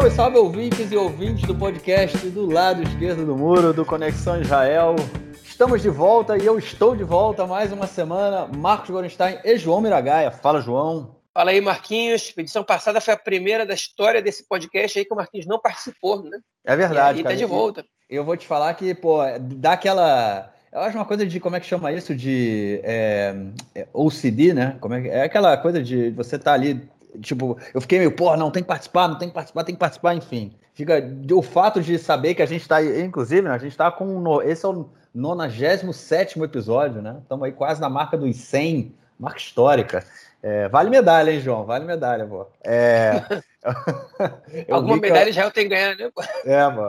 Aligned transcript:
Salve, 0.00 0.16
salve 0.16 0.38
ouvintes 0.38 0.90
e 0.90 0.96
ouvintes 0.96 1.46
do 1.46 1.54
podcast 1.54 2.16
do 2.30 2.46
lado 2.46 2.82
esquerdo 2.82 3.26
do 3.26 3.36
muro 3.36 3.74
do 3.74 3.84
Conexão 3.84 4.40
Israel. 4.40 4.96
Estamos 5.44 5.82
de 5.82 5.90
volta 5.90 6.38
e 6.38 6.46
eu 6.46 6.58
estou 6.58 6.96
de 6.96 7.04
volta 7.04 7.46
mais 7.46 7.70
uma 7.70 7.86
semana. 7.86 8.46
Marcos 8.46 8.88
Gorenstein 8.88 9.40
e 9.44 9.58
João 9.58 9.82
Miragaia. 9.82 10.30
Fala, 10.30 10.62
João. 10.62 11.16
Fala 11.34 11.50
aí, 11.50 11.60
Marquinhos. 11.60 12.32
A 12.34 12.40
edição 12.40 12.64
passada 12.64 12.98
foi 12.98 13.12
a 13.12 13.16
primeira 13.16 13.66
da 13.66 13.74
história 13.74 14.22
desse 14.22 14.48
podcast 14.48 14.98
aí 14.98 15.04
que 15.04 15.12
o 15.12 15.16
Marquinhos 15.16 15.46
não 15.46 15.60
participou, 15.60 16.22
né? 16.22 16.38
É 16.64 16.74
verdade. 16.74 17.18
E 17.18 17.20
aí 17.20 17.24
tá 17.24 17.34
de 17.34 17.44
volta. 17.44 17.84
Eu 18.08 18.24
vou 18.24 18.38
te 18.38 18.46
falar 18.46 18.72
que, 18.72 18.94
pô, 18.94 19.18
dá 19.38 19.72
aquela. 19.72 20.50
Eu 20.72 20.80
acho 20.80 20.96
uma 20.96 21.04
coisa 21.04 21.26
de, 21.26 21.38
como 21.38 21.56
é 21.56 21.60
que 21.60 21.66
chama 21.66 21.92
isso? 21.92 22.14
De 22.14 22.80
é, 22.84 23.34
é 23.74 23.86
OCD, 23.92 24.54
né? 24.54 24.78
Como 24.80 24.94
é, 24.94 25.08
é 25.08 25.22
aquela 25.24 25.58
coisa 25.58 25.82
de 25.82 26.08
você 26.10 26.38
tá 26.38 26.54
ali 26.54 26.88
Tipo, 27.20 27.58
eu 27.74 27.80
fiquei 27.80 27.98
meio, 27.98 28.12
porra, 28.12 28.36
não, 28.36 28.50
tem 28.50 28.62
que 28.62 28.68
participar, 28.68 29.08
não 29.08 29.18
tem 29.18 29.28
que 29.28 29.34
participar, 29.34 29.64
tem 29.64 29.74
que 29.74 29.78
participar, 29.78 30.14
enfim. 30.14 30.52
Fica 30.74 31.02
o 31.32 31.42
fato 31.42 31.80
de 31.80 31.98
saber 31.98 32.34
que 32.34 32.42
a 32.42 32.46
gente 32.46 32.62
está, 32.62 32.82
inclusive, 32.82 33.42
né, 33.42 33.50
a 33.50 33.58
gente 33.58 33.72
está 33.72 33.90
com. 33.90 34.40
Esse 34.42 34.64
é 34.64 34.68
o 34.68 34.88
97 35.14 36.40
episódio, 36.42 37.02
né? 37.02 37.16
Estamos 37.22 37.44
aí 37.44 37.52
quase 37.52 37.80
na 37.80 37.88
marca 37.88 38.16
dos 38.16 38.36
100, 38.36 38.94
marca 39.18 39.38
histórica. 39.38 40.04
É, 40.42 40.68
vale 40.68 40.88
medalha, 40.88 41.30
hein, 41.30 41.40
João? 41.40 41.66
Vale 41.66 41.84
medalha, 41.84 42.26
pô. 42.26 42.46
É... 42.64 43.22
Alguma 44.70 44.96
medalha 44.96 45.28
eu... 45.28 45.32
já 45.32 45.44
eu 45.44 45.50
tenho 45.50 45.68
ganhado, 45.68 46.02
né? 46.02 46.10
Pô? 46.14 46.22
É, 46.46 46.66
mano. 46.66 46.88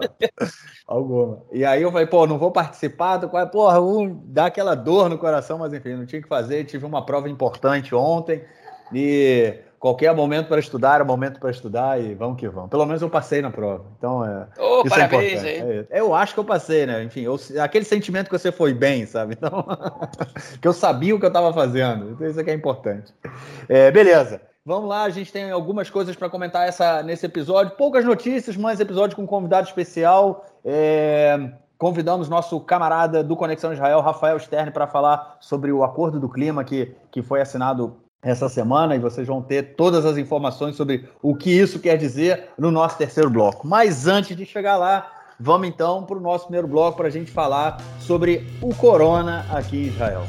Alguma. 0.87 1.43
E 1.51 1.65
aí 1.65 1.81
eu 1.81 1.91
falei, 1.91 2.07
pô, 2.07 2.25
não 2.25 2.37
vou 2.37 2.51
participar, 2.51 3.17
do... 3.17 3.29
porra, 3.49 3.81
um, 3.81 4.21
dá 4.25 4.45
aquela 4.45 4.73
dor 4.73 5.09
no 5.09 5.17
coração, 5.17 5.57
mas 5.57 5.73
enfim, 5.73 5.95
não 5.95 6.05
tinha 6.05 6.21
que 6.21 6.29
fazer. 6.29 6.63
Tive 6.63 6.85
uma 6.85 7.05
prova 7.05 7.29
importante 7.29 7.93
ontem 7.93 8.45
e 8.93 9.55
qualquer 9.81 10.15
momento 10.15 10.47
para 10.47 10.59
estudar 10.59 11.01
é 11.01 11.03
momento 11.03 11.39
para 11.39 11.49
estudar 11.49 11.99
e 11.99 12.13
vamos 12.13 12.39
que 12.39 12.47
vamos. 12.47 12.69
Pelo 12.69 12.85
menos 12.85 13.01
eu 13.01 13.09
passei 13.09 13.41
na 13.41 13.49
prova. 13.49 13.83
Então, 13.97 14.23
é, 14.23 14.47
oh, 14.59 14.83
isso 14.85 14.93
é 14.93 15.07
parabéns, 15.07 15.43
é 15.43 15.57
importante. 15.57 15.87
É, 15.89 15.99
eu 15.99 16.13
acho 16.13 16.35
que 16.35 16.39
eu 16.39 16.45
passei, 16.45 16.85
né? 16.85 17.03
Enfim, 17.03 17.21
eu, 17.21 17.35
aquele 17.59 17.83
sentimento 17.83 18.29
que 18.29 18.37
você 18.37 18.51
foi 18.51 18.73
bem, 18.73 19.05
sabe? 19.05 19.37
Então, 19.41 19.65
que 20.61 20.67
eu 20.67 20.73
sabia 20.73 21.15
o 21.15 21.19
que 21.19 21.25
eu 21.25 21.29
estava 21.29 21.51
fazendo. 21.51 22.11
Então, 22.11 22.27
isso 22.27 22.39
é 22.39 22.43
que 22.43 22.51
é 22.51 22.53
importante. 22.53 23.11
É, 23.67 23.89
beleza. 23.89 24.39
Vamos 24.63 24.87
lá, 24.87 25.01
a 25.01 25.09
gente 25.09 25.33
tem 25.33 25.49
algumas 25.49 25.89
coisas 25.89 26.15
para 26.15 26.29
comentar 26.29 26.67
essa, 26.67 27.01
nesse 27.01 27.25
episódio. 27.25 27.75
Poucas 27.75 28.05
notícias, 28.05 28.55
mas 28.55 28.79
episódio 28.79 29.15
com 29.15 29.23
um 29.23 29.27
convidado 29.27 29.67
especial. 29.67 30.45
É, 30.63 31.49
convidamos 31.79 32.29
nosso 32.29 32.59
camarada 32.59 33.23
do 33.23 33.35
Conexão 33.35 33.73
Israel, 33.73 34.01
Rafael 34.01 34.37
Stern, 34.37 34.69
para 34.69 34.85
falar 34.85 35.37
sobre 35.39 35.71
o 35.71 35.83
acordo 35.83 36.19
do 36.19 36.29
clima 36.29 36.63
que, 36.63 36.95
que 37.09 37.23
foi 37.23 37.41
assinado 37.41 37.97
essa 38.21 38.47
semana 38.47 38.95
e 38.95 38.99
vocês 38.99 39.27
vão 39.27 39.41
ter 39.41 39.75
todas 39.75 40.05
as 40.05 40.17
informações 40.17 40.75
sobre 40.75 41.09
o 41.21 41.35
que 41.35 41.49
isso 41.49 41.79
quer 41.79 41.97
dizer 41.97 42.49
no 42.57 42.69
nosso 42.69 42.97
terceiro 42.97 43.29
bloco. 43.29 43.67
Mas 43.67 44.07
antes 44.07 44.37
de 44.37 44.45
chegar 44.45 44.77
lá, 44.77 45.11
vamos 45.39 45.67
então 45.67 46.03
para 46.03 46.17
o 46.17 46.21
nosso 46.21 46.45
primeiro 46.45 46.67
bloco 46.67 46.97
para 46.97 47.07
a 47.07 47.11
gente 47.11 47.31
falar 47.31 47.81
sobre 47.99 48.47
o 48.61 48.75
corona 48.75 49.45
aqui 49.49 49.77
em 49.77 49.87
Israel. 49.87 50.23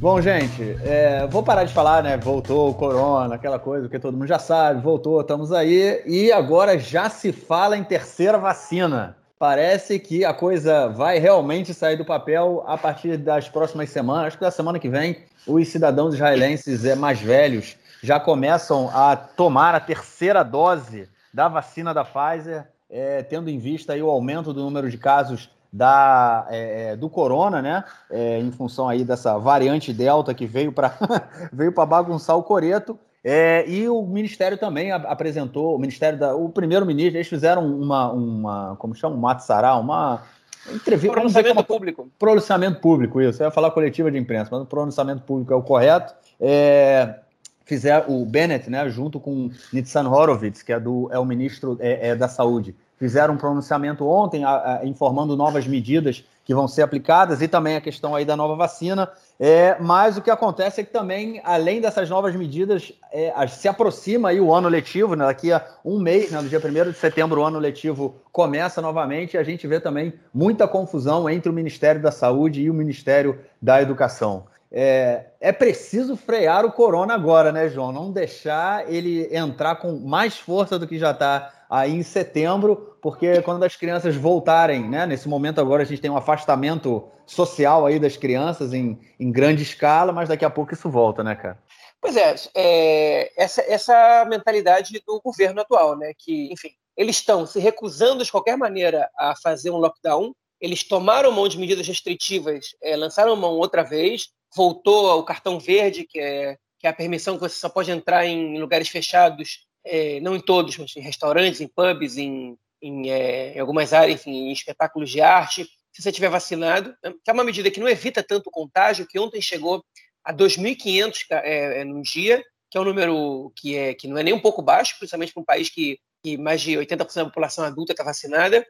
Bom, 0.00 0.20
gente, 0.20 0.76
é, 0.82 1.26
vou 1.28 1.42
parar 1.42 1.64
de 1.64 1.72
falar, 1.72 2.02
né? 2.02 2.18
Voltou 2.18 2.68
o 2.68 2.74
corona, 2.74 3.36
aquela 3.36 3.58
coisa 3.58 3.88
que 3.88 3.98
todo 3.98 4.14
mundo 4.14 4.26
já 4.26 4.38
sabe, 4.38 4.82
voltou, 4.82 5.18
estamos 5.20 5.50
aí. 5.50 6.02
E 6.04 6.30
agora 6.30 6.78
já 6.78 7.08
se 7.08 7.32
fala 7.32 7.74
em 7.78 7.84
terceira 7.84 8.36
vacina 8.36 9.16
parece 9.44 9.98
que 9.98 10.24
a 10.24 10.32
coisa 10.32 10.88
vai 10.88 11.18
realmente 11.18 11.74
sair 11.74 11.98
do 11.98 12.04
papel 12.04 12.64
a 12.66 12.78
partir 12.78 13.18
das 13.18 13.46
próximas 13.46 13.90
semanas. 13.90 14.28
Acho 14.28 14.38
que 14.38 14.44
da 14.44 14.50
semana 14.50 14.78
que 14.78 14.88
vem, 14.88 15.18
os 15.46 15.68
cidadãos 15.68 16.14
israelenses 16.14 16.82
é, 16.86 16.94
mais 16.94 17.20
velhos 17.20 17.76
já 18.02 18.18
começam 18.18 18.88
a 18.88 19.14
tomar 19.14 19.74
a 19.74 19.80
terceira 19.80 20.42
dose 20.42 21.10
da 21.30 21.46
vacina 21.46 21.92
da 21.92 22.06
Pfizer, 22.06 22.66
é, 22.88 23.22
tendo 23.22 23.50
em 23.50 23.58
vista 23.58 23.92
aí 23.92 24.02
o 24.02 24.08
aumento 24.08 24.50
do 24.50 24.62
número 24.62 24.90
de 24.90 24.96
casos 24.96 25.50
da, 25.70 26.46
é, 26.48 26.92
é 26.92 26.96
do 26.96 27.10
corona, 27.10 27.60
né? 27.60 27.84
É, 28.10 28.38
em 28.38 28.50
função 28.50 28.88
aí 28.88 29.04
dessa 29.04 29.36
variante 29.36 29.92
delta 29.92 30.32
que 30.32 30.46
veio 30.46 30.72
para 30.72 30.96
veio 31.52 31.70
para 31.70 31.84
bagunçar 31.84 32.34
o 32.34 32.42
coreto. 32.42 32.98
É, 33.24 33.64
e 33.66 33.88
o 33.88 34.02
Ministério 34.02 34.58
também 34.58 34.92
apresentou, 34.92 35.74
o 35.74 35.78
Ministério 35.78 36.18
da, 36.18 36.34
o 36.36 36.50
primeiro-ministro, 36.50 37.16
eles 37.16 37.26
fizeram 37.26 37.66
uma, 37.66 38.12
uma, 38.12 38.76
como 38.76 38.94
chama, 38.94 39.16
um 39.16 39.18
matzará, 39.18 39.76
uma 39.76 40.22
entrevista. 40.70 41.12
Pronunciamento 41.12 41.54
uma, 41.54 41.64
público. 41.64 42.08
Pronunciamento 42.18 42.80
público, 42.80 43.20
isso. 43.22 43.42
Eu 43.42 43.46
ia 43.46 43.50
falar 43.50 43.70
coletiva 43.70 44.10
de 44.10 44.18
imprensa, 44.18 44.50
mas 44.52 44.60
o 44.60 44.66
pronunciamento 44.66 45.22
público 45.22 45.54
é 45.54 45.56
o 45.56 45.62
correto. 45.62 46.14
É, 46.38 47.20
fizeram 47.64 48.14
o 48.14 48.26
Bennett, 48.26 48.68
né, 48.68 48.86
junto 48.90 49.18
com 49.18 49.50
Nitsan 49.72 50.06
Horowitz, 50.06 50.62
que 50.62 50.72
é, 50.72 50.78
do, 50.78 51.08
é 51.10 51.18
o 51.18 51.24
ministro 51.24 51.78
é, 51.80 52.08
é 52.08 52.14
da 52.14 52.28
Saúde, 52.28 52.76
fizeram 53.04 53.34
um 53.34 53.36
pronunciamento 53.36 54.08
ontem 54.08 54.44
a, 54.44 54.78
a, 54.80 54.86
informando 54.86 55.36
novas 55.36 55.66
medidas 55.66 56.24
que 56.42 56.54
vão 56.54 56.66
ser 56.66 56.80
aplicadas 56.80 57.42
e 57.42 57.46
também 57.46 57.76
a 57.76 57.80
questão 57.82 58.14
aí 58.14 58.24
da 58.24 58.34
nova 58.34 58.56
vacina. 58.56 59.10
É, 59.38 59.76
mas 59.78 60.16
o 60.16 60.22
que 60.22 60.30
acontece 60.30 60.80
é 60.80 60.84
que 60.84 60.90
também, 60.90 61.38
além 61.44 61.82
dessas 61.82 62.08
novas 62.08 62.34
medidas, 62.34 62.94
é, 63.12 63.46
se 63.46 63.68
aproxima 63.68 64.30
aí 64.30 64.40
o 64.40 64.54
ano 64.54 64.70
letivo, 64.70 65.14
né? 65.14 65.26
daqui 65.26 65.52
a 65.52 65.62
um 65.84 66.00
mês, 66.00 66.30
né? 66.30 66.40
no 66.40 66.48
dia 66.48 66.58
1 66.58 66.92
de 66.92 66.96
setembro, 66.96 67.42
o 67.42 67.44
ano 67.44 67.58
letivo 67.58 68.14
começa 68.32 68.80
novamente 68.80 69.34
e 69.34 69.38
a 69.38 69.42
gente 69.42 69.66
vê 69.66 69.78
também 69.78 70.14
muita 70.32 70.66
confusão 70.66 71.28
entre 71.28 71.50
o 71.50 71.52
Ministério 71.52 72.00
da 72.00 72.10
Saúde 72.10 72.62
e 72.62 72.70
o 72.70 72.74
Ministério 72.74 73.38
da 73.60 73.82
Educação. 73.82 74.44
É, 74.72 75.26
é, 75.42 75.52
preciso 75.52 76.16
frear 76.16 76.64
o 76.64 76.72
corona 76.72 77.12
agora, 77.12 77.52
né, 77.52 77.68
João? 77.68 77.92
Não 77.92 78.10
deixar 78.10 78.90
ele 78.90 79.28
entrar 79.30 79.76
com 79.76 79.92
mais 79.92 80.38
força 80.38 80.78
do 80.78 80.86
que 80.86 80.98
já 80.98 81.10
está 81.10 81.52
aí 81.74 81.92
em 81.92 82.04
setembro, 82.04 82.96
porque 83.02 83.42
quando 83.42 83.64
as 83.64 83.74
crianças 83.74 84.14
voltarem, 84.14 84.88
né? 84.88 85.04
Nesse 85.06 85.28
momento 85.28 85.60
agora 85.60 85.82
a 85.82 85.84
gente 85.84 86.00
tem 86.00 86.10
um 86.10 86.16
afastamento 86.16 87.10
social 87.26 87.84
aí 87.84 87.98
das 87.98 88.16
crianças 88.16 88.72
em, 88.72 89.00
em 89.18 89.32
grande 89.32 89.64
escala, 89.64 90.12
mas 90.12 90.28
daqui 90.28 90.44
a 90.44 90.50
pouco 90.50 90.72
isso 90.72 90.88
volta, 90.88 91.24
né, 91.24 91.34
cara? 91.34 91.58
Pois 92.00 92.16
é, 92.16 92.36
é 92.54 93.32
essa, 93.36 93.60
essa 93.62 94.24
mentalidade 94.26 95.02
do 95.04 95.20
governo 95.20 95.62
atual, 95.62 95.98
né? 95.98 96.12
Que, 96.16 96.52
enfim, 96.52 96.70
eles 96.96 97.16
estão 97.16 97.44
se 97.44 97.58
recusando 97.58 98.22
de 98.22 98.30
qualquer 98.30 98.56
maneira 98.56 99.10
a 99.18 99.34
fazer 99.42 99.70
um 99.70 99.78
lockdown. 99.78 100.32
Eles 100.60 100.86
tomaram 100.86 101.32
mão 101.32 101.48
de 101.48 101.58
medidas 101.58 101.88
restritivas, 101.88 102.66
é, 102.80 102.94
lançaram 102.94 103.34
mão 103.34 103.54
outra 103.54 103.82
vez, 103.82 104.28
voltou 104.54 105.18
o 105.18 105.24
cartão 105.24 105.58
verde, 105.58 106.06
que 106.08 106.20
é, 106.20 106.56
que 106.78 106.86
é 106.86 106.90
a 106.90 106.94
permissão 106.94 107.34
que 107.34 107.40
você 107.40 107.56
só 107.56 107.68
pode 107.68 107.90
entrar 107.90 108.24
em 108.26 108.60
lugares 108.60 108.88
fechados 108.88 109.66
é, 109.84 110.20
não 110.20 110.34
em 110.34 110.40
todos, 110.40 110.76
mas 110.78 110.96
em 110.96 111.00
restaurantes, 111.00 111.60
em 111.60 111.68
pubs, 111.68 112.16
em, 112.16 112.56
em, 112.80 113.10
é, 113.10 113.54
em, 113.54 113.60
algumas 113.60 113.92
áreas, 113.92 114.20
enfim, 114.20 114.48
em 114.48 114.52
espetáculos 114.52 115.10
de 115.10 115.20
arte, 115.20 115.64
se 115.92 116.02
você 116.02 116.10
tiver 116.10 116.28
vacinado, 116.28 116.96
né, 117.02 117.12
que 117.22 117.30
é 117.30 117.32
uma 117.32 117.44
medida 117.44 117.70
que 117.70 117.78
não 117.78 117.88
evita 117.88 118.22
tanto 118.22 118.48
o 118.48 118.50
contágio, 118.50 119.06
que 119.06 119.18
ontem 119.18 119.40
chegou 119.40 119.84
a 120.24 120.32
2.500 120.32 121.26
é, 121.30 121.80
é, 121.80 121.84
no 121.84 122.02
dia, 122.02 122.42
que 122.70 122.78
é 122.78 122.80
um 122.80 122.84
número 122.84 123.52
que, 123.56 123.76
é, 123.76 123.94
que 123.94 124.08
não 124.08 124.18
é 124.18 124.22
nem 124.22 124.34
um 124.34 124.40
pouco 124.40 124.62
baixo, 124.62 124.96
principalmente 124.98 125.32
para 125.32 125.42
um 125.42 125.44
país 125.44 125.68
que, 125.70 125.98
que 126.22 126.36
mais 126.36 126.60
de 126.60 126.72
80% 126.72 127.14
da 127.14 127.24
população 127.26 127.64
adulta 127.64 127.92
está 127.92 128.02
vacinada. 128.02 128.66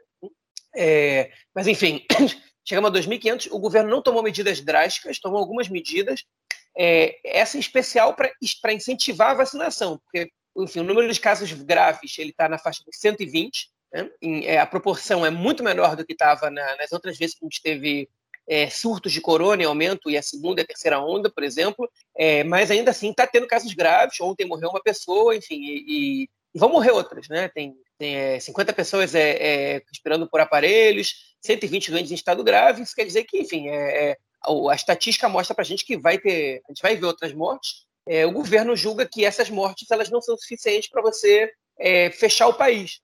É, 0.76 1.30
mas, 1.54 1.66
enfim, 1.66 2.04
chegamos 2.66 2.90
a 2.90 2.92
2.500. 2.92 3.48
O 3.52 3.58
governo 3.58 3.88
não 3.88 4.02
tomou 4.02 4.22
medidas 4.22 4.60
drásticas, 4.60 5.18
tomou 5.18 5.38
algumas 5.38 5.68
medidas, 5.68 6.24
é, 6.76 7.16
essa 7.24 7.56
em 7.56 7.60
especial 7.60 8.14
para 8.14 8.72
incentivar 8.72 9.30
a 9.30 9.34
vacinação, 9.34 9.98
porque 9.98 10.30
enfim, 10.56 10.80
o 10.80 10.84
número 10.84 11.12
de 11.12 11.20
casos 11.20 11.52
graves 11.52 12.18
ele 12.18 12.30
está 12.30 12.48
na 12.48 12.58
faixa 12.58 12.82
de 12.84 12.96
120. 12.96 13.70
Né? 13.92 14.10
É, 14.44 14.58
a 14.58 14.66
proporção 14.66 15.24
é 15.24 15.30
muito 15.30 15.62
menor 15.62 15.96
do 15.96 16.04
que 16.04 16.12
estava 16.12 16.50
na, 16.50 16.76
nas 16.76 16.92
outras 16.92 17.16
vezes 17.16 17.36
que 17.36 17.44
a 17.44 17.46
gente 17.46 17.62
teve 17.62 18.08
é, 18.46 18.68
surtos 18.68 19.12
de 19.12 19.20
corona 19.20 19.62
em 19.62 19.66
aumento, 19.66 20.10
e 20.10 20.16
a 20.16 20.22
segunda 20.22 20.60
e 20.60 20.64
a 20.64 20.66
terceira 20.66 21.00
onda, 21.00 21.30
por 21.30 21.42
exemplo, 21.42 21.90
é, 22.16 22.44
mas 22.44 22.70
ainda 22.70 22.90
assim 22.90 23.10
está 23.10 23.26
tendo 23.26 23.46
casos 23.46 23.72
graves. 23.72 24.20
Ontem 24.20 24.46
morreu 24.46 24.70
uma 24.70 24.82
pessoa, 24.82 25.34
enfim, 25.34 25.60
e, 25.62 25.84
e, 25.86 26.28
e 26.54 26.58
vão 26.58 26.68
morrer 26.68 26.90
outras, 26.90 27.28
né? 27.28 27.48
Tem, 27.48 27.74
tem 27.98 28.16
é, 28.16 28.40
50 28.40 28.72
pessoas 28.72 29.14
é, 29.14 29.30
é, 29.76 29.82
respirando 29.88 30.28
por 30.28 30.40
aparelhos, 30.40 31.34
120 31.40 31.90
doentes 31.90 32.12
em 32.12 32.16
estado 32.16 32.44
grave. 32.44 32.82
Isso 32.82 32.94
quer 32.94 33.04
dizer 33.04 33.24
que, 33.24 33.40
enfim, 33.40 33.68
é, 33.68 34.10
é 34.10 34.16
a 34.68 34.74
estatística 34.74 35.28
mostra 35.28 35.54
para 35.54 35.62
a 35.62 35.66
gente 35.66 35.84
que 35.86 35.96
vai 35.96 36.18
ter, 36.18 36.60
a 36.68 36.72
gente 36.72 36.82
vai 36.82 36.96
ver 36.96 37.06
outras 37.06 37.32
mortes, 37.32 37.86
é, 38.06 38.26
o 38.26 38.32
governo 38.32 38.76
julga 38.76 39.08
que 39.08 39.24
essas 39.24 39.48
mortes 39.48 39.90
elas 39.90 40.10
não 40.10 40.20
são 40.20 40.36
suficientes 40.36 40.88
para 40.90 41.02
você 41.02 41.50
é, 41.78 42.10
fechar 42.10 42.48
o 42.48 42.54
país. 42.54 43.00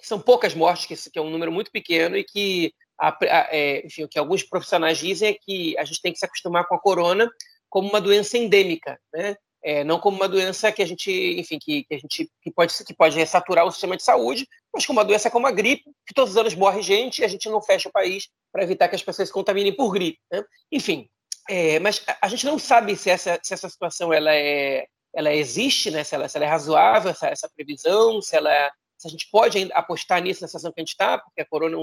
São 0.00 0.20
poucas 0.20 0.54
mortes, 0.54 1.08
que, 1.08 1.18
é 1.18 1.22
um 1.22 1.30
número 1.30 1.50
muito 1.50 1.70
pequeno, 1.70 2.16
e 2.16 2.24
que, 2.24 2.72
a, 2.98 3.08
a, 3.08 3.48
é, 3.50 3.84
enfim, 3.84 4.04
o 4.04 4.08
que 4.08 4.18
alguns 4.18 4.42
profissionais 4.42 4.98
dizem 4.98 5.30
é 5.30 5.34
que 5.34 5.76
a 5.78 5.84
gente 5.84 6.00
tem 6.00 6.12
que 6.12 6.18
se 6.18 6.24
acostumar 6.24 6.66
com 6.66 6.74
a 6.74 6.80
corona 6.80 7.28
como 7.68 7.88
uma 7.88 8.00
doença 8.00 8.38
endêmica, 8.38 8.98
né? 9.12 9.36
É, 9.62 9.82
não 9.82 9.98
como 9.98 10.16
uma 10.16 10.28
doença 10.28 10.70
que 10.70 10.80
a 10.80 10.86
gente, 10.86 11.10
enfim, 11.10 11.58
que, 11.58 11.82
que, 11.82 11.94
a 11.94 11.98
gente 11.98 12.30
que 12.40 12.52
pode 12.52 12.72
que 12.84 12.94
pode 12.94 13.26
saturar 13.26 13.66
o 13.66 13.72
sistema 13.72 13.96
de 13.96 14.04
saúde, 14.04 14.46
mas 14.72 14.86
como 14.86 15.00
uma 15.00 15.04
doença 15.04 15.28
como 15.28 15.44
a 15.44 15.50
gripe, 15.50 15.90
que 16.06 16.14
todos 16.14 16.30
os 16.30 16.36
anos 16.36 16.54
morre 16.54 16.82
gente 16.82 17.18
e 17.18 17.24
a 17.24 17.28
gente 17.28 17.48
não 17.48 17.60
fecha 17.60 17.88
o 17.88 17.92
país 17.92 18.28
para 18.52 18.62
evitar 18.62 18.86
que 18.86 18.94
as 18.94 19.02
pessoas 19.02 19.26
se 19.26 19.34
contaminem 19.34 19.74
por 19.74 19.90
gripe. 19.90 20.20
Né? 20.30 20.44
Enfim, 20.70 21.08
é, 21.48 21.78
mas 21.78 22.04
a 22.20 22.28
gente 22.28 22.46
não 22.46 22.58
sabe 22.58 22.96
se 22.96 23.10
essa, 23.10 23.38
se 23.42 23.54
essa 23.54 23.68
situação 23.68 24.12
ela 24.12 24.34
é, 24.34 24.86
ela 25.14 25.32
existe, 25.32 25.90
né? 25.90 26.04
Se 26.04 26.14
ela, 26.14 26.28
se 26.28 26.36
ela 26.36 26.46
é 26.46 26.48
razoável, 26.48 27.10
essa, 27.10 27.28
essa 27.28 27.48
previsão, 27.54 28.20
se 28.20 28.36
ela 28.36 28.52
é, 28.52 28.70
se 28.98 29.08
a 29.08 29.10
gente 29.10 29.28
pode 29.30 29.70
apostar 29.72 30.22
nisso 30.22 30.42
na 30.42 30.48
situação 30.48 30.72
que 30.72 30.80
a 30.80 30.82
gente 30.82 30.92
está, 30.92 31.18
porque 31.18 31.40
a 31.40 31.46
corona, 31.46 31.76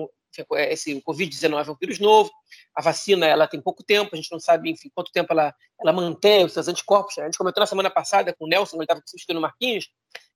esse 0.70 1.02
Covid-19 1.02 1.68
é 1.68 1.72
um 1.72 1.78
vírus 1.80 2.00
novo, 2.00 2.32
a 2.76 2.82
vacina 2.82 3.26
ela 3.28 3.48
tem 3.48 3.62
pouco 3.62 3.84
tempo, 3.84 4.12
a 4.14 4.16
gente 4.16 4.32
não 4.32 4.40
sabe, 4.40 4.72
enfim, 4.72 4.90
quanto 4.94 5.12
tempo 5.12 5.32
ela, 5.32 5.54
ela 5.80 5.94
mantém 5.94 6.44
os 6.44 6.54
seus 6.54 6.68
anticorpos. 6.68 7.18
A 7.20 7.26
gente 7.26 7.38
comentou 7.38 7.62
na 7.62 7.68
semana 7.68 7.90
passada 7.90 8.34
com 8.34 8.46
o 8.46 8.48
Nelson, 8.48 8.78
ele 8.78 8.84
estava 8.86 9.02
substituindo 9.06 9.40
o 9.40 9.42
Marquinhos, 9.42 9.90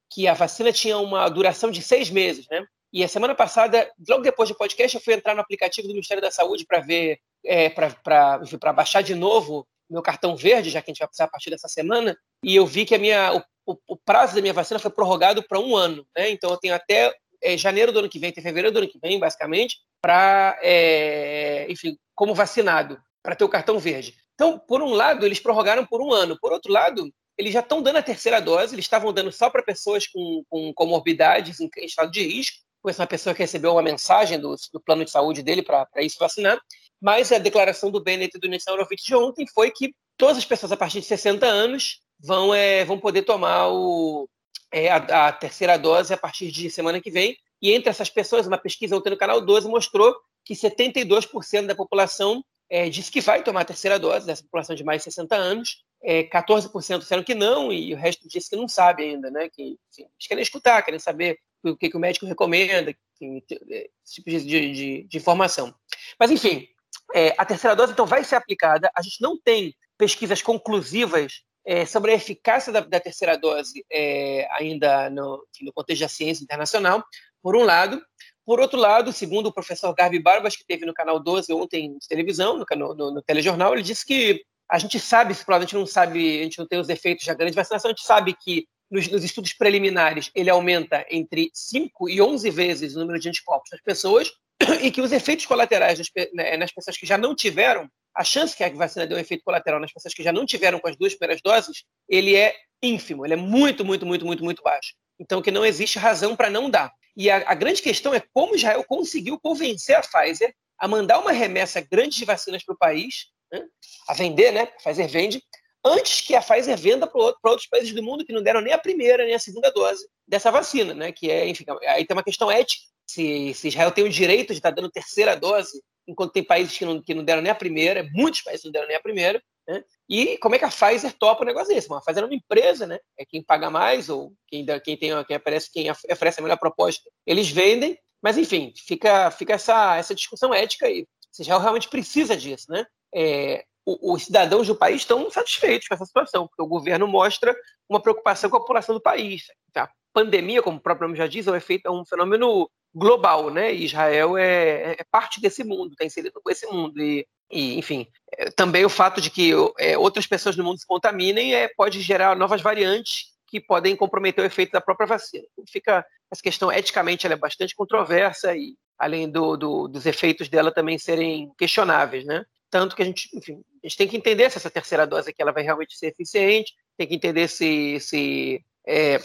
que 0.10 0.28
a 0.28 0.34
vacina 0.34 0.72
tinha 0.72 0.98
uma 0.98 1.28
duração 1.30 1.72
de 1.72 1.82
seis 1.82 2.10
meses, 2.10 2.48
né? 2.50 2.66
E 2.94 3.04
a 3.04 3.08
semana 3.08 3.36
passada, 3.36 3.92
logo 4.08 4.24
depois 4.24 4.48
do 4.50 4.56
podcast, 4.56 4.96
eu 4.96 5.04
fui 5.04 5.14
entrar 5.14 5.36
no 5.36 5.42
aplicativo 5.42 5.88
do 5.88 5.94
Ministério 5.94 6.22
da 6.22 6.32
Saúde 6.32 6.66
para 6.66 6.80
ver, 6.80 7.20
é, 7.46 7.70
para 7.70 8.74
baixar 8.74 9.02
de 9.02 9.16
novo 9.16 9.68
meu 9.90 10.02
cartão 10.02 10.36
verde, 10.36 10.70
já 10.70 10.82
que 10.82 10.92
a 10.92 10.94
gente 10.94 11.00
vai 11.00 11.08
precisar 11.08 11.26
a 11.26 11.30
partir 11.30 11.50
dessa 11.50 11.68
semana, 11.68 12.18
e 12.44 12.56
eu 12.56 12.66
vi 12.66 12.86
que 12.86 12.94
a 12.94 13.00
minha, 13.00 13.34
o, 13.34 13.74
o, 13.74 13.78
o 13.88 13.98
prazo 13.98 14.36
da 14.36 14.42
minha 14.42 14.54
vacina 14.54 14.80
foi 14.80 14.92
prorrogado 14.92 15.42
para 15.48 15.60
um 15.60 15.76
ano. 15.76 16.06
Né? 16.16 16.30
Então 16.30 16.52
eu 16.52 16.58
tenho 16.58 16.76
até 16.76 17.14
é, 17.42 17.58
janeiro 17.58 17.92
do 17.92 18.00
ano 18.00 18.10
que 18.10 18.20
vem, 18.20 18.30
até 18.30 18.42
fevereiro 18.42 18.74
do 18.74 18.80
ano 18.80 18.90
que 18.90 19.00
vem, 19.00 19.20
basicamente, 19.20 19.78
para, 20.02 20.58
é, 20.62 21.66
enfim, 21.70 21.98
como 22.16 22.36
vacinado, 22.36 23.00
para 23.24 23.36
ter 23.36 23.44
o 23.44 23.50
cartão 23.50 23.80
verde. 23.80 24.14
Então, 24.34 24.60
por 24.60 24.82
um 24.82 24.94
lado, 24.94 25.26
eles 25.26 25.40
prorrogaram 25.40 25.86
por 25.86 26.02
um 26.02 26.12
ano. 26.14 26.38
Por 26.40 26.52
outro 26.52 26.72
lado, 26.72 27.12
eles 27.38 27.54
já 27.54 27.60
estão 27.60 27.82
dando 27.82 27.98
a 27.98 28.04
terceira 28.04 28.40
dose, 28.40 28.76
eles 28.76 28.86
estavam 28.86 29.14
dando 29.14 29.32
só 29.32 29.50
para 29.50 29.64
pessoas 29.64 30.08
com, 30.08 30.44
com 30.50 30.74
comorbidades 30.74 31.60
em 31.60 31.70
estado 31.84 32.12
de 32.12 32.24
risco, 32.24 32.58
conheço 32.82 33.02
uma 33.02 33.08
pessoa 33.08 33.34
que 33.34 33.42
recebeu 33.42 33.72
uma 33.72 33.82
mensagem 33.82 34.40
do, 34.40 34.56
do 34.72 34.80
plano 34.80 35.04
de 35.04 35.12
saúde 35.12 35.44
dele 35.44 35.62
para 35.62 35.88
isso 35.98 36.18
vacinar, 36.20 36.60
mas 37.02 37.32
a 37.32 37.38
declaração 37.38 37.92
do 37.92 38.02
Bennett 38.02 38.36
e 38.36 38.40
do 38.40 38.48
Nissan 38.48 38.74
Horowitz 38.74 39.04
de 39.04 39.16
ontem 39.16 39.46
foi 39.48 39.72
que 39.72 39.94
todas 40.18 40.38
as 40.38 40.46
pessoas 40.46 40.72
a 40.72 40.78
partir 40.78 41.00
de 41.00 41.06
60 41.06 41.46
anos 41.46 42.02
vão, 42.20 42.54
é, 42.54 42.84
vão 42.84 43.00
poder 43.00 43.24
tomar 43.24 43.70
o, 43.70 44.28
é, 44.72 44.90
a, 44.90 45.28
a, 45.28 45.32
terceira 45.32 45.78
dose 45.78 46.14
a 46.14 46.18
partir 46.18 46.52
de 46.52 46.70
semana 46.70 47.00
que 47.00 47.12
vem. 47.12 47.38
E 47.62 47.72
entre 47.72 47.90
essas 47.90 48.10
pessoas, 48.10 48.48
uma 48.48 48.58
pesquisa 48.58 48.96
ontem 48.96 49.10
no 49.10 49.18
canal 49.18 49.42
12 49.42 49.68
mostrou 49.68 50.16
que 50.44 50.54
72% 50.54 51.66
da 51.66 51.76
população 51.76 52.44
é, 52.70 52.90
disse 52.90 53.12
que 53.12 53.22
vai 53.22 53.44
tomar 53.44 53.62
a 53.62 53.66
terceira 53.66 53.98
dose, 53.98 54.26
dessa 54.26 54.44
população 54.44 54.76
de 54.76 54.84
mais 54.84 55.00
de 55.00 55.06
60 55.06 55.36
anos. 55.36 55.84
É, 56.04 56.24
14% 56.24 57.00
disseram 57.00 57.24
que 57.24 57.34
não, 57.34 57.72
e 57.72 57.94
o 57.94 57.98
resto 57.98 58.28
disse 58.28 58.50
que 58.50 58.56
não 58.56 58.68
sabe 58.68 59.04
ainda, 59.04 59.32
né? 59.32 59.50
Que 59.50 59.78
assim, 59.92 60.04
eles 60.04 60.28
querem 60.28 60.42
escutar, 60.44 60.84
querem 60.84 61.00
saber 61.00 61.40
o 61.64 61.76
que, 61.76 61.90
que 61.90 61.98
o 61.98 62.00
médico 62.00 62.26
recomenda, 62.26 62.96
esse 63.20 64.14
tipo 64.14 64.30
de, 64.30 64.46
de, 64.46 65.04
de 65.04 65.18
informação. 65.18 65.74
Mas, 66.20 66.30
enfim, 66.30 66.68
é, 67.14 67.34
a 67.38 67.46
terceira 67.46 67.76
dose, 67.76 67.94
então, 67.94 68.06
vai 68.06 68.24
ser 68.24 68.36
aplicada. 68.36 68.92
A 68.96 69.02
gente 69.02 69.22
não 69.22 69.40
tem 69.40 69.76
pesquisas 69.98 70.42
conclusivas 70.42 71.42
é, 71.66 71.86
sobre 71.86 72.12
a 72.12 72.16
eficácia 72.16 72.72
da, 72.72 72.80
da 72.80 73.00
terceira 73.00 73.38
dose 73.38 73.86
é, 73.92 74.48
ainda 74.52 75.10
no, 75.10 75.44
no, 75.62 75.74
contexto 75.74 76.02
da 76.02 76.08
ciência 76.08 76.44
internacional, 76.44 77.04
por 77.42 77.56
um 77.56 77.64
lado. 77.64 78.02
Por 78.46 78.60
outro 78.62 78.80
lado, 78.80 79.12
segundo 79.12 79.48
o 79.48 79.54
professor 79.54 79.94
Garbi 79.94 80.20
Barbas, 80.20 80.56
que 80.56 80.66
teve 80.66 80.86
no 80.86 80.94
canal 80.94 81.20
12 81.20 81.52
ontem 81.54 81.98
de 81.98 82.08
televisão, 82.08 82.58
no, 82.58 82.66
no, 82.96 83.12
no 83.12 83.22
telejornal, 83.22 83.74
ele 83.74 83.84
disse 83.84 84.06
que 84.06 84.42
a 84.70 84.78
gente 84.78 85.00
sabe, 85.00 85.34
provavelmente 85.36 85.76
não 85.76 85.86
sabe, 85.86 86.40
a 86.40 86.44
gente 86.44 86.60
não 86.60 86.68
tem 86.68 86.80
os 86.80 86.90
efeitos 86.90 87.26
da 87.26 87.34
grande 87.34 87.56
vacinação, 87.56 87.90
a 87.90 87.94
gente 87.94 88.06
sabe 88.06 88.34
que 88.34 88.66
nos, 88.90 89.08
nos, 89.10 89.24
estudos 89.24 89.54
preliminares, 89.54 90.32
ele 90.34 90.50
aumenta 90.50 91.06
entre 91.10 91.50
5 91.54 92.10
e 92.10 92.22
11 92.22 92.50
vezes 92.50 92.96
o 92.96 93.00
número 93.00 93.20
de 93.20 93.28
anticorpos 93.28 93.70
das 93.70 93.82
pessoas, 93.82 94.32
e 94.82 94.92
que 94.92 95.02
os 95.02 95.12
efeitos 95.12 95.46
colaterais 95.46 96.00
nas, 96.00 96.10
né, 96.34 96.58
nas, 96.58 96.72
pessoas 96.72 96.98
que 96.98 97.06
já 97.06 97.18
não 97.18 97.36
tiveram, 97.36 97.90
a 98.16 98.24
chance 98.24 98.56
que 98.56 98.64
a 98.64 98.70
vacina 98.70 99.06
dê 99.06 99.16
um 99.16 99.20
efeito 99.20 99.44
colateral 99.44 99.80
nas 99.80 99.94
pessoas 99.94 100.14
que 100.14 100.24
já 100.24 100.32
não 100.32 100.46
tiveram 100.46 100.80
com 100.80 100.88
as 100.88 100.96
duas 100.96 101.14
primeiras 101.14 101.42
doses, 101.42 101.84
ele 102.10 102.36
é 102.36 102.56
ínfimo, 102.82 103.26
ele 103.26 103.34
é 103.34 103.38
muito, 103.38 103.86
muito, 103.86 104.06
muito, 104.06 104.26
muito, 104.26 104.44
muito 104.44 104.64
baixo. 104.64 104.94
Então, 105.20 105.42
que 105.42 105.52
não 105.52 105.66
existe 105.66 105.98
razão 105.98 106.36
para 106.36 106.50
não 106.50 106.70
dar. 106.70 106.92
E 107.16 107.30
a, 107.30 107.38
a, 107.50 107.56
grande 107.56 107.82
questão 107.82 108.14
é 108.14 108.22
como 108.34 108.56
Israel 108.56 108.84
conseguiu 108.84 109.40
convencer 109.40 109.96
a 109.96 110.02
Pfizer 110.02 110.54
a 110.78 110.88
mandar 110.88 111.20
uma 111.20 111.32
remessa 111.32 111.82
grande 111.82 112.18
de 112.18 112.26
vacinas 112.26 112.64
para 112.64 112.76
o 112.76 112.78
país, 112.78 113.28
né, 113.52 113.66
a 114.08 114.14
vender, 114.14 114.52
né? 114.52 114.62
A 114.62 114.66
Pfizer 114.68 115.08
vende, 115.08 115.42
antes 115.84 116.22
que 116.22 116.36
a 116.36 116.42
Pfizer 116.42 116.78
venda 116.78 117.08
para 117.08 117.20
outros 117.20 117.68
países 117.68 117.94
do 117.94 118.04
mundo 118.04 118.24
que 118.24 118.34
não 118.34 118.44
deram 118.44 118.62
nem 118.62 118.74
a 118.74 118.78
primeira 118.78 119.26
nem 119.26 119.34
a 119.34 119.40
segunda 119.40 119.72
dose 119.72 120.08
dessa 120.28 120.52
vacina, 120.52 120.94
né? 120.94 121.12
Que 121.12 121.32
é, 121.32 121.48
enfim, 121.48 121.66
aí 121.88 122.06
tem 122.06 122.16
uma 122.16 122.24
questão 122.24 122.52
ética. 122.52 122.84
Se, 123.10 123.54
se 123.54 123.70
Israel 123.70 123.92
tem 123.92 124.04
o 124.04 124.10
direito 124.10 124.50
de 124.50 124.60
estar 124.60 124.72
dando 124.72 124.92
terceira 124.92 125.36
dose, 125.36 125.82
enquanto 126.08 126.34
tem 126.34 126.44
países 126.44 126.78
que 126.78 126.86
não, 126.86 127.02
que 127.02 127.14
não 127.14 127.24
deram 127.24 127.42
nem 127.42 127.52
a 127.52 127.56
primeira, 127.56 128.08
muitos 128.14 128.42
países 128.42 128.66
não 128.66 128.72
deram 128.72 128.88
nem 128.88 128.98
a 128.98 129.02
primeira, 129.02 129.42
né? 129.68 129.84
E 130.10 130.38
como 130.38 130.56
é 130.56 130.60
que 130.60 130.66
a 130.66 130.70
Pfizer 130.70 131.14
topa 131.14 131.44
o 131.44 131.46
negócio 131.46 131.74
desse? 131.74 131.92
A 131.92 132.00
Pfizer 132.00 132.24
é 132.24 132.26
uma 132.26 132.36
empresa, 132.36 132.88
né? 132.88 133.00
É 133.18 133.26
quem 133.26 133.44
paga 133.44 133.70
mais 133.70 134.10
ou 134.10 134.32
quem, 134.48 134.66
quem 134.84 134.98
tem 134.98 135.24
quem 135.26 135.36
aparece 135.36 135.72
quem 135.72 135.92
oferece 135.92 136.40
a 136.40 136.44
melhor 136.44 136.58
proposta. 136.58 137.10
Eles 137.26 137.50
vendem, 137.50 138.00
mas 138.22 138.38
enfim, 138.38 138.74
fica 138.76 139.30
fica 139.32 139.54
essa 139.54 139.98
essa 139.98 140.16
discussão 140.16 140.54
ética 140.54 140.88
aí. 140.88 141.06
Se 141.32 141.42
Israel 141.42 141.60
realmente 141.60 141.90
precisa 141.90 142.36
disso, 142.36 142.72
né? 142.72 142.86
É, 143.14 143.66
os 143.86 144.24
cidadãos 144.24 144.68
do 144.68 144.76
país 144.76 145.02
estão 145.02 145.30
satisfeitos 145.30 145.88
com 145.88 145.94
essa 145.94 146.06
situação, 146.06 146.48
porque 146.48 146.62
o 146.62 146.68
governo 146.68 147.08
mostra 147.08 147.56
uma 147.88 148.02
preocupação 148.02 148.50
com 148.50 148.58
a 148.58 148.60
população 148.60 148.94
do 148.94 149.02
país. 149.02 149.46
A 149.76 149.90
pandemia, 150.14 150.62
como 150.62 150.78
o 150.78 150.82
próprio 150.82 151.08
nome 151.08 151.18
já 151.18 151.26
diz, 151.26 151.48
é 151.48 151.52
um, 151.52 151.56
efeito, 151.56 151.88
é 151.88 151.92
um 151.92 152.06
fenômeno 152.06 152.70
global, 152.94 153.50
né? 153.50 153.74
Israel 153.74 154.38
é, 154.38 154.96
é 155.00 155.04
parte 155.12 155.40
desse 155.40 155.64
mundo, 155.64 155.92
está 155.92 156.06
inserido 156.06 156.40
com 156.42 156.50
esse 156.50 156.66
mundo. 156.68 157.02
E, 157.02 157.28
e 157.52 157.78
enfim, 157.78 158.08
é, 158.34 158.50
também 158.52 158.86
o 158.86 158.90
fato 158.90 159.22
de 159.22 159.30
que 159.30 159.52
é, 159.78 159.98
outras 159.98 160.26
pessoas 160.26 160.56
no 160.56 160.64
mundo 160.64 160.80
se 160.80 160.88
contaminem 160.88 161.54
é, 161.54 161.68
pode 161.68 162.02
gerar 162.02 162.36
novas 162.36 162.62
variantes 162.62 163.36
que 163.48 163.62
podem 163.62 163.96
comprometer 163.96 164.44
o 164.44 164.48
efeito 164.48 164.72
da 164.72 164.82
própria 164.82 165.08
vacina. 165.08 165.46
Então, 165.54 165.66
fica 165.68 166.06
essa 166.30 166.42
questão 166.42 166.72
eticamente 166.72 167.26
ela 167.26 167.36
é 167.36 167.38
bastante 167.38 167.76
controversa 167.76 168.56
e 168.56 168.76
além 168.98 169.30
do, 169.30 169.56
do, 169.56 169.88
dos 169.88 170.06
efeitos 170.06 170.50
dela 170.50 170.72
também 170.72 170.98
serem 170.98 171.52
questionáveis, 171.58 172.26
né? 172.26 172.46
Tanto 172.70 172.96
que 172.96 173.02
a 173.02 173.06
gente, 173.06 173.30
enfim, 173.34 173.64
a 173.84 173.88
gente 173.88 173.98
tem 173.98 174.08
que 174.08 174.18
entender 174.18 174.50
se 174.50 174.58
essa 174.58 174.70
terceira 174.70 175.08
dose 175.08 175.30
aqui 175.30 175.42
ela 175.42 175.54
vai 175.54 175.64
realmente 175.64 175.98
ser 175.98 176.08
eficiente, 176.08 176.74
tem 176.98 177.08
que 177.08 177.16
entender 177.16 177.48
se, 177.48 178.00
se, 178.02 178.66
é, 178.86 179.20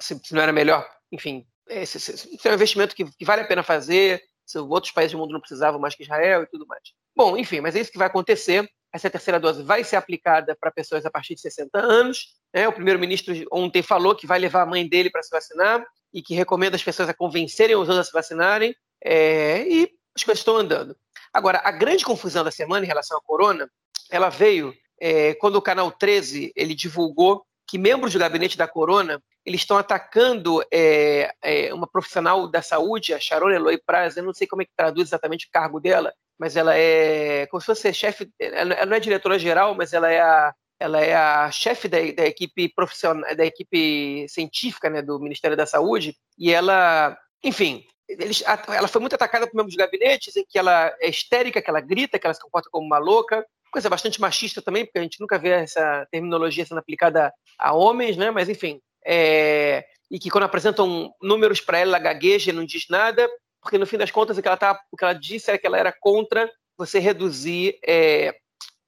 se, 0.00 0.18
se 0.22 0.32
não 0.34 0.40
era 0.40 0.52
melhor, 0.52 0.88
enfim, 1.12 1.46
é, 1.68 1.84
se, 1.84 1.98
se, 2.00 2.16
se, 2.16 2.38
é 2.44 2.50
um 2.50 2.54
investimento 2.54 2.94
que, 2.94 3.04
que, 3.04 3.24
vale 3.24 3.42
a 3.42 3.46
pena 3.46 3.62
fazer, 3.62 4.22
se 4.44 4.58
outros 4.58 4.92
países 4.92 5.12
do 5.12 5.18
mundo 5.18 5.32
não 5.32 5.40
precisavam 5.40 5.80
mais 5.80 5.94
que 5.94 6.02
Israel 6.02 6.42
e 6.42 6.46
tudo 6.46 6.66
mais. 6.66 6.82
Bom, 7.14 7.36
enfim, 7.36 7.60
mas 7.60 7.74
é 7.74 7.80
isso 7.80 7.90
que 7.90 7.98
vai 7.98 8.06
acontecer. 8.06 8.68
Essa 8.92 9.10
terceira 9.10 9.40
dose 9.40 9.62
vai 9.62 9.84
ser 9.84 9.96
aplicada 9.96 10.56
para 10.58 10.70
pessoas 10.70 11.04
a 11.04 11.10
partir 11.10 11.34
de 11.34 11.40
60 11.40 11.78
anos. 11.78 12.34
Né? 12.54 12.66
O 12.68 12.72
primeiro-ministro 12.72 13.34
ontem 13.52 13.82
falou 13.82 14.14
que 14.14 14.26
vai 14.26 14.38
levar 14.38 14.62
a 14.62 14.66
mãe 14.66 14.88
dele 14.88 15.10
para 15.10 15.22
se 15.22 15.30
vacinar 15.30 15.84
e 16.14 16.22
que 16.22 16.34
recomenda 16.34 16.76
as 16.76 16.82
pessoas 16.82 17.08
a 17.08 17.14
convencerem 17.14 17.76
os 17.76 17.88
outros 17.88 17.98
a 17.98 18.04
se 18.04 18.12
vacinarem. 18.12 18.74
É, 19.02 19.66
e 19.68 19.90
as 20.14 20.24
coisas 20.24 20.40
estão 20.40 20.56
andando. 20.56 20.96
Agora, 21.32 21.60
a 21.62 21.70
grande 21.70 22.04
confusão 22.04 22.42
da 22.42 22.50
semana 22.50 22.84
em 22.84 22.88
relação 22.88 23.18
à 23.18 23.20
corona, 23.20 23.70
ela 24.10 24.30
veio 24.30 24.74
é, 24.98 25.34
quando 25.34 25.56
o 25.56 25.62
canal 25.62 25.92
13 25.92 26.52
ele 26.56 26.74
divulgou 26.74 27.44
que 27.66 27.78
membros 27.78 28.12
do 28.12 28.18
gabinete 28.18 28.56
da 28.56 28.68
corona 28.68 29.22
eles 29.44 29.60
estão 29.60 29.78
atacando 29.78 30.62
é, 30.72 31.32
é, 31.42 31.72
uma 31.72 31.86
profissional 31.86 32.48
da 32.48 32.60
saúde, 32.60 33.14
a 33.14 33.20
Sharon 33.20 33.50
Eloy 33.50 33.78
Praz, 33.78 34.16
eu 34.16 34.24
não 34.24 34.34
sei 34.34 34.46
como 34.46 34.62
é 34.62 34.64
que 34.64 34.72
traduz 34.76 35.08
exatamente 35.08 35.46
o 35.46 35.50
cargo 35.52 35.80
dela, 35.80 36.12
mas 36.38 36.56
ela 36.56 36.76
é 36.76 37.46
como 37.46 37.60
se 37.60 37.66
fosse 37.66 37.92
chefe, 37.92 38.28
ela 38.40 38.84
não 38.84 38.96
é 38.96 39.00
diretora 39.00 39.38
geral, 39.38 39.74
mas 39.74 39.92
ela 39.92 40.10
é 40.10 40.20
a 40.20 40.54
ela 40.78 41.00
é 41.00 41.14
a 41.14 41.50
chefe 41.50 41.88
da, 41.88 41.96
da, 42.12 42.26
equipe 42.26 42.68
profissional, 42.68 43.34
da 43.34 43.46
equipe 43.46 44.26
científica 44.28 44.90
né, 44.90 45.00
do 45.00 45.18
Ministério 45.18 45.56
da 45.56 45.64
Saúde, 45.64 46.14
e 46.38 46.52
ela, 46.52 47.16
enfim, 47.42 47.82
eles, 48.06 48.42
ela 48.68 48.86
foi 48.86 49.00
muito 49.00 49.14
atacada 49.14 49.46
por 49.46 49.56
membros 49.56 49.72
de 49.72 49.78
gabinete, 49.78 50.26
dizem 50.26 50.44
que 50.46 50.58
ela 50.58 50.94
é 51.00 51.08
histérica, 51.08 51.62
que 51.62 51.70
ela 51.70 51.80
grita, 51.80 52.18
que 52.18 52.26
ela 52.26 52.34
se 52.34 52.40
comporta 52.40 52.68
como 52.70 52.86
uma 52.86 52.98
louca, 52.98 53.44
coisa 53.76 53.90
bastante 53.90 54.18
machista 54.18 54.62
também, 54.62 54.86
porque 54.86 54.98
a 54.98 55.02
gente 55.02 55.20
nunca 55.20 55.38
vê 55.38 55.50
essa 55.50 56.08
terminologia 56.10 56.64
sendo 56.64 56.78
aplicada 56.78 57.30
a 57.58 57.74
homens, 57.74 58.16
né? 58.16 58.30
Mas 58.30 58.48
enfim, 58.48 58.80
é, 59.04 59.84
e 60.10 60.18
que 60.18 60.30
quando 60.30 60.44
apresentam 60.44 61.12
números 61.20 61.60
para 61.60 61.78
ela, 61.78 61.90
ela 61.90 61.98
gagueja 61.98 62.50
e 62.50 62.54
não 62.54 62.64
diz 62.64 62.86
nada, 62.88 63.28
porque 63.60 63.76
no 63.76 63.86
fim 63.86 63.98
das 63.98 64.10
contas 64.10 64.38
o 64.38 64.40
que 64.40 64.48
ela, 64.48 64.56
tá, 64.56 64.80
o 64.90 64.96
que 64.96 65.04
ela 65.04 65.12
disse 65.12 65.50
era 65.50 65.58
que 65.58 65.66
ela 65.66 65.78
era 65.78 65.94
contra 66.00 66.50
você 66.74 66.98
reduzir 66.98 67.78
é, 67.86 68.34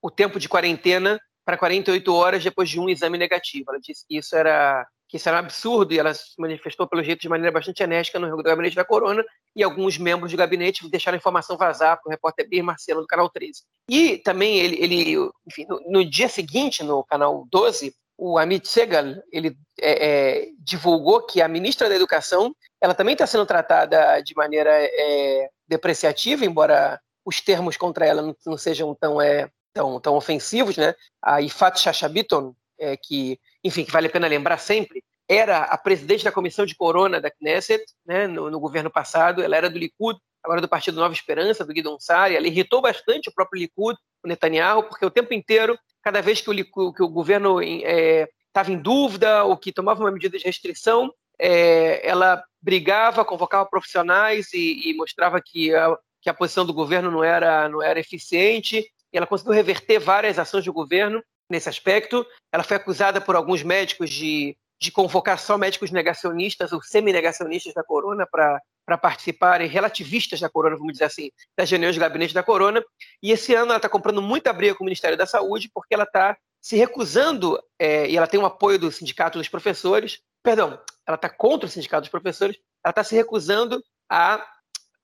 o 0.00 0.10
tempo 0.10 0.40
de 0.40 0.48
quarentena 0.48 1.20
para 1.44 1.58
48 1.58 2.14
horas 2.14 2.42
depois 2.42 2.70
de 2.70 2.80
um 2.80 2.88
exame 2.88 3.18
negativo. 3.18 3.66
Ela 3.68 3.80
disse 3.80 4.06
que 4.08 4.16
isso 4.16 4.34
era 4.34 4.88
que 5.08 5.16
isso 5.16 5.28
era 5.28 5.38
um 5.38 5.40
absurdo, 5.40 5.94
e 5.94 5.98
ela 5.98 6.12
se 6.12 6.38
manifestou, 6.38 6.86
pelo 6.86 7.02
jeito, 7.02 7.22
de 7.22 7.28
maneira 7.28 7.50
bastante 7.50 7.82
enérgica 7.82 8.18
no 8.18 8.42
gabinete 8.42 8.76
da 8.76 8.84
Corona, 8.84 9.24
e 9.56 9.64
alguns 9.64 9.96
membros 9.96 10.30
do 10.30 10.36
gabinete 10.36 10.88
deixaram 10.88 11.16
a 11.16 11.18
informação 11.18 11.56
vazar 11.56 11.96
para 11.96 12.08
o 12.08 12.10
repórter 12.10 12.46
Bir 12.46 12.62
Marcelo, 12.62 13.00
do 13.00 13.06
Canal 13.06 13.30
13. 13.30 13.62
E 13.88 14.18
também, 14.18 14.58
ele, 14.58 14.76
ele 14.80 15.30
enfim, 15.46 15.64
no, 15.66 15.80
no, 15.88 16.04
dia 16.04 16.28
seguinte, 16.28 16.84
no 16.84 17.02
Canal 17.04 17.46
12, 17.50 17.94
o 18.18 18.36
Amit 18.36 18.68
Segal, 18.68 19.14
ele 19.32 19.56
é, 19.80 20.08
é, 20.08 20.48
divulgou 20.58 21.22
que 21.22 21.40
a 21.40 21.48
ministra 21.48 21.88
da 21.88 21.94
Educação, 21.94 22.54
ela 22.78 22.94
também 22.94 23.14
está 23.14 23.26
sendo 23.26 23.46
tratada 23.46 24.20
de 24.20 24.34
maneira 24.36 24.70
é, 24.72 25.48
depreciativa, 25.66 26.44
embora 26.44 27.00
os 27.24 27.40
termos 27.40 27.76
contra 27.78 28.04
ela 28.04 28.20
não, 28.20 28.36
não 28.44 28.58
sejam 28.58 28.94
tão, 28.94 29.22
é, 29.22 29.48
tão, 29.72 29.98
tão 30.00 30.16
ofensivos, 30.16 30.76
né? 30.76 30.94
A 31.22 31.40
Ifat 31.40 31.80
Shashabiton, 31.80 32.54
é, 32.78 32.96
que 32.96 33.38
enfim, 33.64 33.84
que 33.84 33.92
vale 33.92 34.06
a 34.06 34.10
pena 34.10 34.26
lembrar 34.26 34.58
sempre, 34.58 35.02
era 35.28 35.58
a 35.58 35.76
presidente 35.76 36.24
da 36.24 36.32
comissão 36.32 36.64
de 36.64 36.74
corona 36.74 37.20
da 37.20 37.30
Knesset, 37.30 37.84
né, 38.06 38.26
no, 38.26 38.50
no 38.50 38.58
governo 38.58 38.90
passado, 38.90 39.42
ela 39.42 39.56
era 39.56 39.68
do 39.68 39.78
Likud, 39.78 40.18
agora 40.42 40.60
do 40.60 40.68
Partido 40.68 40.98
Nova 40.98 41.12
Esperança, 41.12 41.64
do 41.64 41.72
Guidon 41.72 41.98
Sari, 42.00 42.34
ela 42.34 42.46
irritou 42.46 42.80
bastante 42.80 43.28
o 43.28 43.34
próprio 43.34 43.60
Likud, 43.60 43.98
o 44.24 44.28
Netanyahu, 44.28 44.84
porque 44.84 45.04
o 45.04 45.10
tempo 45.10 45.34
inteiro, 45.34 45.78
cada 46.02 46.22
vez 46.22 46.40
que 46.40 46.48
o, 46.48 46.52
Likud, 46.52 46.94
que 46.94 47.02
o 47.02 47.08
governo 47.08 47.60
estava 47.60 48.70
é, 48.70 48.72
em 48.72 48.78
dúvida 48.78 49.44
ou 49.44 49.56
que 49.56 49.72
tomava 49.72 50.00
uma 50.00 50.10
medida 50.10 50.38
de 50.38 50.44
restrição, 50.44 51.12
é, 51.38 52.06
ela 52.08 52.42
brigava, 52.60 53.24
convocava 53.24 53.68
profissionais 53.68 54.52
e, 54.52 54.90
e 54.90 54.94
mostrava 54.94 55.40
que 55.44 55.74
a, 55.74 55.96
que 56.22 56.30
a 56.30 56.34
posição 56.34 56.64
do 56.64 56.72
governo 56.72 57.10
não 57.10 57.22
era, 57.22 57.68
não 57.68 57.82
era 57.82 58.00
eficiente, 58.00 58.78
e 59.12 59.16
ela 59.16 59.26
conseguiu 59.26 59.52
reverter 59.52 59.98
várias 59.98 60.38
ações 60.38 60.64
do 60.64 60.72
governo 60.72 61.22
nesse 61.50 61.68
aspecto. 61.68 62.26
Ela 62.52 62.62
foi 62.62 62.76
acusada 62.76 63.20
por 63.20 63.36
alguns 63.36 63.62
médicos 63.62 64.10
de, 64.10 64.56
de 64.80 64.90
convocar 64.90 65.38
só 65.38 65.58
médicos 65.58 65.90
negacionistas 65.90 66.72
ou 66.72 66.82
semi-negacionistas 66.82 67.74
da 67.74 67.82
corona 67.82 68.26
para 68.26 68.98
participarem, 68.98 69.68
relativistas 69.68 70.40
da 70.40 70.48
corona, 70.48 70.76
vamos 70.76 70.92
dizer 70.92 71.04
assim, 71.04 71.30
das 71.56 71.70
reuniões 71.70 71.94
de 71.94 72.00
gabinete 72.00 72.34
da 72.34 72.42
corona. 72.42 72.82
E 73.22 73.32
esse 73.32 73.54
ano 73.54 73.70
ela 73.70 73.76
está 73.76 73.88
comprando 73.88 74.22
muita 74.22 74.52
briga 74.52 74.74
com 74.74 74.84
o 74.84 74.86
Ministério 74.86 75.16
da 75.16 75.26
Saúde, 75.26 75.70
porque 75.72 75.94
ela 75.94 76.04
está 76.04 76.36
se 76.60 76.76
recusando, 76.76 77.58
é, 77.78 78.08
e 78.08 78.16
ela 78.16 78.26
tem 78.26 78.40
o 78.40 78.46
apoio 78.46 78.78
do 78.78 78.90
Sindicato 78.90 79.38
dos 79.38 79.48
Professores, 79.48 80.20
perdão, 80.42 80.80
ela 81.06 81.14
está 81.14 81.28
contra 81.28 81.66
o 81.66 81.70
Sindicato 81.70 82.02
dos 82.02 82.10
Professores, 82.10 82.58
ela 82.84 82.90
está 82.90 83.04
se 83.04 83.14
recusando 83.14 83.82
a 84.10 84.44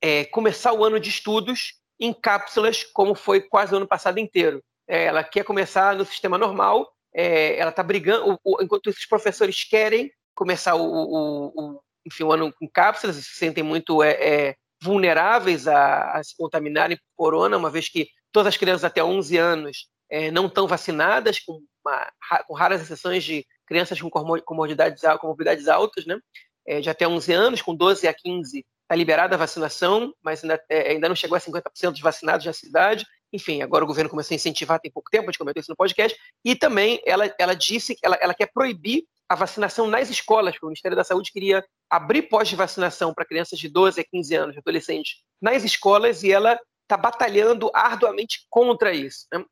é, 0.01 0.25
começar 0.27 0.73
o 0.73 0.85
ano 0.85 1.01
de 1.01 1.09
estudos 1.09 1.81
em 1.99 2.13
cápsulas, 2.13 2.85
como 2.85 3.15
foi 3.15 3.41
quase 3.41 3.73
o 3.73 3.77
ano 3.77 3.87
passado 3.87 4.19
inteiro. 4.19 4.63
É, 4.88 5.05
ela 5.05 5.25
quer 5.25 5.45
começar 5.45 5.95
no 5.97 6.05
sistema 6.05 6.37
normal, 6.37 6.91
é, 7.14 7.59
ela 7.59 7.71
está 7.71 7.83
brigando, 7.83 8.33
o, 8.33 8.38
o, 8.45 8.62
enquanto 8.62 8.91
esses 8.91 9.07
professores 9.07 9.64
querem 9.64 10.11
começar 10.35 10.75
o, 10.75 10.83
o, 10.85 11.81
enfim, 12.07 12.25
o 12.25 12.33
ano 12.33 12.53
com 12.53 12.69
cápsulas, 12.69 13.17
se 13.17 13.37
sentem 13.37 13.62
muito 13.62 14.03
é, 14.03 14.11
é, 14.12 14.55
vulneráveis 14.83 15.67
a, 15.67 16.12
a, 16.12 16.23
se 16.23 16.37
contaminarem 16.37 16.97
por 16.97 17.25
corona, 17.25 17.57
uma 17.57 17.71
vez 17.71 17.88
que 17.88 18.09
todas 18.33 18.49
as 18.49 18.57
crianças 18.57 18.85
até 18.85 19.03
11 19.03 19.37
anos 19.38 19.88
é, 20.11 20.31
não 20.31 20.47
estão 20.47 20.67
vacinadas, 20.67 21.38
com, 21.41 21.61
uma, 21.85 22.12
com, 22.47 22.55
raras 22.55 22.83
exceções 22.83 23.25
de 23.25 23.47
crianças 23.67 24.00
com 24.00 24.11
comorbidades, 24.11 25.03
comorbidades 25.21 25.69
altas, 25.69 26.05
né? 26.05 26.19
É, 26.67 26.81
de 26.81 26.91
até 26.91 27.07
11 27.07 27.33
anos, 27.33 27.62
com 27.62 27.75
12 27.75 28.07
a 28.09 28.14
15 28.14 28.64
está 28.85 28.95
liberada 28.95 29.35
a 29.35 29.38
vacinação, 29.38 30.14
mas 30.23 30.43
ainda, 30.43 30.62
é, 30.69 30.93
ainda 30.93 31.09
não 31.09 31.17
chegou 31.17 31.37
a 31.37 31.41
50% 31.41 31.93
dos 31.93 32.00
vacinados 32.00 32.45
na 32.45 32.53
cidade. 32.53 33.07
Enfim, 33.35 33.62
agora 33.62 33.83
o 33.83 33.87
governo 33.87 34.09
começou 34.09 34.33
a 34.33 34.37
incentivar 34.37 34.79
tem 34.79 34.93
pouco 34.93 35.11
tempo, 35.11 35.25
a 35.25 35.26
gente 35.33 35.38
comentou 35.38 35.61
isso 35.61 35.71
no 35.71 35.76
podcast. 35.76 36.17
E 36.45 36.55
também 36.55 37.03
ela, 37.05 37.35
ela 37.37 37.53
disse 37.55 37.97
que 37.97 38.07
ela, 38.07 38.17
ela 38.21 38.33
quer 38.33 38.47
proibir 38.47 39.05
a 39.29 39.35
vacinação 39.35 39.88
nas 39.88 40.09
escolas, 40.09 40.55
porque 40.55 40.67
o 40.67 40.69
Ministério 40.69 40.97
da 40.97 41.03
Saúde 41.03 41.33
queria 41.33 41.64
abrir 41.91 42.23
pós 42.23 42.49
de 42.49 42.55
vacinação 42.55 43.12
para 43.12 43.25
crianças 43.25 43.59
de 43.59 43.69
12 43.69 44.00
a 44.00 44.05
15 44.05 44.35
anos, 44.37 44.57
adolescentes, 44.57 45.17
nas 45.43 45.64
escolas, 45.64 46.23
e 46.23 46.31
ela 46.31 46.57
está 46.83 46.97
batalhando 46.97 47.73
arduamente 47.75 48.47
contra 48.49 48.95
isso. 48.95 49.26
Né? 49.33 49.45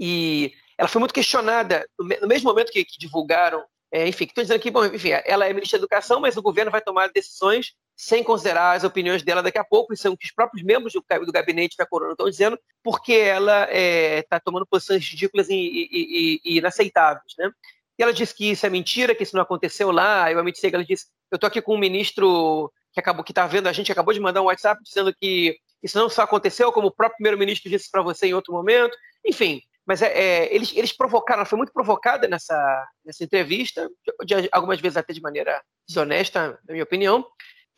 E 0.00 0.52
ela 0.76 0.88
foi 0.88 0.98
muito 0.98 1.14
questionada 1.14 1.88
no 1.96 2.26
mesmo 2.26 2.50
momento 2.50 2.72
que, 2.72 2.84
que 2.84 2.98
divulgaram 2.98 3.64
é, 3.90 4.06
enfim, 4.06 4.24
estou 4.24 4.44
dizendo 4.44 4.60
que, 4.60 4.70
bom, 4.70 4.84
enfim, 4.84 5.10
ela 5.24 5.46
é 5.46 5.52
ministra 5.52 5.78
da 5.78 5.82
Educação, 5.82 6.20
mas 6.20 6.36
o 6.36 6.42
governo 6.42 6.70
vai 6.70 6.80
tomar 6.80 7.10
decisões 7.10 7.74
sem 7.96 8.22
considerar 8.22 8.76
as 8.76 8.84
opiniões 8.84 9.22
dela 9.22 9.42
daqui 9.42 9.58
a 9.58 9.64
pouco, 9.64 9.92
isso 9.92 10.02
são 10.02 10.16
que 10.16 10.26
os 10.26 10.30
próprios 10.30 10.64
membros 10.64 10.92
do, 10.92 11.04
do 11.24 11.32
gabinete 11.32 11.76
da 11.76 11.86
Corona 11.86 12.12
estão 12.12 12.28
dizendo, 12.28 12.58
porque 12.82 13.14
ela 13.14 13.64
está 13.64 13.76
é, 13.76 14.22
tá 14.22 14.40
tomando 14.40 14.66
posições 14.66 15.04
ridículas 15.04 15.48
e, 15.48 15.54
e, 15.54 15.88
e, 15.90 16.40
e, 16.44 16.58
inaceitáveis. 16.58 17.32
Né? 17.36 17.50
E 17.98 18.02
ela 18.02 18.12
disse 18.12 18.34
que 18.34 18.50
isso 18.50 18.64
é 18.64 18.70
mentira, 18.70 19.14
que 19.14 19.24
isso 19.24 19.34
não 19.34 19.42
aconteceu 19.42 19.90
lá. 19.90 20.30
Eu 20.30 20.38
Amit 20.38 20.60
ela 20.64 20.84
disse: 20.84 21.06
eu 21.30 21.36
estou 21.36 21.48
aqui 21.48 21.60
com 21.60 21.74
um 21.74 21.78
ministro 21.78 22.72
que 22.92 23.00
acabou 23.00 23.24
que 23.24 23.32
está 23.32 23.46
vendo 23.46 23.66
a 23.66 23.72
gente, 23.72 23.90
acabou 23.90 24.14
de 24.14 24.20
mandar 24.20 24.42
um 24.42 24.46
WhatsApp 24.46 24.80
dizendo 24.84 25.12
que 25.12 25.58
isso 25.82 25.98
não 25.98 26.08
só 26.08 26.22
aconteceu, 26.22 26.70
como 26.70 26.88
o 26.88 26.94
próprio 26.94 27.16
primeiro-ministro 27.16 27.68
disse 27.68 27.90
para 27.90 28.02
você 28.02 28.28
em 28.28 28.34
outro 28.34 28.52
momento. 28.52 28.96
Enfim, 29.26 29.60
mas 29.88 30.02
é, 30.02 30.12
é, 30.12 30.54
eles, 30.54 30.76
eles 30.76 30.92
provocaram, 30.92 31.40
ela 31.40 31.48
foi 31.48 31.56
muito 31.56 31.72
provocada 31.72 32.28
nessa, 32.28 32.86
nessa 33.02 33.24
entrevista, 33.24 33.88
de, 34.22 34.46
algumas 34.52 34.78
vezes 34.78 34.98
até 34.98 35.14
de 35.14 35.22
maneira 35.22 35.62
desonesta, 35.88 36.60
na 36.68 36.72
minha 36.74 36.84
opinião, 36.84 37.26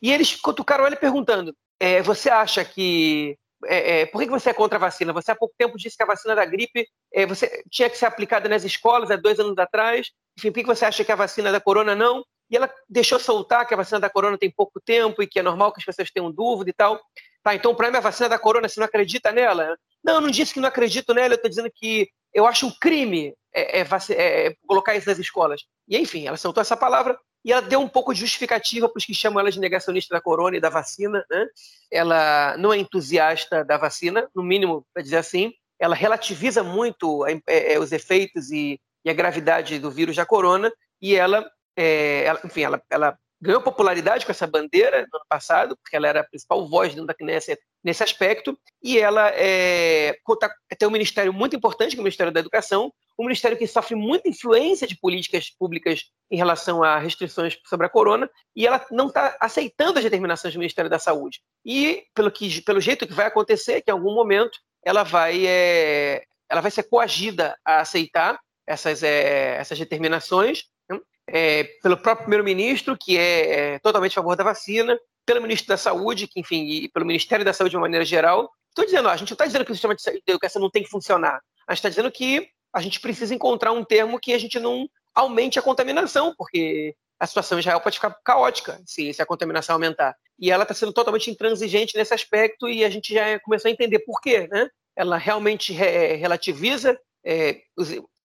e 0.01 0.11
eles 0.11 0.35
cutucaram 0.35 0.85
ela 0.85 0.95
perguntando: 0.97 1.55
é, 1.79 2.01
você 2.01 2.29
acha 2.29 2.65
que. 2.65 3.37
É, 3.65 4.01
é, 4.01 4.05
por 4.07 4.19
que 4.21 4.27
você 4.27 4.49
é 4.49 4.53
contra 4.53 4.77
a 4.77 4.81
vacina? 4.81 5.13
Você 5.13 5.31
há 5.31 5.35
pouco 5.35 5.53
tempo 5.57 5.77
disse 5.77 5.95
que 5.95 6.03
a 6.03 6.07
vacina 6.07 6.35
da 6.35 6.43
gripe 6.43 6.85
é, 7.13 7.27
você 7.27 7.63
tinha 7.69 7.89
que 7.89 7.97
ser 7.97 8.07
aplicada 8.07 8.49
nas 8.49 8.65
escolas 8.65 9.09
há 9.09 9.15
dois 9.15 9.39
anos 9.39 9.57
atrás. 9.57 10.09
Enfim, 10.37 10.51
por 10.51 10.61
que 10.61 10.65
você 10.65 10.83
acha 10.83 11.05
que 11.05 11.11
a 11.11 11.15
vacina 11.15 11.51
da 11.51 11.61
corona 11.61 11.95
não? 11.95 12.25
E 12.49 12.57
ela 12.57 12.69
deixou 12.89 13.19
soltar 13.19 13.65
que 13.67 13.73
a 13.73 13.77
vacina 13.77 13.99
da 13.99 14.09
corona 14.09 14.37
tem 14.37 14.51
pouco 14.51 14.81
tempo 14.83 15.21
e 15.21 15.27
que 15.27 15.39
é 15.39 15.43
normal 15.43 15.71
que 15.71 15.79
as 15.79 15.85
pessoas 15.85 16.11
tenham 16.11 16.31
dúvida 16.31 16.71
e 16.71 16.73
tal. 16.73 16.99
Tá, 17.43 17.55
então, 17.55 17.73
para 17.73 17.89
mim, 17.89 17.97
a 17.97 18.01
vacina 18.01 18.29
da 18.29 18.37
corona, 18.37 18.69
você 18.69 18.79
não 18.79 18.85
acredita 18.85 19.31
nela? 19.31 19.77
Não, 20.03 20.15
eu 20.15 20.21
não 20.21 20.29
disse 20.29 20.53
que 20.53 20.59
não 20.59 20.67
acredito 20.67 21.13
nela, 21.13 21.33
eu 21.33 21.35
estou 21.35 21.49
dizendo 21.49 21.71
que 21.73 22.09
eu 22.33 22.45
acho 22.45 22.67
um 22.67 22.71
crime 22.71 23.33
é, 23.53 23.81
é, 23.81 23.87
é, 24.11 24.55
colocar 24.65 24.95
isso 24.95 25.09
nas 25.09 25.19
escolas. 25.19 25.61
E, 25.87 25.97
enfim, 25.97 26.27
ela 26.27 26.37
soltou 26.37 26.61
essa 26.61 26.77
palavra 26.77 27.17
e 27.43 27.51
ela 27.51 27.61
deu 27.61 27.79
um 27.79 27.87
pouco 27.87 28.13
de 28.13 28.19
justificativa 28.19 28.87
para 28.87 28.97
os 28.97 29.05
que 29.05 29.13
chamam 29.13 29.39
ela 29.39 29.51
de 29.51 29.59
negacionista 29.59 30.15
da 30.15 30.21
corona 30.21 30.55
e 30.55 30.61
da 30.61 30.69
vacina. 30.69 31.25
Né? 31.29 31.47
Ela 31.91 32.55
não 32.57 32.71
é 32.71 32.77
entusiasta 32.77 33.65
da 33.65 33.77
vacina, 33.77 34.29
no 34.33 34.43
mínimo, 34.43 34.85
para 34.93 35.03
dizer 35.03 35.17
assim. 35.17 35.51
Ela 35.79 35.95
relativiza 35.95 36.63
muito 36.63 37.25
é, 37.25 37.73
é, 37.73 37.79
os 37.79 37.91
efeitos 37.91 38.51
e, 38.51 38.79
e, 39.03 39.09
a 39.09 39.13
gravidade 39.13 39.79
do 39.79 39.89
vírus 39.89 40.15
da 40.15 40.25
corona 40.25 40.71
e 41.01 41.15
ela, 41.15 41.49
é, 41.75 42.23
ela 42.23 42.39
enfim, 42.45 42.61
ela, 42.61 42.81
ela 42.89 43.17
ganhou 43.41 43.61
popularidade 43.61 44.25
com 44.25 44.31
essa 44.31 44.45
bandeira 44.45 45.07
no 45.11 45.17
ano 45.17 45.25
passado, 45.27 45.75
porque 45.77 45.95
ela 45.95 46.07
era 46.07 46.19
a 46.21 46.23
principal 46.23 46.67
voz 46.67 46.89
dentro 46.89 47.07
da 47.07 47.13
Knesset 47.13 47.59
nesse 47.83 48.03
aspecto, 48.03 48.57
e 48.83 48.99
ela 48.99 49.31
é, 49.33 50.15
tem 50.77 50.87
um 50.87 50.91
ministério 50.91 51.33
muito 51.33 51.55
importante, 51.55 51.91
que 51.91 51.97
é 51.97 52.01
o 52.01 52.03
Ministério 52.03 52.31
da 52.31 52.39
Educação, 52.39 52.93
um 53.17 53.25
ministério 53.25 53.57
que 53.57 53.65
sofre 53.65 53.95
muita 53.95 54.29
influência 54.29 54.87
de 54.87 54.95
políticas 54.97 55.49
públicas 55.49 56.03
em 56.29 56.37
relação 56.37 56.83
a 56.83 56.99
restrições 56.99 57.57
sobre 57.65 57.87
a 57.87 57.89
corona, 57.89 58.29
e 58.55 58.67
ela 58.67 58.85
não 58.91 59.07
está 59.07 59.35
aceitando 59.39 59.97
as 59.97 60.03
determinações 60.03 60.53
do 60.53 60.59
Ministério 60.59 60.89
da 60.89 60.99
Saúde. 60.99 61.41
E, 61.65 62.03
pelo, 62.13 62.31
que, 62.31 62.61
pelo 62.61 62.79
jeito 62.79 63.07
que 63.07 63.13
vai 63.13 63.25
acontecer, 63.25 63.81
que 63.81 63.89
em 63.89 63.93
algum 63.93 64.13
momento 64.13 64.59
ela 64.85 65.03
vai, 65.03 65.45
é, 65.45 66.23
ela 66.49 66.61
vai 66.61 66.71
ser 66.71 66.83
coagida 66.83 67.57
a 67.65 67.81
aceitar 67.81 68.39
essas, 68.65 69.03
é, 69.03 69.57
essas 69.57 69.77
determinações, 69.77 70.65
é, 71.31 71.63
pelo 71.81 71.95
próprio 71.95 72.25
primeiro-ministro, 72.25 72.97
que 72.99 73.17
é, 73.17 73.75
é, 73.75 73.79
totalmente 73.79 74.11
a 74.11 74.21
favor 74.21 74.35
da 74.35 74.43
vacina, 74.43 74.99
pelo 75.25 75.41
ministro 75.41 75.69
da 75.69 75.77
Saúde, 75.77 76.27
que, 76.27 76.39
enfim, 76.39 76.65
e 76.65 76.89
pelo 76.89 77.05
Ministério 77.05 77.45
da 77.45 77.53
Saúde 77.53 77.71
de 77.71 77.77
uma 77.77 77.83
maneira 77.83 78.03
geral. 78.03 78.51
Estou 78.69 78.85
dizendo, 78.85 79.07
ó, 79.07 79.11
a 79.11 79.15
gente 79.15 79.29
não 79.29 79.35
está 79.35 79.45
dizendo 79.45 79.63
que 79.63 79.71
o 79.71 79.75
sistema 79.75 79.95
de 79.95 80.21
educação 80.27 80.61
não 80.61 80.69
tem 80.69 80.83
que 80.83 80.89
funcionar. 80.89 81.41
A 81.67 81.73
gente 81.73 81.79
está 81.79 81.89
dizendo 81.89 82.11
que 82.11 82.49
a 82.73 82.81
gente 82.81 82.99
precisa 82.99 83.33
encontrar 83.33 83.71
um 83.71 83.83
termo 83.83 84.19
que 84.19 84.33
a 84.33 84.37
gente 84.37 84.59
não 84.59 84.89
aumente 85.15 85.57
a 85.57 85.61
contaminação, 85.61 86.33
porque 86.37 86.95
a 87.19 87.27
situação 87.27 87.57
em 87.57 87.61
Israel 87.61 87.79
pode 87.79 87.97
ficar 87.97 88.17
caótica 88.23 88.81
se, 88.85 89.13
se 89.13 89.21
a 89.21 89.25
contaminação 89.25 89.75
aumentar. 89.75 90.15
E 90.39 90.51
ela 90.51 90.63
está 90.63 90.73
sendo 90.73 90.91
totalmente 90.91 91.29
intransigente 91.29 91.95
nesse 91.95 92.13
aspecto 92.13 92.67
e 92.67 92.83
a 92.83 92.89
gente 92.89 93.13
já 93.13 93.39
começou 93.41 93.69
a 93.69 93.71
entender 93.71 93.99
por 93.99 94.19
quê. 94.19 94.47
Né? 94.51 94.67
Ela 94.95 95.17
realmente 95.17 95.71
re 95.71 96.15
relativiza 96.15 96.99
é, 97.23 97.61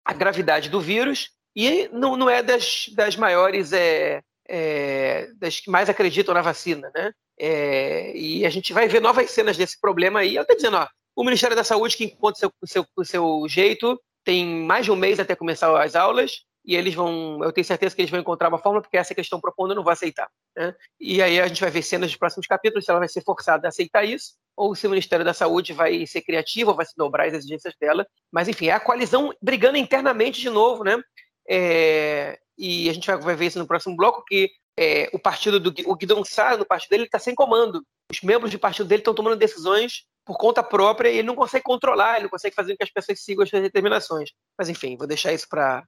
a 0.04 0.12
gravidade 0.12 0.70
do 0.70 0.80
vírus 0.80 1.35
e 1.56 1.88
não, 1.88 2.16
não 2.16 2.28
é 2.28 2.42
das, 2.42 2.90
das 2.94 3.16
maiores, 3.16 3.72
é, 3.72 4.20
é, 4.46 5.28
das 5.38 5.58
que 5.58 5.70
mais 5.70 5.88
acreditam 5.88 6.34
na 6.34 6.42
vacina, 6.42 6.90
né? 6.94 7.10
É, 7.38 8.16
e 8.16 8.44
a 8.44 8.50
gente 8.50 8.74
vai 8.74 8.86
ver 8.86 9.00
novas 9.00 9.30
cenas 9.30 9.56
desse 9.56 9.80
problema 9.80 10.20
aí. 10.20 10.36
Ela 10.36 10.42
está 10.42 10.54
dizendo, 10.54 10.76
ó, 10.76 10.86
o 11.16 11.24
Ministério 11.24 11.56
da 11.56 11.64
Saúde 11.64 11.96
que 11.96 12.04
encontra 12.04 12.46
o 12.60 12.66
seu, 12.66 12.84
seu, 12.94 13.04
seu 13.04 13.46
jeito, 13.48 13.98
tem 14.22 14.46
mais 14.46 14.84
de 14.84 14.92
um 14.92 14.96
mês 14.96 15.18
até 15.18 15.34
começar 15.34 15.82
as 15.82 15.96
aulas, 15.96 16.42
e 16.62 16.74
eles 16.74 16.94
vão, 16.94 17.42
eu 17.44 17.52
tenho 17.52 17.64
certeza 17.64 17.94
que 17.94 18.02
eles 18.02 18.10
vão 18.10 18.20
encontrar 18.20 18.48
uma 18.48 18.58
forma, 18.58 18.82
porque 18.82 18.96
essa 18.96 19.14
que 19.14 19.20
eles 19.20 19.26
estão 19.26 19.40
propondo 19.40 19.70
eu 19.70 19.76
não 19.76 19.84
vou 19.84 19.92
aceitar. 19.92 20.28
Né? 20.54 20.74
E 21.00 21.22
aí 21.22 21.40
a 21.40 21.46
gente 21.46 21.60
vai 21.60 21.70
ver 21.70 21.82
cenas 21.82 22.10
dos 22.10 22.18
próximos 22.18 22.46
capítulos, 22.46 22.84
se 22.84 22.90
ela 22.90 22.98
vai 22.98 23.08
ser 23.08 23.22
forçada 23.22 23.66
a 23.66 23.70
aceitar 23.70 24.04
isso, 24.04 24.34
ou 24.56 24.74
se 24.74 24.86
o 24.86 24.90
Ministério 24.90 25.24
da 25.24 25.32
Saúde 25.32 25.72
vai 25.72 26.04
ser 26.06 26.22
criativo, 26.22 26.70
ou 26.70 26.76
vai 26.76 26.84
se 26.84 26.96
dobrar 26.96 27.28
as 27.28 27.34
exigências 27.34 27.72
dela. 27.80 28.04
Mas 28.32 28.48
enfim, 28.48 28.66
é 28.66 28.72
a 28.72 28.80
coalizão 28.80 29.32
brigando 29.40 29.78
internamente 29.78 30.40
de 30.40 30.50
novo, 30.50 30.82
né? 30.82 31.00
É, 31.48 32.38
e 32.58 32.88
a 32.88 32.92
gente 32.92 33.06
vai 33.06 33.36
ver 33.36 33.46
isso 33.46 33.58
no 33.58 33.66
próximo 33.66 33.96
bloco, 33.96 34.24
que 34.24 34.50
é, 34.78 35.08
o 35.12 35.18
partido 35.18 35.58
do 35.58 35.72
o 35.90 35.94
Guidon 35.94 36.24
Sá, 36.24 36.56
no 36.56 36.66
partido 36.66 36.90
dele, 36.90 37.04
está 37.04 37.18
sem 37.18 37.34
comando. 37.34 37.82
Os 38.10 38.20
membros 38.20 38.50
do 38.50 38.58
partido 38.58 38.86
dele 38.86 39.00
estão 39.00 39.14
tomando 39.14 39.36
decisões 39.36 40.04
por 40.24 40.36
conta 40.36 40.62
própria 40.62 41.08
e 41.08 41.18
ele 41.18 41.26
não 41.26 41.36
consegue 41.36 41.64
controlar, 41.64 42.14
ele 42.14 42.24
não 42.24 42.30
consegue 42.30 42.54
fazer 42.54 42.72
com 42.72 42.78
que 42.78 42.84
as 42.84 42.90
pessoas 42.90 43.22
sigam 43.22 43.44
as 43.44 43.48
suas 43.48 43.62
determinações. 43.62 44.30
Mas 44.58 44.68
enfim, 44.68 44.96
vou 44.96 45.06
deixar 45.06 45.32
isso 45.32 45.48
para 45.48 45.86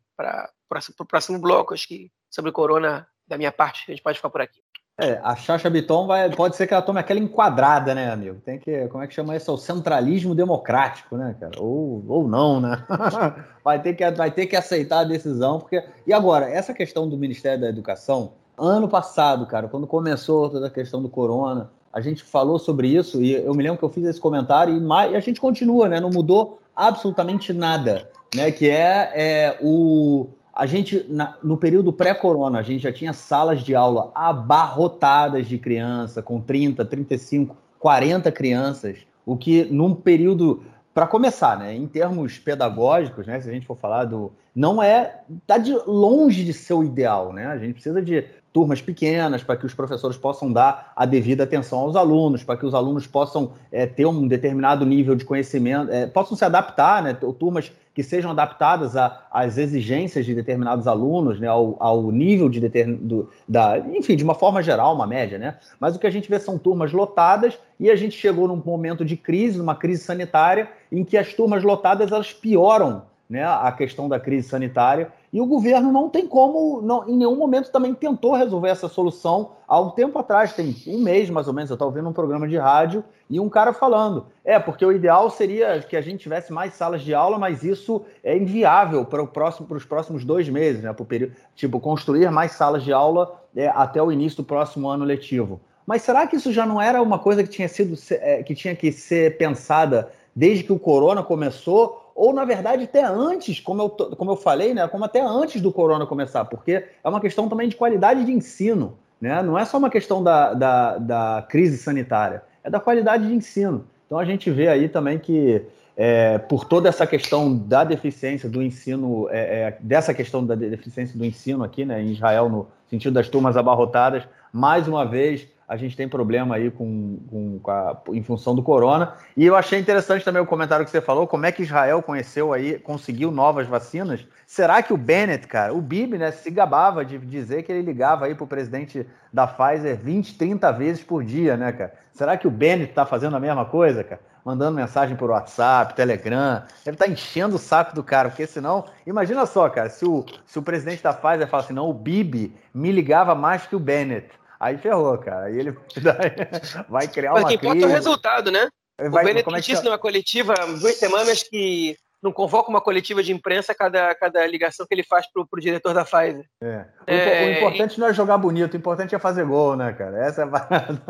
o 1.00 1.04
próximo 1.04 1.40
bloco, 1.40 1.74
acho 1.74 1.88
que 1.88 2.10
sobre 2.30 2.50
o 2.50 2.52
corona, 2.52 3.06
da 3.26 3.36
minha 3.36 3.52
parte, 3.52 3.84
a 3.88 3.90
gente 3.90 4.02
pode 4.02 4.18
ficar 4.18 4.30
por 4.30 4.40
aqui. 4.40 4.62
É, 5.00 5.20
a 5.22 5.36
Chacha 5.36 5.70
Biton 5.70 6.08
vai, 6.08 6.28
pode 6.28 6.56
ser 6.56 6.66
que 6.66 6.74
ela 6.74 6.82
tome 6.82 6.98
aquela 6.98 7.20
enquadrada, 7.20 7.94
né, 7.94 8.10
amigo? 8.10 8.40
Tem 8.44 8.58
que, 8.58 8.88
como 8.88 9.04
é 9.04 9.06
que 9.06 9.14
chama 9.14 9.36
isso? 9.36 9.48
É 9.48 9.54
o 9.54 9.56
centralismo 9.56 10.34
democrático, 10.34 11.16
né, 11.16 11.36
cara? 11.38 11.52
Ou, 11.60 12.04
ou 12.08 12.26
não, 12.26 12.60
né? 12.60 12.84
vai, 13.62 13.80
ter 13.80 13.94
que, 13.94 14.10
vai 14.10 14.32
ter 14.32 14.46
que 14.46 14.56
aceitar 14.56 15.00
a 15.00 15.04
decisão, 15.04 15.60
porque. 15.60 15.84
E 16.04 16.12
agora, 16.12 16.50
essa 16.50 16.74
questão 16.74 17.08
do 17.08 17.16
Ministério 17.16 17.60
da 17.60 17.68
Educação, 17.68 18.32
ano 18.58 18.88
passado, 18.88 19.46
cara, 19.46 19.68
quando 19.68 19.86
começou 19.86 20.50
toda 20.50 20.66
a 20.66 20.70
questão 20.70 21.00
do 21.00 21.08
corona, 21.08 21.70
a 21.92 22.00
gente 22.00 22.24
falou 22.24 22.58
sobre 22.58 22.88
isso, 22.88 23.22
e 23.22 23.34
eu 23.34 23.54
me 23.54 23.62
lembro 23.62 23.78
que 23.78 23.84
eu 23.84 23.90
fiz 23.90 24.04
esse 24.04 24.20
comentário, 24.20 24.76
e, 24.76 24.80
mais, 24.80 25.12
e 25.12 25.16
a 25.16 25.20
gente 25.20 25.40
continua, 25.40 25.88
né? 25.88 26.00
Não 26.00 26.10
mudou 26.10 26.58
absolutamente 26.74 27.52
nada, 27.52 28.10
né? 28.34 28.50
Que 28.50 28.68
é, 28.68 29.12
é 29.14 29.58
o 29.62 30.28
a 30.58 30.66
gente, 30.66 31.06
na, 31.08 31.36
no 31.40 31.56
período 31.56 31.92
pré-corona, 31.92 32.58
a 32.58 32.62
gente 32.62 32.82
já 32.82 32.92
tinha 32.92 33.12
salas 33.12 33.60
de 33.60 33.76
aula 33.76 34.10
abarrotadas 34.12 35.46
de 35.46 35.56
criança, 35.56 36.20
com 36.20 36.40
30, 36.40 36.84
35, 36.84 37.56
40 37.78 38.32
crianças, 38.32 38.98
o 39.24 39.36
que 39.36 39.66
num 39.66 39.94
período, 39.94 40.64
para 40.92 41.06
começar, 41.06 41.56
né, 41.56 41.72
em 41.76 41.86
termos 41.86 42.40
pedagógicos, 42.40 43.24
né, 43.24 43.40
se 43.40 43.48
a 43.48 43.52
gente 43.52 43.68
for 43.68 43.76
falar 43.76 44.06
do. 44.06 44.32
Não 44.52 44.82
é. 44.82 45.20
Está 45.42 45.58
de 45.58 45.72
longe 45.86 46.44
de 46.44 46.52
ser 46.52 46.74
o 46.74 46.82
ideal, 46.82 47.32
né? 47.32 47.46
A 47.46 47.56
gente 47.56 47.74
precisa 47.74 48.02
de 48.02 48.24
turmas 48.52 48.80
pequenas, 48.80 49.42
para 49.42 49.56
que 49.56 49.66
os 49.66 49.74
professores 49.74 50.16
possam 50.16 50.52
dar 50.52 50.92
a 50.96 51.04
devida 51.04 51.44
atenção 51.44 51.80
aos 51.80 51.96
alunos, 51.96 52.42
para 52.42 52.56
que 52.56 52.66
os 52.66 52.74
alunos 52.74 53.06
possam 53.06 53.52
é, 53.70 53.86
ter 53.86 54.06
um 54.06 54.26
determinado 54.26 54.84
nível 54.86 55.14
de 55.14 55.24
conhecimento, 55.24 55.92
é, 55.92 56.06
possam 56.06 56.36
se 56.36 56.44
adaptar, 56.44 57.02
né, 57.02 57.14
turmas 57.38 57.70
que 57.94 58.02
sejam 58.02 58.30
adaptadas 58.30 58.94
às 59.28 59.58
exigências 59.58 60.24
de 60.24 60.32
determinados 60.32 60.86
alunos, 60.86 61.40
né, 61.40 61.48
ao, 61.48 61.76
ao 61.80 62.12
nível 62.12 62.48
de 62.48 62.60
do, 62.60 63.28
da, 63.48 63.78
enfim, 63.78 64.14
de 64.14 64.22
uma 64.22 64.34
forma 64.34 64.62
geral, 64.62 64.94
uma 64.94 65.06
média, 65.06 65.36
né? 65.36 65.56
Mas 65.80 65.96
o 65.96 65.98
que 65.98 66.06
a 66.06 66.10
gente 66.10 66.30
vê 66.30 66.38
são 66.38 66.56
turmas 66.56 66.92
lotadas 66.92 67.58
e 67.78 67.90
a 67.90 67.96
gente 67.96 68.16
chegou 68.16 68.46
num 68.46 68.62
momento 68.64 69.04
de 69.04 69.16
crise, 69.16 69.58
numa 69.58 69.74
crise 69.74 70.04
sanitária, 70.04 70.70
em 70.92 71.02
que 71.02 71.16
as 71.16 71.34
turmas 71.34 71.64
lotadas 71.64 72.12
elas 72.12 72.32
pioram 72.32 73.02
né, 73.28 73.44
a 73.44 73.70
questão 73.72 74.08
da 74.08 74.18
crise 74.18 74.48
sanitária, 74.48 75.12
e 75.32 75.40
o 75.40 75.46
governo 75.46 75.92
não 75.92 76.08
tem 76.08 76.26
como, 76.26 76.80
não, 76.80 77.06
em 77.08 77.16
nenhum 77.16 77.36
momento 77.36 77.70
também 77.70 77.92
tentou 77.92 78.34
resolver 78.34 78.68
essa 78.68 78.88
solução. 78.88 79.52
Há 79.66 79.78
um 79.78 79.90
tempo 79.90 80.18
atrás, 80.18 80.54
tem 80.54 80.74
um 80.86 81.02
mês 81.02 81.28
mais 81.28 81.46
ou 81.46 81.52
menos, 81.52 81.68
eu 81.68 81.74
estava 81.74 81.90
ouvindo 81.90 82.08
um 82.08 82.12
programa 82.12 82.48
de 82.48 82.56
rádio 82.56 83.04
e 83.28 83.38
um 83.38 83.48
cara 83.48 83.74
falando: 83.74 84.26
é, 84.42 84.58
porque 84.58 84.84
o 84.84 84.92
ideal 84.92 85.28
seria 85.28 85.80
que 85.80 85.96
a 85.96 86.00
gente 86.00 86.20
tivesse 86.20 86.52
mais 86.52 86.72
salas 86.74 87.02
de 87.02 87.12
aula, 87.12 87.38
mas 87.38 87.62
isso 87.62 88.02
é 88.24 88.36
inviável 88.36 89.04
para, 89.04 89.26
próximo, 89.26 89.66
os 89.70 89.84
próximos 89.84 90.24
dois 90.24 90.48
meses, 90.48 90.82
né, 90.82 90.92
para 90.92 91.02
o 91.02 91.06
período, 91.06 91.34
tipo, 91.54 91.78
construir 91.78 92.30
mais 92.30 92.52
salas 92.52 92.82
de 92.82 92.92
aula 92.92 93.38
é, 93.54 93.68
até 93.68 94.02
o 94.02 94.10
início 94.10 94.38
do 94.38 94.44
próximo 94.44 94.88
ano 94.88 95.04
letivo. 95.04 95.60
Mas 95.86 96.02
será 96.02 96.26
que 96.26 96.36
isso 96.36 96.52
já 96.52 96.66
não 96.66 96.80
era 96.80 97.02
uma 97.02 97.18
coisa 97.18 97.42
que 97.42 97.48
tinha 97.48 97.68
sido 97.68 97.98
é, 98.12 98.42
que 98.42 98.54
tinha 98.54 98.74
que 98.74 98.92
ser 98.92 99.36
pensada 99.36 100.10
desde 100.34 100.64
que 100.64 100.72
o 100.72 100.78
corona 100.78 101.22
começou? 101.22 102.07
Ou 102.18 102.32
na 102.32 102.44
verdade 102.44 102.82
até 102.82 103.04
antes, 103.04 103.60
como 103.60 103.82
eu, 103.82 103.88
como 103.88 104.32
eu 104.32 104.36
falei, 104.36 104.74
né, 104.74 104.88
como 104.88 105.04
até 105.04 105.20
antes 105.20 105.62
do 105.62 105.72
corona 105.72 106.04
começar, 106.04 106.44
porque 106.44 106.84
é 107.02 107.08
uma 107.08 107.20
questão 107.20 107.48
também 107.48 107.68
de 107.68 107.76
qualidade 107.76 108.24
de 108.24 108.32
ensino, 108.32 108.98
né? 109.20 109.40
não 109.40 109.56
é 109.56 109.64
só 109.64 109.78
uma 109.78 109.88
questão 109.88 110.22
da, 110.22 110.52
da, 110.52 110.98
da 110.98 111.46
crise 111.48 111.78
sanitária, 111.78 112.42
é 112.64 112.68
da 112.68 112.80
qualidade 112.80 113.26
de 113.26 113.32
ensino. 113.32 113.86
Então 114.04 114.18
a 114.18 114.24
gente 114.24 114.50
vê 114.50 114.66
aí 114.66 114.88
também 114.88 115.16
que 115.16 115.62
é, 115.96 116.38
por 116.38 116.64
toda 116.64 116.88
essa 116.88 117.06
questão 117.06 117.56
da 117.56 117.84
deficiência 117.84 118.48
do 118.48 118.60
ensino, 118.60 119.28
é, 119.30 119.38
é, 119.38 119.78
dessa 119.78 120.12
questão 120.12 120.44
da 120.44 120.56
deficiência 120.56 121.16
do 121.16 121.24
ensino 121.24 121.62
aqui 121.62 121.84
né, 121.84 122.02
em 122.02 122.10
Israel, 122.10 122.48
no 122.48 122.66
sentido 122.90 123.14
das 123.14 123.28
turmas 123.28 123.56
abarrotadas, 123.56 124.24
mais 124.52 124.88
uma 124.88 125.04
vez 125.04 125.46
a 125.68 125.76
gente 125.76 125.94
tem 125.94 126.08
problema 126.08 126.56
aí 126.56 126.70
com, 126.70 127.18
com, 127.28 127.58
com 127.58 127.70
a, 127.70 128.00
em 128.12 128.22
função 128.22 128.54
do 128.54 128.62
corona. 128.62 129.12
E 129.36 129.44
eu 129.44 129.54
achei 129.54 129.78
interessante 129.78 130.24
também 130.24 130.40
o 130.40 130.46
comentário 130.46 130.82
que 130.82 130.90
você 130.90 131.02
falou, 131.02 131.26
como 131.26 131.44
é 131.44 131.52
que 131.52 131.62
Israel 131.62 132.02
conheceu 132.02 132.54
aí, 132.54 132.78
conseguiu 132.78 133.30
novas 133.30 133.66
vacinas. 133.66 134.26
Será 134.46 134.82
que 134.82 134.94
o 134.94 134.96
Bennett, 134.96 135.46
cara, 135.46 135.74
o 135.74 135.82
Bibi, 135.82 136.16
né, 136.16 136.30
se 136.30 136.50
gabava 136.50 137.04
de 137.04 137.18
dizer 137.18 137.64
que 137.64 137.70
ele 137.70 137.82
ligava 137.82 138.24
aí 138.24 138.34
pro 138.34 138.46
presidente 138.46 139.06
da 139.30 139.46
Pfizer 139.46 139.94
20, 139.98 140.38
30 140.38 140.72
vezes 140.72 141.04
por 141.04 141.22
dia, 141.22 141.54
né, 141.54 141.70
cara? 141.70 141.92
Será 142.12 142.34
que 142.38 142.48
o 142.48 142.50
Bennett 142.50 142.94
tá 142.94 143.04
fazendo 143.04 143.36
a 143.36 143.40
mesma 143.40 143.66
coisa, 143.66 144.02
cara? 144.02 144.22
Mandando 144.42 144.74
mensagem 144.74 145.16
por 145.16 145.28
WhatsApp, 145.28 145.94
Telegram, 145.94 146.62
estar 146.78 147.04
tá 147.04 147.06
enchendo 147.10 147.56
o 147.56 147.58
saco 147.58 147.94
do 147.94 148.02
cara, 148.02 148.30
porque 148.30 148.46
senão, 148.46 148.86
imagina 149.06 149.44
só, 149.44 149.68
cara, 149.68 149.90
se 149.90 150.06
o, 150.06 150.24
se 150.46 150.58
o 150.58 150.62
presidente 150.62 151.02
da 151.02 151.12
Pfizer 151.12 151.46
fala 151.46 151.62
assim, 151.62 151.74
não, 151.74 151.90
o 151.90 151.92
Bibi 151.92 152.56
me 152.72 152.90
ligava 152.90 153.34
mais 153.34 153.66
que 153.66 153.76
o 153.76 153.78
Bennett. 153.78 154.30
Aí 154.60 154.76
ferrou, 154.78 155.16
cara. 155.18 155.46
Aí 155.46 155.58
ele 155.58 155.76
vai 156.88 157.08
criar 157.08 157.32
uma 157.32 157.40
Mas 157.42 157.48
que 157.48 157.54
importa 157.54 157.82
é 157.82 157.86
o 157.86 157.90
resultado, 157.90 158.50
né? 158.50 158.68
Vai, 158.98 159.22
o 159.22 159.26
Bennett 159.26 159.54
é 159.54 159.60
disse 159.60 159.84
numa 159.84 159.98
coletiva 159.98 160.54
há 160.58 160.66
duas 160.66 160.96
semanas 160.96 161.42
que 161.42 161.96
não 162.20 162.32
convoca 162.32 162.68
uma 162.68 162.80
coletiva 162.80 163.22
de 163.22 163.32
imprensa 163.32 163.74
cada, 163.74 164.12
cada 164.16 164.44
ligação 164.46 164.84
que 164.86 164.92
ele 164.92 165.04
faz 165.04 165.30
pro, 165.30 165.46
pro 165.46 165.60
diretor 165.60 165.94
da 165.94 166.04
Pfizer. 166.04 166.44
É. 166.60 166.84
O, 167.06 167.10
é, 167.10 167.46
o 167.46 167.50
importante 167.52 167.94
e... 167.94 168.00
não 168.00 168.08
é 168.08 168.14
jogar 168.14 168.38
bonito, 168.38 168.74
o 168.74 168.76
importante 168.76 169.14
é 169.14 169.18
fazer 169.18 169.44
gol, 169.44 169.76
né, 169.76 169.92
cara? 169.92 170.26
Essa 170.26 170.42
é 170.42 170.44
a 170.44 170.48
parada. 170.48 171.00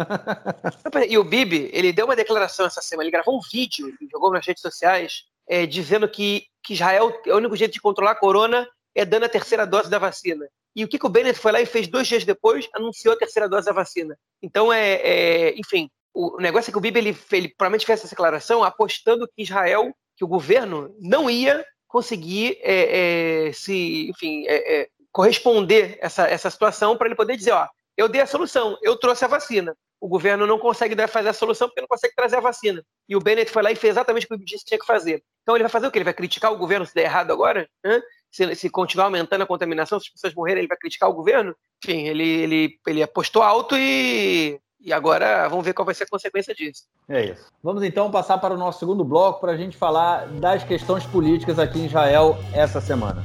E 1.09 1.17
o 1.17 1.25
Bibi, 1.25 1.71
ele 1.73 1.93
deu 1.93 2.05
uma 2.05 2.17
declaração 2.17 2.67
essa 2.67 2.83
semana, 2.83 3.05
ele 3.05 3.13
gravou 3.13 3.39
um 3.39 3.41
vídeo, 3.51 3.91
jogou 4.13 4.31
nas 4.31 4.47
redes 4.47 4.61
sociais, 4.61 5.23
é, 5.49 5.65
dizendo 5.65 6.07
que, 6.09 6.45
que 6.63 6.75
Israel, 6.75 7.11
o 7.27 7.37
único 7.37 7.57
jeito 7.57 7.73
de 7.73 7.81
controlar 7.81 8.11
a 8.11 8.17
corona 8.17 8.69
é 8.95 9.05
dando 9.05 9.25
a 9.25 9.29
terceira 9.31 9.67
dose 9.67 9.89
da 9.89 9.99
vacina. 9.99 10.47
E 10.77 10.85
o 10.85 10.89
que, 10.89 10.99
que 10.99 11.07
o 11.07 11.09
Bennett 11.09 11.39
foi 11.39 11.53
lá 11.53 11.61
e 11.61 11.67
fez 11.67 11.89
dois 11.89 12.07
dias 12.07 12.25
depois, 12.25 12.69
anunciou 12.75 13.15
a 13.15 13.19
terceira 13.19 13.49
dose 13.49 13.67
da 13.67 13.73
vacina. 13.73 14.17
Então, 14.43 14.73
é, 14.73 14.95
é 14.95 15.59
enfim, 15.59 15.91
o 16.15 16.41
negócio 16.41 16.71
é 16.71 16.73
que 16.73 16.79
o 16.79 16.81
Bibi, 16.81 16.99
ele, 16.99 17.17
ele 17.33 17.49
provavelmente 17.49 17.87
fez 17.87 18.01
essa 18.01 18.09
declaração 18.09 18.65
apostando 18.65 19.29
que 19.29 19.43
Israel, 19.43 19.93
que 20.17 20.25
o 20.25 20.29
governo, 20.29 20.95
não 21.01 21.31
ia 21.31 21.65
conseguir 21.87 22.59
é, 22.61 23.49
é, 23.49 23.53
se, 23.53 24.11
enfim, 24.11 24.45
é, 24.47 24.81
é, 24.81 24.89
corresponder 25.13 25.99
essa, 26.01 26.27
essa 26.27 26.51
situação 26.51 26.97
para 26.97 27.07
ele 27.07 27.17
poder 27.17 27.37
dizer, 27.37 27.53
ó, 27.53 27.67
eu 27.97 28.09
dei 28.09 28.21
a 28.21 28.27
solução, 28.27 28.77
eu 28.83 28.97
trouxe 28.97 29.25
a 29.25 29.29
vacina. 29.29 29.77
O 30.01 30.07
governo 30.07 30.47
não 30.47 30.59
consegue 30.59 30.95
fazer 31.09 31.31
a 31.31 31.33
solução 31.33 31.67
porque 31.69 31.81
não 31.81 31.89
consegue 31.89 32.15
trazer 32.15 32.37
a 32.37 32.41
vacina. 32.41 32.85
E 33.09 33.17
o 33.17 33.21
Bennett 33.21 33.51
foi 33.51 33.63
lá 33.63 33.73
e 33.73 33.77
fez 33.77 33.95
exatamente 33.95 34.27
o 34.27 34.29
que 34.29 34.35
o 34.35 34.39
Bibi 34.39 34.51
disse 34.51 34.63
que 34.63 34.69
tinha 34.69 34.79
que 34.79 34.87
fazer. 34.87 35.25
Então 35.43 35.57
ele 35.57 35.65
vai 35.65 35.71
fazer 35.71 35.89
o 35.89 35.91
quê? 35.91 35.99
Ele 35.99 36.05
vai 36.05 36.15
criticar 36.15 36.53
o 36.53 36.59
governo 36.59 36.87
se 36.87 36.95
der 36.95 37.05
errado 37.05 37.33
agora? 37.33 37.69
Hã? 37.85 38.01
Se, 38.31 38.55
se 38.55 38.71
continuar 38.71 39.07
aumentando 39.07 39.43
a 39.43 39.47
contaminação, 39.47 39.99
se 39.99 40.07
as 40.09 40.13
pessoas 40.13 40.35
morrerem, 40.35 40.61
ele 40.61 40.69
vai 40.69 40.77
criticar 40.77 41.09
o 41.09 41.15
governo. 41.15 41.55
Enfim, 41.85 42.07
ele, 42.07 42.25
ele, 42.25 42.79
ele 42.87 43.03
apostou 43.03 43.43
alto 43.43 43.77
e, 43.77 44.61
e 44.81 44.93
agora 44.93 45.49
vamos 45.49 45.65
ver 45.65 45.73
qual 45.73 45.87
vai 45.87 45.95
ser 45.95 46.05
a 46.05 46.09
consequência 46.09 46.55
disso. 46.55 46.85
É 47.09 47.27
isso. 47.27 47.47
Vamos 47.63 47.83
então 47.83 48.11
passar 48.11 48.39
para 48.39 48.55
o 48.55 48.59
nosso 48.59 48.79
segundo 48.79 49.05
bloco 49.05 49.41
para 49.41 49.53
a 49.53 49.57
gente 49.57 49.77
falar 49.77 50.27
das 50.29 50.63
questões 50.65 51.05
políticas 51.07 51.59
aqui 51.59 51.81
em 51.81 51.87
Israel 51.87 52.39
essa 52.53 52.81
semana. 52.81 53.25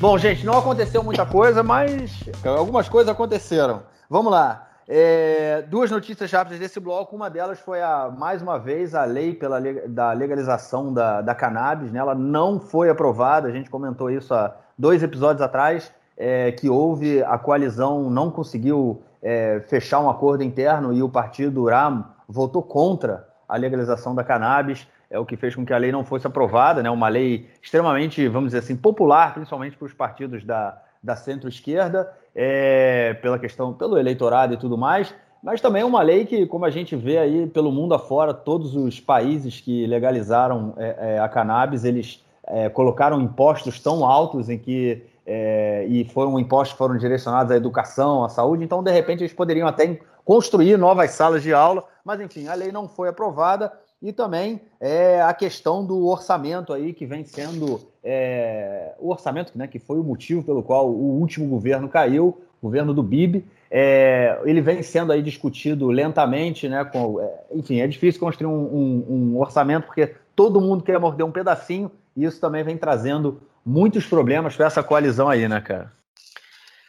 Bom, 0.00 0.16
gente, 0.16 0.46
não 0.46 0.56
aconteceu 0.56 1.02
muita 1.02 1.26
coisa, 1.26 1.62
mas 1.62 2.10
algumas 2.42 2.88
coisas 2.88 3.10
aconteceram. 3.10 3.82
Vamos 4.08 4.32
lá. 4.32 4.69
É, 4.92 5.62
duas 5.68 5.88
notícias 5.88 6.32
rápidas 6.32 6.58
desse 6.58 6.80
bloco. 6.80 7.14
Uma 7.14 7.30
delas 7.30 7.60
foi, 7.60 7.80
a, 7.80 8.10
mais 8.10 8.42
uma 8.42 8.58
vez, 8.58 8.92
a 8.92 9.04
lei 9.04 9.32
pela, 9.32 9.60
da 9.86 10.12
legalização 10.12 10.92
da, 10.92 11.20
da 11.20 11.32
cannabis. 11.32 11.92
Né? 11.92 12.00
Ela 12.00 12.12
não 12.12 12.58
foi 12.58 12.90
aprovada, 12.90 13.46
a 13.46 13.52
gente 13.52 13.70
comentou 13.70 14.10
isso 14.10 14.34
há 14.34 14.52
dois 14.76 15.00
episódios 15.00 15.42
atrás, 15.42 15.92
é, 16.16 16.50
que 16.50 16.68
houve, 16.68 17.22
a 17.22 17.38
coalizão 17.38 18.10
não 18.10 18.32
conseguiu 18.32 19.00
é, 19.22 19.62
fechar 19.68 20.00
um 20.00 20.10
acordo 20.10 20.42
interno 20.42 20.92
e 20.92 21.04
o 21.04 21.08
partido 21.08 21.66
RAM 21.66 22.04
votou 22.28 22.60
contra 22.60 23.28
a 23.48 23.56
legalização 23.56 24.12
da 24.12 24.24
cannabis. 24.24 24.88
É 25.08 25.20
o 25.20 25.24
que 25.24 25.36
fez 25.36 25.54
com 25.54 25.64
que 25.64 25.72
a 25.72 25.78
lei 25.78 25.92
não 25.92 26.04
fosse 26.04 26.26
aprovada, 26.26 26.82
né? 26.82 26.90
uma 26.90 27.08
lei 27.08 27.48
extremamente, 27.62 28.26
vamos 28.26 28.48
dizer 28.48 28.58
assim, 28.58 28.74
popular, 28.74 29.34
principalmente 29.34 29.76
para 29.76 29.86
os 29.86 29.94
partidos 29.94 30.42
da, 30.42 30.82
da 31.00 31.14
centro-esquerda 31.14 32.12
é, 32.34 33.14
pela 33.14 33.38
questão, 33.38 33.72
pelo 33.72 33.98
eleitorado 33.98 34.54
e 34.54 34.56
tudo 34.56 34.76
mais, 34.76 35.14
mas 35.42 35.60
também 35.60 35.82
é 35.82 35.84
uma 35.84 36.02
lei 36.02 36.26
que, 36.26 36.46
como 36.46 36.64
a 36.64 36.70
gente 36.70 36.94
vê 36.94 37.18
aí 37.18 37.46
pelo 37.46 37.72
mundo 37.72 37.94
afora, 37.94 38.34
todos 38.34 38.76
os 38.76 39.00
países 39.00 39.60
que 39.60 39.86
legalizaram 39.86 40.74
é, 40.76 41.14
é, 41.14 41.18
a 41.18 41.28
cannabis, 41.28 41.84
eles 41.84 42.24
é, 42.44 42.68
colocaram 42.68 43.20
impostos 43.20 43.80
tão 43.80 44.04
altos 44.04 44.48
em 44.48 44.58
que 44.58 45.02
é, 45.26 45.86
e 45.88 46.04
foram 46.04 46.38
impostos 46.38 46.76
foram 46.76 46.96
direcionados 46.96 47.52
à 47.52 47.56
educação, 47.56 48.24
à 48.24 48.28
saúde, 48.28 48.64
então 48.64 48.82
de 48.82 48.90
repente 48.90 49.22
eles 49.22 49.32
poderiam 49.32 49.66
até 49.66 49.98
construir 50.24 50.76
novas 50.76 51.12
salas 51.12 51.42
de 51.42 51.52
aula, 51.52 51.84
mas 52.04 52.20
enfim, 52.20 52.48
a 52.48 52.54
lei 52.54 52.70
não 52.70 52.88
foi 52.88 53.08
aprovada 53.08 53.72
e 54.02 54.12
também 54.12 54.60
é, 54.80 55.20
a 55.20 55.34
questão 55.34 55.84
do 55.84 56.06
orçamento 56.06 56.72
aí 56.72 56.92
que 56.92 57.04
vem 57.04 57.24
sendo 57.24 57.80
é, 58.02 58.94
o 58.98 59.10
orçamento 59.10 59.52
né, 59.56 59.66
que 59.66 59.78
foi 59.78 59.98
o 59.98 60.04
motivo 60.04 60.42
pelo 60.42 60.62
qual 60.62 60.88
o 60.88 61.18
último 61.18 61.46
governo 61.46 61.88
caiu, 61.88 62.40
o 62.60 62.66
governo 62.66 62.94
do 62.94 63.02
Bibi, 63.02 63.44
é, 63.70 64.40
ele 64.44 64.60
vem 64.60 64.82
sendo 64.82 65.12
aí 65.12 65.22
discutido 65.22 65.88
lentamente, 65.88 66.68
né? 66.68 66.84
Com, 66.84 67.20
é, 67.20 67.44
enfim, 67.52 67.80
é 67.80 67.86
difícil 67.86 68.20
construir 68.20 68.48
um, 68.48 68.52
um, 68.52 69.06
um, 69.08 69.38
orçamento 69.38 69.86
porque 69.86 70.14
todo 70.34 70.60
mundo 70.60 70.82
quer 70.82 70.98
morder 70.98 71.24
um 71.24 71.30
pedacinho 71.30 71.90
e 72.16 72.24
isso 72.24 72.40
também 72.40 72.64
vem 72.64 72.76
trazendo 72.76 73.40
muitos 73.64 74.06
problemas 74.06 74.56
para 74.56 74.66
essa 74.66 74.82
coalizão 74.82 75.28
aí, 75.28 75.46
né, 75.46 75.60
cara? 75.60 75.92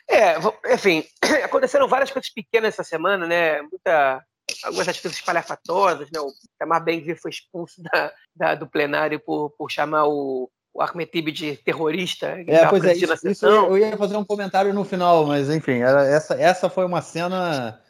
É, 0.10 0.36
enfim, 0.74 1.04
aconteceram 1.46 1.88
várias 1.88 2.10
coisas 2.10 2.32
pequenas 2.32 2.74
essa 2.74 2.84
semana, 2.84 3.28
né? 3.28 3.62
Muita, 3.62 4.24
algumas 4.64 4.88
atitudes 4.88 5.18
espalhafatosas, 5.18 6.10
né? 6.12 6.20
O 6.20 6.32
Tamar 6.58 6.84
Ben 6.84 7.16
foi 7.16 7.32
expulso 7.32 7.82
da, 7.82 8.14
da, 8.36 8.56
do 8.56 8.68
plenário 8.68 9.20
por, 9.20 9.52
por 9.52 9.70
chamar 9.70 10.06
o, 10.06 10.50
o 10.74 10.82
Ahmed 10.82 11.10
de 11.32 11.58
terrorista. 11.58 12.28
É, 12.48 12.68
pois 12.68 12.84
é, 12.84 12.94
isso, 12.94 13.28
isso 13.28 13.46
eu 13.46 13.78
ia 13.78 13.98
fazer 13.98 14.18
um 14.18 14.26
comentário 14.26 14.74
no 14.74 14.84
final, 14.84 15.26
mas 15.26 15.50
enfim, 15.50 15.82
essa, 15.82 16.36
essa 16.36 16.70
foi 16.70 16.86
uma 16.86 17.02
cena 17.02 17.82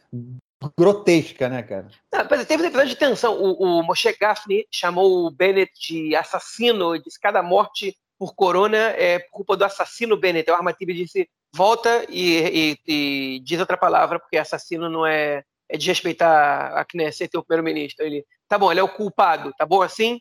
grotesca, 0.77 1.49
né, 1.49 1.63
cara? 1.63 1.87
Não, 2.13 2.27
mas 2.29 2.45
teve 2.45 2.63
um 2.63 2.67
episódio 2.67 2.89
de 2.89 2.95
tensão. 2.95 3.35
O, 3.35 3.79
o 3.79 3.83
Moshe 3.83 4.15
Gafni 4.19 4.65
chamou 4.71 5.25
o 5.25 5.31
Bennett 5.31 5.71
de 5.79 6.15
assassino, 6.15 6.97
disse 7.01 7.17
que 7.17 7.23
cada 7.23 7.41
morte 7.41 7.95
por 8.17 8.35
corona 8.35 8.77
é 8.77 9.19
por 9.19 9.31
culpa 9.31 9.57
do 9.57 9.65
assassino 9.65 10.17
Bennett. 10.17 10.49
O 10.51 10.55
Ahmed 10.55 10.77
disse, 10.79 11.27
volta 11.53 12.05
e, 12.07 12.77
e, 12.87 13.35
e, 13.35 13.39
diz 13.39 13.59
outra 13.59 13.77
palavra, 13.77 14.19
porque 14.19 14.37
assassino 14.37 14.89
não 14.89 15.05
é, 15.05 15.43
é 15.71 15.77
respeitar 15.77 16.77
a 16.77 16.85
Knesset, 16.85 17.35
o 17.37 17.43
primeiro-ministro. 17.43 18.05
Ele, 18.05 18.25
tá 18.47 18.57
bom, 18.57 18.71
ele 18.71 18.79
é 18.79 18.83
o 18.83 18.89
culpado, 18.89 19.53
tá 19.57 19.65
bom 19.65 19.81
assim? 19.81 20.19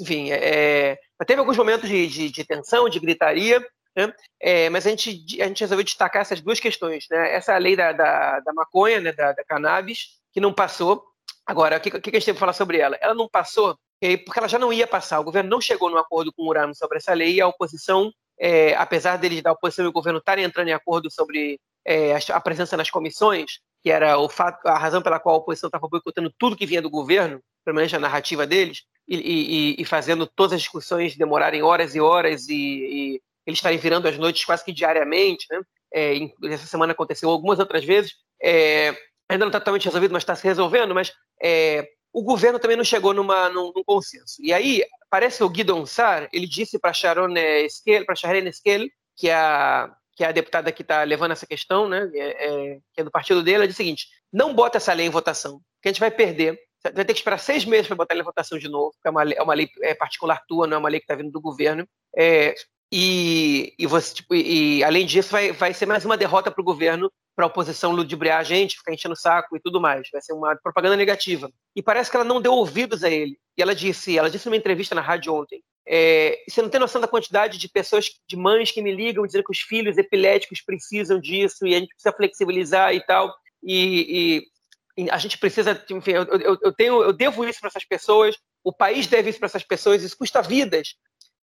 Enfim, 0.00 0.30
é, 0.30 0.98
é 1.18 1.24
teve 1.26 1.40
alguns 1.40 1.56
momentos 1.56 1.88
de, 1.88 2.06
de, 2.06 2.30
de 2.30 2.44
tensão, 2.44 2.88
de 2.88 3.00
gritaria, 3.00 3.64
né? 3.96 4.12
É, 4.40 4.70
mas 4.70 4.86
a 4.86 4.90
gente, 4.90 5.42
a 5.42 5.46
gente 5.46 5.60
resolveu 5.60 5.84
destacar 5.84 6.22
essas 6.22 6.40
duas 6.40 6.58
questões. 6.58 7.06
Né? 7.10 7.34
Essa 7.34 7.56
lei 7.58 7.76
da, 7.76 7.92
da, 7.92 8.40
da 8.40 8.52
maconha, 8.52 9.00
né? 9.00 9.12
da, 9.12 9.32
da, 9.32 9.44
cannabis, 9.44 10.20
que 10.32 10.40
não 10.40 10.52
passou. 10.52 11.04
Agora, 11.46 11.76
o 11.76 11.80
que, 11.80 11.90
que 11.90 11.96
a 11.96 12.12
gente 12.14 12.24
tem 12.24 12.34
que 12.34 12.40
falar 12.40 12.52
sobre 12.52 12.78
ela? 12.78 12.96
Ela 13.00 13.14
não 13.14 13.28
passou 13.28 13.76
porque 14.24 14.38
ela 14.38 14.48
já 14.48 14.58
não 14.58 14.72
ia 14.72 14.86
passar. 14.86 15.20
O 15.20 15.24
governo 15.24 15.48
não 15.48 15.60
chegou 15.60 15.88
num 15.88 15.98
acordo 15.98 16.32
com 16.32 16.42
o 16.42 16.48
Urano 16.48 16.74
sobre 16.74 16.98
essa 16.98 17.14
lei 17.14 17.34
e 17.34 17.40
a 17.40 17.46
oposição, 17.46 18.12
é, 18.38 18.74
apesar 18.74 19.16
deles 19.16 19.42
da 19.42 19.52
oposição 19.52 19.84
e 19.84 19.88
o 19.88 19.92
governo 19.92 20.18
estarem 20.18 20.44
entrando 20.44 20.68
em 20.68 20.72
acordo 20.72 21.10
sobre 21.10 21.60
é, 21.86 22.12
a 22.14 22.40
presença 22.40 22.76
nas 22.76 22.90
comissões, 22.90 23.60
que 23.82 23.90
era 23.90 24.18
o 24.18 24.28
fato, 24.28 24.66
a 24.66 24.78
razão 24.78 25.02
pela 25.02 25.18
qual 25.18 25.34
a 25.34 25.38
oposição 25.38 25.68
estava 25.68 25.88
boicotando 25.88 26.32
tudo 26.38 26.56
que 26.56 26.66
vinha 26.66 26.80
do 26.80 26.90
governo, 26.90 27.40
pelo 27.64 27.76
menos 27.76 27.92
a 27.92 27.98
narrativa 27.98 28.46
deles, 28.46 28.82
e, 29.08 29.16
e, 29.16 29.82
e, 29.82 29.84
fazendo 29.84 30.26
todas 30.26 30.52
as 30.52 30.62
discussões 30.62 31.16
demorarem 31.16 31.62
horas 31.62 31.94
e 31.94 32.00
horas 32.00 32.48
e, 32.48 32.54
e 32.54 33.20
eles 33.44 33.58
estarem 33.58 33.78
virando 33.78 34.06
as 34.06 34.16
noites 34.16 34.44
quase 34.44 34.64
que 34.64 34.72
diariamente, 34.72 35.46
né? 35.50 35.60
É, 35.92 36.14
essa 36.44 36.66
semana 36.66 36.92
aconteceu 36.92 37.28
algumas 37.28 37.58
outras 37.58 37.84
vezes. 37.84 38.12
É, 38.42 38.90
ainda 39.28 39.44
não 39.44 39.48
está 39.48 39.58
totalmente 39.58 39.84
resolvido, 39.84 40.12
mas 40.12 40.22
está 40.22 40.34
se 40.34 40.44
resolvendo. 40.44 40.94
Mas 40.94 41.12
é, 41.42 41.86
o 42.12 42.22
governo 42.22 42.58
também 42.58 42.76
não 42.76 42.84
chegou 42.84 43.12
numa, 43.12 43.48
num, 43.50 43.72
num, 43.74 43.84
consenso. 43.84 44.36
E 44.40 44.52
aí, 44.52 44.82
parece 45.10 45.42
o 45.42 45.48
Guidon 45.48 45.84
Sar, 45.84 46.28
ele 46.32 46.46
disse 46.46 46.78
para 46.78 46.92
Sharon 46.92 47.34
Esquel, 47.36 48.06
para 48.06 48.14
Sharon 48.14 48.48
Esquel, 48.48 48.86
que 49.16 49.28
é 49.28 49.34
a, 49.34 49.94
que 50.14 50.24
é 50.24 50.28
a 50.28 50.32
deputada 50.32 50.72
que 50.72 50.82
está 50.82 51.02
levando 51.04 51.32
essa 51.32 51.46
questão, 51.46 51.88
né, 51.88 52.10
é, 52.14 52.46
é, 52.46 52.78
que 52.92 53.00
é 53.00 53.04
do 53.04 53.10
partido 53.10 53.42
dele, 53.42 53.56
ela 53.56 53.66
disse 53.66 53.80
o 53.80 53.84
seguinte: 53.84 54.06
não 54.32 54.54
bota 54.54 54.78
essa 54.78 54.92
lei 54.92 55.06
em 55.06 55.10
votação, 55.10 55.60
que 55.80 55.88
a 55.88 55.92
gente 55.92 56.00
vai 56.00 56.10
perder. 56.10 56.58
Vai 56.82 57.04
ter 57.04 57.12
que 57.14 57.20
esperar 57.20 57.38
seis 57.38 57.64
meses 57.64 57.86
para 57.86 57.94
botar 57.94 58.14
ela 58.14 58.22
em 58.22 58.24
votação 58.24 58.58
de 58.58 58.68
novo, 58.68 58.90
porque 58.90 59.06
é 59.06 59.10
uma, 59.10 59.22
é 59.22 59.42
uma 59.42 59.54
lei 59.54 59.70
é 59.82 59.94
particular 59.94 60.42
tua, 60.48 60.66
não 60.66 60.76
é 60.76 60.78
uma 60.80 60.88
lei 60.88 60.98
que 60.98 61.04
está 61.04 61.14
vindo 61.14 61.30
do 61.30 61.40
governo. 61.40 61.86
É, 62.16 62.56
e, 62.92 63.72
e, 63.78 63.86
você, 63.86 64.14
tipo, 64.14 64.34
e, 64.34 64.82
além 64.82 65.06
disso, 65.06 65.30
vai, 65.30 65.52
vai 65.52 65.72
ser 65.72 65.86
mais 65.86 66.04
uma 66.04 66.16
derrota 66.16 66.50
para 66.50 66.60
o 66.60 66.64
governo, 66.64 67.10
para 67.34 67.46
a 67.46 67.48
oposição 67.48 67.92
ludibriar 67.92 68.40
a 68.40 68.42
gente, 68.42 68.76
ficar 68.76 68.92
enchendo 68.92 69.14
o 69.14 69.16
saco 69.16 69.56
e 69.56 69.60
tudo 69.60 69.80
mais. 69.80 70.08
Vai 70.12 70.20
ser 70.20 70.32
uma 70.32 70.54
propaganda 70.56 70.96
negativa. 70.96 71.50
E 71.74 71.82
parece 71.82 72.10
que 72.10 72.16
ela 72.16 72.24
não 72.24 72.40
deu 72.40 72.52
ouvidos 72.52 73.04
a 73.04 73.08
ele. 73.08 73.38
E 73.56 73.62
ela 73.62 73.74
disse, 73.74 74.18
ela 74.18 74.28
disse 74.28 74.46
numa 74.46 74.56
entrevista 74.56 74.94
na 74.94 75.00
rádio 75.00 75.32
ontem, 75.32 75.62
é, 75.86 76.38
você 76.48 76.62
não 76.62 76.68
tem 76.68 76.80
noção 76.80 77.00
da 77.00 77.08
quantidade 77.08 77.58
de 77.58 77.68
pessoas, 77.68 78.10
de 78.26 78.36
mães 78.36 78.70
que 78.70 78.82
me 78.82 78.94
ligam 78.94 79.26
dizendo 79.26 79.44
que 79.44 79.52
os 79.52 79.60
filhos 79.60 79.98
epiléticos 79.98 80.60
precisam 80.60 81.18
disso 81.18 81.66
e 81.66 81.74
a 81.74 81.78
gente 81.78 81.88
precisa 81.88 82.14
flexibilizar 82.14 82.94
e 82.94 83.00
tal. 83.04 83.34
E, 83.62 84.46
e 84.96 85.10
a 85.10 85.18
gente 85.18 85.38
precisa, 85.38 85.82
enfim, 85.90 86.12
eu, 86.12 86.24
eu, 86.24 86.58
eu, 86.62 86.72
tenho, 86.72 87.02
eu 87.02 87.12
devo 87.12 87.44
isso 87.44 87.60
para 87.60 87.68
essas 87.68 87.84
pessoas, 87.84 88.36
o 88.62 88.72
país 88.72 89.06
deve 89.06 89.30
isso 89.30 89.38
para 89.38 89.46
essas 89.46 89.64
pessoas, 89.64 90.02
isso 90.02 90.16
custa 90.16 90.42
vidas. 90.42 90.94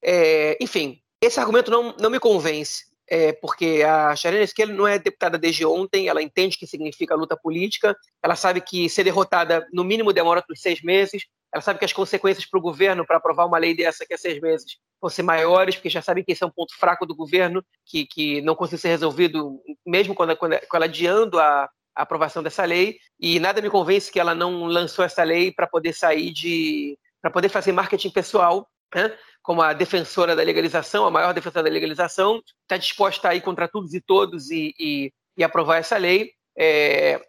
É, 0.04 0.58
enfim, 0.62 1.02
esse 1.22 1.40
argumento 1.40 1.72
não, 1.72 1.96
não 2.00 2.10
me 2.10 2.20
convence, 2.20 2.86
é, 3.10 3.32
porque 3.34 3.84
a 3.86 4.16
Sharon 4.16 4.38
Esquerda 4.38 4.74
não 4.74 4.88
é 4.88 5.00
deputada 5.00 5.38
desde 5.38 5.66
ontem, 5.66 6.08
ela 6.08 6.22
entende 6.22 6.56
o 6.56 6.60
que 6.60 6.68
significa 6.68 7.16
luta 7.16 7.38
política, 7.38 7.96
ela 8.22 8.36
sabe 8.36 8.62
que 8.62 8.90
ser 8.90 9.04
derrotada 9.04 9.66
no 9.72 9.84
mínimo 9.84 10.14
demora 10.14 10.44
por 10.46 10.58
seis 10.58 10.82
meses, 10.82 11.24
ela 11.54 11.62
sabe 11.62 11.80
que 11.80 11.86
as 11.86 11.94
consequências 11.94 12.46
para 12.46 12.60
o 12.60 12.62
governo 12.62 13.06
para 13.06 13.18
aprovar 13.18 13.46
uma 13.46 13.58
lei 13.58 13.76
dessa 13.76 14.06
que 14.06 14.14
é 14.14 14.18
seis 14.18 14.40
meses 14.40 14.78
vão 15.02 15.10
ser 15.10 15.24
maiores, 15.24 15.76
porque 15.76 15.90
já 15.90 16.02
sabe 16.02 16.24
que 16.24 16.32
esse 16.32 16.44
é 16.44 16.48
um 16.48 16.52
ponto 16.52 16.76
fraco 16.78 17.06
do 17.06 17.16
governo, 17.16 17.64
que, 17.86 18.06
que 18.06 18.42
não 18.42 18.56
conseguiu 18.56 18.80
ser 18.80 18.90
resolvido, 18.90 19.62
mesmo 19.86 20.14
quando, 20.14 20.36
quando 20.36 20.54
ela 20.54 20.86
adiando 20.86 21.40
a, 21.40 21.70
a 21.96 22.02
aprovação 22.02 22.44
dessa 22.44 22.66
lei, 22.66 22.98
e 23.20 23.40
nada 23.40 23.62
me 23.62 23.70
convence 23.70 24.12
que 24.12 24.20
ela 24.20 24.36
não 24.36 24.66
lançou 24.66 25.06
essa 25.06 25.24
lei 25.24 25.52
para 25.52 25.68
poder 25.68 25.94
sair 25.94 26.32
de. 26.32 26.98
para 27.22 27.32
poder 27.32 27.50
fazer 27.50 27.72
marketing 27.72 28.10
pessoal 28.10 28.68
né, 28.94 29.16
como 29.42 29.62
a 29.62 29.74
defensora 29.74 30.36
da 30.36 30.44
legalização, 30.44 31.06
a 31.06 31.12
maior 31.12 31.34
defensora 31.34 31.64
da 31.64 31.74
legalização, 31.74 32.42
está 32.62 32.78
disposta 32.78 33.30
a 33.30 33.36
ir 33.36 33.42
contra 33.42 33.68
todos 33.68 33.94
e 33.94 34.02
todos 34.02 34.52
e, 34.52 34.74
e, 34.80 35.14
e 35.38 35.44
aprovar 35.44 35.78
essa 35.78 35.98
lei. 35.98 36.32
É, 36.58 37.22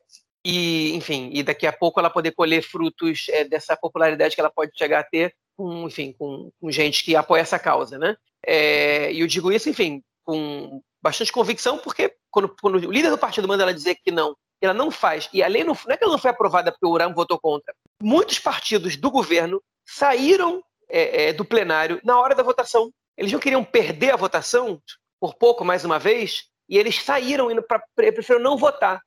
e, 0.45 0.95
enfim, 0.95 1.31
e 1.33 1.43
daqui 1.43 1.67
a 1.67 1.73
pouco 1.73 1.99
ela 1.99 2.11
poder 2.11 2.33
colher 2.33 2.63
frutos 2.63 3.27
é, 3.29 3.45
dessa 3.45 3.77
popularidade 3.77 4.35
que 4.35 4.41
ela 4.41 4.51
pode 4.51 4.73
chegar 4.77 5.01
a 5.01 5.05
ter 5.05 5.35
com, 5.57 5.87
enfim, 5.87 6.15
com, 6.17 6.51
com 6.61 6.71
gente 6.71 7.05
que 7.05 7.17
apoia 7.17 7.41
essa 7.41 7.59
causa, 7.59 7.99
né? 7.99 8.17
É, 8.47 9.13
e 9.13 9.21
eu 9.21 9.27
digo 9.27 9.51
isso, 9.51 9.69
enfim, 9.69 10.03
com 10.25 10.81
bastante 11.03 11.33
convicção, 11.33 11.79
porque 11.79 12.15
quando, 12.31 12.55
quando, 12.61 12.77
o 12.77 12.93
líder 12.93 13.11
do 13.11 13.19
partido 13.19 13.49
manda 13.49 13.65
ela 13.65 13.75
dizer 13.75 13.97
que 13.97 14.11
não, 14.11 14.37
ela 14.61 14.75
não 14.75 14.91
faz, 14.91 15.29
e 15.33 15.43
a 15.43 15.49
lei 15.49 15.65
não, 15.65 15.77
não 15.87 15.95
é 15.95 15.97
que 15.97 16.05
ela 16.05 16.13
não 16.13 16.19
foi 16.19 16.31
aprovada 16.31 16.71
porque 16.71 16.87
o 16.87 16.91
Uram 16.91 17.13
votou 17.13 17.39
contra. 17.39 17.75
Muitos 18.01 18.39
partidos 18.39 18.97
do 18.97 19.11
governo 19.11 19.63
saíram 19.85 20.63
é, 20.89 21.29
é, 21.29 21.33
do 21.33 21.45
plenário 21.45 22.01
na 22.05 22.19
hora 22.19 22.35
da 22.35 22.43
votação. 22.43 22.93
Eles 23.17 23.33
não 23.33 23.41
queriam 23.41 23.65
perder 23.65 24.13
a 24.13 24.17
votação 24.17 24.81
por 25.21 25.35
pouco, 25.35 25.65
mais 25.65 25.85
uma 25.85 25.99
vez, 25.99 26.45
e 26.69 26.79
eles 26.79 27.03
saíram 27.03 27.51
indo 27.51 27.63
para 27.63 27.83
preferiram 27.95 28.41
não 28.41 28.57
votar. 28.57 29.03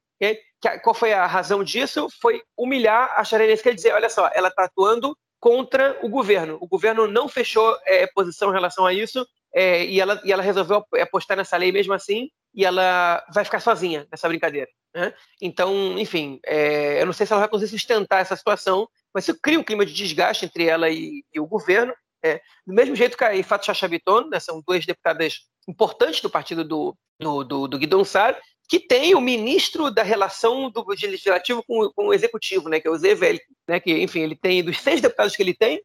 Qual 0.84 0.94
foi 0.94 1.14
a 1.14 1.26
razão 1.26 1.64
disso? 1.64 2.08
Foi 2.22 2.42
humilhar 2.56 3.14
a 3.18 3.24
Sharenense, 3.24 3.64
quer 3.64 3.74
dizer, 3.74 3.94
olha 3.94 4.10
só, 4.10 4.30
ela 4.34 4.50
está 4.50 4.66
atuando 4.66 5.18
contra 5.40 5.98
o 6.04 6.10
governo. 6.10 6.58
O 6.62 6.68
governo 6.68 7.08
não 7.08 7.28
fechou 7.28 7.76
é, 7.86 8.06
posição 8.08 8.52
em 8.52 8.54
relação 8.54 8.86
a 8.86 8.94
isso 8.94 9.26
é, 9.54 9.84
e, 9.86 10.00
ela, 10.00 10.22
e 10.24 10.32
ela 10.32 10.44
resolveu 10.44 10.86
apostar 11.02 11.36
nessa 11.36 11.58
lei 11.58 11.72
mesmo 11.72 11.94
assim 11.94 12.30
e 12.54 12.64
ela 12.64 13.26
vai 13.34 13.44
ficar 13.44 13.60
sozinha 13.60 14.08
nessa 14.12 14.28
brincadeira. 14.28 14.70
Né? 14.94 15.14
Então, 15.42 15.98
enfim, 15.98 16.40
é, 16.46 17.02
eu 17.02 17.06
não 17.06 17.14
sei 17.14 17.26
se 17.26 17.34
ela 17.34 17.42
vai 17.42 17.50
conseguir 17.50 17.72
sustentar 17.72 18.22
essa 18.22 18.36
situação, 18.36 18.88
mas 19.14 19.28
isso 19.28 19.40
cria 19.42 19.60
um 19.60 19.64
clima 19.64 19.86
de 19.86 19.94
desgaste 19.94 20.46
entre 20.46 20.68
ela 20.68 20.90
e, 20.90 21.24
e 21.34 21.40
o 21.40 21.48
governo. 21.48 21.94
É, 22.24 22.40
do 22.68 22.74
mesmo 22.74 22.96
jeito 22.96 23.18
que 23.18 23.24
a 23.24 23.36
Ifat 23.36 23.66
Chachabiton, 23.66 24.28
né, 24.28 24.40
são 24.40 24.62
duas 24.66 24.86
deputadas 24.86 25.40
importantes 25.68 26.22
do 26.22 26.30
partido 26.30 26.64
do, 26.64 26.96
do, 27.20 27.44
do, 27.44 27.68
do 27.68 27.80
que 28.72 28.80
tem 28.80 29.14
o 29.14 29.20
ministro 29.20 29.92
da 29.92 30.02
relação 30.02 30.72
do 30.72 30.86
legislativo 30.88 31.62
com, 31.62 31.92
com 31.92 32.08
o 32.08 32.14
executivo, 32.14 32.70
né, 32.70 32.80
que 32.80 32.88
é 32.88 32.90
o 32.90 32.98
Zé 32.98 33.14
Velho, 33.14 33.42
né, 33.68 33.82
que, 33.82 33.92
enfim, 34.02 34.22
ele 34.22 34.34
tem, 34.34 34.64
dos 34.64 34.80
seis 34.80 35.02
deputados 35.02 35.36
que 35.36 35.44
ele 35.44 35.54
tem, 35.54 35.84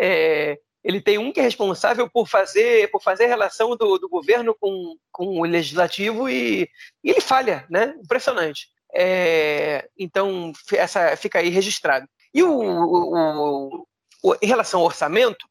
é, 0.00 0.58
ele 0.82 1.02
tem 1.02 1.18
um 1.18 1.30
que 1.30 1.38
é 1.38 1.42
responsável 1.42 2.08
por 2.08 2.26
fazer, 2.26 2.90
por 2.90 3.02
fazer 3.02 3.26
a 3.26 3.28
relação 3.28 3.76
do, 3.76 3.98
do 3.98 4.08
governo 4.08 4.56
com, 4.58 4.96
com 5.12 5.38
o 5.38 5.44
legislativo 5.44 6.26
e, 6.26 6.62
e 7.04 7.10
ele 7.10 7.20
falha, 7.20 7.66
né, 7.68 7.94
impressionante. 8.02 8.68
É, 8.94 9.86
então, 9.98 10.50
essa 10.72 11.14
fica 11.18 11.40
aí 11.40 11.50
registrado. 11.50 12.08
E 12.32 12.42
o, 12.42 12.58
o, 12.58 13.86
o, 14.22 14.36
em 14.40 14.46
relação 14.46 14.80
ao 14.80 14.86
orçamento, 14.86 15.46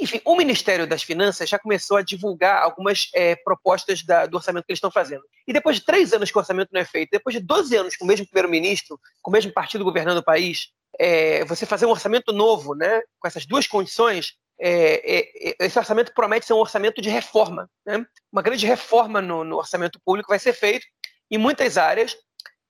enfim, 0.00 0.20
o 0.24 0.36
Ministério 0.36 0.86
das 0.86 1.02
Finanças 1.02 1.48
já 1.48 1.58
começou 1.58 1.96
a 1.96 2.02
divulgar 2.02 2.62
algumas 2.62 3.10
é, 3.14 3.34
propostas 3.36 4.02
da, 4.02 4.26
do 4.26 4.36
orçamento 4.36 4.64
que 4.64 4.72
eles 4.72 4.78
estão 4.78 4.90
fazendo. 4.90 5.22
E 5.46 5.52
depois 5.52 5.76
de 5.76 5.84
três 5.84 6.12
anos 6.12 6.30
que 6.30 6.38
o 6.38 6.40
orçamento 6.40 6.70
não 6.72 6.80
é 6.80 6.84
feito, 6.84 7.10
depois 7.10 7.34
de 7.34 7.40
12 7.42 7.76
anos 7.76 7.96
com 7.96 8.04
o 8.04 8.08
mesmo 8.08 8.26
primeiro-ministro, 8.26 8.98
com 9.20 9.30
o 9.30 9.32
mesmo 9.32 9.52
partido 9.52 9.84
governando 9.84 10.18
o 10.18 10.24
país, 10.24 10.68
é, 10.98 11.44
você 11.44 11.66
fazer 11.66 11.86
um 11.86 11.90
orçamento 11.90 12.32
novo, 12.32 12.74
né, 12.74 13.02
com 13.18 13.26
essas 13.26 13.44
duas 13.44 13.66
condições, 13.66 14.34
é, 14.60 15.18
é, 15.18 15.52
é 15.60 15.66
esse 15.66 15.78
orçamento 15.78 16.12
promete 16.14 16.46
ser 16.46 16.52
um 16.52 16.58
orçamento 16.58 17.00
de 17.00 17.08
reforma. 17.08 17.68
Né? 17.84 18.04
Uma 18.32 18.42
grande 18.42 18.66
reforma 18.66 19.20
no, 19.20 19.44
no 19.44 19.56
orçamento 19.56 20.00
público 20.04 20.28
vai 20.28 20.38
ser 20.38 20.52
feito 20.52 20.86
em 21.30 21.38
muitas 21.38 21.76
áreas. 21.76 22.12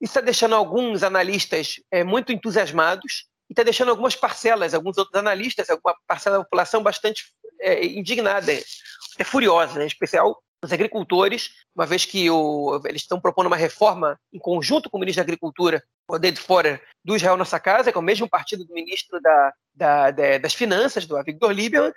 Isso 0.01 0.13
está 0.13 0.21
deixando 0.21 0.55
alguns 0.55 1.03
analistas 1.03 1.77
é, 1.91 2.05
muito 2.05 2.33
entusiasmados, 2.33 3.27
e 3.49 3.53
está 3.53 3.63
deixando 3.63 3.91
algumas 3.91 4.15
parcelas, 4.15 4.75
alguns 4.75 4.99
outros 4.99 5.15
analistas, 5.17 5.71
alguma 5.71 5.97
parcela 6.07 6.39
da 6.39 6.45
população 6.45 6.83
bastante 6.83 7.33
é, 7.61 7.85
indignada, 7.85 8.53
é 8.53 9.25
furiosa, 9.25 9.79
né? 9.79 9.85
em 9.85 9.89
especial 9.89 10.43
os 10.63 10.73
agricultores, 10.73 11.51
uma 11.75 11.87
vez 11.87 12.05
que 12.05 12.29
o, 12.29 12.81
eles 12.85 13.03
estão 13.03 13.21
propondo 13.21 13.47
uma 13.47 13.57
reforma 13.57 14.19
em 14.33 14.39
conjunto 14.39 14.91
com 14.91 14.97
o 14.97 15.01
ministro 15.01 15.23
da 15.23 15.27
Agricultura, 15.27 15.83
o 16.09 16.19
David 16.19 16.41
Forer, 16.41 16.83
do 17.05 17.15
Israel 17.15 17.37
Nossa 17.37 17.61
Casa, 17.61 17.93
que 17.93 17.97
é 17.97 18.01
o 18.01 18.05
mesmo 18.05 18.29
partido 18.29 18.65
do 18.65 18.75
ministro 18.75 19.21
da, 19.21 19.53
da, 19.75 20.11
da, 20.11 20.39
das 20.39 20.55
Finanças, 20.55 21.07
do 21.07 21.17
Avigdor 21.17 21.53
Lieberman, 21.53 21.93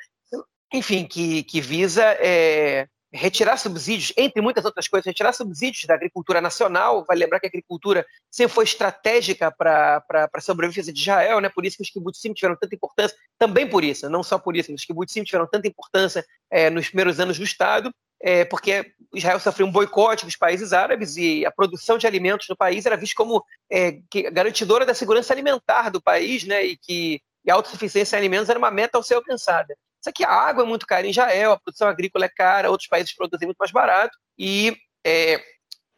enfim, 0.73 1.05
que, 1.05 1.43
que 1.43 1.59
visa 1.59 2.03
é, 2.19 2.87
retirar 3.13 3.57
subsídios, 3.57 4.13
entre 4.15 4.41
muitas 4.41 4.63
outras 4.63 4.87
coisas, 4.87 5.05
retirar 5.05 5.33
subsídios 5.33 5.85
da 5.85 5.95
agricultura 5.95 6.39
nacional. 6.39 7.03
Vai 7.05 7.17
lembrar 7.17 7.39
que 7.39 7.47
a 7.47 7.49
agricultura 7.49 8.05
sempre 8.29 8.53
foi 8.53 8.63
estratégica 8.63 9.51
para 9.51 10.03
a 10.33 10.41
sobrevivência 10.41 10.93
de 10.93 11.01
Israel, 11.01 11.39
né? 11.39 11.49
por 11.49 11.65
isso 11.65 11.77
que 11.77 11.83
os 11.83 11.89
kibbutzim 11.89 12.33
tiveram 12.33 12.55
tanta 12.55 12.73
importância, 12.73 13.17
também 13.37 13.67
por 13.67 13.83
isso, 13.83 14.09
não 14.09 14.23
só 14.23 14.39
por 14.39 14.55
isso, 14.55 14.71
mas 14.71 14.81
os 14.81 14.85
kibbutzim 14.85 15.23
tiveram 15.23 15.47
tanta 15.47 15.67
importância 15.67 16.25
é, 16.49 16.69
nos 16.69 16.87
primeiros 16.87 17.19
anos 17.19 17.37
do 17.37 17.43
Estado, 17.43 17.93
é, 18.21 18.45
porque 18.45 18.93
Israel 19.13 19.39
sofreu 19.39 19.67
um 19.67 19.71
boicote 19.71 20.25
dos 20.25 20.35
países 20.35 20.71
árabes 20.71 21.17
e 21.17 21.45
a 21.45 21.51
produção 21.51 21.97
de 21.97 22.07
alimentos 22.07 22.47
no 22.47 22.55
país 22.55 22.85
era 22.85 22.95
vista 22.95 23.15
como 23.15 23.43
é, 23.69 23.99
garantidora 24.31 24.85
da 24.85 24.93
segurança 24.93 25.33
alimentar 25.33 25.89
do 25.89 26.01
país, 26.01 26.43
né? 26.43 26.63
e 26.63 26.77
que 26.77 27.21
e 27.43 27.49
a 27.49 27.55
autossuficiência 27.55 28.15
em 28.15 28.19
alimentos 28.19 28.49
era 28.49 28.59
uma 28.59 28.71
meta 28.71 28.97
ao 28.97 29.03
ser 29.03 29.15
alcançada. 29.15 29.75
Só 30.01 30.11
que 30.11 30.23
a 30.23 30.31
água 30.31 30.63
é 30.63 30.67
muito 30.67 30.87
cara 30.87 31.05
em 31.05 31.11
Israel, 31.11 31.51
a 31.51 31.59
produção 31.59 31.87
agrícola 31.87 32.25
é 32.25 32.29
cara, 32.29 32.71
outros 32.71 32.89
países 32.89 33.13
produzem 33.13 33.47
muito 33.47 33.59
mais 33.59 33.71
barato 33.71 34.17
e, 34.37 34.75
é, 35.05 35.41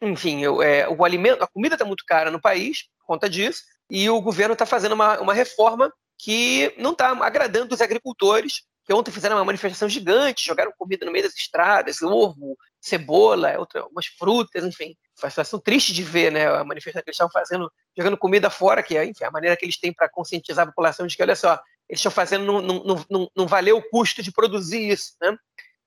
enfim, 0.00 0.42
eu, 0.42 0.62
é, 0.62 0.88
o 0.88 1.04
alimento, 1.04 1.42
a 1.42 1.46
comida 1.46 1.74
está 1.74 1.84
muito 1.84 2.04
cara 2.06 2.30
no 2.30 2.40
país 2.40 2.84
por 2.98 3.06
conta 3.06 3.28
disso 3.28 3.62
e 3.90 4.08
o 4.10 4.20
governo 4.20 4.52
está 4.52 4.66
fazendo 4.66 4.92
uma, 4.92 5.18
uma 5.20 5.34
reforma 5.34 5.92
que 6.18 6.74
não 6.78 6.92
está 6.92 7.10
agradando 7.10 7.74
os 7.74 7.80
agricultores, 7.80 8.62
que 8.84 8.92
ontem 8.92 9.10
fizeram 9.10 9.36
uma 9.36 9.44
manifestação 9.44 9.88
gigante, 9.88 10.44
jogaram 10.44 10.72
comida 10.76 11.06
no 11.06 11.12
meio 11.12 11.24
das 11.24 11.34
estradas, 11.34 12.02
ovo, 12.02 12.56
cebola, 12.80 13.58
outra, 13.58 13.80
algumas 13.80 14.06
frutas, 14.06 14.62
enfim. 14.62 14.94
Foi 15.16 15.26
uma 15.26 15.30
situação 15.30 15.58
triste 15.58 15.92
de 15.92 16.02
ver, 16.02 16.30
né? 16.30 16.46
A 16.46 16.64
manifestação 16.64 17.02
que 17.02 17.10
eles 17.10 17.16
estavam 17.16 17.32
fazendo, 17.32 17.72
jogando 17.96 18.18
comida 18.18 18.50
fora, 18.50 18.82
que 18.82 18.96
é, 18.96 19.04
enfim, 19.04 19.24
a 19.24 19.30
maneira 19.30 19.56
que 19.56 19.64
eles 19.64 19.78
têm 19.78 19.92
para 19.92 20.08
conscientizar 20.08 20.64
a 20.64 20.68
população 20.68 21.06
de 21.06 21.16
que, 21.16 21.22
olha 21.22 21.34
só, 21.34 21.58
eles 21.88 22.00
estão 22.00 22.12
fazendo, 22.12 22.44
não, 22.44 22.60
não, 22.60 23.04
não, 23.10 23.30
não 23.36 23.46
valeu 23.46 23.76
o 23.78 23.90
custo 23.90 24.22
de 24.22 24.32
produzir 24.32 24.90
isso, 24.90 25.12
né? 25.20 25.36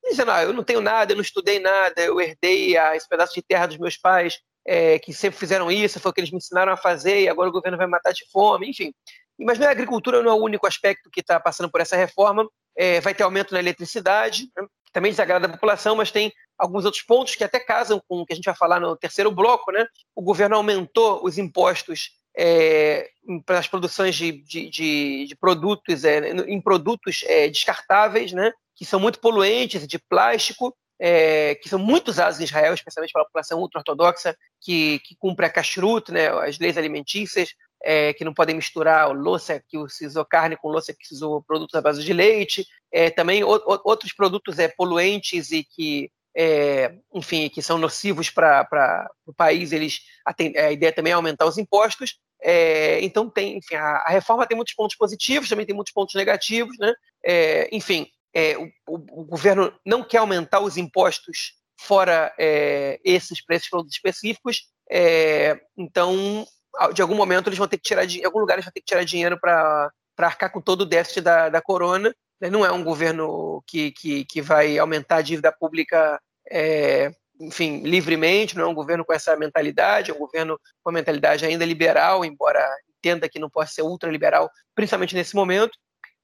Dizendo, 0.04 0.30
ah, 0.30 0.42
eu 0.42 0.52
não 0.52 0.62
tenho 0.62 0.80
nada, 0.80 1.12
eu 1.12 1.16
não 1.16 1.22
estudei 1.22 1.58
nada, 1.58 2.00
eu 2.00 2.20
herdei 2.20 2.76
esse 2.76 3.08
pedaço 3.08 3.34
de 3.34 3.42
terra 3.42 3.66
dos 3.66 3.78
meus 3.78 3.96
pais, 3.96 4.38
é, 4.66 4.98
que 4.98 5.12
sempre 5.12 5.38
fizeram 5.38 5.70
isso, 5.70 6.00
foi 6.00 6.10
o 6.10 6.14
que 6.14 6.20
eles 6.20 6.30
me 6.30 6.38
ensinaram 6.38 6.72
a 6.72 6.76
fazer, 6.76 7.22
e 7.22 7.28
agora 7.28 7.48
o 7.48 7.52
governo 7.52 7.76
vai 7.76 7.86
matar 7.86 8.12
de 8.12 8.24
fome, 8.30 8.70
enfim. 8.70 8.92
Mas 9.38 9.60
a 9.60 9.70
agricultura 9.70 10.22
não 10.22 10.30
é 10.30 10.34
o 10.34 10.42
único 10.42 10.66
aspecto 10.66 11.10
que 11.10 11.20
está 11.20 11.38
passando 11.38 11.70
por 11.70 11.80
essa 11.80 11.96
reforma, 11.96 12.48
é, 12.76 13.00
vai 13.00 13.14
ter 13.14 13.22
aumento 13.22 13.52
na 13.52 13.60
eletricidade, 13.60 14.48
né? 14.56 14.66
também 14.92 15.10
desagrada 15.10 15.46
a 15.46 15.50
população, 15.50 15.96
mas 15.96 16.10
tem 16.10 16.32
alguns 16.56 16.84
outros 16.84 17.02
pontos 17.02 17.34
que 17.34 17.44
até 17.44 17.60
casam 17.60 18.00
com 18.08 18.20
o 18.20 18.26
que 18.26 18.32
a 18.32 18.36
gente 18.36 18.46
vai 18.46 18.54
falar 18.54 18.80
no 18.80 18.96
terceiro 18.96 19.30
bloco, 19.30 19.70
né? 19.70 19.86
O 20.14 20.22
governo 20.22 20.56
aumentou 20.56 21.24
os 21.24 21.38
impostos 21.38 22.10
é, 22.38 23.10
para 23.44 23.58
as 23.58 23.66
produções 23.66 24.14
de, 24.14 24.30
de, 24.42 24.70
de, 24.70 25.26
de 25.26 25.36
produtos, 25.36 26.04
é, 26.04 26.30
em 26.30 26.60
produtos 26.60 27.24
é, 27.26 27.48
descartáveis, 27.48 28.32
né, 28.32 28.52
que 28.76 28.84
são 28.84 29.00
muito 29.00 29.18
poluentes, 29.18 29.86
de 29.88 29.98
plástico, 29.98 30.72
é, 31.00 31.56
que 31.56 31.68
são 31.68 31.80
muito 31.80 32.08
usados 32.08 32.38
em 32.38 32.44
Israel, 32.44 32.74
especialmente 32.74 33.12
pela 33.12 33.24
população 33.24 33.58
ultra-ortodoxa, 33.58 34.36
que, 34.60 35.00
que 35.00 35.16
cumpre 35.16 35.46
a 35.46 35.50
kashrut, 35.50 36.12
né, 36.12 36.28
as 36.28 36.60
leis 36.60 36.78
alimentícias, 36.78 37.54
é, 37.82 38.12
que 38.12 38.24
não 38.24 38.32
podem 38.32 38.54
misturar 38.54 39.10
louça 39.10 39.62
que 39.68 39.76
usou 39.76 40.24
carne 40.24 40.56
com 40.56 40.68
louça 40.68 40.92
que 40.92 41.12
usou 41.12 41.42
produtos 41.42 41.74
à 41.74 41.80
base 41.80 42.04
de 42.04 42.12
leite, 42.12 42.64
é, 42.92 43.10
também 43.10 43.42
o, 43.42 43.50
o, 43.50 43.80
outros 43.84 44.12
produtos 44.12 44.58
é, 44.60 44.68
poluentes 44.68 45.50
e 45.50 45.64
que 45.64 46.10
é, 46.36 46.94
enfim, 47.12 47.48
que 47.48 47.60
são 47.60 47.78
nocivos 47.78 48.30
para 48.30 49.10
o 49.26 49.32
país, 49.32 49.72
eles 49.72 50.02
a, 50.24 50.32
a, 50.66 50.70
ideia 50.70 50.92
também 50.92 51.10
é 51.10 51.14
aumentar 51.14 51.46
os 51.46 51.58
impostos. 51.58 52.16
É, 52.42 53.00
então 53.02 53.28
tem, 53.28 53.58
enfim, 53.58 53.74
a, 53.74 54.04
a, 54.06 54.10
reforma 54.10 54.46
tem 54.46 54.56
muitos 54.56 54.74
pontos 54.74 54.96
positivos, 54.96 55.48
também 55.48 55.66
tem 55.66 55.74
muitos 55.74 55.92
pontos 55.92 56.14
negativos, 56.14 56.76
né? 56.78 56.92
É, 57.24 57.68
enfim, 57.72 58.06
é, 58.34 58.56
o, 58.56 58.70
o, 58.86 59.22
o, 59.22 59.24
governo 59.24 59.72
não 59.84 60.04
quer 60.04 60.18
aumentar 60.18 60.60
os 60.60 60.76
impostos 60.76 61.54
fora 61.80 62.32
é, 62.38 63.00
esses 63.04 63.42
esses 63.50 63.70
produtos 63.70 63.96
específicos, 63.96 64.68
é, 64.90 65.60
então 65.76 66.46
de 66.94 67.02
algum 67.02 67.14
momento 67.14 67.48
eles 67.48 67.58
vão 67.58 67.66
ter 67.66 67.76
que 67.76 67.82
tirar 67.82 68.04
de 68.04 68.24
algum 68.24 68.38
lugar 68.38 68.54
eles 68.54 68.64
vão 68.64 68.72
ter 68.72 68.80
que 68.80 68.86
tirar 68.86 69.04
dinheiro 69.04 69.38
para 69.40 69.90
arcar 70.18 70.52
com 70.52 70.60
todo 70.60 70.82
o 70.82 70.86
déficit 70.86 71.22
da, 71.22 71.48
da 71.48 71.60
corona. 71.60 72.14
Né? 72.40 72.50
Não 72.50 72.64
é 72.64 72.70
um 72.70 72.84
governo 72.84 73.62
que, 73.66 73.90
que, 73.92 74.24
que 74.24 74.40
vai 74.40 74.78
aumentar 74.78 75.16
a 75.16 75.22
dívida 75.22 75.52
pública 75.52 76.20
é, 76.50 77.10
enfim, 77.40 77.82
livremente, 77.82 78.56
não 78.56 78.64
é 78.64 78.66
um 78.68 78.74
governo 78.74 79.04
com 79.04 79.12
essa 79.12 79.36
mentalidade, 79.36 80.10
é 80.10 80.14
um 80.14 80.18
governo 80.18 80.58
com 80.82 80.90
uma 80.90 80.98
mentalidade 80.98 81.44
ainda 81.44 81.64
liberal, 81.64 82.24
embora 82.24 82.66
entenda 82.98 83.28
que 83.28 83.38
não 83.38 83.48
possa 83.48 83.72
ser 83.72 83.82
ultraliberal, 83.82 84.50
principalmente 84.74 85.14
nesse 85.14 85.34
momento. 85.34 85.76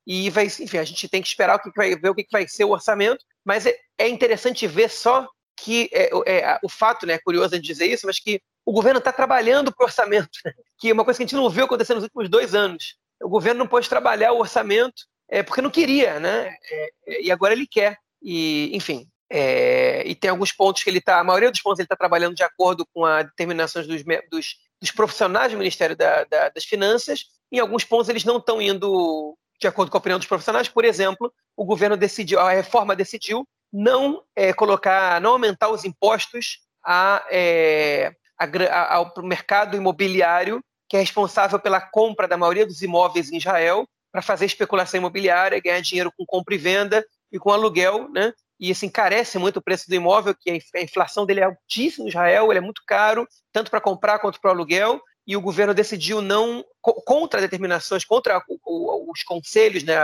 E 0.07 0.29
vai, 0.31 0.47
enfim, 0.47 0.79
a 0.79 0.85
gente 0.85 1.09
tem 1.09 1.23
que 1.23 1.29
esperar 1.29 1.57
o 1.57 1.59
que 1.59 1.71
vai 1.75 1.95
ver 1.97 2.11
o 2.11 2.15
que 2.15 2.27
vai 2.31 2.47
ser 2.47 2.65
o 2.65 2.71
orçamento, 2.71 3.25
mas 3.45 3.65
é, 3.65 3.77
é 3.97 4.09
interessante 4.09 4.67
ver 4.67 4.91
só 4.91 5.27
que 5.57 5.89
é, 5.93 6.11
é, 6.27 6.59
o 6.63 6.69
fato, 6.69 7.07
né, 7.07 7.15
é 7.15 7.19
curioso 7.19 7.55
a 7.55 7.57
gente 7.57 7.67
dizer 7.67 7.87
isso, 7.87 8.07
mas 8.07 8.19
que 8.19 8.41
o 8.67 8.73
governo 8.73 8.99
está 8.99 9.13
trabalhando 9.13 9.73
para 9.73 9.85
o 9.85 9.87
orçamento, 9.87 10.31
né, 10.45 10.53
que 10.79 10.91
é 10.91 10.93
uma 10.93 11.05
coisa 11.05 11.17
que 11.17 11.23
a 11.23 11.27
gente 11.27 11.37
não 11.37 11.49
viu 11.49 11.65
acontecer 11.65 11.95
nos 11.95 12.03
últimos 12.03 12.29
dois 12.29 12.55
anos. 12.55 12.97
O 13.23 13.29
governo 13.29 13.61
não 13.61 13.67
pôde 13.67 13.89
trabalhar 13.89 14.33
o 14.33 14.41
orçamento 14.41 15.05
é, 15.29 15.43
porque 15.43 15.63
não 15.63 15.71
queria, 15.71 16.21
né? 16.21 16.55
É, 16.71 16.91
é, 17.07 17.23
e 17.23 17.33
agora 17.33 17.55
ele 17.55 17.67
quer. 17.67 17.97
E, 18.23 18.71
enfim, 18.75 19.09
é, 19.37 20.07
e 20.07 20.15
tem 20.15 20.31
alguns 20.31 20.53
pontos 20.53 20.85
que 20.85 20.89
ele 20.89 20.99
está, 20.99 21.19
a 21.19 21.25
maioria 21.25 21.51
dos 21.51 21.61
pontos 21.61 21.81
ele 21.81 21.87
está 21.87 21.97
trabalhando 21.97 22.37
de 22.37 22.45
acordo 22.45 22.87
com 22.95 23.05
as 23.05 23.25
determinações 23.25 23.85
dos, 23.85 24.05
dos, 24.31 24.55
dos 24.81 24.93
profissionais 24.93 25.51
do 25.51 25.59
Ministério 25.59 25.97
da, 25.97 26.23
da, 26.23 26.51
das 26.51 26.65
Finanças. 26.65 27.25
Em 27.51 27.59
alguns 27.59 27.83
pontos 27.83 28.09
eles 28.09 28.23
não 28.23 28.37
estão 28.37 28.63
indo 28.63 29.37
de 29.61 29.67
acordo 29.67 29.91
com 29.91 29.97
a 29.97 29.99
opinião 29.99 30.21
dos 30.21 30.29
profissionais. 30.29 30.69
Por 30.69 30.85
exemplo, 30.85 31.35
o 31.57 31.65
governo 31.65 31.97
decidiu, 31.97 32.39
a 32.39 32.53
reforma 32.53 32.95
decidiu 32.95 33.45
não 33.73 34.23
é, 34.37 34.53
colocar, 34.53 35.21
não 35.21 35.33
aumentar 35.33 35.69
os 35.69 35.85
impostos 35.85 36.61
a, 36.85 37.27
é, 37.29 38.13
a, 38.39 38.45
a, 38.45 38.95
ao 38.95 39.13
mercado 39.25 39.77
imobiliário 39.77 40.63
que 40.89 40.97
é 40.97 41.01
responsável 41.01 41.59
pela 41.59 41.81
compra 41.81 42.29
da 42.29 42.37
maioria 42.37 42.65
dos 42.65 42.83
imóveis 42.83 43.33
em 43.33 43.39
Israel 43.39 43.85
para 44.13 44.23
fazer 44.23 44.45
especulação 44.45 44.99
imobiliária, 44.99 45.61
ganhar 45.61 45.81
dinheiro 45.81 46.13
com 46.17 46.25
compra 46.25 46.55
e 46.55 46.59
venda 46.59 47.05
e 47.33 47.39
com 47.41 47.51
aluguel, 47.51 48.09
né? 48.13 48.33
E 48.59 48.71
isso 48.71 48.87
encarece 48.87 49.39
muito 49.39 49.59
o 49.59 49.63
preço 49.63 49.89
do 49.89 49.95
imóvel, 49.95 50.35
que 50.35 50.51
a 50.51 50.81
inflação 50.81 51.27
dele 51.27 51.41
é 51.41 51.45
altíssima 51.45 52.07
em 52.07 52.09
Israel, 52.09 52.51
ele 52.51 52.59
é 52.59 52.63
muito 52.63 52.83
caro, 52.87 53.27
tanto 53.53 53.71
para 53.71 53.81
comprar 53.81 54.19
quanto 54.19 54.41
para 54.41 54.51
aluguel, 54.51 55.01
e 55.27 55.37
o 55.37 55.41
governo 55.41 55.75
decidiu 55.75 56.21
não, 56.21 56.65
contra 56.81 57.41
determinações, 57.41 58.05
contra 58.05 58.43
os 58.67 59.23
conselhos, 59.23 59.83
né, 59.83 59.97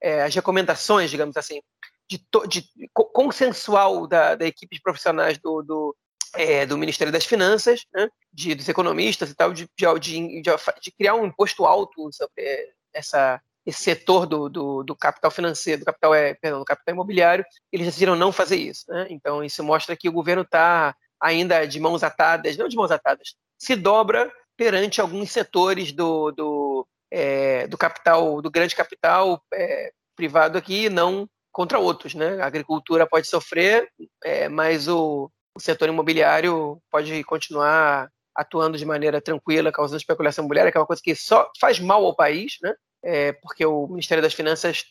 é, 0.00 0.22
as 0.22 0.34
recomendações, 0.34 1.10
digamos 1.10 1.36
assim, 1.36 1.60
de, 2.08 2.18
de 2.48 2.64
consensual 2.94 4.06
da, 4.06 4.34
da 4.34 4.46
equipe 4.46 4.74
de 4.74 4.82
profissionais 4.82 5.38
do, 5.38 5.62
do, 5.62 5.96
é, 6.34 6.66
do 6.66 6.78
Ministério 6.78 7.12
das 7.12 7.24
Finanças, 7.24 7.84
né, 7.92 8.08
de, 8.32 8.54
dos 8.54 8.68
economistas 8.68 9.30
e 9.30 9.34
tal, 9.34 9.52
de, 9.52 9.68
de, 9.76 10.42
de, 10.42 10.90
criar 10.92 11.14
um 11.14 11.26
imposto 11.26 11.64
alto 11.64 12.10
sobre 12.12 12.72
essa 12.92 13.40
esse 13.68 13.82
setor 13.82 14.24
do, 14.24 14.48
do, 14.48 14.82
do, 14.82 14.96
capital 14.96 15.30
financeiro, 15.30 15.80
do 15.82 15.84
capital, 15.84 16.14
é, 16.14 16.32
perdão, 16.32 16.60
do 16.60 16.64
capital 16.64 16.94
imobiliário, 16.94 17.44
eles 17.70 17.86
decidiram 17.86 18.16
não 18.16 18.32
fazer 18.32 18.56
isso. 18.56 18.84
Né? 18.88 19.06
Então, 19.10 19.44
isso 19.44 19.62
mostra 19.62 19.94
que 19.94 20.08
o 20.08 20.12
governo 20.12 20.40
está 20.40 20.96
ainda 21.20 21.66
de 21.66 21.78
mãos 21.78 22.02
atadas, 22.02 22.56
não 22.56 22.66
de 22.66 22.76
mãos 22.76 22.90
atadas, 22.90 23.34
se 23.58 23.76
dobra 23.76 24.32
perante 24.56 25.02
alguns 25.02 25.30
setores 25.30 25.92
do, 25.92 26.32
do, 26.32 26.88
é, 27.10 27.66
do 27.66 27.76
capital, 27.76 28.40
do 28.40 28.50
grande 28.50 28.74
capital 28.74 29.42
é, 29.52 29.92
privado 30.16 30.56
aqui, 30.56 30.88
não 30.88 31.28
contra 31.52 31.78
outros. 31.78 32.14
Né? 32.14 32.40
A 32.40 32.46
agricultura 32.46 33.06
pode 33.06 33.26
sofrer, 33.26 33.86
é, 34.24 34.48
mas 34.48 34.88
o, 34.88 35.30
o 35.54 35.60
setor 35.60 35.90
imobiliário 35.90 36.80
pode 36.90 37.22
continuar 37.24 38.08
atuando 38.34 38.78
de 38.78 38.86
maneira 38.86 39.20
tranquila, 39.20 39.70
causando 39.70 39.98
especulação 39.98 40.42
imobiliária, 40.42 40.72
que 40.72 40.78
é 40.78 40.80
uma 40.80 40.86
coisa 40.86 41.02
que 41.04 41.14
só 41.14 41.50
faz 41.60 41.78
mal 41.78 42.02
ao 42.06 42.16
país, 42.16 42.56
né? 42.62 42.72
É, 43.02 43.32
porque 43.32 43.64
o 43.64 43.86
Ministério 43.88 44.22
das 44.22 44.34
Finanças, 44.34 44.84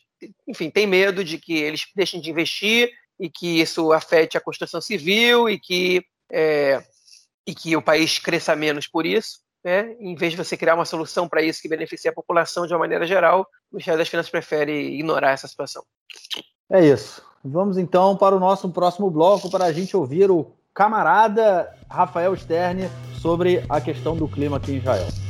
enfim, 0.46 0.70
tem 0.70 0.86
medo 0.86 1.22
de 1.22 1.38
que 1.38 1.54
eles 1.54 1.86
deixem 1.94 2.20
de 2.20 2.30
investir 2.30 2.90
e 3.18 3.28
que 3.28 3.60
isso 3.60 3.92
afete 3.92 4.36
a 4.36 4.40
construção 4.40 4.80
civil 4.80 5.48
e 5.48 5.58
que, 5.58 6.04
é, 6.30 6.82
e 7.46 7.54
que 7.54 7.76
o 7.76 7.82
país 7.82 8.18
cresça 8.18 8.54
menos 8.54 8.86
por 8.86 9.04
isso. 9.04 9.40
Né? 9.64 9.96
Em 10.00 10.14
vez 10.14 10.32
de 10.32 10.36
você 10.36 10.56
criar 10.56 10.74
uma 10.74 10.84
solução 10.84 11.28
para 11.28 11.42
isso 11.42 11.60
que 11.60 11.68
beneficie 11.68 12.08
a 12.08 12.14
população 12.14 12.66
de 12.66 12.72
uma 12.72 12.78
maneira 12.78 13.06
geral, 13.06 13.42
o 13.70 13.74
Ministério 13.74 13.98
das 13.98 14.08
Finanças 14.08 14.30
prefere 14.30 14.94
ignorar 14.94 15.32
essa 15.32 15.48
situação. 15.48 15.82
É 16.70 16.84
isso. 16.84 17.22
Vamos 17.44 17.78
então 17.78 18.16
para 18.16 18.36
o 18.36 18.40
nosso 18.40 18.68
próximo 18.70 19.10
bloco 19.10 19.50
para 19.50 19.64
a 19.64 19.72
gente 19.72 19.96
ouvir 19.96 20.30
o 20.30 20.52
camarada 20.74 21.72
Rafael 21.90 22.36
Sterne 22.36 22.88
sobre 23.20 23.64
a 23.68 23.80
questão 23.80 24.16
do 24.16 24.28
clima 24.28 24.58
aqui 24.58 24.72
em 24.72 24.76
Israel. 24.76 25.27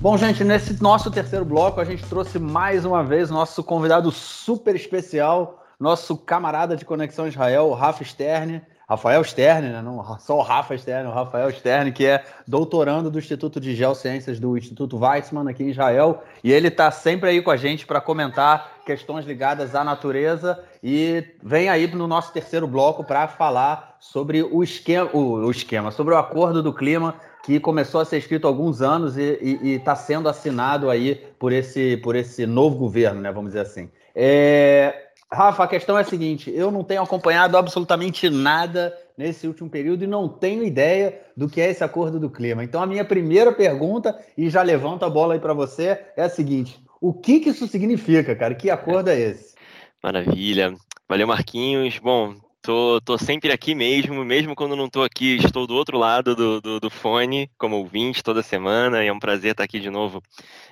Bom, 0.00 0.16
gente, 0.16 0.42
nesse 0.42 0.82
nosso 0.82 1.10
terceiro 1.10 1.44
bloco, 1.44 1.78
a 1.78 1.84
gente 1.84 2.02
trouxe 2.06 2.38
mais 2.38 2.86
uma 2.86 3.04
vez 3.04 3.28
nosso 3.28 3.62
convidado 3.62 4.10
super 4.10 4.74
especial, 4.74 5.62
nosso 5.78 6.16
camarada 6.16 6.74
de 6.74 6.86
Conexão 6.86 7.28
Israel, 7.28 7.70
Rafa 7.72 8.02
Sterne. 8.02 8.62
Rafael 8.88 9.22
Sterne, 9.22 9.68
né? 9.68 9.82
não 9.82 10.18
só 10.18 10.38
o 10.38 10.42
Rafa 10.42 10.76
Sterne, 10.76 11.06
o 11.06 11.12
Rafael 11.12 11.52
Sterne, 11.52 11.92
que 11.92 12.06
é 12.06 12.24
doutorando 12.48 13.10
do 13.10 13.18
Instituto 13.18 13.60
de 13.60 13.76
Geociências 13.76 14.40
do 14.40 14.56
Instituto 14.56 14.96
Weizmann 14.96 15.48
aqui 15.48 15.64
em 15.64 15.68
Israel, 15.68 16.24
e 16.42 16.50
ele 16.50 16.68
está 16.68 16.90
sempre 16.90 17.28
aí 17.28 17.42
com 17.42 17.50
a 17.50 17.56
gente 17.56 17.86
para 17.86 18.00
comentar 18.00 18.80
questões 18.86 19.26
ligadas 19.26 19.74
à 19.74 19.84
natureza 19.84 20.58
e 20.82 21.22
vem 21.42 21.68
aí 21.68 21.86
no 21.86 22.08
nosso 22.08 22.32
terceiro 22.32 22.66
bloco 22.66 23.04
para 23.04 23.28
falar 23.28 23.96
sobre 24.00 24.42
o 24.42 24.64
esquema, 24.64 25.10
o, 25.12 25.34
o, 25.34 25.50
esquema, 25.50 25.92
sobre 25.92 26.14
o 26.14 26.16
acordo 26.16 26.62
do 26.62 26.72
clima 26.72 27.14
que 27.42 27.58
começou 27.58 28.00
a 28.00 28.04
ser 28.04 28.18
escrito 28.18 28.46
há 28.46 28.50
alguns 28.50 28.82
anos 28.82 29.16
e 29.16 29.58
está 29.64 29.96
sendo 29.96 30.28
assinado 30.28 30.90
aí 30.90 31.14
por 31.38 31.52
esse, 31.52 31.96
por 31.98 32.14
esse 32.14 32.46
novo 32.46 32.76
governo, 32.76 33.20
né? 33.20 33.32
Vamos 33.32 33.50
dizer 33.50 33.60
assim. 33.60 33.90
É... 34.14 35.06
Rafa, 35.32 35.62
a 35.62 35.68
questão 35.68 35.96
é 35.96 36.00
a 36.00 36.04
seguinte: 36.04 36.52
eu 36.52 36.70
não 36.70 36.82
tenho 36.82 37.02
acompanhado 37.02 37.56
absolutamente 37.56 38.28
nada 38.28 38.92
nesse 39.16 39.46
último 39.46 39.70
período 39.70 40.02
e 40.02 40.06
não 40.06 40.28
tenho 40.28 40.64
ideia 40.64 41.20
do 41.36 41.48
que 41.48 41.60
é 41.60 41.70
esse 41.70 41.84
acordo 41.84 42.18
do 42.18 42.28
clima. 42.28 42.64
Então, 42.64 42.82
a 42.82 42.86
minha 42.86 43.04
primeira 43.04 43.52
pergunta, 43.52 44.18
e 44.36 44.50
já 44.50 44.62
levanto 44.62 45.04
a 45.04 45.10
bola 45.10 45.34
aí 45.34 45.40
para 45.40 45.54
você, 45.54 45.98
é 46.16 46.22
a 46.22 46.28
seguinte: 46.28 46.82
o 47.00 47.12
que, 47.12 47.40
que 47.40 47.50
isso 47.50 47.68
significa, 47.68 48.34
cara? 48.34 48.54
Que 48.54 48.70
acordo 48.70 49.08
é 49.08 49.18
esse? 49.18 49.54
Maravilha. 50.02 50.74
Valeu, 51.08 51.28
Marquinhos. 51.28 51.98
Bom, 51.98 52.34
Tô, 52.62 53.00
tô 53.00 53.16
sempre 53.16 53.50
aqui 53.50 53.74
mesmo, 53.74 54.22
mesmo 54.22 54.54
quando 54.54 54.76
não 54.76 54.88
tô 54.88 55.02
aqui, 55.02 55.36
estou 55.36 55.66
do 55.66 55.74
outro 55.74 55.96
lado 55.96 56.36
do, 56.36 56.60
do, 56.60 56.78
do, 56.78 56.90
fone, 56.90 57.50
como 57.56 57.76
ouvinte 57.76 58.22
toda 58.22 58.42
semana, 58.42 59.02
e 59.02 59.08
é 59.08 59.12
um 59.12 59.18
prazer 59.18 59.52
estar 59.52 59.64
aqui 59.64 59.80
de 59.80 59.88
novo 59.88 60.22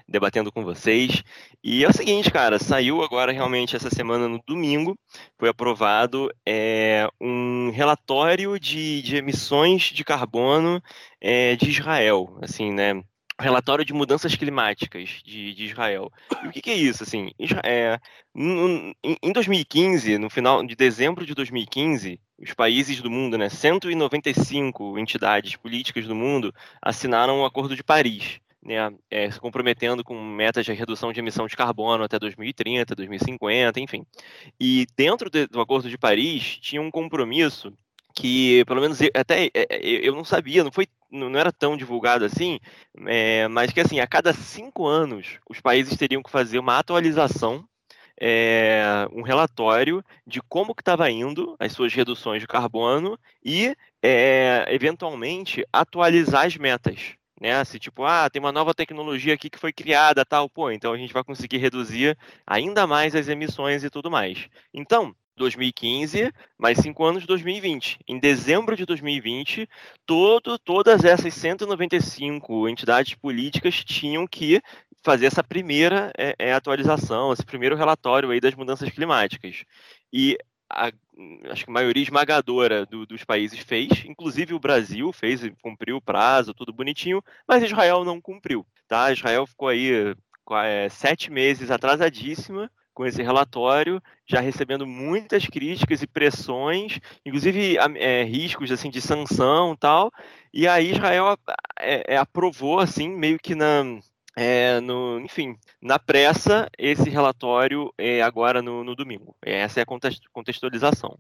debatendo 0.07 0.53
com 0.53 0.63
vocês. 0.63 1.23
E 1.65 1.85
é 1.85 1.89
o 1.89 1.93
seguinte, 1.93 2.31
cara, 2.31 2.59
saiu 2.59 3.03
agora 3.03 3.33
realmente 3.33 3.75
essa 3.75 3.89
semana 3.89 4.29
no 4.29 4.39
domingo, 4.47 4.99
foi 5.39 5.49
aprovado 5.49 6.31
é, 6.47 7.09
um 7.19 7.71
relatório 7.71 8.61
de, 8.61 9.01
de 9.01 9.17
emissões 9.17 9.85
de 9.85 10.05
carbono 10.05 10.83
é, 11.19 11.57
de 11.57 11.71
Israel, 11.71 12.39
assim, 12.43 12.71
né? 12.71 13.03
Relatório 13.39 13.85
de 13.85 13.93
mudanças 13.93 14.35
climáticas 14.35 15.21
de, 15.25 15.55
de 15.55 15.65
Israel. 15.65 16.11
E 16.43 16.49
o 16.49 16.51
que, 16.51 16.61
que, 16.61 16.71
é 16.71 16.75
isso? 16.75 17.03
Assim, 17.03 17.31
é, 17.65 17.99
em 18.35 19.33
2015, 19.33 20.19
no 20.19 20.29
final 20.29 20.65
de 20.65 20.75
dezembro 20.75 21.25
de 21.25 21.35
2015, 21.35 22.21
os 22.39 22.55
países 22.55 23.01
do 23.01 23.11
mundo, 23.11 23.39
né, 23.39 23.49
195 23.49 24.99
entidades 24.99 25.57
políticas 25.57 26.07
do 26.07 26.15
mundo, 26.15 26.53
assinaram 26.83 27.41
o 27.41 27.45
Acordo 27.45 27.77
de 27.77 27.85
Paris. 27.85 28.41
Né, 28.61 28.93
é, 29.09 29.31
se 29.31 29.39
comprometendo 29.39 30.03
com 30.03 30.21
metas 30.21 30.67
de 30.67 30.73
redução 30.73 31.13
de 31.13 31.21
emissão 31.21 31.47
de 31.47 31.57
carbono 31.57 32.03
até 32.03 32.19
2030, 32.19 32.95
2050, 32.95 33.81
enfim. 33.81 34.05
E 34.61 34.85
dentro 34.97 35.31
de, 35.31 35.47
do 35.47 35.61
Acordo 35.61 35.89
de 35.89 35.97
Paris 35.97 36.59
tinha 36.61 36.83
um 36.83 36.91
compromisso 36.91 37.73
que 38.19 38.65
pelo 38.65 38.81
menos 38.81 39.01
eu, 39.01 39.11
até 39.15 39.45
é, 39.45 39.51
é, 39.55 39.79
eu 39.81 40.13
não 40.13 40.25
sabia, 40.25 40.65
não 40.65 40.73
foi, 40.73 40.89
não 41.09 41.39
era 41.39 41.53
tão 41.53 41.77
divulgado 41.77 42.25
assim, 42.25 42.59
é, 43.07 43.47
mas 43.47 43.71
que 43.71 43.81
assim 43.81 44.01
a 44.01 44.09
cada 44.09 44.33
cinco 44.33 44.89
anos 44.89 45.39
os 45.49 45.61
países 45.61 45.97
teriam 45.97 46.21
que 46.21 46.31
fazer 46.31 46.59
uma 46.59 46.79
atualização, 46.79 47.65
é, 48.21 49.07
um 49.13 49.23
relatório 49.23 50.05
de 50.27 50.41
como 50.43 50.75
que 50.75 50.83
estava 50.83 51.09
indo 51.09 51.55
as 51.61 51.71
suas 51.71 51.95
reduções 51.95 52.41
de 52.41 52.49
carbono 52.49 53.17
e 53.45 53.77
é, 54.03 54.67
eventualmente 54.69 55.65
atualizar 55.73 56.45
as 56.45 56.57
metas. 56.57 57.15
Né, 57.41 57.65
se 57.65 57.79
tipo, 57.79 58.03
ah, 58.03 58.29
tem 58.29 58.43
uma 58.43 58.51
nova 58.51 58.75
tecnologia 58.75 59.33
aqui 59.33 59.49
que 59.49 59.61
foi 59.61 59.73
criada, 59.73 60.27
tal, 60.27 60.51
pô, 60.51 60.73
então 60.73 60.93
a 60.93 60.99
gente 60.99 61.13
vai 61.13 61.23
conseguir 61.23 61.59
reduzir 61.59 62.19
ainda 62.45 62.85
mais 62.85 63.15
as 63.15 63.29
emissões 63.29 63.85
e 63.85 63.91
tudo 63.91 64.11
mais. 64.11 64.49
Então, 64.75 65.15
2015, 65.39 66.33
mais 66.59 66.79
cinco 66.79 67.05
anos 67.05 67.25
2020. 67.25 68.01
Em 68.07 68.19
dezembro 68.19 68.77
de 68.77 68.85
2020, 68.85 69.69
todo, 70.05 70.59
todas 70.59 71.05
essas 71.05 71.33
195 71.33 72.69
entidades 72.69 73.15
políticas 73.15 73.83
tinham 73.85 74.27
que 74.27 74.61
fazer 75.03 75.27
essa 75.27 75.43
primeira 75.43 76.13
é, 76.19 76.35
é, 76.39 76.53
atualização, 76.53 77.33
esse 77.33 77.45
primeiro 77.45 77.77
relatório 77.77 78.31
aí 78.31 78.41
das 78.41 78.55
mudanças 78.55 78.91
climáticas. 78.91 79.65
E 80.13 80.37
a, 80.71 80.91
acho 81.51 81.65
que 81.65 81.71
a 81.71 81.75
maioria 81.75 82.03
esmagadora 82.03 82.85
do, 82.85 83.07
dos 83.07 83.25
países 83.25 83.61
fez, 83.61 84.05
inclusive 84.05 84.53
o 84.55 84.61
Brasil 84.61 85.13
fez, 85.13 85.41
cumpriu 85.63 85.97
o 85.97 86.03
prazo, 86.03 86.53
tudo 86.53 86.73
bonitinho, 86.73 87.23
mas 87.47 87.63
Israel 87.63 88.05
não 88.05 88.21
cumpriu. 88.21 88.67
Tá? 88.87 89.13
Israel 89.13 89.47
ficou 89.47 89.69
aí 89.69 90.15
é, 90.65 90.89
sete 90.89 91.31
meses 91.31 91.71
atrasadíssima 91.71 92.71
com 92.99 93.07
esse 93.07 93.23
relatório, 93.23 94.03
já 94.27 94.41
recebendo 94.41 94.85
muitas 94.85 95.47
críticas 95.47 96.03
e 96.03 96.07
pressões, 96.09 96.99
inclusive 97.25 97.77
é, 97.95 98.25
riscos 98.25 98.73
assim 98.73 98.91
de 98.91 99.01
sanção 99.01 99.77
tal. 99.77 100.11
E 100.53 100.67
aí 100.67 100.91
Israel 100.91 101.39
é, 101.79 102.15
é, 102.15 102.17
aprovou 102.17 102.81
assim 102.81 103.09
meio 103.09 103.39
que 103.39 103.55
na 103.55 103.85
é, 104.37 104.81
no, 104.81 105.21
enfim, 105.21 105.57
na 105.81 105.97
pressa, 105.97 106.69
esse 106.77 107.09
relatório 107.09 107.95
é 107.97 108.21
agora 108.21 108.61
no, 108.61 108.83
no 108.83 108.97
domingo. 108.97 109.37
Essa 109.43 109.79
é 109.79 109.85
a 109.85 109.87
contextualização. 110.33 111.17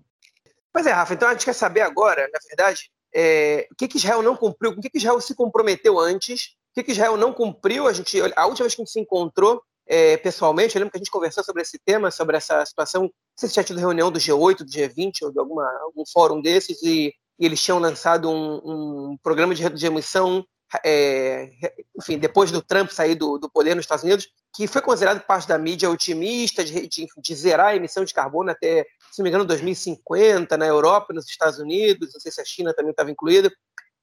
Pois 0.72 0.84
é, 0.84 0.90
Rafa, 0.90 1.14
então 1.14 1.28
a 1.28 1.32
gente 1.32 1.44
quer 1.44 1.52
saber 1.52 1.82
agora, 1.82 2.28
na 2.32 2.40
verdade, 2.48 2.90
é, 3.14 3.68
o 3.70 3.76
que, 3.76 3.86
que 3.86 3.98
Israel 3.98 4.20
não 4.20 4.36
cumpriu, 4.36 4.72
o 4.72 4.80
que, 4.80 4.90
que 4.90 4.98
Israel 4.98 5.20
se 5.20 5.32
comprometeu 5.36 5.96
antes, 5.96 6.56
o 6.72 6.74
que, 6.74 6.82
que 6.82 6.92
Israel 6.92 7.16
não 7.16 7.32
cumpriu. 7.32 7.86
A, 7.86 7.92
gente, 7.92 8.20
a 8.34 8.46
última 8.46 8.64
vez 8.64 8.74
que 8.74 8.82
a 8.82 8.84
gente 8.84 8.92
se 8.92 9.00
encontrou, 9.00 9.62
é, 9.88 10.18
pessoalmente, 10.18 10.76
eu 10.76 10.80
lembro 10.80 10.92
que 10.92 10.98
a 10.98 11.00
gente 11.00 11.10
conversou 11.10 11.42
sobre 11.42 11.62
esse 11.62 11.78
tema, 11.78 12.10
sobre 12.10 12.36
essa 12.36 12.64
situação. 12.66 13.04
Não 13.04 13.10
sei 13.34 13.48
se 13.48 13.54
tinha 13.54 13.64
tido 13.64 13.80
reunião 13.80 14.12
do 14.12 14.18
G8, 14.18 14.58
do 14.58 14.70
G20 14.70 15.22
ou 15.22 15.32
de 15.32 15.38
alguma, 15.38 15.64
algum 15.80 16.04
fórum 16.12 16.42
desses, 16.42 16.82
e, 16.82 17.14
e 17.38 17.46
eles 17.46 17.62
tinham 17.62 17.78
lançado 17.78 18.30
um, 18.30 19.12
um 19.12 19.18
programa 19.22 19.54
de, 19.54 19.66
de 19.70 19.86
emissão, 19.86 20.44
é, 20.84 21.50
enfim, 21.98 22.18
depois 22.18 22.52
do 22.52 22.60
Trump 22.60 22.90
sair 22.90 23.14
do, 23.14 23.38
do, 23.38 23.50
poder 23.50 23.74
nos 23.74 23.84
Estados 23.84 24.04
Unidos, 24.04 24.28
que 24.54 24.66
foi 24.66 24.82
considerado 24.82 25.24
parte 25.24 25.48
da 25.48 25.56
mídia 25.56 25.90
otimista 25.90 26.62
de, 26.62 26.86
de, 26.86 27.06
de, 27.16 27.34
zerar 27.34 27.68
a 27.68 27.76
emissão 27.76 28.04
de 28.04 28.12
carbono 28.12 28.50
até, 28.50 28.84
se 29.10 29.20
não 29.20 29.24
me 29.24 29.30
engano, 29.30 29.46
2050 29.46 30.54
na 30.58 30.66
Europa, 30.66 31.14
nos 31.14 31.26
Estados 31.26 31.58
Unidos, 31.58 32.12
não 32.12 32.20
sei 32.20 32.30
se 32.30 32.42
a 32.42 32.44
China 32.44 32.74
também 32.74 32.90
estava 32.90 33.10
incluída. 33.10 33.50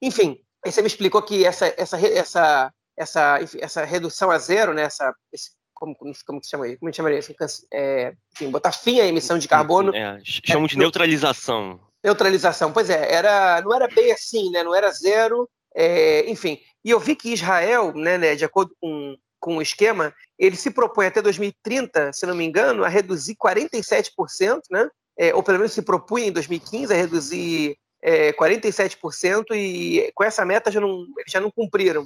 Enfim, 0.02 0.40
aí 0.66 0.72
você 0.72 0.82
me 0.82 0.88
explicou 0.88 1.22
que 1.22 1.46
essa, 1.46 1.72
essa, 1.78 2.00
essa, 2.00 2.74
essa, 2.98 3.40
essa 3.60 3.86
redução 3.86 4.32
a 4.32 4.40
zero, 4.40 4.74
né, 4.74 4.84
essa, 4.84 5.14
esse 5.32 5.52
como, 5.76 5.96
como, 5.96 6.14
como 6.26 6.44
se 6.44 6.50
chama 6.50 6.68
isso? 6.68 6.80
Como 6.80 6.92
chamaria? 6.94 7.20
É, 7.72 8.14
enfim, 8.34 8.50
botar 8.50 8.72
fim 8.72 9.00
à 9.00 9.06
emissão 9.06 9.38
de 9.38 9.48
carbono. 9.48 9.94
É, 9.94 10.20
chamam 10.24 10.66
de 10.66 10.78
neutralização. 10.78 11.80
Neutralização, 12.04 12.72
pois 12.72 12.90
é, 12.90 13.14
era, 13.14 13.62
não 13.62 13.76
era 13.76 13.88
bem 13.88 14.12
assim, 14.12 14.50
né? 14.52 14.64
Não 14.64 14.74
era 14.74 14.92
zero, 14.92 15.48
é, 15.76 16.30
enfim. 16.30 16.60
E 16.84 16.90
eu 16.90 17.00
vi 17.00 17.16
que 17.16 17.34
Israel, 17.34 17.94
né, 17.94 18.18
né, 18.18 18.36
de 18.36 18.46
acordo 18.46 18.76
com, 18.80 19.16
com 19.40 19.58
o 19.58 19.62
esquema, 19.62 20.14
ele 20.40 20.56
se 20.56 20.72
propõe 20.72 21.08
até 21.08 21.22
2030, 21.22 22.14
se 22.14 22.26
não 22.26 22.36
me 22.36 22.46
engano, 22.46 22.84
a 22.84 22.88
reduzir 22.88 23.36
47%, 23.36 24.62
né? 24.72 24.90
É, 25.18 25.34
ou 25.34 25.42
pelo 25.42 25.60
menos 25.60 25.74
se 25.74 25.82
propunha 25.82 26.28
em 26.28 26.32
2015 26.32 26.94
a 26.94 26.98
reduzir 26.98 27.78
é, 28.02 28.32
47%, 28.34 29.46
e 29.56 30.12
com 30.14 30.24
essa 30.24 30.46
meta 30.46 30.72
já 30.72 30.80
não, 30.80 31.06
já 31.28 31.40
não 31.40 31.50
cumpriram. 31.50 32.06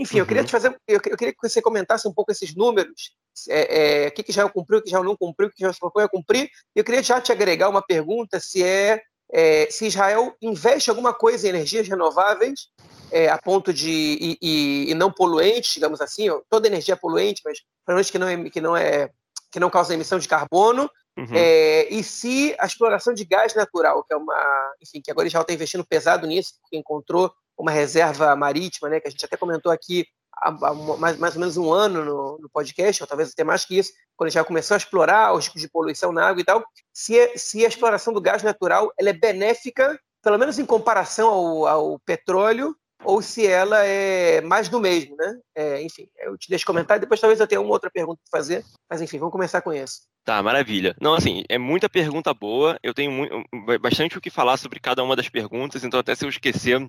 Enfim, 0.00 0.16
uhum. 0.16 0.22
eu 0.22 0.26
queria 0.26 0.42
uhum. 0.42 0.46
te 0.46 0.50
fazer, 0.50 0.68
eu, 0.88 0.94
eu, 0.94 1.16
queria 1.16 1.32
que 1.32 1.48
você 1.48 1.60
comentasse 1.60 2.08
um 2.08 2.12
pouco 2.12 2.32
esses 2.32 2.54
números, 2.54 3.12
é, 3.48 4.04
é, 4.04 4.08
o 4.08 4.12
que, 4.12 4.22
que 4.22 4.32
já 4.32 4.48
cumpriu, 4.48 4.78
o 4.78 4.82
que 4.82 4.90
já 4.90 5.02
não 5.02 5.14
cumpriu, 5.14 5.48
o 5.48 5.52
que 5.52 5.60
já 5.60 5.70
se 5.70 5.78
propõe 5.78 6.04
a 6.04 6.08
cumprir. 6.08 6.48
Eu 6.74 6.82
queria 6.82 7.02
já 7.02 7.20
te 7.20 7.30
agregar 7.30 7.68
uma 7.68 7.82
pergunta, 7.82 8.40
se 8.40 8.64
é, 8.64 9.02
é 9.30 9.68
se 9.70 9.86
Israel 9.86 10.34
investe 10.40 10.88
alguma 10.88 11.12
coisa 11.12 11.46
em 11.46 11.50
energias 11.50 11.86
renováveis 11.86 12.68
é, 13.12 13.28
a 13.28 13.36
ponto 13.36 13.74
de 13.74 13.90
e, 13.90 14.38
e, 14.40 14.90
e, 14.90 14.94
não 14.94 15.12
poluentes, 15.12 15.74
digamos 15.74 16.00
assim, 16.00 16.30
ó, 16.30 16.40
toda 16.48 16.66
energia 16.66 16.94
é 16.94 16.96
poluente, 16.96 17.42
mas 17.44 17.58
provavelmente 17.84 18.12
que 18.12 18.18
não 18.18 18.28
é 18.28 18.50
que 18.50 18.60
não 18.60 18.76
é 18.76 19.10
que 19.52 19.60
não 19.60 19.68
causa 19.68 19.92
emissão 19.92 20.18
de 20.18 20.28
carbono. 20.28 20.90
Uhum. 21.20 21.34
É, 21.34 21.86
e 21.92 22.02
se 22.02 22.56
a 22.58 22.64
exploração 22.64 23.12
de 23.12 23.26
gás 23.26 23.54
natural, 23.54 24.02
que 24.04 24.14
é 24.14 24.16
uma, 24.16 24.72
enfim, 24.80 25.02
que 25.02 25.10
agora 25.10 25.26
Israel 25.28 25.42
está 25.42 25.52
investindo 25.52 25.84
pesado 25.84 26.26
nisso, 26.26 26.54
porque 26.62 26.78
encontrou 26.78 27.30
uma 27.58 27.70
reserva 27.70 28.34
marítima, 28.34 28.88
né, 28.88 29.00
que 29.00 29.08
a 29.08 29.10
gente 29.10 29.22
até 29.22 29.36
comentou 29.36 29.70
aqui 29.70 30.06
há, 30.34 30.50
mais, 30.98 31.18
mais 31.18 31.34
ou 31.34 31.40
menos 31.40 31.58
um 31.58 31.70
ano 31.70 32.02
no, 32.02 32.38
no, 32.38 32.48
podcast, 32.48 33.02
ou 33.02 33.06
talvez 33.06 33.30
até 33.30 33.44
mais 33.44 33.66
que 33.66 33.78
isso, 33.78 33.92
quando 34.16 34.30
já 34.30 34.42
começou 34.42 34.74
a 34.74 34.78
explorar 34.78 35.34
os 35.34 35.44
tipos 35.44 35.60
de 35.60 35.68
poluição 35.68 36.10
na 36.10 36.26
água 36.26 36.40
e 36.40 36.44
tal, 36.44 36.64
se, 36.90 37.36
se 37.36 37.66
a 37.66 37.68
exploração 37.68 38.14
do 38.14 38.20
gás 38.20 38.42
natural 38.42 38.90
ela 38.98 39.10
é 39.10 39.12
benéfica, 39.12 40.00
pelo 40.22 40.38
menos 40.38 40.58
em 40.58 40.64
comparação 40.64 41.28
ao, 41.28 41.66
ao 41.66 41.98
petróleo, 42.00 42.74
ou 43.04 43.22
se 43.22 43.46
ela 43.46 43.84
é 43.84 44.40
mais 44.40 44.68
do 44.68 44.80
mesmo, 44.80 45.16
né? 45.16 45.38
É, 45.54 45.82
enfim, 45.82 46.06
eu 46.18 46.36
te 46.36 46.48
deixo 46.48 46.66
comentar 46.66 46.96
e 46.96 47.00
depois 47.00 47.20
talvez 47.20 47.40
eu 47.40 47.46
tenha 47.46 47.60
uma 47.60 47.70
outra 47.70 47.90
pergunta 47.90 48.20
para 48.30 48.38
fazer, 48.38 48.64
mas 48.88 49.00
enfim, 49.00 49.18
vamos 49.18 49.32
começar 49.32 49.60
com 49.62 49.72
isso. 49.72 50.02
Tá, 50.24 50.42
maravilha. 50.42 50.94
Não, 51.00 51.14
assim, 51.14 51.42
é 51.48 51.56
muita 51.56 51.88
pergunta 51.88 52.32
boa. 52.34 52.78
Eu 52.82 52.92
tenho 52.92 53.10
muito, 53.10 53.42
bastante 53.80 54.18
o 54.18 54.20
que 54.20 54.30
falar 54.30 54.58
sobre 54.58 54.78
cada 54.78 55.02
uma 55.02 55.16
das 55.16 55.28
perguntas, 55.28 55.82
então 55.82 55.98
até 55.98 56.14
se 56.14 56.24
eu 56.24 56.28
esquecer, 56.28 56.86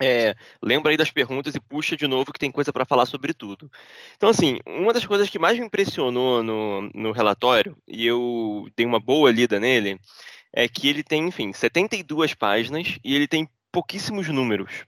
é, 0.00 0.34
lembra 0.62 0.92
aí 0.92 0.96
das 0.96 1.10
perguntas 1.10 1.54
e 1.54 1.60
puxa 1.60 1.96
de 1.96 2.06
novo 2.06 2.32
que 2.32 2.38
tem 2.38 2.50
coisa 2.50 2.72
para 2.72 2.86
falar 2.86 3.06
sobre 3.06 3.34
tudo. 3.34 3.70
Então, 4.16 4.28
assim, 4.28 4.60
uma 4.66 4.92
das 4.92 5.04
coisas 5.04 5.28
que 5.28 5.38
mais 5.38 5.58
me 5.58 5.66
impressionou 5.66 6.42
no, 6.42 6.82
no 6.94 7.12
relatório, 7.12 7.76
e 7.88 8.06
eu 8.06 8.68
dei 8.76 8.86
uma 8.86 9.00
boa 9.00 9.32
lida 9.32 9.58
nele, 9.58 9.98
é 10.52 10.68
que 10.68 10.88
ele 10.88 11.02
tem, 11.02 11.26
enfim, 11.26 11.52
72 11.52 12.34
páginas 12.34 12.98
e 13.04 13.14
ele 13.14 13.28
tem 13.28 13.48
pouquíssimos 13.72 14.28
números. 14.28 14.84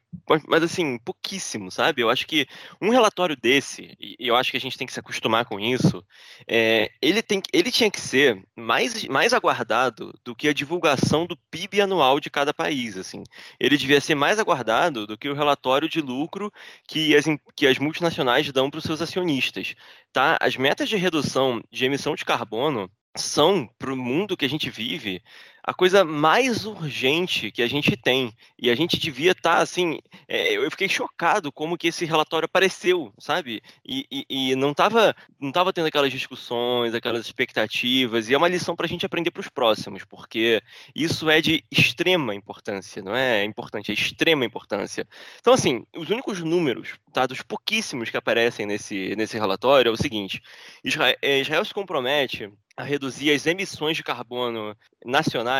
Mas 0.46 0.62
assim, 0.62 0.98
pouquíssimo, 0.98 1.70
sabe? 1.70 2.02
Eu 2.02 2.10
acho 2.10 2.26
que 2.26 2.46
um 2.80 2.90
relatório 2.90 3.36
desse, 3.36 3.96
e 3.98 4.16
eu 4.18 4.36
acho 4.36 4.50
que 4.50 4.56
a 4.56 4.60
gente 4.60 4.76
tem 4.76 4.86
que 4.86 4.92
se 4.92 5.00
acostumar 5.00 5.44
com 5.44 5.58
isso, 5.58 6.04
é, 6.46 6.90
ele, 7.00 7.22
tem, 7.22 7.42
ele 7.52 7.70
tinha 7.70 7.90
que 7.90 8.00
ser 8.00 8.42
mais, 8.56 9.04
mais 9.06 9.32
aguardado 9.32 10.12
do 10.24 10.34
que 10.34 10.48
a 10.48 10.52
divulgação 10.52 11.26
do 11.26 11.36
PIB 11.50 11.80
anual 11.80 12.20
de 12.20 12.30
cada 12.30 12.52
país. 12.52 12.96
Assim. 12.96 13.22
Ele 13.58 13.76
devia 13.76 14.00
ser 14.00 14.14
mais 14.14 14.38
aguardado 14.38 15.06
do 15.06 15.16
que 15.16 15.28
o 15.28 15.34
relatório 15.34 15.88
de 15.88 16.00
lucro 16.00 16.52
que 16.86 17.16
as, 17.16 17.24
que 17.56 17.66
as 17.66 17.78
multinacionais 17.78 18.50
dão 18.52 18.70
para 18.70 18.78
os 18.78 18.84
seus 18.84 19.00
acionistas. 19.00 19.74
Tá? 20.12 20.36
As 20.40 20.56
metas 20.56 20.88
de 20.88 20.96
redução 20.96 21.62
de 21.70 21.84
emissão 21.84 22.14
de 22.14 22.24
carbono 22.24 22.90
são, 23.16 23.68
para 23.78 23.92
o 23.92 23.96
mundo 23.96 24.36
que 24.36 24.44
a 24.44 24.48
gente 24.48 24.70
vive, 24.70 25.22
a 25.64 25.72
coisa 25.72 26.04
mais 26.04 26.66
urgente 26.66 27.50
que 27.52 27.62
a 27.62 27.68
gente 27.68 27.96
tem. 27.96 28.34
E 28.58 28.70
a 28.70 28.74
gente 28.74 28.98
devia 28.98 29.32
estar, 29.32 29.56
tá, 29.56 29.62
assim, 29.62 29.98
é, 30.26 30.54
eu 30.54 30.70
fiquei 30.70 30.88
chocado 30.88 31.52
como 31.52 31.78
que 31.78 31.88
esse 31.88 32.04
relatório 32.04 32.46
apareceu, 32.46 33.12
sabe? 33.18 33.62
E, 33.86 34.06
e, 34.10 34.50
e 34.50 34.56
não 34.56 34.72
estava 34.72 35.14
não 35.40 35.52
tava 35.52 35.72
tendo 35.72 35.86
aquelas 35.86 36.12
discussões, 36.12 36.94
aquelas 36.94 37.26
expectativas, 37.26 38.28
e 38.28 38.34
é 38.34 38.38
uma 38.38 38.48
lição 38.48 38.76
para 38.76 38.86
a 38.86 38.88
gente 38.88 39.04
aprender 39.04 39.30
para 39.30 39.40
os 39.40 39.48
próximos, 39.48 40.04
porque 40.04 40.62
isso 40.94 41.28
é 41.28 41.40
de 41.40 41.64
extrema 41.70 42.34
importância, 42.34 43.02
não 43.02 43.14
é 43.14 43.44
importante, 43.44 43.90
é 43.90 43.94
extrema 43.94 44.44
importância. 44.44 45.06
Então, 45.40 45.52
assim, 45.52 45.84
os 45.96 46.10
únicos 46.10 46.40
números, 46.40 46.94
tá, 47.12 47.26
dos 47.26 47.42
pouquíssimos 47.42 48.10
que 48.10 48.16
aparecem 48.16 48.66
nesse, 48.66 49.14
nesse 49.16 49.36
relatório 49.38 49.90
é 49.90 49.92
o 49.92 49.96
seguinte, 49.96 50.40
Israel, 50.84 51.16
é, 51.20 51.40
Israel 51.40 51.64
se 51.64 51.74
compromete 51.74 52.50
a 52.76 52.84
reduzir 52.84 53.30
as 53.30 53.46
emissões 53.46 53.96
de 53.96 54.02
carbono 54.02 54.76
nacionais 55.04 55.51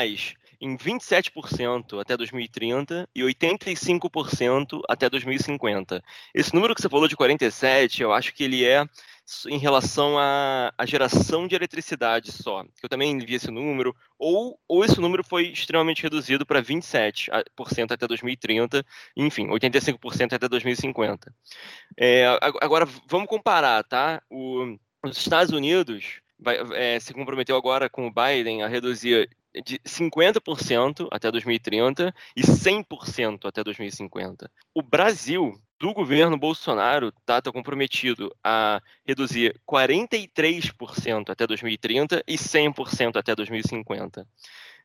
em 0.62 0.76
27% 0.76 2.00
até 2.00 2.16
2030 2.16 3.08
e 3.12 3.22
85% 3.22 4.80
até 4.88 5.10
2050. 5.10 6.00
Esse 6.32 6.54
número 6.54 6.72
que 6.72 6.80
você 6.80 6.88
falou 6.88 7.08
de 7.08 7.16
47, 7.16 8.00
eu 8.00 8.12
acho 8.12 8.32
que 8.32 8.44
ele 8.44 8.64
é 8.64 8.86
em 9.48 9.58
relação 9.58 10.16
à, 10.18 10.72
à 10.78 10.86
geração 10.86 11.48
de 11.48 11.56
eletricidade 11.56 12.30
só. 12.30 12.64
Eu 12.80 12.88
também 12.88 13.18
vi 13.18 13.34
esse 13.34 13.50
número, 13.50 13.94
ou, 14.16 14.56
ou 14.68 14.84
esse 14.84 15.00
número 15.00 15.24
foi 15.24 15.48
extremamente 15.48 16.02
reduzido 16.02 16.46
para 16.46 16.62
27% 16.62 17.90
até 17.90 18.06
2030, 18.06 18.84
enfim, 19.16 19.48
85% 19.48 20.32
até 20.32 20.48
2050. 20.48 21.34
É, 21.96 22.38
agora, 22.60 22.86
vamos 23.08 23.26
comparar, 23.26 23.82
tá? 23.82 24.22
O, 24.30 24.76
os 25.04 25.16
Estados 25.16 25.52
Unidos 25.52 26.20
vai, 26.38 26.58
é, 26.74 27.00
se 27.00 27.12
comprometeu 27.12 27.56
agora 27.56 27.88
com 27.88 28.06
o 28.06 28.12
Biden 28.12 28.62
a 28.62 28.68
reduzir 28.68 29.28
de 29.64 29.78
50% 29.80 31.08
até 31.10 31.30
2030 31.30 32.14
e 32.36 32.42
100% 32.42 33.46
até 33.46 33.62
2050. 33.62 34.50
O 34.74 34.82
Brasil, 34.82 35.60
do 35.82 35.92
governo 35.92 36.38
Bolsonaro, 36.38 37.08
está 37.08 37.42
tá 37.42 37.50
comprometido 37.50 38.32
a 38.42 38.80
reduzir 39.04 39.60
43% 39.68 41.28
até 41.28 41.44
2030 41.44 42.22
e 42.24 42.36
100% 42.36 43.16
até 43.16 43.34
2050. 43.34 44.24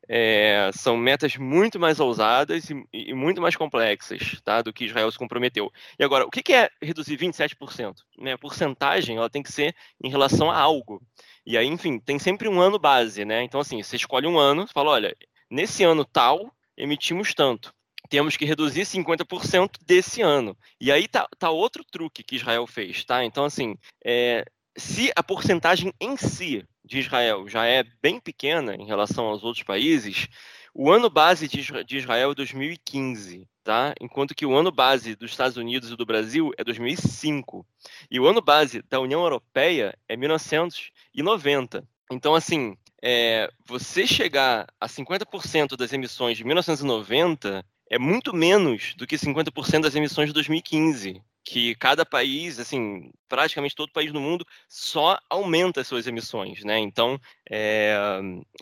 É, 0.09 0.71
são 0.73 0.97
metas 0.97 1.37
muito 1.37 1.79
mais 1.79 1.99
ousadas 1.99 2.71
e, 2.71 2.83
e, 2.91 3.13
muito 3.13 3.39
mais 3.39 3.55
complexas 3.55 4.41
tá, 4.43 4.63
do 4.63 4.73
que 4.73 4.85
Israel 4.85 5.11
se 5.11 5.19
comprometeu. 5.19 5.71
E 5.99 6.03
agora, 6.03 6.25
o 6.25 6.31
que 6.31 6.51
é 6.51 6.67
reduzir 6.81 7.15
27%? 7.15 7.93
Né, 8.17 8.33
a 8.33 8.37
porcentagem 8.39 9.17
ela 9.17 9.29
tem 9.29 9.43
que 9.43 9.51
ser 9.51 9.75
em 10.03 10.09
relação 10.09 10.49
a 10.49 10.57
algo. 10.57 10.99
E 11.45 11.55
aí, 11.55 11.67
enfim, 11.67 11.99
tem 11.99 12.17
sempre 12.17 12.47
um 12.47 12.59
ano 12.59 12.79
base, 12.79 13.23
né? 13.23 13.43
Então, 13.43 13.59
assim, 13.59 13.83
você 13.83 13.97
escolhe 13.97 14.25
um 14.25 14.39
ano, 14.39 14.65
você 14.65 14.73
fala, 14.73 14.89
olha, 14.89 15.15
nesse 15.47 15.83
ano 15.83 16.03
tal, 16.03 16.51
emitimos 16.75 17.35
tanto. 17.35 17.71
Temos 18.09 18.37
que 18.37 18.45
reduzir 18.45 18.81
50% 18.81 19.71
desse 19.85 20.21
ano. 20.21 20.57
E 20.79 20.91
aí 20.91 21.07
tá, 21.07 21.27
tá, 21.37 21.49
outro 21.49 21.83
truque 21.83 22.23
que 22.23 22.35
Israel 22.35 22.65
fez, 22.65 23.03
tá? 23.03 23.23
Então, 23.25 23.43
assim, 23.43 23.75
é, 24.03 24.45
se 24.77 25.11
a 25.15 25.23
porcentagem 25.23 25.93
em 25.99 26.15
si 26.15 26.65
de 26.85 26.99
Israel 26.99 27.47
já 27.49 27.65
é 27.65 27.83
bem 28.01 28.19
pequena 28.19 28.75
em 28.75 28.85
relação 28.85 29.25
aos 29.25 29.43
outros 29.43 29.63
países, 29.63 30.29
o 30.73 30.91
ano 30.91 31.09
base 31.09 31.47
de 31.47 31.97
Israel 31.97 32.31
é 32.31 32.35
2015, 32.35 33.47
tá? 33.63 33.95
Enquanto 33.99 34.35
que 34.35 34.45
o 34.45 34.55
ano 34.55 34.71
base 34.71 35.15
dos 35.15 35.31
Estados 35.31 35.57
Unidos 35.57 35.89
e 35.89 35.95
do 35.95 36.05
Brasil 36.05 36.53
é 36.55 36.63
2005. 36.63 37.65
E 38.11 38.19
o 38.19 38.27
ano 38.27 38.41
base 38.41 38.83
da 38.83 38.99
União 38.99 39.23
Europeia 39.23 39.97
é 40.07 40.15
1900 40.15 40.91
e 41.13 41.23
90. 41.23 41.83
Então, 42.11 42.35
assim, 42.35 42.77
é, 43.01 43.49
você 43.65 44.05
chegar 44.05 44.67
a 44.79 44.87
50% 44.87 45.75
das 45.75 45.91
emissões 45.93 46.37
de 46.37 46.43
1990 46.43 47.65
é 47.89 47.97
muito 47.97 48.35
menos 48.35 48.93
do 48.95 49.07
que 49.07 49.15
50% 49.15 49.81
das 49.81 49.95
emissões 49.95 50.27
de 50.27 50.33
2015 50.33 51.21
que 51.47 51.75
cada 51.75 52.05
país, 52.05 52.59
assim, 52.59 53.09
praticamente 53.29 53.73
todo 53.73 53.91
país 53.91 54.11
do 54.11 54.19
mundo 54.19 54.45
só 54.67 55.17
aumenta 55.29 55.79
as 55.79 55.87
suas 55.87 56.05
emissões, 56.05 56.63
né? 56.65 56.77
Então, 56.77 57.19
é, 57.49 57.97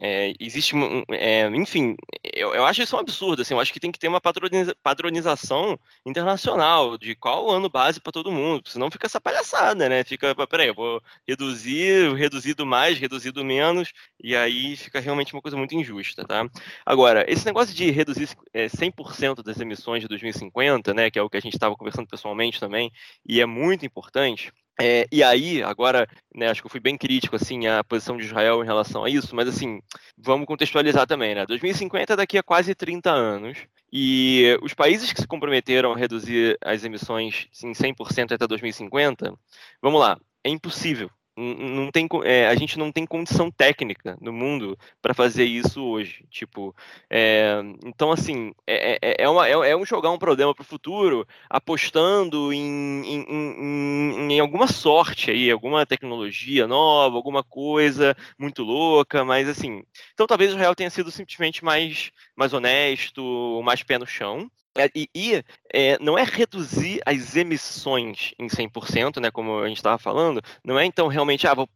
é, 0.02 0.34
existe, 0.40 0.76
é, 1.10 1.48
enfim, 1.48 1.96
eu, 2.24 2.54
eu, 2.54 2.64
acho 2.64 2.84
isso 2.84 2.96
um 2.96 3.00
absurdo, 3.00 3.42
assim, 3.42 3.56
eu 3.56 3.60
acho 3.60 3.74
que 3.74 3.80
tem 3.80 3.92
que 3.92 3.98
ter 3.98 4.08
uma 4.08 4.22
padroniza, 4.22 4.76
padronização 4.84 5.80
internacional 6.06 6.96
de 6.96 7.16
qual 7.16 7.50
ano 7.50 7.70
base 7.70 8.00
para 8.00 8.12
todo 8.12 8.32
mundo, 8.32 8.70
senão 8.70 8.92
fica 8.92 9.08
essa 9.08 9.20
palhaçada, 9.20 9.90
né? 9.90 10.04
Fica, 10.04 10.36
peraí, 10.48 10.68
eu 10.68 10.76
vou 10.76 11.02
reduzir, 11.28 12.14
reduzido 12.14 12.68
mais, 12.68 13.00
reduzido 13.00 13.44
menos, 13.44 13.94
e 14.24 14.36
aí 14.36 14.76
fica 14.78 15.00
realmente 15.00 15.34
uma 15.34 15.42
coisa 15.42 15.58
muito 15.58 15.74
injusta, 15.74 16.24
tá? 16.24 16.48
Agora, 16.86 17.26
esse 17.28 17.46
negócio 17.46 17.74
de 17.74 17.90
reduzir 17.90 18.30
100% 18.54 19.42
das 19.44 19.60
emissões 19.60 20.02
de 20.02 20.08
2050, 20.08 20.94
né, 20.94 21.10
que 21.10 21.18
é 21.18 21.22
o 21.22 21.30
que 21.30 21.38
a 21.38 21.42
gente 21.42 21.54
estava 21.54 21.76
conversando 21.76 22.08
pessoalmente 22.08 22.60
também, 22.60 22.75
também, 22.76 22.92
e 23.26 23.40
é 23.40 23.46
muito 23.46 23.86
importante. 23.86 24.52
É, 24.80 25.08
e 25.10 25.24
aí, 25.24 25.64
agora, 25.64 26.06
né, 26.36 26.50
acho 26.50 26.62
que 26.62 26.68
eu 26.68 26.72
fui 26.72 26.82
bem 26.82 26.98
crítico, 26.98 27.38
assim, 27.38 27.66
à 27.66 27.82
posição 27.82 28.18
de 28.18 28.26
Israel 28.26 28.62
em 28.62 28.66
relação 28.66 29.06
a 29.06 29.10
isso, 29.10 29.34
mas, 29.34 29.48
assim, 29.48 29.80
vamos 30.18 30.46
contextualizar 30.46 31.08
também, 31.08 31.34
né? 31.34 31.46
2050 31.46 32.12
é 32.12 32.16
daqui 32.18 32.38
a 32.38 32.44
quase 32.44 32.76
30 32.76 33.10
anos, 33.10 33.58
e 33.92 34.58
os 34.62 34.74
países 34.74 35.14
que 35.14 35.22
se 35.22 35.28
comprometeram 35.28 35.94
a 35.94 35.98
reduzir 35.98 36.58
as 36.62 36.84
emissões 36.84 37.48
em 37.64 37.72
100% 37.72 38.34
até 38.34 38.46
2050, 38.46 39.34
vamos 39.82 40.02
lá, 40.02 40.20
é 40.44 40.50
impossível 40.50 41.10
não 41.38 41.92
tem, 41.92 42.08
é, 42.24 42.48
a 42.48 42.56
gente 42.56 42.80
não 42.80 42.92
tem 42.92 43.06
condição 43.06 43.52
técnica 43.52 44.18
no 44.22 44.32
mundo 44.32 44.78
para 45.02 45.14
fazer 45.14 45.44
isso 45.44 45.84
hoje. 45.84 46.26
Tipo, 46.30 46.74
é, 47.10 47.62
então 47.86 48.12
assim 48.12 48.54
é, 48.66 48.98
é, 49.02 49.16
é 49.20 49.30
uma, 49.30 49.48
é, 49.48 49.52
é, 49.52 49.76
um 49.76 49.86
jogar 49.86 50.12
um 50.12 50.18
problema 50.18 50.56
para 50.56 50.62
o 50.62 50.66
futuro, 50.66 51.28
apostando 51.50 52.54
em, 52.54 53.04
em, 53.04 53.26
em, 53.30 54.32
em, 54.34 54.40
alguma 54.40 54.68
sorte 54.68 55.32
aí, 55.32 55.52
alguma 55.52 55.86
tecnologia 55.86 56.68
nova, 56.68 57.18
alguma 57.18 57.44
coisa 57.44 58.16
muito 58.40 58.64
louca, 58.64 59.26
mas 59.26 59.50
assim, 59.50 59.84
então 60.14 60.28
talvez 60.28 60.52
o 60.52 60.56
Israel 60.56 60.76
tenha 60.76 60.90
sido 60.90 61.12
simplesmente 61.12 61.64
mais, 61.66 62.12
mais 62.36 62.54
honesto, 62.54 63.62
mais 63.64 63.84
pé 63.84 63.98
no 63.98 64.08
chão. 64.08 64.50
É, 64.78 64.90
e, 64.94 65.10
e 65.16 65.44
é, 65.74 65.98
não 66.00 66.18
é 66.18 66.24
reduzir 66.24 67.02
as 67.06 67.36
emissões 67.36 68.34
em 68.38 68.48
100%, 68.48 69.22
né, 69.22 69.32
como 69.32 69.60
a 69.60 69.68
gente 69.70 69.78
estava 69.78 69.98
falando, 69.98 70.42
não 70.64 70.78
é 70.78 70.86
então 70.86 71.08
realmente, 71.08 71.48
ah, 71.48 71.54
vou 71.54 71.70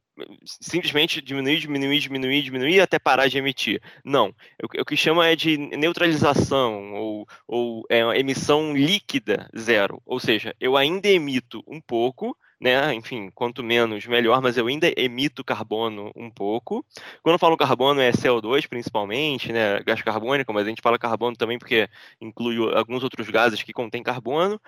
simplesmente 0.45 1.21
diminuir, 1.21 1.59
diminuir, 1.59 1.99
diminuir, 1.99 2.41
diminuir 2.41 2.81
até 2.81 2.99
parar 2.99 3.27
de 3.27 3.37
emitir. 3.37 3.81
Não. 4.03 4.33
O, 4.63 4.85
que 4.85 4.97
chama 4.97 5.27
é 5.27 5.35
de 5.35 5.57
neutralização 5.57 6.93
ou, 6.93 7.27
ou 7.47 7.83
é, 7.89 8.01
emissão 8.19 8.75
líquida 8.75 9.49
zero. 9.57 10.01
Ou 10.05 10.19
seja, 10.19 10.53
eu 10.59 10.75
ainda 10.75 11.07
emito 11.07 11.63
um 11.67 11.79
pouco, 11.79 12.35
né? 12.59 12.93
Enfim, 12.93 13.29
quanto 13.33 13.63
menos, 13.63 14.05
melhor, 14.05 14.41
mas 14.41 14.57
eu 14.57 14.67
ainda 14.67 14.91
emito 14.97 15.43
carbono 15.43 16.11
um 16.15 16.29
pouco. 16.29 16.85
Quando 17.23 17.35
eu 17.35 17.39
falo 17.39 17.55
carbono 17.55 18.01
é 18.01 18.11
CO2 18.11 18.67
principalmente, 18.67 19.51
né? 19.53 19.79
Gás 19.81 20.01
carbônico, 20.01 20.53
mas 20.53 20.65
a 20.65 20.69
gente 20.69 20.81
fala 20.81 20.99
carbono 20.99 21.35
também 21.35 21.57
porque 21.57 21.89
inclui 22.19 22.57
alguns 22.75 23.03
outros 23.03 23.29
gases 23.29 23.63
que 23.63 23.71
contêm 23.71 24.03
carbono. 24.03 24.59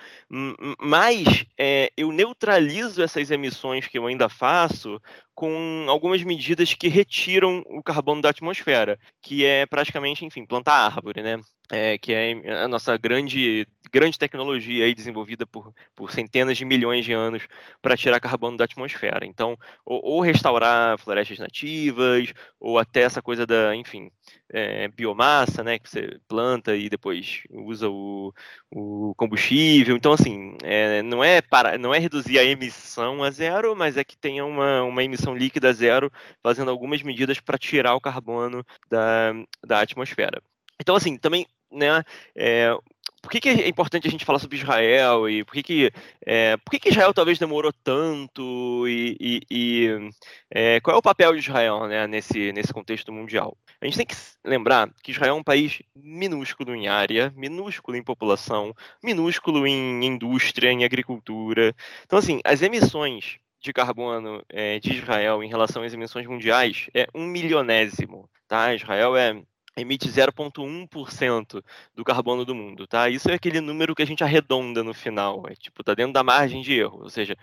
Mas 0.80 1.46
é, 1.58 1.92
eu 1.98 2.12
neutralizo 2.12 3.04
essas 3.04 3.30
emissões 3.30 3.88
que 3.88 3.98
eu 3.98 4.08
ainda 4.08 4.30
faço 4.30 5.02
com 5.34 5.86
algumas 5.88 6.22
medidas 6.24 6.74
que 6.74 6.88
retiram 6.88 7.64
o 7.68 7.82
carbono 7.82 8.22
da 8.22 8.30
atmosfera, 8.30 9.00
que 9.22 9.46
é 9.46 9.66
praticamente, 9.66 10.24
enfim, 10.24 10.46
plantar 10.46 10.86
árvore, 10.86 11.22
né? 11.22 11.40
É, 11.72 11.98
que 11.98 12.14
é 12.14 12.64
a 12.64 12.68
nossa 12.68 12.98
grande, 12.98 13.66
grande 13.92 14.18
tecnologia 14.18 14.86
aí 14.86 14.96
desenvolvida 14.96 15.46
por, 15.46 15.74
por 15.96 16.12
centenas 16.12 16.58
de 16.58 16.66
milhões 16.66 17.04
de 17.04 17.14
anos 17.14 17.48
para 17.82 17.98
tirar 17.98 18.20
carbono 18.20 18.58
da 18.58 18.64
atmosfera. 18.64 19.26
Então, 19.26 19.58
ou, 19.86 20.02
ou, 20.04 20.22
restaurar 20.22 20.98
florestas 20.98 21.40
nativas, 21.40 22.34
ou 22.60 22.80
até 22.80 23.02
essa 23.02 23.22
coisa 23.22 23.46
da, 23.46 23.76
enfim, 23.76 24.10
é, 24.52 24.88
biomassa, 24.88 25.64
né, 25.64 25.78
que 25.80 25.90
você 25.90 26.20
planta 26.28 26.76
e 26.76 26.90
depois 26.90 27.44
usa 27.50 27.90
o, 27.90 28.34
o 28.70 29.14
combustível. 29.16 29.96
Então, 29.96 30.14
assim, 30.14 30.56
é, 30.64 31.02
não, 31.02 31.24
é 31.24 31.42
para, 31.42 31.78
não 31.78 31.94
é 31.94 32.00
reduzir 32.00 32.40
a 32.40 32.44
emissão 32.44 33.24
a 33.24 33.32
zero, 33.32 33.76
mas 33.76 33.98
é 33.98 34.04
que 34.04 34.18
tenha 34.18 34.46
uma, 34.46 34.84
uma 34.84 35.04
emissão 35.04 35.36
líquida 35.36 35.74
zero, 35.74 36.12
fazendo 36.42 36.72
algumas 36.72 37.02
medidas 37.04 37.40
para 37.40 37.58
tirar 37.58 37.96
o 37.96 38.02
carbono 38.02 38.66
da, 38.90 39.34
da 39.66 39.82
atmosfera. 39.82 40.42
Então, 40.80 40.96
assim, 40.96 41.18
também, 41.18 41.46
né, 41.72 42.04
é, 42.36 42.76
por 43.22 43.30
que, 43.32 43.40
que, 43.40 43.50
é 43.50 43.68
importante 43.68 44.08
a 44.08 44.12
gente 44.12 44.26
falar 44.26 44.40
sobre 44.40 44.58
Israel 44.58 45.30
e 45.30 45.44
por 45.44 45.54
que, 45.54 45.64
que, 45.64 45.92
é, 46.26 46.58
por 46.58 46.72
que, 46.72 46.80
que 46.80 46.90
Israel 46.90 47.14
talvez 47.14 47.38
demorou 47.38 47.72
tanto 47.72 48.88
e, 48.88 49.16
e, 49.20 49.42
e 49.52 50.10
é, 50.50 50.80
qual 50.82 50.96
é 50.96 51.00
o 51.00 51.04
papel 51.04 51.34
de 51.34 51.40
Israel 51.40 51.88
né, 51.88 52.08
nesse, 52.08 52.52
nesse 52.52 52.74
contexto 52.74 53.14
mundial? 53.14 53.56
A 53.80 53.86
gente 53.86 53.98
tem 53.98 54.06
que 54.06 54.16
lembrar 54.44 54.90
que 55.04 55.12
Israel 55.12 55.36
é 55.36 55.40
um 55.40 55.44
país 55.44 55.82
minúsculo 55.96 56.76
em 56.76 56.88
área, 56.88 57.32
minúsculo 57.36 57.96
em 57.96 58.04
população, 58.04 58.74
minúsculo 59.04 59.68
em 59.68 60.04
indústria, 60.06 60.72
em 60.72 60.84
agricultura. 60.84 61.76
Então, 62.06 62.18
assim, 62.18 62.42
as 62.44 62.62
emissões 62.62 63.38
de 63.62 63.72
carbono 63.72 64.44
é, 64.50 64.80
de 64.80 64.94
Israel 64.94 65.44
em 65.44 65.48
relação 65.48 65.84
às 65.84 65.94
emissões 65.94 66.26
mundiais 66.26 66.90
é 66.94 67.08
um 67.14 67.26
milionésimo. 67.26 68.28
Tá? 68.48 68.74
Israel 68.74 69.16
é 69.16 69.42
emite 69.78 70.10
0,1% 70.10 71.64
do 71.96 72.04
carbono 72.04 72.46
do 72.46 72.54
mundo, 72.54 72.88
tá? 72.88 73.10
Isso 73.10 73.30
é 73.30 73.36
aquele 73.36 73.62
número 73.62 73.96
que 73.96 74.02
a 74.02 74.06
gente 74.06 74.24
arredonda 74.24 74.84
no 74.84 74.94
final, 74.94 75.44
é 75.48 75.56
tipo, 75.56 75.84
tá 75.84 75.94
dentro 75.94 76.14
da 76.14 76.24
margem 76.24 76.62
de 76.62 76.74
erro, 76.74 77.04
ou 77.04 77.10
seja, 77.10 77.38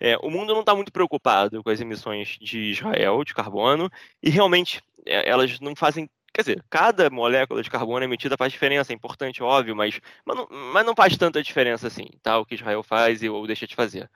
é, 0.00 0.16
o 0.18 0.30
mundo 0.30 0.52
não 0.52 0.60
está 0.60 0.74
muito 0.74 0.92
preocupado 0.92 1.62
com 1.62 1.70
as 1.70 1.80
emissões 1.80 2.38
de 2.40 2.70
Israel 2.70 3.22
de 3.24 3.34
carbono 3.34 3.90
e 4.22 4.30
realmente 4.30 4.80
é, 5.06 5.28
elas 5.28 5.60
não 5.60 5.76
fazem 5.76 6.08
Quer 6.34 6.40
dizer, 6.42 6.64
cada 6.68 7.08
molécula 7.10 7.62
de 7.62 7.70
carbono 7.70 8.04
emitida 8.04 8.36
faz 8.36 8.52
diferença, 8.52 8.92
é 8.92 8.96
importante, 8.96 9.40
óbvio, 9.40 9.76
mas, 9.76 10.00
mas, 10.26 10.36
não, 10.36 10.48
mas 10.72 10.84
não 10.84 10.92
faz 10.92 11.16
tanta 11.16 11.40
diferença 11.40 11.86
assim, 11.86 12.08
tá? 12.20 12.36
O 12.38 12.44
que 12.44 12.56
Israel 12.56 12.82
faz 12.82 13.22
e 13.22 13.28
ou 13.28 13.46
deixa 13.46 13.68
de 13.68 13.76
fazer. 13.76 14.10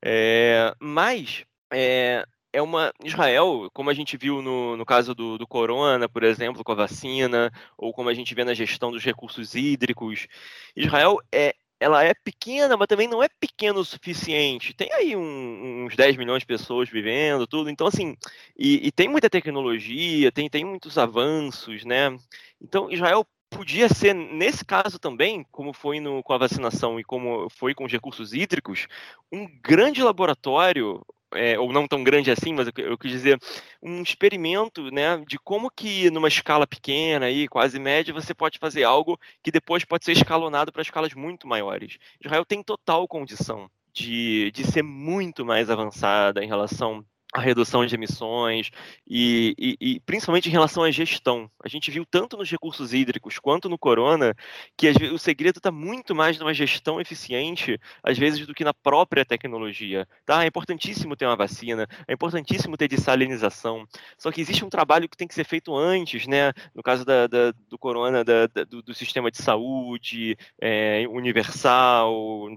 É, 0.00 0.72
mas 0.78 1.44
é, 1.72 2.24
é 2.54 2.62
uma. 2.62 2.92
Israel, 3.04 3.68
como 3.74 3.90
a 3.90 3.94
gente 3.94 4.16
viu 4.16 4.40
no, 4.40 4.76
no 4.76 4.86
caso 4.86 5.12
do, 5.12 5.36
do 5.36 5.46
corona, 5.46 6.08
por 6.08 6.22
exemplo, 6.22 6.62
com 6.62 6.70
a 6.70 6.76
vacina, 6.76 7.52
ou 7.76 7.92
como 7.92 8.08
a 8.08 8.14
gente 8.14 8.32
vê 8.32 8.44
na 8.44 8.54
gestão 8.54 8.92
dos 8.92 9.04
recursos 9.04 9.56
hídricos, 9.56 10.28
Israel 10.76 11.18
é, 11.32 11.56
ela 11.80 12.04
é 12.04 12.14
pequena, 12.14 12.76
mas 12.76 12.86
também 12.86 13.08
não 13.08 13.22
é 13.22 13.28
pequeno 13.28 13.80
o 13.80 13.84
suficiente. 13.84 14.72
Tem 14.72 14.88
aí 14.92 15.16
um, 15.16 15.84
uns 15.84 15.96
10 15.96 16.16
milhões 16.16 16.40
de 16.40 16.46
pessoas 16.46 16.88
vivendo, 16.88 17.44
tudo. 17.44 17.68
Então, 17.68 17.88
assim, 17.88 18.16
e, 18.56 18.86
e, 18.86 18.92
tem 18.92 19.08
muita 19.08 19.28
tecnologia, 19.28 20.30
tem, 20.30 20.48
tem 20.48 20.64
muitos 20.64 20.96
avanços, 20.96 21.84
né? 21.84 22.16
Então, 22.60 22.88
Israel 22.88 23.26
podia 23.50 23.88
ser, 23.88 24.14
nesse 24.14 24.64
caso 24.64 24.98
também, 24.98 25.44
como 25.50 25.72
foi 25.72 25.98
no, 26.00 26.22
com 26.22 26.32
a 26.32 26.38
vacinação 26.38 27.00
e 27.00 27.04
como 27.04 27.48
foi 27.50 27.74
com 27.74 27.84
os 27.84 27.92
recursos 27.92 28.32
hídricos, 28.32 28.86
um 29.32 29.46
grande 29.60 30.02
laboratório 30.02 31.04
é, 31.34 31.58
ou 31.58 31.72
não 31.72 31.86
tão 31.86 32.02
grande 32.02 32.30
assim, 32.30 32.52
mas 32.52 32.66
eu, 32.66 32.72
eu 32.84 32.98
quis 32.98 33.10
dizer, 33.10 33.38
um 33.82 34.02
experimento 34.02 34.90
né, 34.90 35.22
de 35.26 35.38
como 35.38 35.70
que 35.70 36.10
numa 36.10 36.28
escala 36.28 36.66
pequena, 36.66 37.26
aí, 37.26 37.48
quase 37.48 37.78
média, 37.78 38.14
você 38.14 38.34
pode 38.34 38.58
fazer 38.58 38.84
algo 38.84 39.18
que 39.42 39.50
depois 39.50 39.84
pode 39.84 40.04
ser 40.04 40.12
escalonado 40.12 40.72
para 40.72 40.82
escalas 40.82 41.14
muito 41.14 41.46
maiores. 41.46 41.98
Israel 42.24 42.44
tem 42.44 42.62
total 42.62 43.06
condição 43.08 43.70
de, 43.92 44.50
de 44.50 44.64
ser 44.64 44.82
muito 44.82 45.44
mais 45.44 45.70
avançada 45.70 46.42
em 46.42 46.48
relação 46.48 47.04
a 47.34 47.40
redução 47.40 47.84
de 47.84 47.92
emissões 47.96 48.70
e, 49.04 49.54
e, 49.58 49.76
e, 49.80 50.00
principalmente 50.00 50.48
em 50.48 50.52
relação 50.52 50.84
à 50.84 50.90
gestão. 50.92 51.50
A 51.64 51.68
gente 51.68 51.90
viu 51.90 52.06
tanto 52.06 52.36
nos 52.36 52.48
recursos 52.48 52.94
hídricos 52.94 53.40
quanto 53.40 53.68
no 53.68 53.76
corona 53.76 54.36
que 54.76 54.88
o 55.12 55.18
segredo 55.18 55.58
está 55.58 55.72
muito 55.72 56.14
mais 56.14 56.38
numa 56.38 56.54
gestão 56.54 57.00
eficiente, 57.00 57.76
às 58.04 58.16
vezes, 58.16 58.46
do 58.46 58.54
que 58.54 58.62
na 58.62 58.72
própria 58.72 59.24
tecnologia. 59.24 60.06
Tá? 60.24 60.44
É 60.44 60.46
importantíssimo 60.46 61.16
ter 61.16 61.26
uma 61.26 61.34
vacina, 61.34 61.88
é 62.06 62.12
importantíssimo 62.12 62.76
ter 62.76 62.86
dessalinização, 62.86 63.84
só 64.16 64.30
que 64.30 64.40
existe 64.40 64.64
um 64.64 64.70
trabalho 64.70 65.08
que 65.08 65.16
tem 65.16 65.26
que 65.26 65.34
ser 65.34 65.44
feito 65.44 65.76
antes, 65.76 66.28
né? 66.28 66.52
no 66.72 66.84
caso 66.84 67.04
da, 67.04 67.26
da, 67.26 67.52
do 67.68 67.76
corona, 67.76 68.22
da, 68.22 68.46
do, 68.46 68.80
do, 68.80 68.94
sistema 68.94 69.28
de 69.28 69.38
saúde 69.38 70.36
é, 70.60 71.04
universal, 71.10 72.14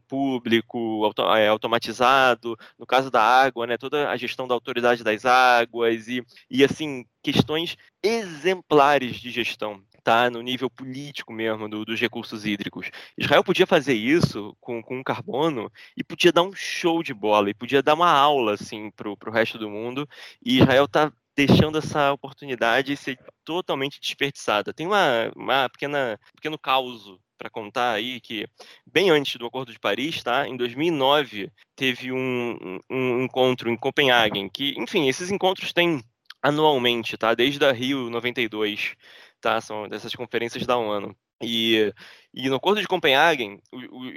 público, 0.07 1.03
auto, 1.03 1.23
é, 1.33 1.47
automatizado, 1.47 2.55
no 2.77 2.85
caso 2.85 3.09
da 3.09 3.23
água, 3.23 3.65
né? 3.65 3.75
toda 3.75 4.09
a 4.09 4.15
gestão 4.15 4.47
da 4.47 4.53
autoridade 4.67 5.03
das 5.03 5.25
águas 5.25 6.07
e, 6.07 6.23
e 6.49 6.63
assim, 6.63 7.05
questões 7.23 7.77
exemplares 8.03 9.17
de 9.17 9.31
gestão. 9.31 9.81
Tá, 10.03 10.29
no 10.29 10.41
nível 10.41 10.69
político 10.69 11.33
mesmo 11.33 11.67
do, 11.67 11.83
dos 11.83 11.99
recursos 11.99 12.45
hídricos. 12.45 12.89
Israel 13.17 13.43
podia 13.43 13.67
fazer 13.67 13.93
isso 13.93 14.55
com, 14.61 14.81
com 14.81 15.03
carbono 15.03 15.69
e 15.97 16.03
podia 16.03 16.31
dar 16.31 16.43
um 16.43 16.53
show 16.55 17.03
de 17.03 17.13
bola 17.13 17.49
e 17.49 17.53
podia 17.53 17.83
dar 17.83 17.93
uma 17.93 18.09
aula 18.09 18.53
assim 18.53 18.89
para 18.89 19.09
o 19.09 19.29
resto 19.29 19.57
do 19.57 19.69
mundo. 19.69 20.07
E 20.41 20.59
Israel 20.59 20.85
está 20.85 21.11
deixando 21.35 21.77
essa 21.77 22.13
oportunidade 22.13 22.95
ser 22.95 23.19
totalmente 23.43 23.99
desperdiçada. 23.99 24.73
Tem 24.73 24.87
uma, 24.87 25.29
uma 25.35 25.67
pequena 25.67 26.17
pequeno 26.33 26.57
caos 26.57 27.19
para 27.37 27.49
contar 27.49 27.93
aí 27.93 28.19
que 28.19 28.47
bem 28.85 29.09
antes 29.09 29.35
do 29.37 29.45
Acordo 29.45 29.71
de 29.71 29.79
Paris, 29.79 30.23
tá? 30.23 30.47
Em 30.47 30.57
2009 30.57 31.51
teve 31.75 32.11
um, 32.11 32.79
um 32.89 33.23
encontro 33.23 33.69
em 33.69 33.77
Copenhague, 33.77 34.49
que, 34.49 34.73
enfim, 34.77 35.07
esses 35.07 35.31
encontros 35.31 35.71
têm 35.71 36.01
anualmente, 36.41 37.17
tá? 37.17 37.33
Desde 37.33 37.63
a 37.65 37.71
Rio 37.71 38.09
92, 38.09 38.95
tá? 39.41 39.61
São 39.61 39.87
dessas 39.87 40.13
conferências 40.15 40.65
da 40.65 40.77
ONU. 40.77 41.15
E, 41.41 41.93
e 42.33 42.49
no 42.49 42.55
Acordo 42.55 42.81
de 42.81 42.87
Copenhague 42.87 43.61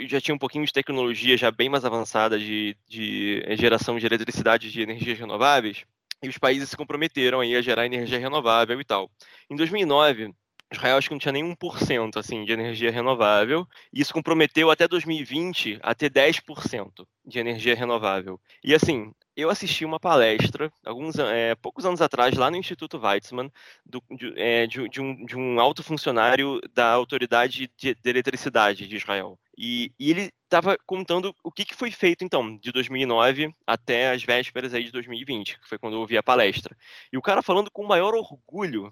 já 0.08 0.20
tinha 0.20 0.34
um 0.34 0.38
pouquinho 0.38 0.64
de 0.64 0.72
tecnologia 0.72 1.36
já 1.36 1.50
bem 1.50 1.68
mais 1.68 1.84
avançada 1.84 2.38
de, 2.38 2.76
de 2.88 3.42
geração 3.58 3.98
de 3.98 4.06
eletricidade 4.06 4.70
de 4.70 4.80
energias 4.80 5.18
renováveis, 5.18 5.84
e 6.22 6.28
os 6.28 6.38
países 6.38 6.68
se 6.68 6.76
comprometeram 6.76 7.40
aí 7.40 7.56
a 7.56 7.62
gerar 7.62 7.86
energia 7.86 8.18
renovável 8.18 8.80
e 8.80 8.84
tal. 8.84 9.10
Em 9.48 9.56
2009, 9.56 10.34
Israel 10.72 10.96
acho 10.96 11.08
que 11.08 11.14
não 11.14 11.18
tinha 11.18 11.32
nem 11.32 11.44
1% 11.44 12.16
assim, 12.16 12.44
de 12.44 12.52
energia 12.52 12.90
renovável, 12.90 13.66
e 13.92 14.00
isso 14.00 14.12
comprometeu 14.12 14.70
até 14.70 14.86
2020 14.86 15.80
a 15.82 15.94
ter 15.94 16.10
10% 16.10 17.06
de 17.24 17.38
energia 17.38 17.74
renovável. 17.74 18.40
E 18.62 18.74
assim, 18.74 19.12
eu 19.36 19.50
assisti 19.50 19.84
uma 19.84 19.98
palestra, 19.98 20.72
alguns 20.84 21.18
é, 21.18 21.54
poucos 21.56 21.84
anos 21.84 22.00
atrás, 22.00 22.36
lá 22.36 22.50
no 22.50 22.56
Instituto 22.56 22.98
Weizmann, 22.98 23.50
do, 23.84 24.02
de, 24.10 24.32
é, 24.36 24.66
de, 24.66 24.88
de, 24.88 25.00
um, 25.00 25.24
de 25.24 25.36
um 25.36 25.58
alto 25.58 25.82
funcionário 25.82 26.60
da 26.72 26.90
Autoridade 26.92 27.70
de, 27.76 27.94
de 27.94 28.10
Eletricidade 28.10 28.86
de 28.86 28.96
Israel. 28.96 29.38
E, 29.56 29.92
e 29.98 30.10
ele 30.10 30.32
estava 30.44 30.76
contando 30.86 31.34
o 31.44 31.52
que, 31.52 31.64
que, 31.64 31.74
foi 31.74 31.90
feito, 31.90 32.24
então, 32.24 32.56
de 32.56 32.72
2009 32.72 33.54
até 33.66 34.10
as 34.10 34.22
vésperas 34.22 34.72
aí 34.72 34.84
de 34.84 34.92
2020, 34.92 35.60
que 35.60 35.68
foi 35.68 35.78
quando 35.78 35.94
eu 35.94 36.00
ouvi 36.00 36.16
a 36.16 36.22
palestra. 36.22 36.76
E 37.12 37.18
o 37.18 37.22
cara 37.22 37.42
falando 37.42 37.70
com 37.70 37.82
o 37.82 37.88
maior 37.88 38.14
orgulho 38.14 38.90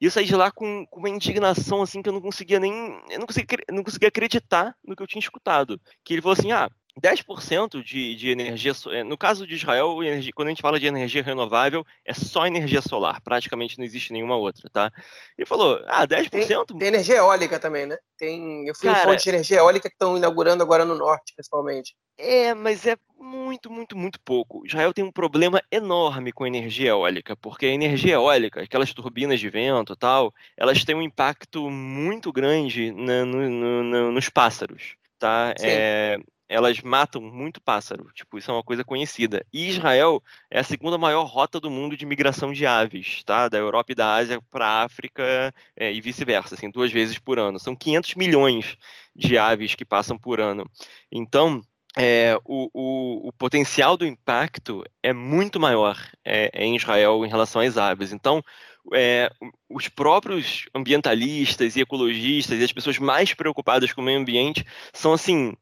e 0.00 0.04
eu 0.04 0.10
saí 0.10 0.26
de 0.26 0.36
lá 0.36 0.50
com, 0.50 0.86
com, 0.86 1.00
uma 1.00 1.08
indignação 1.08 1.82
assim 1.82 2.02
que 2.02 2.08
eu 2.08 2.12
não 2.12 2.20
conseguia 2.20 2.60
nem. 2.60 2.72
Eu 3.08 3.18
não 3.18 3.26
conseguia, 3.26 3.58
não 3.70 3.82
conseguia 3.82 4.08
acreditar 4.08 4.74
no 4.84 4.94
que 4.94 5.02
eu 5.02 5.06
tinha 5.06 5.20
escutado. 5.20 5.80
Que 6.04 6.14
ele 6.14 6.22
falou 6.22 6.36
assim: 6.38 6.52
ah, 6.52 6.68
10% 7.00 7.82
de, 7.82 8.16
de 8.16 8.30
energia. 8.30 8.72
Eh, 8.92 9.04
no 9.04 9.18
caso 9.18 9.46
de 9.46 9.54
Israel, 9.54 10.02
energia, 10.02 10.32
quando 10.34 10.48
a 10.48 10.50
gente 10.50 10.62
fala 10.62 10.80
de 10.80 10.86
energia 10.86 11.22
renovável, 11.22 11.84
é 12.04 12.14
só 12.14 12.46
energia 12.46 12.80
solar, 12.80 13.20
praticamente 13.20 13.78
não 13.78 13.84
existe 13.84 14.12
nenhuma 14.12 14.36
outra, 14.36 14.68
tá? 14.70 14.90
Ele 15.36 15.46
falou: 15.46 15.82
ah, 15.86 16.06
10%. 16.06 16.30
Tem, 16.30 16.78
tem 16.78 16.88
energia 16.88 17.16
eólica 17.16 17.58
também, 17.58 17.86
né? 17.86 17.96
Tem, 18.16 18.66
eu 18.66 18.74
fui 18.74 18.88
Cara, 18.88 19.00
em 19.00 19.02
fontes 19.02 19.24
de 19.24 19.30
energia 19.30 19.58
eólica 19.58 19.88
que 19.88 19.94
estão 19.94 20.16
inaugurando 20.16 20.62
agora 20.62 20.84
no 20.84 20.94
norte, 20.94 21.34
principalmente. 21.34 21.94
É, 22.18 22.54
mas 22.54 22.86
é 22.86 22.96
muito, 23.18 23.70
muito, 23.70 23.94
muito 23.96 24.18
pouco. 24.20 24.64
Israel 24.64 24.94
tem 24.94 25.04
um 25.04 25.12
problema 25.12 25.62
enorme 25.70 26.32
com 26.32 26.46
energia 26.46 26.90
eólica, 26.90 27.36
porque 27.36 27.66
a 27.66 27.70
energia 27.70 28.14
eólica, 28.14 28.62
aquelas 28.62 28.94
turbinas 28.94 29.38
de 29.38 29.50
vento 29.50 29.92
e 29.92 29.96
tal, 29.96 30.32
elas 30.56 30.82
têm 30.82 30.94
um 30.94 31.02
impacto 31.02 31.68
muito 31.68 32.32
grande 32.32 32.90
na, 32.92 33.24
no, 33.26 33.50
no, 33.50 33.82
no, 33.82 34.12
nos 34.12 34.30
pássaros. 34.30 34.96
Tá? 35.18 35.54
É, 35.60 36.18
elas 36.48 36.80
matam 36.80 37.20
muito 37.20 37.60
pássaro, 37.60 38.10
tipo, 38.14 38.38
isso 38.38 38.50
é 38.50 38.54
uma 38.54 38.62
coisa 38.62 38.84
conhecida. 38.84 39.44
E 39.52 39.68
Israel 39.68 40.22
é 40.50 40.60
a 40.60 40.64
segunda 40.64 40.96
maior 40.96 41.24
rota 41.24 41.58
do 41.58 41.70
mundo 41.70 41.96
de 41.96 42.06
migração 42.06 42.52
de 42.52 42.64
aves, 42.66 43.22
tá? 43.24 43.48
Da 43.48 43.58
Europa 43.58 43.92
e 43.92 43.94
da 43.94 44.14
Ásia 44.14 44.40
para 44.50 44.66
a 44.66 44.84
África 44.84 45.52
é, 45.76 45.92
e 45.92 46.00
vice-versa, 46.00 46.54
assim, 46.54 46.70
duas 46.70 46.92
vezes 46.92 47.18
por 47.18 47.38
ano. 47.38 47.58
São 47.58 47.74
500 47.74 48.14
milhões 48.14 48.76
de 49.14 49.36
aves 49.38 49.74
que 49.74 49.84
passam 49.84 50.16
por 50.16 50.40
ano. 50.40 50.68
Então, 51.10 51.62
é, 51.98 52.38
o, 52.44 52.68
o, 52.74 53.28
o, 53.28 53.32
potencial 53.32 53.96
do 53.96 54.06
impacto 54.06 54.84
é 55.02 55.14
muito 55.14 55.58
maior 55.58 55.98
é, 56.22 56.50
em 56.54 56.76
Israel 56.76 57.24
em 57.24 57.28
relação 57.28 57.62
às 57.62 57.78
aves. 57.78 58.12
Então, 58.12 58.42
é, 58.94 59.30
os 59.68 59.88
próprios 59.88 60.66
ambientalistas 60.74 61.74
e 61.74 61.80
ecologistas 61.80 62.60
e 62.60 62.64
as 62.64 62.72
pessoas 62.72 62.98
mais 62.98 63.34
preocupadas 63.34 63.92
com 63.92 64.00
o 64.00 64.04
meio 64.04 64.20
ambiente 64.20 64.64
são 64.92 65.12
assim 65.12 65.56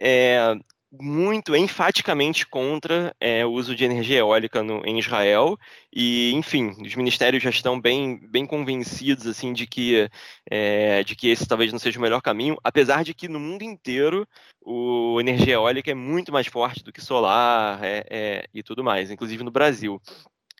é, 0.00 0.54
muito 0.92 1.54
enfaticamente 1.54 2.46
contra 2.46 3.14
é, 3.20 3.46
o 3.46 3.52
uso 3.52 3.76
de 3.76 3.84
energia 3.84 4.18
eólica 4.18 4.62
no, 4.62 4.84
em 4.84 4.98
Israel 4.98 5.56
e, 5.92 6.32
enfim, 6.32 6.70
os 6.84 6.94
ministérios 6.96 7.42
já 7.42 7.50
estão 7.50 7.80
bem, 7.80 8.18
bem 8.28 8.44
convencidos 8.44 9.26
assim 9.26 9.52
de 9.52 9.66
que 9.66 10.10
é, 10.50 11.04
de 11.04 11.14
que 11.14 11.28
esse 11.28 11.46
talvez 11.46 11.70
não 11.70 11.78
seja 11.78 11.98
o 11.98 12.02
melhor 12.02 12.20
caminho, 12.20 12.56
apesar 12.64 13.04
de 13.04 13.14
que 13.14 13.28
no 13.28 13.38
mundo 13.38 13.62
inteiro 13.62 14.26
o 14.60 15.20
energia 15.20 15.54
eólica 15.54 15.90
é 15.90 15.94
muito 15.94 16.32
mais 16.32 16.48
forte 16.48 16.82
do 16.82 16.92
que 16.92 17.00
solar 17.00 17.82
é, 17.84 18.04
é 18.10 18.44
e 18.52 18.62
tudo 18.62 18.82
mais, 18.82 19.10
inclusive 19.10 19.44
no 19.44 19.50
Brasil. 19.50 20.00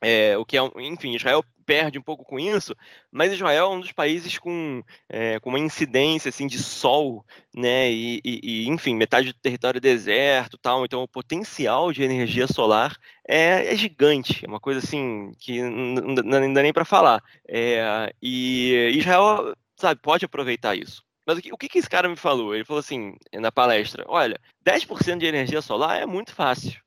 É, 0.00 0.36
o 0.38 0.44
que 0.44 0.56
é, 0.56 0.60
enfim, 0.78 1.14
Israel 1.14 1.44
perde 1.66 1.98
um 1.98 2.02
pouco 2.02 2.24
com 2.24 2.40
isso, 2.40 2.74
mas 3.12 3.32
Israel 3.32 3.66
é 3.66 3.68
um 3.68 3.80
dos 3.80 3.92
países 3.92 4.38
com, 4.38 4.82
é, 5.08 5.38
com 5.38 5.50
uma 5.50 5.58
incidência 5.58 6.28
assim, 6.28 6.46
de 6.46 6.58
sol, 6.58 7.24
né? 7.54 7.90
E, 7.90 8.20
e, 8.24 8.40
e, 8.42 8.68
enfim, 8.68 8.96
metade 8.96 9.32
do 9.32 9.38
território 9.38 9.78
é 9.78 9.80
deserto 9.80 10.58
tal, 10.58 10.84
então 10.84 11.02
o 11.02 11.08
potencial 11.08 11.92
de 11.92 12.02
energia 12.02 12.48
solar 12.48 12.96
é, 13.28 13.72
é 13.72 13.76
gigante, 13.76 14.44
é 14.44 14.48
uma 14.48 14.58
coisa 14.58 14.80
assim 14.80 15.30
que 15.38 15.62
não 15.62 16.52
dá 16.52 16.62
nem 16.62 16.72
para 16.72 16.84
falar. 16.84 17.22
É, 17.46 18.12
e 18.20 18.92
Israel, 18.96 19.54
sabe, 19.76 20.00
pode 20.00 20.24
aproveitar 20.24 20.74
isso. 20.74 21.04
Mas 21.26 21.38
o 21.38 21.42
que, 21.42 21.52
o 21.52 21.56
que 21.56 21.78
esse 21.78 21.88
cara 21.88 22.08
me 22.08 22.16
falou? 22.16 22.54
Ele 22.54 22.64
falou 22.64 22.80
assim, 22.80 23.14
na 23.34 23.52
palestra: 23.52 24.04
olha, 24.08 24.36
10% 24.64 25.18
de 25.18 25.26
energia 25.26 25.62
solar 25.62 26.00
é 26.00 26.06
muito 26.06 26.34
fácil. 26.34 26.80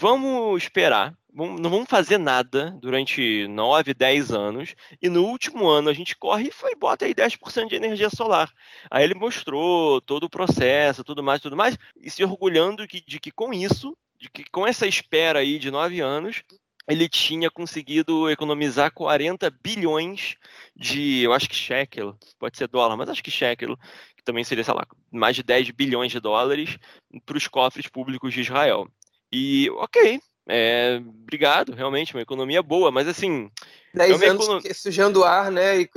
Vamos 0.00 0.62
esperar, 0.62 1.14
vamos, 1.30 1.60
não 1.60 1.68
vamos 1.68 1.86
fazer 1.86 2.16
nada 2.16 2.70
durante 2.80 3.46
9, 3.48 3.92
10 3.92 4.32
anos, 4.32 4.74
e 5.02 5.10
no 5.10 5.26
último 5.26 5.68
ano 5.68 5.90
a 5.90 5.92
gente 5.92 6.16
corre 6.16 6.48
e 6.48 6.50
foi, 6.50 6.74
bota 6.74 7.04
aí 7.04 7.14
10% 7.14 7.68
de 7.68 7.74
energia 7.76 8.08
solar. 8.08 8.50
Aí 8.90 9.04
ele 9.04 9.14
mostrou 9.14 10.00
todo 10.00 10.24
o 10.24 10.30
processo, 10.30 11.04
tudo 11.04 11.22
mais, 11.22 11.42
tudo 11.42 11.54
mais, 11.54 11.76
e 12.00 12.10
se 12.10 12.24
orgulhando 12.24 12.86
de, 12.86 13.02
de 13.06 13.20
que 13.20 13.30
com 13.30 13.52
isso, 13.52 13.94
de 14.18 14.30
que 14.30 14.42
com 14.50 14.66
essa 14.66 14.86
espera 14.86 15.40
aí 15.40 15.58
de 15.58 15.70
9 15.70 16.00
anos, 16.00 16.42
ele 16.88 17.06
tinha 17.06 17.50
conseguido 17.50 18.30
economizar 18.30 18.90
40 18.94 19.50
bilhões 19.62 20.36
de, 20.74 21.20
eu 21.20 21.34
acho 21.34 21.46
que 21.46 21.54
shekel, 21.54 22.16
pode 22.38 22.56
ser 22.56 22.68
dólar, 22.68 22.96
mas 22.96 23.10
acho 23.10 23.22
que 23.22 23.30
shekel, 23.30 23.76
que 24.16 24.24
também 24.24 24.44
seria, 24.44 24.64
sei 24.64 24.72
lá, 24.72 24.86
mais 25.12 25.36
de 25.36 25.42
10 25.42 25.72
bilhões 25.72 26.10
de 26.10 26.20
dólares 26.20 26.78
para 27.26 27.36
os 27.36 27.46
cofres 27.46 27.86
públicos 27.86 28.32
de 28.32 28.40
Israel. 28.40 28.88
E, 29.32 29.70
ok, 29.70 30.20
é, 30.48 31.00
obrigado, 31.06 31.72
realmente, 31.72 32.14
uma 32.14 32.22
economia 32.22 32.62
boa, 32.62 32.90
mas 32.90 33.06
assim... 33.06 33.50
10 33.94 34.22
é 34.22 34.28
anos 34.28 34.44
econom... 34.44 34.60
sujando 34.74 35.20
o 35.20 35.24
ar, 35.24 35.50
né, 35.50 35.80
e, 35.80 35.88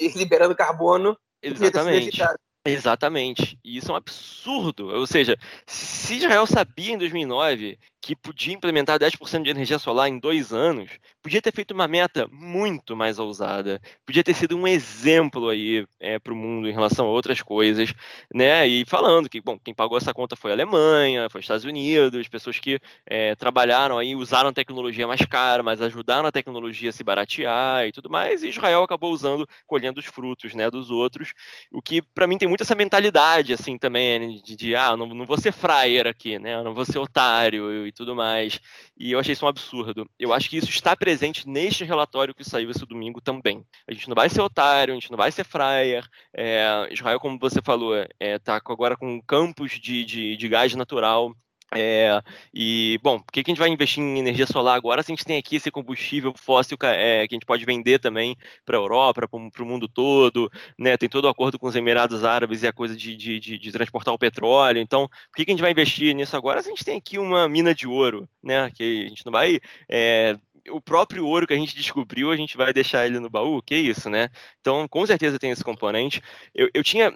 e 0.00 0.08
liberando 0.16 0.54
carbono. 0.54 1.16
Exatamente. 1.42 2.20
Exatamente. 2.64 3.58
E 3.64 3.78
isso 3.78 3.90
é 3.90 3.94
um 3.94 3.96
absurdo. 3.96 4.88
Ou 4.88 5.06
seja, 5.06 5.38
se 5.66 6.16
Israel 6.16 6.46
sabia 6.46 6.92
em 6.92 6.98
2009 6.98 7.78
que 8.00 8.14
podia 8.14 8.54
implementar 8.54 8.98
10% 8.98 9.42
de 9.42 9.50
energia 9.50 9.78
solar 9.78 10.08
em 10.08 10.18
dois 10.18 10.52
anos, 10.52 10.90
podia 11.22 11.42
ter 11.42 11.52
feito 11.52 11.72
uma 11.72 11.88
meta 11.88 12.28
muito 12.30 12.96
mais 12.96 13.18
ousada, 13.18 13.80
podia 14.06 14.22
ter 14.22 14.34
sido 14.34 14.56
um 14.56 14.66
exemplo 14.68 15.48
aí 15.48 15.84
é, 15.98 16.18
para 16.18 16.32
o 16.32 16.36
mundo 16.36 16.68
em 16.68 16.72
relação 16.72 17.06
a 17.06 17.10
outras 17.10 17.42
coisas, 17.42 17.92
né? 18.32 18.66
E 18.66 18.84
falando 18.84 19.28
que, 19.28 19.40
bom, 19.40 19.58
quem 19.58 19.74
pagou 19.74 19.98
essa 19.98 20.14
conta 20.14 20.36
foi 20.36 20.52
a 20.52 20.54
Alemanha, 20.54 21.28
foi 21.28 21.40
os 21.40 21.44
Estados 21.44 21.64
Unidos, 21.64 22.28
pessoas 22.28 22.58
que 22.58 22.78
é, 23.04 23.34
trabalharam 23.34 23.98
aí, 23.98 24.14
usaram 24.14 24.52
tecnologia 24.52 25.06
mais 25.06 25.24
cara, 25.26 25.62
mas 25.62 25.82
ajudaram 25.82 26.28
a 26.28 26.32
tecnologia 26.32 26.90
a 26.90 26.92
se 26.92 27.02
baratear 27.02 27.86
e 27.86 27.92
tudo 27.92 28.08
mais, 28.08 28.42
e 28.42 28.48
Israel 28.48 28.82
acabou 28.84 29.12
usando, 29.12 29.46
colhendo 29.66 29.98
os 29.98 30.06
frutos, 30.06 30.54
né, 30.54 30.70
dos 30.70 30.90
outros, 30.90 31.32
o 31.72 31.82
que 31.82 32.00
para 32.00 32.26
mim 32.26 32.38
tem 32.38 32.48
muito 32.48 32.62
essa 32.62 32.74
mentalidade, 32.74 33.52
assim, 33.52 33.76
também, 33.76 34.18
né, 34.18 34.40
de, 34.44 34.56
de 34.56 34.76
ah, 34.76 34.96
não, 34.96 35.06
não 35.06 35.26
vou 35.26 35.36
ser 35.36 35.52
fryer 35.52 36.06
aqui, 36.06 36.38
né, 36.38 36.62
não 36.62 36.74
vou 36.74 36.84
ser 36.84 36.98
otário 36.98 37.87
e 37.88 37.92
tudo 37.92 38.14
mais. 38.14 38.60
E 38.96 39.12
eu 39.12 39.18
achei 39.18 39.32
isso 39.32 39.44
um 39.44 39.48
absurdo. 39.48 40.08
Eu 40.18 40.32
acho 40.32 40.48
que 40.48 40.56
isso 40.56 40.70
está 40.70 40.96
presente 40.96 41.48
neste 41.48 41.84
relatório 41.84 42.34
que 42.34 42.44
saiu 42.44 42.70
esse 42.70 42.84
domingo 42.86 43.20
também. 43.20 43.64
A 43.86 43.92
gente 43.92 44.08
não 44.08 44.14
vai 44.14 44.28
ser 44.28 44.40
otário, 44.40 44.92
a 44.92 44.94
gente 44.94 45.10
não 45.10 45.18
vai 45.18 45.32
ser 45.32 45.44
fryer. 45.44 46.06
É, 46.34 46.88
Israel, 46.90 47.20
como 47.20 47.38
você 47.38 47.60
falou, 47.62 47.96
está 47.96 48.08
é, 48.20 48.38
tá 48.38 48.56
agora 48.56 48.96
com 48.96 49.20
campos 49.22 49.72
de, 49.72 50.04
de, 50.04 50.36
de 50.36 50.48
gás 50.48 50.74
natural 50.74 51.34
é, 51.74 52.22
e, 52.52 52.98
bom, 53.02 53.20
por 53.20 53.30
que, 53.30 53.44
que 53.44 53.50
a 53.50 53.52
gente 53.52 53.58
vai 53.58 53.68
investir 53.68 54.02
em 54.02 54.18
energia 54.18 54.46
solar 54.46 54.74
agora 54.74 55.02
se 55.02 55.12
a 55.12 55.14
gente 55.14 55.24
tem 55.24 55.36
aqui 55.36 55.56
esse 55.56 55.70
combustível 55.70 56.32
fóssil 56.34 56.78
é, 56.82 57.28
que 57.28 57.34
a 57.34 57.36
gente 57.36 57.44
pode 57.44 57.64
vender 57.64 57.98
também 57.98 58.36
para 58.64 58.76
a 58.76 58.80
Europa, 58.80 59.28
para 59.28 59.62
o 59.62 59.66
mundo 59.66 59.86
todo, 59.86 60.50
né? 60.78 60.96
Tem 60.96 61.08
todo 61.08 61.26
o 61.26 61.28
acordo 61.28 61.58
com 61.58 61.66
os 61.66 61.76
Emirados 61.76 62.24
Árabes 62.24 62.62
e 62.62 62.66
a 62.66 62.72
coisa 62.72 62.96
de, 62.96 63.14
de, 63.16 63.38
de, 63.38 63.58
de 63.58 63.72
transportar 63.72 64.14
o 64.14 64.18
petróleo. 64.18 64.80
Então, 64.80 65.08
por 65.08 65.36
que, 65.36 65.44
que 65.44 65.50
a 65.50 65.54
gente 65.54 65.60
vai 65.60 65.72
investir 65.72 66.14
nisso 66.14 66.36
agora 66.36 66.62
se 66.62 66.68
a 66.68 66.70
gente 66.70 66.84
tem 66.84 66.96
aqui 66.96 67.18
uma 67.18 67.48
mina 67.48 67.74
de 67.74 67.86
ouro, 67.86 68.28
né? 68.42 68.70
Que 68.74 69.04
a 69.06 69.08
gente 69.08 69.26
não 69.26 69.32
vai 69.32 69.60
é, 69.88 70.38
o 70.70 70.80
próprio 70.80 71.26
ouro 71.26 71.46
que 71.46 71.54
a 71.54 71.56
gente 71.56 71.74
descobriu, 71.74 72.30
a 72.30 72.36
gente 72.36 72.56
vai 72.56 72.72
deixar 72.72 73.06
ele 73.06 73.18
no 73.18 73.30
baú? 73.30 73.62
Que 73.62 73.76
isso, 73.76 74.08
né? 74.10 74.28
Então, 74.60 74.86
com 74.88 75.06
certeza 75.06 75.38
tem 75.38 75.50
esse 75.50 75.64
componente. 75.64 76.22
Eu, 76.54 76.68
eu 76.74 76.82
tinha 76.82 77.12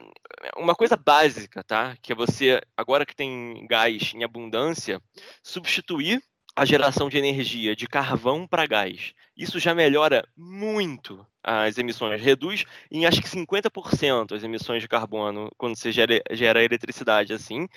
uma 0.57 0.75
coisa 0.75 0.97
básica, 0.97 1.63
tá? 1.63 1.97
Que 2.03 2.13
é 2.13 2.15
você, 2.15 2.61
agora 2.77 3.07
que 3.07 3.15
tem 3.15 3.67
gás 3.69 4.13
em 4.15 4.25
abundância, 4.25 5.01
substituir 5.43 6.23
a 6.55 6.65
geração 6.65 7.09
de 7.09 7.19
energia 7.19 7.75
de 7.75 7.87
carvão 7.87 8.47
para 8.47 8.67
gás. 8.67 9.15
Isso 9.37 9.59
já 9.59 9.75
melhora 9.75 10.27
muito 10.37 11.27
as 11.43 11.77
emissões, 11.79 12.21
reduz 12.21 12.65
em 12.91 13.05
acho 13.05 13.21
que 13.21 13.29
50% 13.29 14.33
as 14.33 14.45
emissões 14.45 14.83
de 14.83 14.89
carbono 14.89 15.51
quando 15.57 15.77
você 15.77 15.91
gera, 15.91 16.23
gera 16.31 16.63
eletricidade 16.63 17.33
assim. 17.33 17.69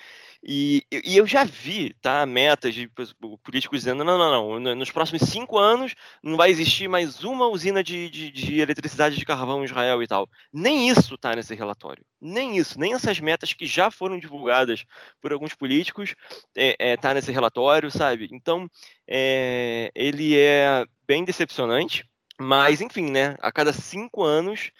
E, 0.42 0.86
e, 0.92 1.16
eu 1.16 1.26
já 1.26 1.42
vi 1.44 1.94
tá, 1.94 2.24
metas 2.24 2.74
de 2.74 2.88
políticos 3.42 3.80
dizendo: 3.80 4.04
não, 4.04 4.16
não, 4.16 4.60
não, 4.60 4.74
nos 4.74 4.90
próximos 4.90 5.22
cinco 5.22 5.58
anos 5.58 5.94
não 6.22 6.36
vai 6.36 6.50
existir 6.50 6.88
mais 6.88 7.24
uma 7.24 7.48
usina 7.48 7.82
de, 7.82 8.08
de, 8.08 8.30
de 8.30 8.60
eletricidade 8.60 9.16
de 9.16 9.24
carvão 9.24 9.62
em 9.62 9.64
Israel 9.64 10.02
e 10.02 10.06
tal. 10.06 10.28
Nem 10.52 10.88
isso 10.88 11.14
está 11.14 11.34
nesse 11.34 11.54
relatório. 11.54 12.04
Nem 12.20 12.56
isso, 12.56 12.78
nem 12.78 12.94
essas 12.94 13.18
metas 13.18 13.52
que 13.52 13.66
já 13.66 13.90
foram 13.90 14.18
divulgadas 14.18 14.84
por 15.20 15.32
alguns 15.32 15.54
políticos 15.54 16.14
é, 16.56 16.76
é, 16.78 16.96
tá 16.96 17.12
nesse 17.14 17.32
relatório, 17.32 17.90
sabe? 17.90 18.28
Então, 18.30 18.70
é, 19.08 19.90
ele 19.94 20.36
é 20.36 20.84
bem 21.06 21.24
decepcionante, 21.24 22.04
mas 22.40 22.80
enfim, 22.80 23.10
né? 23.10 23.36
A 23.40 23.50
cada 23.50 23.72
cinco 23.72 24.22
anos 24.22 24.70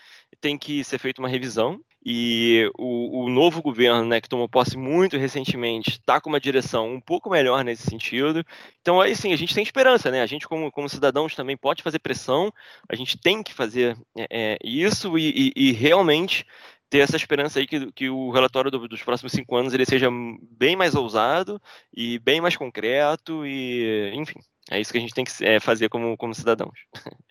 tem 0.41 0.59
que 0.59 0.85
ser 0.85 0.99
feita 0.99 1.21
uma 1.21 1.29
revisão 1.29 1.81
e 2.09 2.71
o, 2.79 3.25
o, 3.25 3.29
novo 3.29 3.61
governo, 3.61 4.05
né, 4.05 4.21
que 4.21 4.29
tomou 4.29 4.49
posse 4.49 4.77
muito 4.77 5.17
recentemente, 5.17 5.91
está 5.91 6.21
com 6.21 6.29
uma 6.29 6.39
direção 6.39 6.95
um 6.95 7.01
pouco 7.01 7.29
melhor 7.29 7.65
nesse 7.65 7.83
sentido. 7.83 8.47
Então, 8.81 9.01
aí 9.01 9.17
sim, 9.17 9.33
a 9.33 9.37
gente 9.37 9.53
tem 9.53 9.65
esperança, 9.65 10.09
né? 10.09 10.23
A 10.23 10.27
gente, 10.27 10.47
como, 10.47 10.71
como 10.71 10.89
cidadãos, 10.89 11.35
também 11.35 11.57
pode 11.57 11.83
fazer 11.83 11.99
pressão, 11.99 12.53
a 12.89 12.95
gente 12.95 13.19
tem 13.19 13.43
que 13.43 13.53
fazer 13.53 13.97
é, 14.17 14.27
é 14.31 14.59
isso 14.63 15.19
e, 15.19 15.53
e, 15.57 15.71
e, 15.71 15.73
realmente 15.73 16.47
ter 16.89 16.99
essa 17.01 17.17
esperança 17.17 17.59
aí 17.59 17.67
que, 17.67 17.91
que 17.91 18.09
o 18.09 18.31
relatório 18.31 18.71
do, 18.71 18.87
dos 18.87 19.03
próximos 19.03 19.33
cinco 19.33 19.57
anos 19.57 19.75
ele 19.75 19.85
seja 19.85 20.09
bem 20.57 20.77
mais 20.77 20.95
ousado 20.95 21.61
e 21.93 22.21
bem 22.21 22.41
mais 22.41 22.57
concreto 22.57 23.45
e, 23.45 24.13
enfim, 24.15 24.39
é 24.71 24.81
isso 24.81 24.91
que 24.91 24.99
a 24.99 25.01
gente 25.01 25.15
tem 25.15 25.25
que 25.25 25.45
é, 25.45 25.61
fazer 25.61 25.89
como, 25.89 26.17
como 26.17 26.35
cidadãos. 26.35 26.75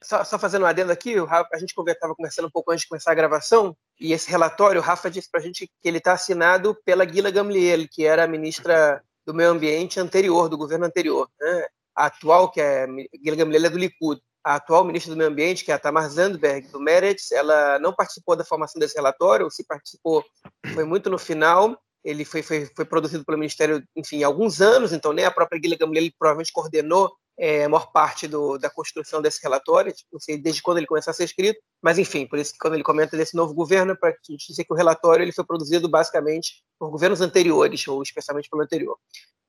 Só, 0.01 0.23
só 0.23 0.39
fazendo 0.39 0.63
um 0.63 0.65
adendo 0.65 0.91
aqui, 0.91 1.19
Rafa, 1.19 1.49
a 1.53 1.57
gente 1.57 1.73
estava 1.77 2.15
conversando 2.15 2.47
um 2.47 2.51
pouco 2.51 2.71
antes 2.71 2.83
de 2.83 2.89
começar 2.89 3.11
a 3.11 3.15
gravação, 3.15 3.75
e 3.99 4.13
esse 4.13 4.29
relatório, 4.29 4.79
o 4.79 4.83
Rafa 4.83 5.09
disse 5.09 5.29
para 5.29 5.41
a 5.41 5.43
gente 5.43 5.67
que 5.67 5.87
ele 5.87 5.97
está 5.97 6.13
assinado 6.13 6.77
pela 6.85 7.03
Guila 7.03 7.31
Gamliel, 7.31 7.87
que 7.91 8.05
era 8.05 8.23
a 8.23 8.27
ministra 8.27 9.01
do 9.25 9.33
Meio 9.33 9.49
Ambiente 9.49 9.99
anterior, 9.99 10.47
do 10.47 10.57
governo 10.57 10.85
anterior. 10.85 11.29
Né? 11.39 11.67
A 11.95 12.05
atual, 12.05 12.51
que 12.51 12.61
é 12.61 12.85
Guila 13.21 13.37
Gamliel, 13.37 13.65
é 13.65 13.69
do 13.69 13.77
Likud. 13.77 14.21
A 14.43 14.55
atual 14.55 14.83
ministra 14.85 15.11
do 15.11 15.17
Meio 15.17 15.29
Ambiente, 15.29 15.65
que 15.65 15.71
é 15.71 15.75
a 15.75 15.79
Tamar 15.79 16.07
Zandberg, 16.07 16.67
do 16.67 16.79
Meretz, 16.79 17.31
ela 17.31 17.79
não 17.79 17.93
participou 17.93 18.35
da 18.35 18.45
formação 18.45 18.79
desse 18.79 18.95
relatório, 18.95 19.45
ou 19.45 19.51
se 19.51 19.65
participou, 19.65 20.23
foi 20.73 20.85
muito 20.85 21.09
no 21.09 21.17
final, 21.17 21.75
ele 22.03 22.23
foi, 22.23 22.43
foi, 22.43 22.69
foi, 22.75 22.85
produzido 22.85 23.25
pelo 23.25 23.39
Ministério, 23.39 23.83
enfim, 23.95 24.23
há 24.23 24.27
alguns 24.27 24.61
anos, 24.61 24.93
então 24.93 25.11
nem 25.11 25.25
a 25.25 25.31
própria 25.31 25.59
Guilherme 25.59 25.85
Gamliel 25.85 26.11
provavelmente 26.19 26.53
coordenou 26.53 27.11
é, 27.37 27.65
a 27.65 27.69
maior 27.69 27.91
parte 27.91 28.27
do, 28.27 28.57
da 28.57 28.69
construção 28.69 29.21
desse 29.21 29.41
relatório, 29.41 29.91
tipo, 29.91 30.09
não 30.13 30.19
sei 30.19 30.37
desde 30.37 30.61
quando 30.61 30.77
ele 30.77 30.87
começou 30.87 31.11
a 31.11 31.13
ser 31.13 31.25
escrito, 31.25 31.59
mas 31.81 31.99
enfim, 31.99 32.25
por 32.25 32.39
isso 32.39 32.53
que 32.53 32.59
quando 32.59 32.75
ele 32.75 32.83
comenta 32.83 33.17
desse 33.17 33.35
novo 33.35 33.53
governo, 33.53 33.91
é 33.91 33.95
para 33.95 34.15
dizer 34.23 34.63
que 34.63 34.73
o 34.73 34.75
relatório 34.75 35.23
ele 35.23 35.31
foi 35.31 35.43
produzido 35.43 35.89
basicamente 35.89 36.63
por 36.79 36.89
governos 36.89 37.21
anteriores, 37.21 37.87
ou 37.87 38.01
especialmente 38.01 38.49
pelo 38.49 38.63
anterior. 38.63 38.97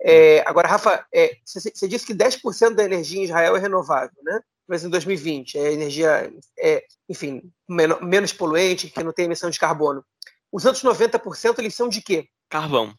É, 0.01 0.43
agora, 0.47 0.69
Rafa, 0.69 1.07
é, 1.15 1.37
você, 1.45 1.71
você 1.75 1.89
disse 1.89 2.07
que 2.07 2.15
10% 2.15 2.75
da 2.75 2.85
energia 2.85 3.21
em 3.21 3.25
Israel 3.25 3.57
é 3.57 3.61
renovável, 3.61 4.23
né? 4.23 4.41
Mas 4.69 4.85
em 4.85 4.91
2020, 4.91 5.59
é 5.59 5.73
energia, 5.73 6.33
é, 6.59 6.85
enfim, 7.09 7.41
menos, 7.69 8.01
menos 8.01 8.33
poluente, 8.33 8.91
que 8.91 9.03
não 9.03 9.13
tem 9.13 9.27
emissão 9.27 9.49
de 9.49 9.59
carbono. 9.61 10.05
Os 10.53 10.65
outros 10.65 10.83
90% 10.83 11.59
eles 11.59 11.75
são 11.75 11.89
de 11.89 12.03
quê? 12.03 12.29
Carvão. 12.49 12.95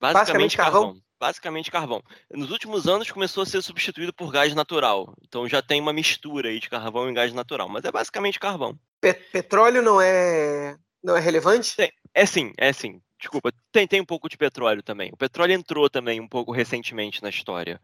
Basicamente, 0.00 0.14
Basicamente 0.14 0.56
carvão. 0.56 0.82
carvão. 0.82 1.02
Basicamente 1.18 1.70
carvão. 1.70 2.02
Nos 2.30 2.50
últimos 2.50 2.86
anos 2.86 3.10
começou 3.10 3.42
a 3.42 3.46
ser 3.46 3.62
substituído 3.62 4.12
por 4.12 4.30
gás 4.30 4.54
natural. 4.54 5.14
Então 5.22 5.48
já 5.48 5.62
tem 5.62 5.80
uma 5.80 5.92
mistura 5.92 6.48
aí 6.48 6.60
de 6.60 6.68
carvão 6.68 7.08
e 7.08 7.14
gás 7.14 7.32
natural, 7.32 7.68
mas 7.68 7.84
é 7.84 7.90
basicamente 7.90 8.38
carvão. 8.38 8.78
petróleo 9.32 9.82
não 9.82 10.00
é 10.00 10.76
não 11.02 11.16
é 11.16 11.20
relevante? 11.20 11.74
É 12.12 12.26
sim, 12.26 12.52
é 12.58 12.72
sim. 12.72 13.00
Desculpa, 13.18 13.50
tem, 13.72 13.86
tem 13.86 14.00
um 14.00 14.04
pouco 14.04 14.28
de 14.28 14.36
petróleo 14.36 14.82
também. 14.82 15.10
O 15.10 15.16
petróleo 15.16 15.52
entrou 15.52 15.88
também 15.88 16.20
um 16.20 16.28
pouco 16.28 16.52
recentemente 16.52 17.22
na 17.22 17.30
história. 17.30 17.80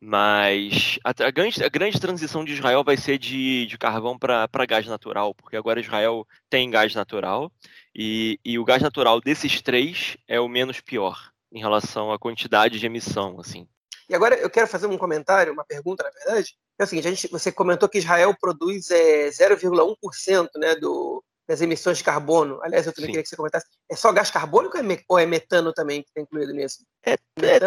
Mas 0.00 0.98
a, 1.04 1.10
a, 1.10 1.30
grande, 1.30 1.62
a 1.62 1.68
grande, 1.68 2.00
transição 2.00 2.44
de 2.44 2.54
Israel 2.54 2.82
vai 2.82 2.96
ser 2.96 3.18
de, 3.18 3.66
de 3.66 3.76
carvão 3.76 4.18
para 4.18 4.66
gás 4.66 4.86
natural, 4.86 5.34
porque 5.34 5.56
agora 5.56 5.80
Israel 5.80 6.26
tem 6.48 6.70
gás 6.70 6.94
natural 6.94 7.52
e, 7.94 8.40
e 8.42 8.58
o 8.58 8.64
gás 8.64 8.82
natural 8.82 9.20
desses 9.20 9.60
três 9.60 10.16
é 10.26 10.40
o 10.40 10.48
menos 10.48 10.80
pior 10.80 11.30
em 11.52 11.60
relação 11.60 12.12
à 12.12 12.18
quantidade 12.18 12.78
de 12.78 12.86
emissão, 12.86 13.38
assim. 13.40 13.66
E 14.08 14.14
agora 14.14 14.34
eu 14.36 14.50
quero 14.50 14.66
fazer 14.66 14.86
um 14.86 14.98
comentário, 14.98 15.52
uma 15.52 15.64
pergunta, 15.64 16.02
na 16.02 16.10
verdade. 16.10 16.54
É 16.78 16.84
o 16.84 16.86
seguinte, 16.86 17.08
gente, 17.08 17.28
você 17.28 17.52
comentou 17.52 17.88
que 17.88 17.98
Israel 17.98 18.34
produz 18.40 18.90
é, 18.90 19.28
0,1% 19.28 20.48
né, 20.56 20.74
do, 20.74 21.22
das 21.46 21.60
emissões 21.60 21.98
de 21.98 22.04
carbono. 22.04 22.60
Aliás, 22.62 22.86
eu 22.86 22.92
também 22.92 23.06
Sim. 23.06 23.12
queria 23.12 23.22
que 23.22 23.28
você 23.28 23.36
comentasse. 23.36 23.66
É 23.90 23.94
só 23.94 24.10
gás 24.12 24.30
carbônico 24.30 24.76
ou 25.08 25.18
é, 25.18 25.22
é 25.22 25.26
metano 25.26 25.72
também 25.72 26.02
que 26.02 26.08
está 26.08 26.20
incluído 26.20 26.52
nisso? 26.52 26.84
É, 27.04 27.12
é 27.12 27.60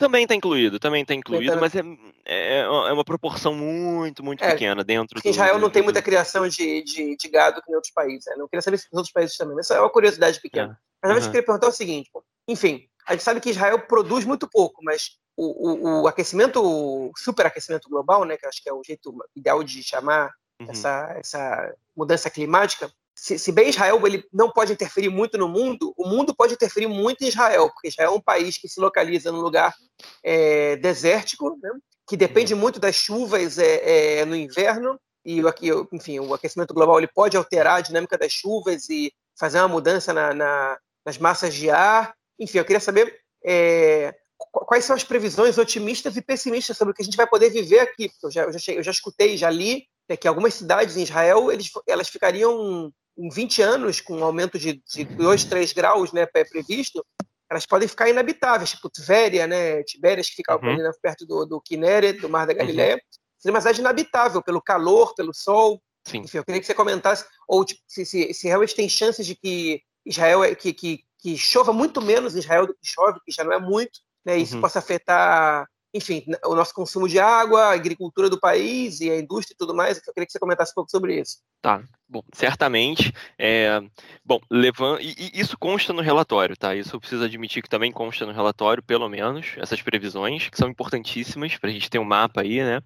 também 0.00 0.22
está 0.22 0.34
incluído, 0.34 0.80
também 0.80 1.02
está 1.02 1.12
incluído, 1.12 1.54
metano. 1.56 1.60
mas 1.60 1.74
é, 1.74 1.82
é, 2.24 2.60
é, 2.60 2.92
uma 2.92 3.04
proporção 3.04 3.54
muito, 3.54 4.24
muito 4.24 4.42
é, 4.42 4.52
pequena 4.52 4.82
dentro 4.82 5.20
do. 5.20 5.28
Israel 5.28 5.58
não 5.58 5.68
tem 5.68 5.82
muita 5.82 6.00
criação 6.00 6.48
de, 6.48 6.82
de, 6.82 7.16
de 7.16 7.28
gado 7.28 7.60
que 7.60 7.70
em 7.70 7.74
outros 7.74 7.92
países. 7.92 8.24
Né? 8.26 8.36
Não 8.38 8.48
queria 8.48 8.62
saber 8.62 8.78
se 8.78 8.86
nos 8.90 8.98
outros 8.98 9.12
países 9.12 9.36
também, 9.36 9.54
mas 9.54 9.66
isso 9.66 9.74
é 9.74 9.80
uma 9.80 9.90
curiosidade 9.90 10.40
pequena. 10.40 10.80
É. 11.04 11.08
Mas 11.08 11.18
uhum. 11.18 11.24
eu 11.24 11.30
queria 11.32 11.44
perguntar 11.44 11.68
o 11.68 11.72
seguinte: 11.72 12.10
enfim, 12.48 12.88
a 13.10 13.14
gente 13.14 13.24
sabe 13.24 13.40
que 13.40 13.50
Israel 13.50 13.80
produz 13.80 14.24
muito 14.24 14.48
pouco, 14.48 14.84
mas 14.84 15.18
o, 15.36 15.68
o, 15.68 16.02
o 16.02 16.06
aquecimento, 16.06 16.62
o 16.62 17.10
superaquecimento 17.16 17.88
global, 17.88 18.24
né, 18.24 18.36
que 18.36 18.46
acho 18.46 18.62
que 18.62 18.68
é 18.68 18.72
o 18.72 18.84
jeito 18.86 19.12
ideal 19.34 19.64
de 19.64 19.82
chamar 19.82 20.30
uhum. 20.60 20.68
essa, 20.70 21.12
essa 21.18 21.74
mudança 21.96 22.30
climática, 22.30 22.88
se, 23.12 23.36
se, 23.36 23.50
bem 23.50 23.70
Israel 23.70 24.00
ele 24.06 24.24
não 24.32 24.52
pode 24.52 24.72
interferir 24.72 25.08
muito 25.08 25.36
no 25.36 25.48
mundo, 25.48 25.92
o 25.96 26.06
mundo 26.06 26.32
pode 26.32 26.54
interferir 26.54 26.86
muito 26.86 27.24
em 27.24 27.26
Israel, 27.28 27.68
porque 27.70 27.88
Israel 27.88 28.12
é 28.12 28.16
um 28.16 28.20
país 28.20 28.56
que 28.56 28.68
se 28.68 28.80
localiza 28.80 29.32
num 29.32 29.40
lugar 29.40 29.74
é, 30.22 30.76
desértico, 30.76 31.58
né, 31.60 31.70
que 32.06 32.16
depende 32.16 32.54
uhum. 32.54 32.60
muito 32.60 32.78
das 32.78 32.94
chuvas 32.94 33.58
é, 33.58 34.20
é, 34.20 34.24
no 34.24 34.36
inverno, 34.36 35.00
e 35.24 35.40
aqui, 35.48 35.68
enfim, 35.92 36.20
o 36.20 36.32
aquecimento 36.32 36.72
global 36.72 36.98
ele 36.98 37.10
pode 37.12 37.36
alterar 37.36 37.78
a 37.78 37.80
dinâmica 37.80 38.16
das 38.16 38.30
chuvas 38.30 38.88
e 38.88 39.12
fazer 39.36 39.58
uma 39.58 39.68
mudança 39.68 40.12
na, 40.12 40.32
na, 40.32 40.78
nas 41.04 41.18
massas 41.18 41.52
de 41.52 41.68
ar. 41.70 42.14
Enfim, 42.40 42.58
eu 42.58 42.64
queria 42.64 42.80
saber 42.80 43.20
é, 43.44 44.14
quais 44.50 44.84
são 44.84 44.96
as 44.96 45.04
previsões 45.04 45.58
otimistas 45.58 46.16
e 46.16 46.22
pessimistas 46.22 46.76
sobre 46.76 46.92
o 46.92 46.94
que 46.94 47.02
a 47.02 47.04
gente 47.04 47.16
vai 47.16 47.26
poder 47.26 47.50
viver 47.50 47.80
aqui. 47.80 48.10
Eu 48.22 48.30
já, 48.30 48.42
eu 48.44 48.52
já, 48.52 48.72
eu 48.72 48.82
já 48.82 48.90
escutei, 48.90 49.36
já 49.36 49.50
li 49.50 49.86
é 50.08 50.16
que 50.16 50.26
algumas 50.26 50.54
cidades 50.54 50.96
em 50.96 51.04
Israel 51.04 51.52
eles, 51.52 51.70
elas 51.86 52.08
ficariam 52.08 52.92
em 53.16 53.28
20 53.28 53.62
anos, 53.62 54.00
com 54.00 54.16
um 54.16 54.24
aumento 54.24 54.58
de, 54.58 54.82
de 54.92 55.04
2, 55.04 55.44
3 55.44 55.72
graus 55.72 56.12
né, 56.12 56.26
previsto, 56.26 57.04
elas 57.50 57.66
podem 57.66 57.86
ficar 57.86 58.08
inabitáveis, 58.08 58.70
tipo 58.70 58.90
Tvéria, 58.90 59.46
né, 59.46 59.82
Tibérias, 59.82 60.28
que 60.28 60.36
fica 60.36 60.54
uhum. 60.54 60.90
perto 61.02 61.26
do, 61.26 61.44
do 61.44 61.60
Kinneret, 61.60 62.20
do 62.20 62.28
Mar 62.28 62.46
da 62.46 62.52
Galileia, 62.52 62.94
uhum. 62.94 63.00
seria 63.38 63.54
uma 63.54 63.60
cidade 63.60 63.80
inabitável 63.80 64.42
pelo 64.42 64.62
calor, 64.62 65.14
pelo 65.14 65.34
sol. 65.34 65.80
Sim. 66.06 66.18
Enfim, 66.18 66.38
eu 66.38 66.44
queria 66.44 66.60
que 66.60 66.66
você 66.66 66.74
comentasse, 66.74 67.24
ou 67.46 67.64
tipo, 67.64 67.80
se, 67.86 68.06
se, 68.06 68.32
se 68.32 68.48
realmente 68.48 68.74
tem 68.74 68.88
chances 68.88 69.26
de 69.26 69.36
que 69.36 69.82
Israel, 70.06 70.42
é, 70.42 70.54
que, 70.54 70.72
que, 70.72 71.04
que 71.20 71.36
chova 71.36 71.72
muito 71.72 72.00
menos 72.00 72.34
em 72.34 72.38
Israel 72.38 72.66
do 72.66 72.74
que 72.74 72.86
chove, 72.86 73.20
que 73.24 73.32
já 73.32 73.44
não 73.44 73.52
é 73.52 73.60
muito, 73.60 74.00
né, 74.24 74.36
isso 74.36 74.56
uhum. 74.56 74.60
possa 74.60 74.78
afetar 74.78 75.66
enfim, 75.92 76.24
o 76.44 76.54
nosso 76.54 76.72
consumo 76.72 77.08
de 77.08 77.18
água, 77.18 77.64
a 77.64 77.72
agricultura 77.72 78.30
do 78.30 78.38
país 78.38 79.00
e 79.00 79.10
a 79.10 79.18
indústria 79.18 79.54
e 79.54 79.58
tudo 79.58 79.74
mais. 79.74 79.98
Eu 79.98 80.14
queria 80.14 80.26
que 80.26 80.32
você 80.32 80.38
comentasse 80.38 80.70
um 80.70 80.74
pouco 80.74 80.90
sobre 80.90 81.20
isso. 81.20 81.38
Tá, 81.60 81.82
bom, 82.08 82.22
certamente. 82.32 83.12
É, 83.38 83.80
bom, 84.24 84.40
levando, 84.50 85.00
e, 85.00 85.14
e, 85.18 85.40
isso 85.40 85.58
consta 85.58 85.92
no 85.92 86.00
relatório, 86.00 86.56
tá? 86.56 86.76
Isso 86.76 86.94
eu 86.94 87.00
preciso 87.00 87.24
admitir 87.24 87.62
que 87.62 87.68
também 87.68 87.90
consta 87.90 88.24
no 88.24 88.32
relatório, 88.32 88.82
pelo 88.82 89.08
menos, 89.08 89.54
essas 89.56 89.82
previsões, 89.82 90.48
que 90.48 90.56
são 90.56 90.68
importantíssimas 90.68 91.56
para 91.56 91.70
a 91.70 91.72
gente 91.72 91.90
ter 91.90 91.98
um 91.98 92.04
mapa 92.04 92.42
aí, 92.42 92.62
né? 92.62 92.80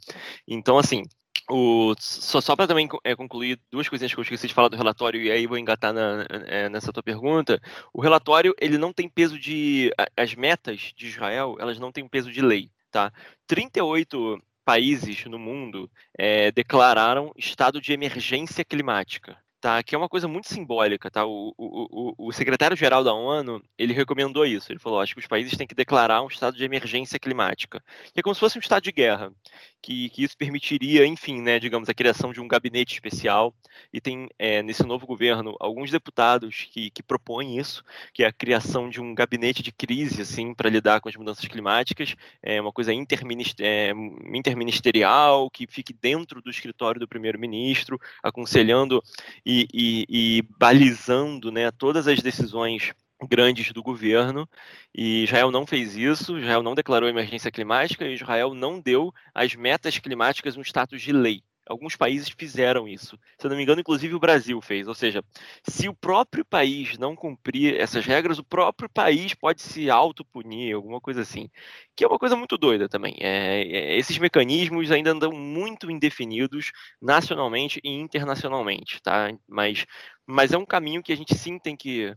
Então, 0.48 0.78
assim, 0.78 1.02
o, 1.50 1.94
só 1.98 2.40
só 2.40 2.56
para 2.56 2.66
também 2.66 2.88
é, 3.04 3.14
concluir 3.14 3.60
duas 3.70 3.88
coisinhas 3.88 4.12
que 4.14 4.18
eu 4.18 4.22
esqueci 4.22 4.46
de 4.46 4.54
falar 4.54 4.68
do 4.68 4.76
relatório 4.76 5.22
e 5.22 5.30
aí 5.30 5.46
vou 5.46 5.58
engatar 5.58 5.92
na, 5.92 6.26
é, 6.46 6.68
nessa 6.68 6.92
tua 6.92 7.02
pergunta. 7.02 7.60
O 7.92 8.00
relatório 8.00 8.54
ele 8.60 8.78
não 8.78 8.92
tem 8.92 9.08
peso 9.08 9.38
de 9.38 9.92
as 10.16 10.34
metas 10.34 10.92
de 10.96 11.06
Israel 11.06 11.56
elas 11.60 11.78
não 11.78 11.92
têm 11.92 12.08
peso 12.08 12.30
de 12.32 12.40
lei 12.40 12.70
tá? 12.94 13.12
38 13.48 14.40
países 14.64 15.24
no 15.26 15.38
mundo 15.38 15.90
é, 16.16 16.52
declararam 16.52 17.32
estado 17.36 17.80
de 17.80 17.92
emergência 17.92 18.64
climática 18.64 19.36
tá? 19.64 19.82
Que 19.82 19.94
é 19.94 19.98
uma 19.98 20.10
coisa 20.10 20.28
muito 20.28 20.46
simbólica, 20.46 21.10
tá? 21.10 21.24
O, 21.24 21.54
o, 21.56 22.12
o, 22.18 22.28
o 22.28 22.32
secretário-geral 22.32 23.02
da 23.02 23.14
ONU, 23.14 23.62
ele 23.78 23.94
recomendou 23.94 24.44
isso. 24.44 24.70
Ele 24.70 24.78
falou, 24.78 25.00
acho 25.00 25.14
que 25.14 25.20
os 25.20 25.26
países 25.26 25.56
têm 25.56 25.66
que 25.66 25.74
declarar 25.74 26.20
um 26.22 26.26
estado 26.26 26.54
de 26.54 26.62
emergência 26.64 27.18
climática, 27.18 27.82
que 28.12 28.20
é 28.20 28.22
como 28.22 28.34
se 28.34 28.40
fosse 28.40 28.58
um 28.58 28.60
estado 28.60 28.82
de 28.82 28.92
guerra, 28.92 29.32
que, 29.80 30.10
que 30.10 30.22
isso 30.22 30.36
permitiria, 30.36 31.06
enfim, 31.06 31.40
né, 31.40 31.58
digamos, 31.58 31.88
a 31.88 31.94
criação 31.94 32.30
de 32.30 32.42
um 32.42 32.48
gabinete 32.48 32.92
especial. 32.92 33.54
E 33.90 34.02
tem 34.02 34.28
é, 34.38 34.62
nesse 34.62 34.84
novo 34.84 35.06
governo 35.06 35.56
alguns 35.58 35.90
deputados 35.90 36.68
que, 36.70 36.90
que 36.90 37.02
propõem 37.02 37.58
isso, 37.58 37.82
que 38.12 38.22
é 38.22 38.26
a 38.26 38.32
criação 38.32 38.90
de 38.90 39.00
um 39.00 39.14
gabinete 39.14 39.62
de 39.62 39.72
crise, 39.72 40.20
assim, 40.20 40.52
para 40.52 40.68
lidar 40.68 41.00
com 41.00 41.08
as 41.08 41.16
mudanças 41.16 41.46
climáticas, 41.46 42.14
é 42.42 42.60
uma 42.60 42.70
coisa 42.70 42.92
interminister, 42.92 43.64
é, 43.64 43.92
interministerial 44.34 45.48
que 45.48 45.66
fique 45.66 45.94
dentro 45.94 46.42
do 46.42 46.50
escritório 46.50 47.00
do 47.00 47.08
primeiro-ministro, 47.08 47.98
aconselhando 48.22 49.02
e 49.44 49.53
e, 49.54 49.68
e, 49.72 50.06
e 50.38 50.42
balizando 50.58 51.50
né, 51.52 51.70
todas 51.70 52.08
as 52.08 52.20
decisões 52.20 52.92
grandes 53.28 53.72
do 53.72 53.82
governo, 53.82 54.48
e 54.94 55.24
Israel 55.24 55.50
não 55.50 55.66
fez 55.66 55.96
isso, 55.96 56.38
Israel 56.38 56.62
não 56.62 56.74
declarou 56.74 57.08
emergência 57.08 57.50
climática, 57.50 58.06
Israel 58.06 58.54
não 58.54 58.80
deu 58.80 59.12
as 59.34 59.54
metas 59.54 59.98
climáticas 59.98 60.56
um 60.56 60.62
status 60.62 61.00
de 61.00 61.12
lei. 61.12 61.42
Alguns 61.66 61.96
países 61.96 62.28
fizeram 62.28 62.86
isso. 62.86 63.18
Se 63.38 63.46
eu 63.46 63.50
não 63.50 63.56
me 63.56 63.62
engano, 63.62 63.80
inclusive 63.80 64.14
o 64.14 64.20
Brasil 64.20 64.60
fez. 64.60 64.86
Ou 64.86 64.94
seja, 64.94 65.24
se 65.66 65.88
o 65.88 65.94
próprio 65.94 66.44
país 66.44 66.98
não 66.98 67.16
cumprir 67.16 67.80
essas 67.80 68.04
regras, 68.04 68.38
o 68.38 68.44
próprio 68.44 68.88
país 68.88 69.34
pode 69.34 69.62
se 69.62 69.88
autopunir, 69.88 70.74
alguma 70.74 71.00
coisa 71.00 71.22
assim. 71.22 71.48
Que 71.96 72.04
é 72.04 72.06
uma 72.06 72.18
coisa 72.18 72.36
muito 72.36 72.58
doida 72.58 72.88
também. 72.88 73.16
É, 73.20 73.62
é, 73.62 73.98
esses 73.98 74.18
mecanismos 74.18 74.90
ainda 74.90 75.12
andam 75.12 75.32
muito 75.32 75.90
indefinidos 75.90 76.72
nacionalmente 77.00 77.80
e 77.82 77.90
internacionalmente, 77.90 79.00
tá? 79.02 79.32
Mas, 79.48 79.86
mas 80.26 80.52
é 80.52 80.58
um 80.58 80.66
caminho 80.66 81.02
que 81.02 81.12
a 81.12 81.16
gente 81.16 81.34
sim 81.34 81.58
tem 81.58 81.76
que 81.76 82.14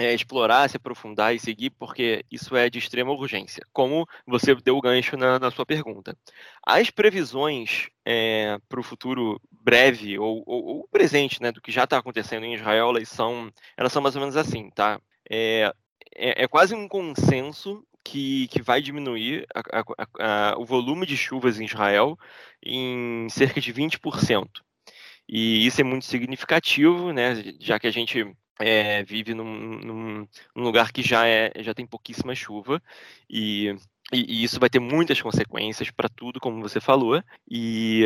é, 0.00 0.14
explorar, 0.14 0.68
se 0.70 0.78
aprofundar 0.78 1.34
e 1.34 1.38
seguir, 1.38 1.68
porque 1.70 2.24
isso 2.30 2.56
é 2.56 2.70
de 2.70 2.78
extrema 2.78 3.12
urgência, 3.12 3.62
como 3.70 4.08
você 4.26 4.54
deu 4.54 4.78
o 4.78 4.80
gancho 4.80 5.14
na, 5.14 5.38
na 5.38 5.50
sua 5.50 5.66
pergunta. 5.66 6.16
As 6.66 6.88
previsões 6.88 7.88
é, 8.04 8.58
para 8.66 8.80
o 8.80 8.82
futuro 8.82 9.38
breve 9.50 10.18
ou, 10.18 10.42
ou, 10.46 10.64
ou, 10.64 10.88
presente, 10.88 11.42
né, 11.42 11.52
do 11.52 11.60
que 11.60 11.70
já 11.70 11.84
está 11.84 11.98
acontecendo 11.98 12.46
em 12.46 12.54
Israel, 12.54 12.88
elas 12.88 13.10
são, 13.10 13.52
elas 13.76 13.92
são 13.92 14.00
mais 14.00 14.16
ou 14.16 14.20
menos 14.20 14.36
assim, 14.38 14.70
tá? 14.70 14.98
É, 15.28 15.70
é, 16.16 16.44
é 16.44 16.48
quase 16.48 16.74
um 16.74 16.88
consenso 16.88 17.84
que, 18.02 18.48
que 18.48 18.62
vai 18.62 18.80
diminuir 18.80 19.46
a, 19.54 19.60
a, 19.60 20.52
a, 20.52 20.58
o 20.58 20.64
volume 20.64 21.04
de 21.04 21.16
chuvas 21.16 21.60
em 21.60 21.66
Israel 21.66 22.18
em 22.64 23.28
cerca 23.28 23.60
de 23.60 23.72
20%. 23.72 24.48
E 25.28 25.66
isso 25.66 25.80
é 25.80 25.84
muito 25.84 26.06
significativo, 26.06 27.12
né, 27.12 27.34
já 27.60 27.78
que 27.78 27.86
a 27.86 27.90
gente 27.90 28.26
é, 28.60 29.02
vive 29.02 29.34
num, 29.34 29.44
num, 29.78 30.28
num, 30.54 30.62
lugar 30.62 30.92
que 30.92 31.02
já, 31.02 31.26
é, 31.26 31.50
já 31.60 31.74
tem 31.74 31.86
pouquíssima 31.86 32.34
chuva 32.34 32.82
e, 33.28 33.74
e, 34.12 34.40
e 34.40 34.44
isso 34.44 34.60
vai 34.60 34.68
ter 34.68 34.80
muitas 34.80 35.20
consequências 35.20 35.90
para 35.90 36.08
tudo, 36.08 36.38
como 36.40 36.60
você 36.60 36.80
falou. 36.80 37.22
E, 37.50 38.04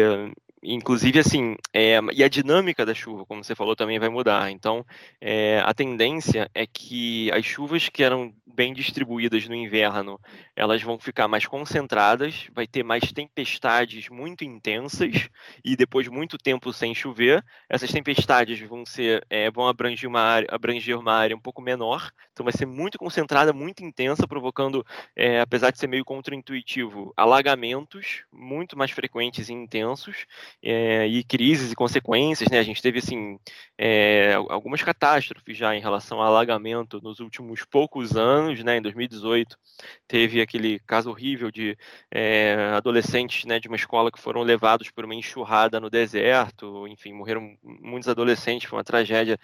inclusive, 0.64 1.18
assim, 1.18 1.56
é, 1.72 2.00
e 2.12 2.24
a 2.24 2.28
dinâmica 2.28 2.86
da 2.86 2.94
chuva, 2.94 3.26
como 3.26 3.44
você 3.44 3.54
falou, 3.54 3.76
também 3.76 3.98
vai 3.98 4.08
mudar. 4.08 4.50
Então, 4.50 4.84
é, 5.20 5.60
a 5.64 5.74
tendência 5.74 6.50
é 6.54 6.66
que 6.66 7.30
as 7.32 7.44
chuvas 7.44 7.88
que 7.88 8.02
eram 8.02 8.32
bem 8.46 8.72
distribuídas 8.72 9.48
no 9.48 9.54
inverno, 9.54 10.18
elas 10.54 10.80
vão 10.80 10.98
ficar 10.98 11.26
mais 11.26 11.44
concentradas, 11.44 12.46
vai 12.52 12.66
ter 12.66 12.84
mais 12.84 13.12
tempestades 13.12 14.08
muito 14.08 14.44
intensas 14.44 15.28
e 15.64 15.76
depois 15.76 16.06
muito 16.06 16.38
tempo 16.38 16.72
sem 16.72 16.94
chover. 16.94 17.44
Essas 17.68 17.90
tempestades 17.90 18.60
vão 18.60 18.86
ser, 18.86 19.26
é, 19.28 19.50
vão 19.50 19.66
abranger 19.66 20.08
uma 20.08 20.20
área, 20.20 20.48
abranger 20.50 20.98
uma 20.98 21.12
área 21.12 21.36
um 21.36 21.40
pouco 21.40 21.60
menor, 21.60 22.10
então 22.32 22.44
vai 22.44 22.52
ser 22.52 22.66
muito 22.66 22.96
concentrada, 22.96 23.52
muito 23.52 23.84
intensa, 23.84 24.26
provocando, 24.26 24.86
é, 25.16 25.40
apesar 25.40 25.70
de 25.70 25.78
ser 25.78 25.88
meio 25.88 26.04
contraintuitivo, 26.04 27.12
alagamentos 27.16 28.24
muito 28.32 28.78
mais 28.78 28.92
frequentes 28.92 29.48
e 29.48 29.52
intensos 29.52 30.26
é, 30.62 31.06
e 31.06 31.22
crises 31.24 31.72
e 31.72 31.74
consequências, 31.74 32.48
né? 32.50 32.58
A 32.58 32.62
gente 32.62 32.82
teve 32.82 32.98
assim 32.98 33.38
é, 33.78 34.34
algumas 34.48 34.82
catástrofes 34.82 35.56
já 35.56 35.74
em 35.74 35.80
relação 35.80 36.20
ao 36.20 36.26
alagamento 36.26 37.00
nos 37.02 37.20
últimos 37.20 37.64
poucos 37.64 38.16
anos, 38.16 38.62
né? 38.64 38.78
Em 38.78 38.82
2018 38.82 39.56
teve 40.08 40.40
aquele 40.40 40.78
caso 40.80 41.10
horrível 41.10 41.50
de 41.50 41.76
é, 42.10 42.54
adolescentes, 42.76 43.44
né, 43.44 43.58
de 43.58 43.68
uma 43.68 43.76
escola 43.76 44.10
que 44.10 44.20
foram 44.20 44.42
levados 44.42 44.90
por 44.90 45.04
uma 45.04 45.14
enxurrada 45.14 45.80
no 45.80 45.90
deserto, 45.90 46.86
enfim, 46.88 47.12
morreram 47.12 47.56
muitos 47.62 48.08
adolescentes, 48.08 48.68
foi 48.68 48.78
uma 48.78 48.84
tragédia 48.84 49.38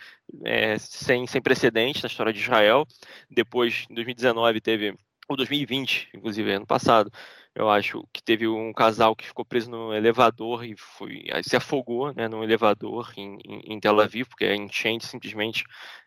sem, 0.78 1.26
sem 1.26 1.40
precedentes 1.42 2.02
na 2.02 2.08
história 2.08 2.32
de 2.32 2.40
Israel. 2.40 2.86
Depois, 3.30 3.86
em 3.90 3.94
2019 3.94 4.61
teve 4.61 4.94
ou 5.30 5.36
2020, 5.36 6.08
inclusive 6.12 6.50
ano 6.52 6.66
passado, 6.66 7.11
eu 7.55 7.68
acho 7.68 8.07
que 8.12 8.22
teve 8.22 8.46
um 8.46 8.72
casal 8.72 9.14
que 9.16 9.26
ficou 9.26 9.44
preso 9.44 9.70
no 9.70 9.92
elevador 9.92 10.64
e 10.64 10.76
foi, 10.76 11.24
se 11.42 11.57
afogou 11.57 12.14
né, 12.14 12.28
no 12.28 12.44
elevador 12.44 13.12
em, 13.16 13.38
em, 13.44 13.74
em 13.74 13.80
Tel 13.80 14.01
Aviv, 14.01 14.28
porque 14.28 14.44
a 14.44 14.55
enchente 14.55 15.07
simplesmente 15.07 15.64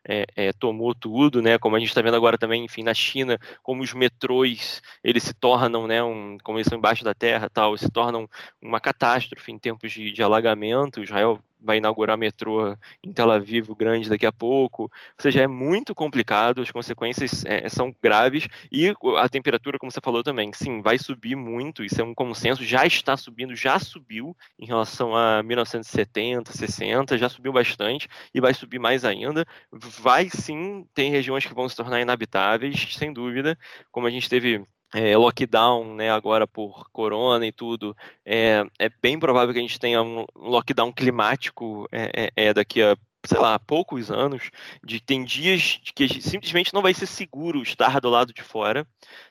é, 0.07 0.25
é, 0.35 0.53
tomou 0.53 0.95
tudo, 0.95 1.41
né? 1.41 1.57
Como 1.57 1.75
a 1.75 1.79
gente 1.79 1.89
está 1.89 2.01
vendo 2.01 2.15
agora 2.15 2.37
também, 2.37 2.63
enfim, 2.65 2.83
na 2.83 2.93
China, 2.93 3.37
como 3.61 3.83
os 3.83 3.93
metrôs 3.93 4.81
eles 5.03 5.23
se 5.23 5.33
tornam, 5.33 5.87
né? 5.87 6.03
Um, 6.03 6.37
como 6.43 6.57
eles 6.57 6.67
são 6.67 6.77
embaixo 6.77 7.03
da 7.03 7.13
terra, 7.13 7.49
tal, 7.49 7.77
se 7.77 7.89
tornam 7.89 8.27
uma 8.61 8.79
catástrofe 8.79 9.51
em 9.51 9.59
tempos 9.59 9.91
de, 9.91 10.11
de 10.11 10.23
alagamento. 10.23 11.03
Israel 11.03 11.39
vai 11.63 11.77
inaugurar 11.77 12.17
metrô 12.17 12.75
em 13.03 13.11
Tel 13.13 13.31
Aviv 13.31 13.73
grande 13.75 14.09
daqui 14.09 14.25
a 14.25 14.31
pouco. 14.31 14.83
Ou 14.83 14.91
seja, 15.21 15.41
é 15.41 15.47
muito 15.47 15.95
complicado, 15.95 16.61
as 16.61 16.71
consequências 16.71 17.43
é, 17.45 17.67
são 17.69 17.95
graves 18.01 18.47
e 18.71 18.93
a 19.17 19.29
temperatura, 19.29 19.79
como 19.79 19.91
você 19.91 20.01
falou 20.03 20.23
também, 20.23 20.51
sim, 20.53 20.81
vai 20.81 20.97
subir 20.97 21.35
muito, 21.35 21.83
isso 21.83 22.01
é 22.01 22.03
um 22.03 22.13
consenso, 22.13 22.63
já 22.63 22.85
está 22.85 23.15
subindo, 23.15 23.55
já 23.55 23.79
subiu 23.79 24.35
em 24.59 24.65
relação 24.65 25.15
a 25.15 25.41
1970, 25.43 26.51
60, 26.51 27.17
já 27.17 27.29
subiu 27.29 27.53
bastante 27.53 28.07
e 28.33 28.41
vai 28.41 28.53
subir 28.53 28.79
mais 28.79 29.05
ainda. 29.05 29.45
Vai 29.71 30.29
sim, 30.29 30.85
tem 30.93 31.11
regiões 31.11 31.45
que 31.45 31.53
vão 31.53 31.67
se 31.69 31.75
tornar 31.75 32.01
inabitáveis, 32.01 32.95
sem 32.97 33.13
dúvida, 33.13 33.57
como 33.91 34.07
a 34.07 34.09
gente 34.09 34.29
teve 34.29 34.65
é, 34.93 35.17
lockdown, 35.17 35.95
né, 35.95 36.11
agora 36.11 36.47
por 36.47 36.89
corona 36.91 37.45
e 37.45 37.51
tudo, 37.51 37.95
é, 38.25 38.65
é 38.79 38.89
bem 39.01 39.19
provável 39.19 39.53
que 39.53 39.59
a 39.59 39.63
gente 39.63 39.79
tenha 39.79 40.01
um 40.01 40.25
lockdown 40.35 40.91
climático 40.91 41.87
é, 41.91 42.31
é, 42.35 42.53
daqui 42.53 42.81
a 42.81 42.95
sei 43.25 43.39
lá, 43.39 43.57
poucos 43.57 44.11
anos, 44.11 44.49
de 44.83 44.99
tem 44.99 45.23
dias 45.23 45.79
que 45.95 46.21
simplesmente 46.21 46.73
não 46.73 46.81
vai 46.81 46.93
ser 46.93 47.05
seguro 47.05 47.61
estar 47.63 48.01
do 48.01 48.09
lado 48.09 48.33
de 48.33 48.43
fora, 48.43 48.85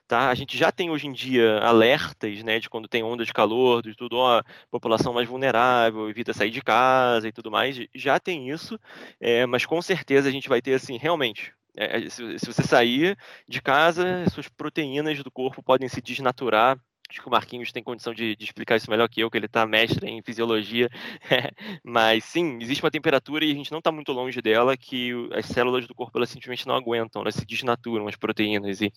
tá? 0.09 0.31
A 0.31 0.35
gente 0.35 0.57
já 0.57 0.73
tem 0.73 0.91
hoje 0.91 1.07
em 1.07 1.13
dia 1.13 1.59
alertas, 1.59 2.43
né, 2.43 2.59
de 2.59 2.71
quando 2.71 2.89
tem 2.89 3.03
onda 3.03 3.25
de 3.25 3.33
calor, 3.33 3.83
de 3.83 3.95
tudo, 3.95 4.17
ó, 4.17 4.43
população 4.71 5.13
mais 5.13 5.29
vulnerável, 5.29 6.09
evita 6.09 6.33
sair 6.33 6.51
de 6.51 6.63
casa 6.63 7.29
e 7.29 7.33
tudo 7.33 7.51
mais, 7.51 7.79
já 7.95 8.19
tem 8.19 8.49
isso, 8.49 8.79
é, 9.21 9.45
mas 9.47 9.67
com 9.67 9.81
certeza 9.83 10.29
a 10.29 10.33
gente 10.33 10.49
vai 10.49 10.63
ter, 10.63 10.75
assim, 10.75 10.97
realmente, 10.97 11.53
é, 11.77 12.05
é, 12.05 12.09
se, 12.09 12.23
você 12.39 12.62
sair 12.62 13.16
de 13.49 13.61
casa, 13.62 14.29
suas 14.31 14.49
proteínas 14.49 15.23
do 15.23 15.31
corpo 15.31 15.62
podem 15.62 15.89
se 15.89 16.01
desnaturar. 16.01 16.79
Acho 17.09 17.20
que 17.20 17.29
o 17.29 17.31
Marquinhos 17.31 17.73
tem 17.73 17.83
condição 17.83 18.14
de, 18.14 18.35
de 18.35 18.45
explicar 18.45 18.77
isso 18.77 18.91
melhor 18.91 19.07
que 19.07 19.20
eu, 19.20 19.31
que 19.31 19.37
ele 19.37 19.45
está 19.45 19.66
mestre 19.66 20.09
em 20.09 20.23
fisiologia. 20.23 20.89
Mas 21.85 22.25
sim, 22.25 22.59
existe 22.61 22.83
uma 22.83 22.91
temperatura 22.91 23.45
e 23.45 23.51
a 23.51 23.55
gente 23.55 23.70
não 23.70 23.81
está 23.81 23.93
muito 23.93 24.12
longe 24.12 24.41
dela, 24.41 24.77
que 24.77 25.12
as 25.35 25.45
células 25.47 25.87
do 25.87 25.95
corpo 25.95 26.16
elas 26.16 26.31
simplesmente 26.31 26.66
não 26.66 26.75
aguentam, 26.75 27.20
elas 27.20 27.35
se 27.35 27.45
desnaturam, 27.45 28.09
as 28.09 28.16
proteínas, 28.16 28.81
e, 28.81 28.91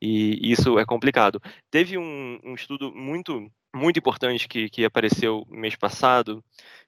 e 0.00 0.52
isso 0.52 0.78
é 0.78 0.84
complicado. 0.84 1.40
Teve 1.68 1.98
um, 1.98 2.38
um 2.44 2.54
estudo 2.54 2.92
muito 2.94 3.50
muito 3.76 3.98
importante 3.98 4.48
que, 4.48 4.68
que 4.70 4.84
apareceu 4.84 5.46
mês 5.50 5.76
passado, 5.76 6.42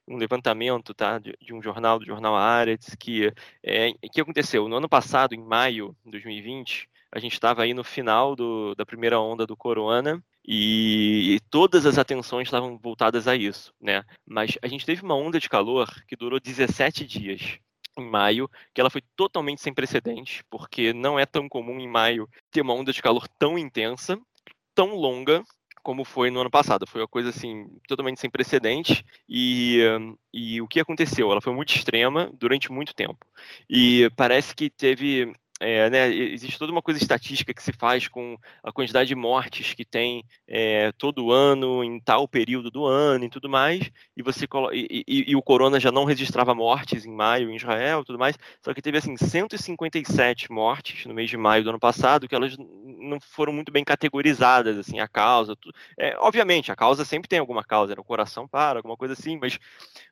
um 0.09 0.17
levantamento 0.17 0.93
tá, 0.93 1.19
de, 1.19 1.37
de 1.39 1.53
um 1.53 1.61
jornal, 1.61 1.99
do 1.99 2.05
jornal 2.05 2.35
Haaretz, 2.35 2.95
que 2.95 3.31
é, 3.63 3.93
que 4.11 4.19
aconteceu 4.19 4.67
no 4.67 4.75
ano 4.75 4.89
passado, 4.89 5.35
em 5.35 5.41
maio 5.41 5.95
de 6.03 6.11
2020, 6.11 6.89
a 7.11 7.19
gente 7.19 7.33
estava 7.33 7.63
aí 7.63 7.73
no 7.73 7.83
final 7.83 8.35
do, 8.35 8.75
da 8.75 8.85
primeira 8.85 9.19
onda 9.19 9.45
do 9.45 9.55
corona 9.55 10.23
e, 10.45 11.35
e, 11.35 11.39
todas 11.49 11.85
as 11.85 11.97
atenções 11.97 12.47
estavam 12.47 12.77
voltadas 12.77 13.27
a 13.27 13.35
isso, 13.35 13.73
né? 13.79 14.03
Mas 14.25 14.57
a 14.61 14.67
gente 14.67 14.85
teve 14.85 15.03
uma 15.03 15.15
onda 15.15 15.39
de 15.39 15.49
calor 15.49 15.87
que 16.07 16.15
durou 16.15 16.39
17 16.39 17.05
dias 17.05 17.59
em 17.97 18.09
maio, 18.09 18.49
que 18.73 18.81
ela 18.81 18.89
foi 18.89 19.01
totalmente 19.15 19.61
sem 19.61 19.73
precedentes, 19.73 20.41
porque 20.49 20.93
não 20.93 21.19
é 21.19 21.25
tão 21.25 21.47
comum 21.49 21.79
em 21.79 21.87
maio 21.87 22.27
ter 22.51 22.61
uma 22.61 22.73
onda 22.73 22.91
de 22.91 23.01
calor 23.01 23.27
tão 23.37 23.57
intensa, 23.57 24.19
tão 24.73 24.95
longa 24.95 25.43
como 25.83 26.03
foi 26.03 26.29
no 26.29 26.41
ano 26.41 26.49
passado. 26.49 26.87
Foi 26.87 27.01
uma 27.01 27.07
coisa 27.07 27.29
assim 27.29 27.67
totalmente 27.87 28.19
sem 28.19 28.29
precedentes 28.29 29.03
e, 29.27 29.79
e 30.33 30.61
o 30.61 30.67
que 30.67 30.79
aconteceu? 30.79 31.31
Ela 31.31 31.41
foi 31.41 31.53
muito 31.53 31.75
extrema 31.75 32.29
durante 32.33 32.71
muito 32.71 32.93
tempo 32.93 33.25
e 33.69 34.09
parece 34.15 34.55
que 34.55 34.69
teve 34.69 35.33
é, 35.59 35.89
né, 35.89 36.09
existe 36.09 36.57
toda 36.57 36.71
uma 36.71 36.81
coisa 36.81 36.99
estatística 36.99 37.53
que 37.53 37.61
se 37.61 37.73
faz 37.73 38.07
com 38.07 38.37
a 38.63 38.71
quantidade 38.71 39.09
de 39.09 39.15
mortes 39.15 39.73
que 39.73 39.83
tem 39.83 40.23
é, 40.47 40.91
todo 40.93 41.31
ano, 41.31 41.83
em 41.83 41.99
tal 41.99 42.27
período 42.27 42.71
do 42.71 42.85
ano 42.85 43.25
e 43.25 43.29
tudo 43.29 43.49
mais, 43.49 43.91
e 44.15 44.21
você 44.21 44.45
e, 44.73 45.03
e, 45.07 45.31
e, 45.31 45.35
o 45.35 45.41
corona 45.41 45.79
já 45.79 45.91
não 45.91 46.05
registrava 46.05 46.55
mortes 46.55 47.05
em 47.05 47.11
maio 47.11 47.49
em 47.49 47.55
Israel 47.55 48.03
tudo 48.05 48.19
mais, 48.19 48.37
só 48.63 48.73
que 48.73 48.81
teve 48.81 48.97
assim 48.97 49.15
157 49.17 50.51
mortes 50.51 51.05
no 51.05 51.13
mês 51.13 51.29
de 51.29 51.37
maio 51.37 51.63
do 51.63 51.69
ano 51.69 51.79
passado, 51.79 52.27
que 52.27 52.35
elas 52.35 52.55
não 52.57 53.19
foram 53.19 53.53
muito 53.53 53.71
bem 53.71 53.83
categorizadas, 53.83 54.77
assim, 54.77 54.99
a 54.99 55.07
causa. 55.07 55.57
É, 55.97 56.15
obviamente, 56.19 56.71
a 56.71 56.75
causa 56.75 57.05
sempre 57.05 57.27
tem 57.27 57.39
alguma 57.39 57.63
causa, 57.63 57.93
era 57.93 58.01
o 58.01 58.03
coração 58.03 58.47
para, 58.47 58.79
alguma 58.79 58.97
coisa 58.97 59.13
assim, 59.13 59.37
mas, 59.37 59.59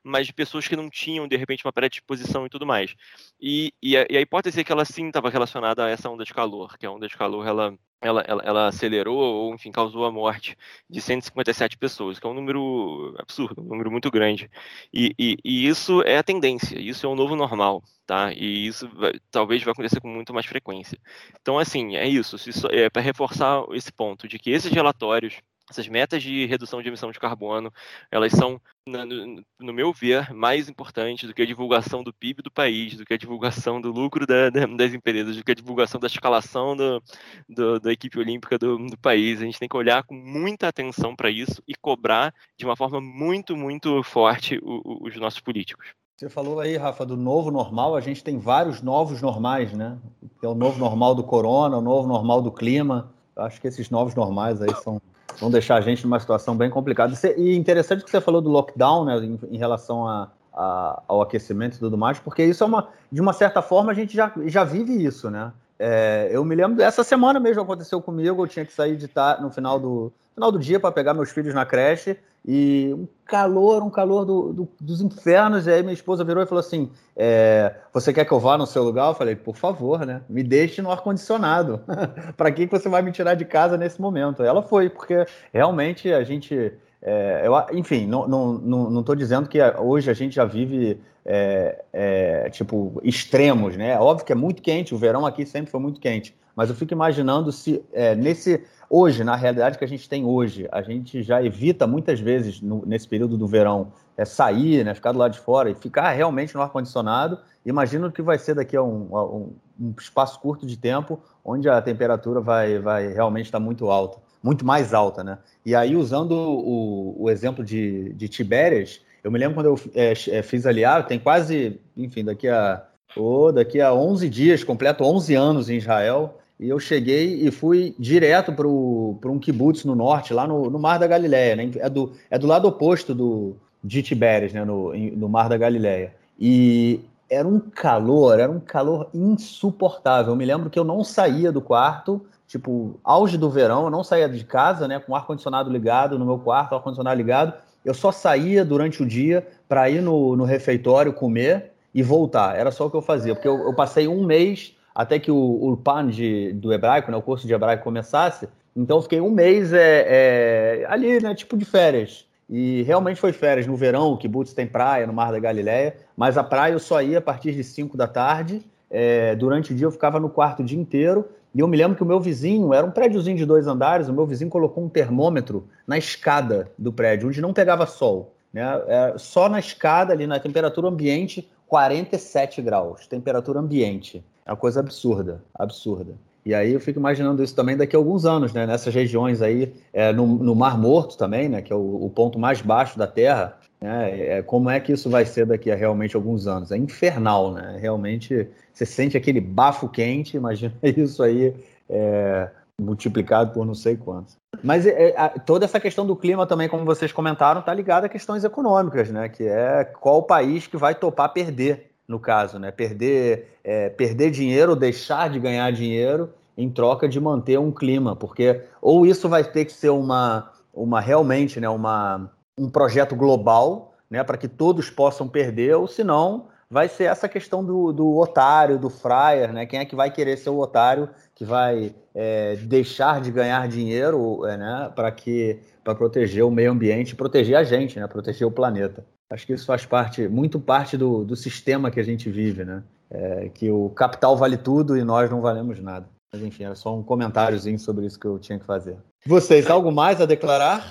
mas 0.02 0.26
de 0.26 0.32
pessoas 0.32 0.66
que 0.66 0.76
não 0.76 0.88
tinham, 0.90 1.28
de 1.28 1.36
repente, 1.36 1.64
uma 1.64 1.72
predisposição 1.72 2.46
e 2.46 2.48
tudo 2.48 2.66
mais. 2.66 2.94
E, 3.40 3.72
e, 3.82 3.96
a, 3.96 4.06
e 4.08 4.16
a 4.16 4.20
hipótese 4.20 4.60
é 4.60 4.64
que 4.64 4.72
ela 4.72 4.84
sim 4.84 5.08
estava 5.08 5.30
relacionada 5.38 5.84
a 5.84 5.88
essa 5.88 6.10
onda 6.10 6.24
de 6.24 6.34
calor, 6.34 6.76
que 6.76 6.84
a 6.86 6.90
onda 6.90 7.08
de 7.08 7.16
calor 7.16 7.46
ela, 7.46 7.78
ela, 8.00 8.20
ela, 8.26 8.42
ela, 8.44 8.66
acelerou 8.68 9.16
ou, 9.16 9.54
enfim, 9.54 9.70
causou 9.70 10.04
a 10.04 10.12
morte 10.12 10.56
de 10.90 11.00
157 11.00 11.78
pessoas, 11.78 12.18
que 12.18 12.26
é 12.26 12.30
um 12.30 12.34
número 12.34 13.14
absurdo, 13.18 13.62
um 13.62 13.66
número 13.66 13.90
muito 13.90 14.10
grande. 14.10 14.50
E, 14.92 15.14
e, 15.18 15.36
e 15.44 15.68
isso 15.68 16.02
é 16.02 16.18
a 16.18 16.22
tendência, 16.22 16.78
isso 16.78 17.06
é 17.06 17.08
o 17.08 17.14
novo 17.14 17.36
normal, 17.36 17.82
tá? 18.06 18.32
E 18.32 18.66
isso 18.66 18.88
vai, 18.94 19.12
talvez 19.30 19.62
vai 19.62 19.72
acontecer 19.72 20.00
com 20.00 20.08
muito 20.08 20.34
mais 20.34 20.46
frequência. 20.46 20.98
Então, 21.40 21.58
assim, 21.58 21.96
é 21.96 22.06
isso, 22.06 22.36
é 22.70 22.90
para 22.90 23.02
reforçar 23.02 23.64
esse 23.72 23.92
ponto 23.92 24.28
de 24.28 24.38
que 24.38 24.50
esses 24.50 24.72
relatórios 24.72 25.40
essas 25.70 25.86
metas 25.88 26.22
de 26.22 26.46
redução 26.46 26.80
de 26.80 26.88
emissão 26.88 27.10
de 27.10 27.18
carbono, 27.18 27.72
elas 28.10 28.32
são, 28.32 28.60
no, 28.86 29.72
meu 29.72 29.92
ver, 29.92 30.32
mais 30.32 30.68
importantes 30.68 31.28
do 31.28 31.34
que 31.34 31.42
a 31.42 31.46
divulgação 31.46 32.02
do 32.02 32.12
PIB 32.12 32.42
do 32.42 32.50
país, 32.50 32.96
do 32.96 33.04
que 33.04 33.14
a 33.14 33.18
divulgação 33.18 33.80
do 33.80 33.92
lucro 33.92 34.26
da, 34.26 34.50
da, 34.50 34.66
das 34.66 34.94
empresas, 34.94 35.36
do 35.36 35.44
que 35.44 35.52
a 35.52 35.54
divulgação 35.54 36.00
da 36.00 36.06
escalação 36.06 36.76
do, 36.76 37.02
do, 37.48 37.80
da 37.80 37.92
equipe 37.92 38.18
olímpica 38.18 38.58
do, 38.58 38.78
do, 38.78 38.98
país. 38.98 39.40
A 39.40 39.44
gente 39.44 39.58
tem 39.58 39.68
que 39.68 39.76
olhar 39.76 40.02
com 40.04 40.14
muita 40.14 40.68
atenção 40.68 41.14
para 41.14 41.30
isso 41.30 41.62
e 41.66 41.74
cobrar 41.74 42.32
de 42.56 42.64
uma 42.64 42.76
forma 42.76 43.00
muito, 43.00 43.56
muito 43.56 44.02
forte 44.02 44.58
o, 44.62 44.80
o, 44.84 45.06
os 45.06 45.16
nossos 45.16 45.40
políticos. 45.40 45.88
Você 46.16 46.28
falou 46.28 46.58
aí, 46.58 46.76
Rafa, 46.76 47.06
do 47.06 47.16
novo 47.16 47.48
normal. 47.48 47.94
A 47.94 48.00
gente 48.00 48.24
tem 48.24 48.38
vários 48.38 48.82
novos 48.82 49.22
normais, 49.22 49.72
né? 49.72 49.98
É 50.42 50.48
o 50.48 50.54
novo 50.54 50.76
normal 50.76 51.14
do 51.14 51.22
corona, 51.22 51.78
o 51.78 51.80
novo 51.80 52.08
normal 52.08 52.42
do 52.42 52.50
clima. 52.50 53.12
Acho 53.36 53.60
que 53.60 53.68
esses 53.68 53.88
novos 53.88 54.16
normais 54.16 54.60
aí 54.60 54.74
são 54.82 55.00
vão 55.40 55.50
deixar 55.50 55.76
a 55.76 55.80
gente 55.80 56.04
numa 56.04 56.18
situação 56.18 56.56
bem 56.56 56.70
complicada. 56.70 57.12
E 57.36 57.56
interessante 57.56 58.04
que 58.04 58.10
você 58.10 58.20
falou 58.20 58.40
do 58.40 58.50
lockdown, 58.50 59.04
né, 59.04 59.18
em, 59.18 59.38
em 59.50 59.58
relação 59.58 60.06
a, 60.06 60.30
a, 60.52 61.02
ao 61.06 61.22
aquecimento 61.22 61.76
e 61.76 61.78
tudo 61.78 61.98
mais, 61.98 62.18
porque 62.18 62.44
isso 62.44 62.64
é 62.64 62.66
uma, 62.66 62.88
de 63.10 63.20
uma 63.20 63.32
certa 63.32 63.62
forma, 63.62 63.92
a 63.92 63.94
gente 63.94 64.14
já, 64.14 64.32
já 64.46 64.64
vive 64.64 65.04
isso, 65.04 65.30
né? 65.30 65.52
É, 65.78 66.28
eu 66.32 66.44
me 66.44 66.56
lembro, 66.56 66.82
essa 66.82 67.04
semana 67.04 67.38
mesmo 67.38 67.62
aconteceu 67.62 68.02
comigo, 68.02 68.42
eu 68.42 68.48
tinha 68.48 68.64
que 68.64 68.72
sair 68.72 68.96
de 68.96 69.06
tar, 69.06 69.40
no 69.40 69.48
final 69.48 69.78
do, 69.78 70.12
final 70.38 70.52
do 70.52 70.58
dia 70.58 70.78
para 70.78 70.92
pegar 70.92 71.12
meus 71.12 71.30
filhos 71.30 71.52
na 71.52 71.66
creche 71.66 72.16
e 72.46 72.94
um 72.94 73.06
calor, 73.26 73.82
um 73.82 73.90
calor 73.90 74.24
do, 74.24 74.52
do, 74.52 74.68
dos 74.80 75.00
infernos. 75.00 75.66
E 75.66 75.72
aí 75.72 75.82
minha 75.82 75.92
esposa 75.92 76.24
virou 76.24 76.42
e 76.42 76.46
falou 76.46 76.60
assim: 76.60 76.90
é, 77.16 77.74
Você 77.92 78.12
quer 78.12 78.24
que 78.24 78.32
eu 78.32 78.38
vá 78.38 78.56
no 78.56 78.66
seu 78.66 78.82
lugar? 78.82 79.08
Eu 79.08 79.14
falei: 79.14 79.34
Por 79.34 79.56
favor, 79.56 80.06
né? 80.06 80.22
Me 80.28 80.42
deixe 80.42 80.80
no 80.80 80.90
ar-condicionado. 80.90 81.80
para 82.36 82.50
que 82.52 82.66
você 82.66 82.88
vai 82.88 83.02
me 83.02 83.12
tirar 83.12 83.34
de 83.34 83.44
casa 83.44 83.76
nesse 83.76 84.00
momento? 84.00 84.42
Ela 84.42 84.62
foi, 84.62 84.88
porque 84.88 85.26
realmente 85.52 86.12
a 86.12 86.22
gente. 86.22 86.72
É, 87.00 87.42
eu, 87.44 87.54
enfim, 87.78 88.06
não 88.06 88.24
estou 88.24 88.54
não, 88.54 88.90
não, 88.90 89.02
não 89.02 89.14
dizendo 89.14 89.48
que 89.48 89.58
hoje 89.78 90.10
a 90.10 90.14
gente 90.14 90.34
já 90.34 90.44
vive 90.44 91.00
é, 91.28 91.84
é, 91.92 92.50
tipo 92.50 93.00
extremos, 93.04 93.76
né? 93.76 93.98
Óbvio 94.00 94.26
que 94.26 94.32
é 94.32 94.36
muito 94.36 94.62
quente, 94.62 94.94
o 94.94 94.98
verão 94.98 95.26
aqui 95.26 95.44
sempre 95.44 95.70
foi 95.70 95.78
muito 95.78 96.00
quente, 96.00 96.34
mas 96.56 96.70
eu 96.70 96.74
fico 96.74 96.92
imaginando 96.92 97.52
se 97.52 97.84
é, 97.92 98.16
nesse 98.16 98.64
Hoje, 98.90 99.22
na 99.22 99.36
realidade 99.36 99.76
que 99.76 99.84
a 99.84 99.88
gente 99.88 100.08
tem 100.08 100.24
hoje, 100.24 100.66
a 100.72 100.80
gente 100.80 101.22
já 101.22 101.42
evita 101.42 101.86
muitas 101.86 102.18
vezes, 102.18 102.62
no, 102.62 102.86
nesse 102.86 103.06
período 103.06 103.36
do 103.36 103.46
verão, 103.46 103.92
é 104.16 104.24
sair, 104.24 104.82
né, 104.82 104.94
ficar 104.94 105.12
do 105.12 105.18
lado 105.18 105.32
de 105.32 105.40
fora 105.40 105.68
e 105.70 105.74
ficar 105.74 106.10
realmente 106.12 106.54
no 106.54 106.62
ar-condicionado. 106.62 107.38
Imagina 107.66 108.06
o 108.06 108.12
que 108.12 108.22
vai 108.22 108.38
ser 108.38 108.54
daqui 108.54 108.74
a 108.74 108.82
um, 108.82 109.14
a 109.14 109.26
um, 109.26 109.52
um, 109.78 109.94
espaço 109.98 110.40
curto 110.40 110.64
de 110.64 110.78
tempo, 110.78 111.20
onde 111.44 111.68
a 111.68 111.82
temperatura 111.82 112.40
vai, 112.40 112.78
vai 112.78 113.08
realmente 113.12 113.46
estar 113.46 113.60
muito 113.60 113.90
alta, 113.90 114.18
muito 114.42 114.64
mais 114.64 114.94
alta. 114.94 115.22
Né? 115.22 115.36
E 115.66 115.74
aí, 115.74 115.94
usando 115.94 116.32
o, 116.32 117.24
o 117.24 117.30
exemplo 117.30 117.62
de, 117.62 118.14
de 118.14 118.26
Tibérias, 118.26 119.02
eu 119.22 119.30
me 119.30 119.38
lembro 119.38 119.54
quando 119.54 119.66
eu 119.66 119.80
é, 119.94 120.12
é 120.30 120.42
fiz 120.42 120.66
aliado, 120.66 121.08
tem 121.08 121.18
quase, 121.18 121.80
enfim, 121.96 122.24
daqui 122.24 122.48
a, 122.48 122.82
oh, 123.16 123.52
daqui 123.52 123.80
a 123.80 123.92
11 123.92 124.28
dias, 124.28 124.64
completo 124.64 125.04
11 125.04 125.34
anos 125.34 125.70
em 125.70 125.76
Israel, 125.76 126.38
e 126.58 126.68
eu 126.68 126.80
cheguei 126.80 127.46
e 127.46 127.50
fui 127.50 127.94
direto 127.98 128.52
para 128.52 128.66
um 128.66 129.38
kibutz 129.38 129.84
no 129.84 129.94
norte, 129.94 130.34
lá 130.34 130.46
no, 130.46 130.68
no 130.68 130.78
Mar 130.78 130.98
da 130.98 131.06
Galileia, 131.06 131.54
né? 131.54 131.70
É 131.76 131.88
do, 131.88 132.12
é 132.28 132.38
do 132.38 132.48
lado 132.48 132.66
oposto 132.66 133.14
do, 133.14 133.56
de 133.82 134.02
Tibérias, 134.02 134.52
né? 134.52 134.64
No, 134.64 134.92
no 134.92 135.28
Mar 135.28 135.48
da 135.48 135.56
Galileia. 135.56 136.12
E 136.38 137.00
era 137.30 137.46
um 137.46 137.60
calor, 137.60 138.40
era 138.40 138.50
um 138.50 138.58
calor 138.58 139.08
insuportável. 139.14 140.32
Eu 140.32 140.36
me 140.36 140.44
lembro 140.44 140.68
que 140.68 140.78
eu 140.78 140.84
não 140.84 141.04
saía 141.04 141.52
do 141.52 141.60
quarto, 141.60 142.26
tipo, 142.48 142.98
auge 143.04 143.36
do 143.36 143.50
verão, 143.50 143.84
eu 143.84 143.90
não 143.90 144.02
saía 144.02 144.28
de 144.28 144.42
casa, 144.44 144.88
né, 144.88 144.98
com 144.98 145.14
ar-condicionado 145.14 145.70
ligado 145.70 146.18
no 146.18 146.24
meu 146.24 146.38
quarto, 146.38 146.74
ar-condicionado 146.74 147.16
ligado, 147.16 147.52
eu 147.84 147.94
só 147.94 148.12
saía 148.12 148.64
durante 148.64 149.02
o 149.02 149.06
dia 149.06 149.46
para 149.68 149.88
ir 149.88 150.02
no, 150.02 150.36
no 150.36 150.44
refeitório 150.44 151.12
comer 151.12 151.72
e 151.94 152.02
voltar. 152.02 152.56
Era 152.56 152.70
só 152.70 152.86
o 152.86 152.90
que 152.90 152.96
eu 152.96 153.02
fazia, 153.02 153.34
porque 153.34 153.48
eu, 153.48 153.58
eu 153.58 153.74
passei 153.74 154.06
um 154.06 154.24
mês 154.24 154.76
até 154.94 155.18
que 155.18 155.30
o, 155.30 155.36
o 155.36 155.76
PAN 155.76 156.08
de, 156.08 156.52
do 156.54 156.72
hebraico, 156.72 157.10
né, 157.10 157.16
o 157.16 157.22
curso 157.22 157.46
de 157.46 157.52
hebraico 157.52 157.84
começasse, 157.84 158.48
então 158.74 159.00
fiquei 159.00 159.20
um 159.20 159.30
mês 159.30 159.72
é, 159.72 160.06
é, 160.08 160.86
ali, 160.88 161.20
né, 161.20 161.34
tipo 161.34 161.56
de 161.56 161.64
férias. 161.64 162.26
E 162.50 162.82
realmente 162.82 163.20
foi 163.20 163.32
férias 163.32 163.66
no 163.66 163.76
verão, 163.76 164.12
o 164.12 164.16
Kibutz 164.16 164.52
tem 164.52 164.66
praia 164.66 165.06
no 165.06 165.12
Mar 165.12 165.30
da 165.30 165.38
Galileia, 165.38 165.96
mas 166.16 166.38
a 166.38 166.42
praia 166.42 166.72
eu 166.72 166.78
só 166.78 167.02
ia 167.02 167.18
a 167.18 167.20
partir 167.20 167.52
de 167.52 167.62
5 167.62 167.96
da 167.96 168.06
tarde. 168.06 168.62
É, 168.90 169.34
durante 169.36 169.72
o 169.72 169.74
dia 169.74 169.86
eu 169.86 169.90
ficava 169.90 170.18
no 170.18 170.28
quarto 170.28 170.60
o 170.60 170.64
dia 170.64 170.78
inteiro. 170.78 171.24
E 171.54 171.60
eu 171.60 171.68
me 171.68 171.76
lembro 171.76 171.96
que 171.96 172.02
o 172.02 172.06
meu 172.06 172.20
vizinho, 172.20 172.72
era 172.74 172.86
um 172.86 172.90
prédiozinho 172.90 173.36
de 173.36 173.46
dois 173.46 173.66
andares, 173.66 174.08
o 174.08 174.12
meu 174.12 174.26
vizinho 174.26 174.50
colocou 174.50 174.84
um 174.84 174.88
termômetro 174.88 175.66
na 175.86 175.96
escada 175.96 176.70
do 176.78 176.92
prédio, 176.92 177.28
onde 177.28 177.40
não 177.40 177.52
pegava 177.52 177.86
sol. 177.86 178.34
Né? 178.52 178.62
É, 178.86 179.14
só 179.16 179.48
na 179.48 179.58
escada, 179.58 180.12
ali 180.12 180.26
na 180.26 180.38
temperatura 180.38 180.88
ambiente, 180.88 181.50
47 181.66 182.62
graus. 182.62 183.06
Temperatura 183.06 183.60
ambiente. 183.60 184.24
É 184.44 184.50
uma 184.50 184.56
coisa 184.56 184.80
absurda, 184.80 185.42
absurda. 185.54 186.14
E 186.44 186.54
aí 186.54 186.72
eu 186.72 186.80
fico 186.80 186.98
imaginando 186.98 187.42
isso 187.42 187.54
também 187.54 187.76
daqui 187.76 187.94
a 187.94 187.98
alguns 187.98 188.24
anos, 188.24 188.54
né? 188.54 188.66
Nessas 188.66 188.94
regiões 188.94 189.42
aí, 189.42 189.74
é, 189.92 190.12
no, 190.14 190.26
no, 190.26 190.54
Mar 190.54 190.78
Morto 190.78 191.18
também, 191.18 191.46
né? 191.46 191.60
Que 191.60 191.72
é 191.72 191.76
o, 191.76 192.06
o 192.06 192.08
ponto 192.08 192.38
mais 192.38 192.62
baixo 192.62 192.98
da 192.98 193.06
Terra. 193.06 193.58
Né? 193.80 194.38
É, 194.38 194.42
como 194.42 194.68
é 194.68 194.80
que 194.80 194.92
isso 194.92 195.08
vai 195.08 195.24
ser 195.24 195.46
daqui 195.46 195.70
a 195.70 195.76
realmente 195.76 196.16
alguns 196.16 196.46
anos? 196.46 196.72
É 196.72 196.76
infernal, 196.76 197.52
né? 197.52 197.78
Realmente, 197.80 198.48
você 198.72 198.84
sente 198.84 199.16
aquele 199.16 199.40
bafo 199.40 199.88
quente, 199.88 200.36
imagina 200.38 200.74
isso 200.82 201.22
aí 201.22 201.54
é, 201.88 202.48
multiplicado 202.80 203.52
por 203.52 203.64
não 203.64 203.74
sei 203.74 203.96
quantos. 203.96 204.36
Mas 204.62 204.86
é, 204.86 205.10
é 205.10 205.28
toda 205.44 205.64
essa 205.64 205.78
questão 205.78 206.06
do 206.06 206.16
clima 206.16 206.46
também, 206.46 206.68
como 206.68 206.84
vocês 206.84 207.12
comentaram, 207.12 207.60
está 207.60 207.72
ligada 207.72 208.06
a 208.06 208.08
questões 208.08 208.44
econômicas, 208.44 209.10
né? 209.10 209.28
Que 209.28 209.44
é 209.44 209.84
qual 209.84 210.22
país 210.22 210.66
que 210.66 210.76
vai 210.76 210.94
topar 210.94 211.32
perder 211.32 211.90
no 212.08 212.18
caso, 212.18 212.58
né? 212.58 212.70
Perder, 212.70 213.58
é, 213.62 213.90
perder 213.90 214.30
dinheiro 214.30 214.70
ou 214.70 214.76
deixar 214.76 215.28
de 215.28 215.38
ganhar 215.38 215.70
dinheiro 215.70 216.30
em 216.56 216.68
troca 216.68 217.08
de 217.08 217.20
manter 217.20 217.58
um 217.58 217.70
clima, 217.70 218.16
porque 218.16 218.62
ou 218.82 219.06
isso 219.06 219.28
vai 219.28 219.44
ter 219.44 219.64
que 219.64 219.72
ser 219.72 219.90
uma, 219.90 220.50
uma 220.74 221.00
realmente 221.00 221.60
né, 221.60 221.68
uma, 221.68 222.28
um 222.58 222.68
projeto 222.68 223.14
global, 223.14 223.94
né, 224.10 224.22
para 224.24 224.36
que 224.36 224.48
todos 224.48 224.90
possam 224.90 225.28
perder, 225.28 225.76
ou 225.76 225.86
senão 225.86 226.48
vai 226.70 226.88
ser 226.88 227.04
essa 227.04 227.28
questão 227.28 227.64
do, 227.64 227.92
do 227.92 228.16
otário, 228.16 228.78
do 228.78 228.90
fryer, 228.90 229.52
né? 229.52 229.64
Quem 229.64 229.80
é 229.80 229.84
que 229.84 229.96
vai 229.96 230.10
querer 230.10 230.36
ser 230.36 230.50
o 230.50 230.58
otário 230.58 231.08
que 231.34 231.44
vai 231.44 231.94
é, 232.14 232.56
deixar 232.56 233.20
de 233.20 233.30
ganhar 233.30 233.66
dinheiro, 233.68 234.44
é, 234.46 234.56
né? 234.56 234.92
Para 234.94 235.10
que 235.10 235.58
para 235.82 235.94
proteger 235.94 236.44
o 236.44 236.50
meio 236.50 236.70
ambiente, 236.70 237.16
proteger 237.16 237.56
a 237.56 237.64
gente, 237.64 237.98
né? 237.98 238.06
Proteger 238.06 238.46
o 238.46 238.50
planeta. 238.50 239.04
Acho 239.30 239.46
que 239.46 239.52
isso 239.54 239.64
faz 239.64 239.86
parte, 239.86 240.28
muito 240.28 240.60
parte 240.60 240.96
do, 240.96 241.24
do 241.24 241.36
sistema 241.36 241.90
que 241.90 242.00
a 242.00 242.02
gente 242.02 242.30
vive, 242.30 242.64
né? 242.64 242.82
É, 243.10 243.48
que 243.48 243.70
o 243.70 243.88
capital 243.90 244.36
vale 244.36 244.58
tudo 244.58 244.96
e 244.96 245.02
nós 245.02 245.30
não 245.30 245.40
valemos 245.40 245.80
nada. 245.80 246.06
Mas 246.30 246.42
enfim, 246.42 246.64
era 246.64 246.74
só 246.74 246.94
um 246.94 247.02
comentáriozinho 247.02 247.78
sobre 247.78 248.04
isso 248.04 248.20
que 248.20 248.26
eu 248.26 248.38
tinha 248.38 248.58
que 248.58 248.66
fazer. 248.66 248.98
Vocês, 249.24 249.68
algo 249.70 249.90
mais 249.90 250.20
a 250.20 250.26
declarar? 250.26 250.84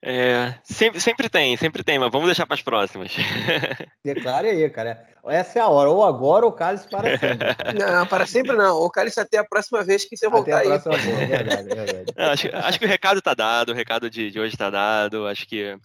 É, 0.00 0.54
sempre, 0.62 1.00
sempre 1.00 1.28
tem, 1.28 1.56
sempre 1.56 1.82
tem, 1.82 1.98
mas 1.98 2.10
vamos 2.10 2.28
deixar 2.28 2.46
para 2.46 2.54
as 2.54 2.62
próximas. 2.62 3.12
Declare 4.04 4.48
aí, 4.48 4.70
cara. 4.70 5.04
Essa 5.26 5.58
é 5.58 5.62
a 5.62 5.68
hora, 5.68 5.90
ou 5.90 6.04
agora 6.04 6.44
ou 6.44 6.52
cálice 6.52 6.88
para 6.88 7.10
sempre. 7.18 7.78
Não, 7.78 8.06
para 8.06 8.26
sempre 8.26 8.56
não. 8.56 8.76
Ou 8.76 8.90
cálice 8.90 9.20
até 9.20 9.38
a 9.38 9.44
próxima 9.44 9.82
vez 9.82 10.04
que 10.04 10.16
você 10.16 10.28
voltar 10.28 10.58
até 10.58 10.74
a 10.74 10.78
próxima 10.78 11.14
aí. 11.14 11.16
Vez, 11.16 11.30
é 11.30 11.36
verdade, 11.42 11.72
é 11.72 11.74
verdade. 11.74 12.12
acho, 12.16 12.48
acho, 12.52 12.78
que 12.78 12.84
o 12.84 12.88
recado 12.88 13.18
está 13.18 13.34
dado, 13.34 13.72
o 13.72 13.74
recado 13.74 14.10
de, 14.10 14.30
de 14.30 14.40
hoje 14.40 14.54
está 14.54 14.70
dado. 14.70 15.26
Acho 15.26 15.46
que 15.46 15.78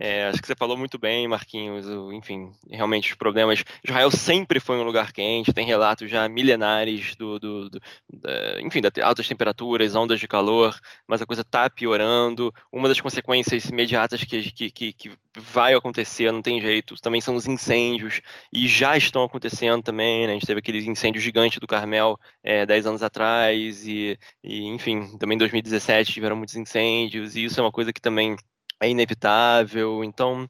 é, 0.00 0.28
acho 0.28 0.40
que 0.40 0.46
você 0.46 0.54
falou 0.54 0.76
muito 0.76 0.96
bem, 0.96 1.26
Marquinhos. 1.26 1.84
Enfim, 2.12 2.52
realmente 2.70 3.10
os 3.10 3.16
problemas. 3.16 3.64
Israel 3.82 4.12
sempre 4.12 4.60
foi 4.60 4.76
um 4.76 4.84
lugar 4.84 5.12
quente, 5.12 5.52
tem 5.52 5.66
relatos 5.66 6.08
já 6.08 6.28
milenares 6.28 7.16
do, 7.16 7.36
do, 7.40 7.68
do 7.68 7.80
da, 8.12 8.60
enfim, 8.60 8.80
das 8.80 8.92
altas 9.02 9.26
temperaturas, 9.26 9.96
ondas 9.96 10.20
de 10.20 10.28
calor, 10.28 10.78
mas 11.04 11.20
a 11.20 11.26
coisa 11.26 11.42
está 11.42 11.68
piorando. 11.68 12.54
Uma 12.72 12.86
das 12.86 13.00
consequências 13.00 13.64
imediatas 13.64 14.22
que, 14.22 14.52
que, 14.52 14.70
que, 14.70 14.92
que 14.92 15.10
vai 15.36 15.74
acontecer, 15.74 16.30
não 16.30 16.42
tem 16.42 16.60
jeito, 16.60 16.94
também 17.00 17.20
são 17.20 17.34
os 17.34 17.46
incêndios, 17.46 18.20
e 18.52 18.68
já 18.78 18.96
estão 18.96 19.24
acontecendo 19.24 19.82
também, 19.82 20.26
né? 20.26 20.32
A 20.32 20.34
gente 20.34 20.46
teve 20.46 20.60
aqueles 20.60 20.86
incêndios 20.86 21.24
gigantes 21.24 21.58
do 21.58 21.66
Carmel 21.66 22.16
é, 22.42 22.64
10 22.64 22.86
anos 22.86 23.02
atrás, 23.02 23.86
e, 23.86 24.18
e 24.42 24.66
enfim, 24.66 25.18
também 25.18 25.34
em 25.34 25.38
2017 25.38 26.12
tiveram 26.12 26.36
muitos 26.36 26.54
incêndios, 26.54 27.34
e 27.34 27.44
isso 27.44 27.58
é 27.58 27.62
uma 27.62 27.72
coisa 27.72 27.92
que 27.92 28.00
também 28.00 28.36
é 28.80 28.88
inevitável. 28.88 30.04
Então, 30.04 30.46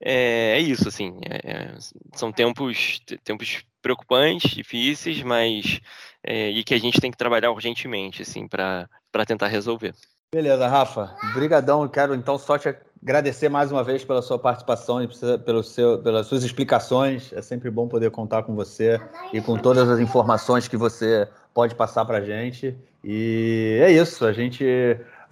é, 0.00 0.56
é 0.56 0.60
isso, 0.60 0.88
assim. 0.88 1.18
É, 1.28 1.50
é 1.52 1.74
são 2.14 2.30
tempos, 2.32 3.00
tempos 3.24 3.64
preocupantes, 3.82 4.52
difíceis, 4.52 5.22
mas 5.22 5.80
é, 6.22 6.50
e 6.50 6.62
que 6.62 6.74
a 6.74 6.78
gente 6.78 7.00
tem 7.00 7.10
que 7.10 7.16
trabalhar 7.16 7.50
urgentemente, 7.50 8.22
assim, 8.22 8.46
para 8.46 8.88
tentar 9.26 9.48
resolver. 9.48 9.94
Beleza, 10.32 10.66
Rafa. 10.66 11.16
Obrigadão. 11.30 11.88
Quero 11.88 12.14
então 12.14 12.38
só 12.38 12.58
te 12.58 12.74
agradecer 13.04 13.50
mais 13.50 13.70
uma 13.70 13.84
vez 13.84 14.02
pela 14.02 14.22
sua 14.22 14.38
participação 14.38 15.02
e 15.02 15.08
pelo 15.44 15.62
seu, 15.62 15.98
pelas 15.98 16.26
suas 16.26 16.42
explicações. 16.42 17.32
É 17.34 17.42
sempre 17.42 17.70
bom 17.70 17.86
poder 17.86 18.10
contar 18.10 18.42
com 18.44 18.54
você 18.54 18.98
e 19.30 19.42
com 19.42 19.58
todas 19.58 19.90
as 19.90 20.00
informações 20.00 20.66
que 20.66 20.76
você 20.76 21.28
pode 21.52 21.74
passar 21.74 22.06
para 22.06 22.18
a 22.18 22.20
gente. 22.22 22.74
E 23.04 23.78
é 23.82 23.92
isso. 23.92 24.24
A 24.24 24.32
gente 24.32 24.64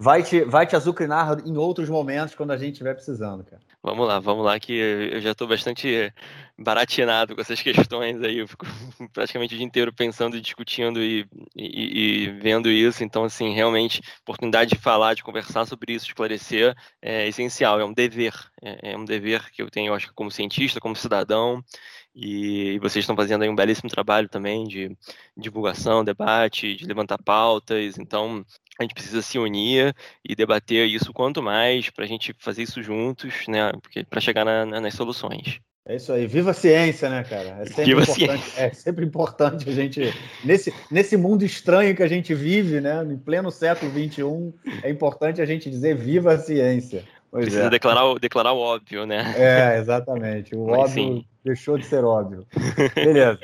vai 0.03 0.21
te, 0.21 0.43
vai 0.43 0.67
te 0.67 0.75
azucrinar 0.75 1.39
em 1.45 1.55
outros 1.55 1.87
momentos 1.87 2.35
quando 2.35 2.51
a 2.51 2.57
gente 2.57 2.73
estiver 2.73 2.93
precisando, 2.93 3.41
cara. 3.45 3.61
Vamos 3.81 4.05
lá, 4.05 4.19
vamos 4.19 4.43
lá, 4.43 4.59
que 4.59 4.73
eu 4.73 5.21
já 5.21 5.31
estou 5.31 5.47
bastante 5.47 6.13
baratinado 6.57 7.33
com 7.33 7.39
essas 7.41 7.61
questões 7.63 8.21
aí. 8.21 8.39
Eu 8.39 8.47
fico 8.47 8.65
praticamente 9.13 9.55
o 9.55 9.57
dia 9.57 9.65
inteiro 9.65 9.93
pensando 9.93 10.41
discutindo 10.41 11.01
e, 11.01 11.25
e, 11.55 12.25
e, 12.25 12.31
vendo 12.31 12.69
isso. 12.69 13.01
Então, 13.01 13.23
assim, 13.23 13.53
realmente, 13.53 14.01
oportunidade 14.23 14.71
de 14.71 14.77
falar, 14.77 15.13
de 15.13 15.23
conversar 15.23 15.65
sobre 15.65 15.93
isso, 15.93 16.07
esclarecer, 16.07 16.75
é 17.01 17.25
essencial, 17.29 17.79
é 17.79 17.85
um 17.85 17.93
dever. 17.93 18.33
É, 18.61 18.91
é 18.91 18.97
um 18.97 19.05
dever 19.05 19.49
que 19.51 19.61
eu 19.61 19.71
tenho, 19.71 19.91
eu 19.91 19.93
acho, 19.93 20.13
como 20.13 20.29
cientista, 20.29 20.81
como 20.81 20.97
cidadão. 20.97 21.63
E 22.15 22.77
vocês 22.79 23.03
estão 23.03 23.15
fazendo 23.15 23.41
aí 23.41 23.49
um 23.49 23.55
belíssimo 23.55 23.89
trabalho 23.89 24.29
também 24.29 24.65
de 24.65 24.95
divulgação, 25.35 26.03
debate, 26.03 26.75
de 26.75 26.85
levantar 26.85 27.17
pautas. 27.17 27.97
Então, 27.97 28.45
a 28.79 28.83
gente 28.83 28.93
precisa 28.93 29.21
se 29.21 29.37
unir 29.37 29.93
e 30.27 30.35
debater 30.35 30.87
isso 30.87 31.13
quanto 31.13 31.41
mais 31.41 31.89
para 31.89 32.05
a 32.05 32.07
gente 32.07 32.33
fazer 32.39 32.63
isso 32.63 32.81
juntos, 32.81 33.47
né? 33.47 33.71
Para 34.09 34.21
chegar 34.21 34.43
na, 34.43 34.65
na, 34.65 34.81
nas 34.81 34.93
soluções. 34.93 35.59
É 35.85 35.97
isso 35.97 36.13
aí, 36.13 36.25
viva 36.25 36.51
a 36.51 36.53
ciência, 36.53 37.09
né, 37.09 37.25
cara? 37.25 37.57
É 37.59 37.65
sempre, 37.65 37.83
viva 37.83 38.03
importante, 38.03 38.53
é 38.55 38.69
sempre 38.71 39.05
importante 39.05 39.69
a 39.69 39.73
gente, 39.73 40.13
nesse, 40.43 40.73
nesse 40.89 41.17
mundo 41.17 41.43
estranho 41.43 41.93
que 41.93 42.01
a 42.01 42.07
gente 42.07 42.33
vive, 42.33 42.79
né, 42.79 43.03
em 43.03 43.17
pleno 43.17 43.51
século 43.51 43.91
XXI, 43.91 44.53
é 44.81 44.89
importante 44.89 45.41
a 45.41 45.45
gente 45.45 45.69
dizer 45.69 45.97
viva 45.97 46.33
a 46.33 46.39
ciência. 46.39 47.03
Pois 47.29 47.45
Precisa 47.45 47.65
é. 47.65 47.69
declarar, 47.69 48.05
o, 48.05 48.17
declarar 48.17 48.53
o 48.53 48.59
óbvio, 48.59 49.05
né? 49.05 49.33
É, 49.35 49.77
exatamente. 49.79 50.55
O 50.55 50.67
Mas 50.67 50.79
óbvio 50.79 50.93
sim. 50.93 51.25
deixou 51.43 51.77
de 51.77 51.85
ser 51.85 52.05
óbvio. 52.05 52.47
Beleza. 52.95 53.39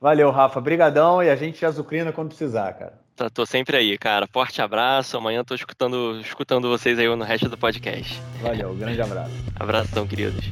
Valeu, 0.00 0.30
Rafa. 0.30 0.60
Brigadão 0.60 1.22
e 1.22 1.28
a 1.28 1.36
gente 1.36 1.66
azucrina 1.66 2.12
quando 2.12 2.28
precisar, 2.28 2.72
cara. 2.72 2.94
Tô, 3.20 3.28
tô, 3.28 3.44
sempre 3.44 3.76
aí, 3.76 3.98
cara. 3.98 4.26
Forte 4.26 4.62
abraço. 4.62 5.14
Amanhã 5.14 5.44
tô 5.44 5.54
escutando, 5.54 6.18
escutando 6.22 6.70
vocês 6.70 6.98
aí 6.98 7.06
no 7.14 7.22
resto 7.22 7.50
do 7.50 7.58
podcast. 7.58 8.18
Valeu, 8.40 8.74
grande 8.74 9.02
abraço. 9.02 9.30
Abração, 9.56 10.06
queridos. 10.06 10.42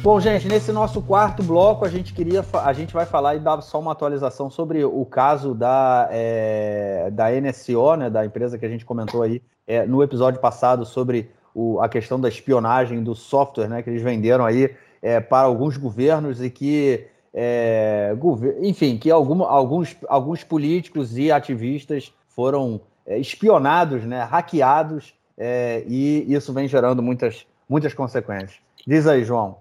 Bom, 0.00 0.20
gente, 0.20 0.46
nesse 0.46 0.70
nosso 0.70 1.02
quarto 1.02 1.42
bloco 1.42 1.84
a 1.84 1.88
gente 1.88 2.14
queria, 2.14 2.44
a 2.64 2.72
gente 2.72 2.94
vai 2.94 3.04
falar 3.04 3.34
e 3.34 3.40
dar 3.40 3.60
só 3.62 3.80
uma 3.80 3.90
atualização 3.90 4.48
sobre 4.48 4.84
o 4.84 5.04
caso 5.04 5.52
da, 5.52 6.08
é, 6.12 7.10
da 7.10 7.32
NSO, 7.32 7.96
né, 7.96 8.08
da 8.08 8.24
empresa 8.24 8.56
que 8.56 8.64
a 8.64 8.68
gente 8.68 8.84
comentou 8.84 9.24
aí 9.24 9.42
é, 9.66 9.84
no 9.84 10.04
episódio 10.04 10.40
passado 10.40 10.86
sobre 10.86 11.32
o, 11.52 11.80
a 11.80 11.88
questão 11.88 12.20
da 12.20 12.28
espionagem 12.28 13.02
do 13.02 13.12
software, 13.12 13.66
né, 13.68 13.82
que 13.82 13.90
eles 13.90 14.02
venderam 14.02 14.46
aí 14.46 14.72
é, 15.02 15.18
para 15.18 15.48
alguns 15.48 15.76
governos 15.76 16.40
e 16.40 16.48
que, 16.48 17.08
é, 17.32 18.12
enfim, 18.60 18.98
que 18.98 19.10
algum, 19.10 19.42
alguns, 19.42 19.96
alguns 20.08 20.42
políticos 20.42 21.16
e 21.16 21.30
ativistas 21.30 22.12
foram 22.28 22.80
é, 23.06 23.18
espionados, 23.18 24.04
né, 24.04 24.22
hackeados, 24.24 25.14
é, 25.36 25.84
e 25.86 26.32
isso 26.32 26.52
vem 26.52 26.68
gerando 26.68 27.02
muitas, 27.02 27.46
muitas 27.68 27.94
consequências. 27.94 28.58
Diz 28.86 29.06
aí, 29.06 29.24
João. 29.24 29.58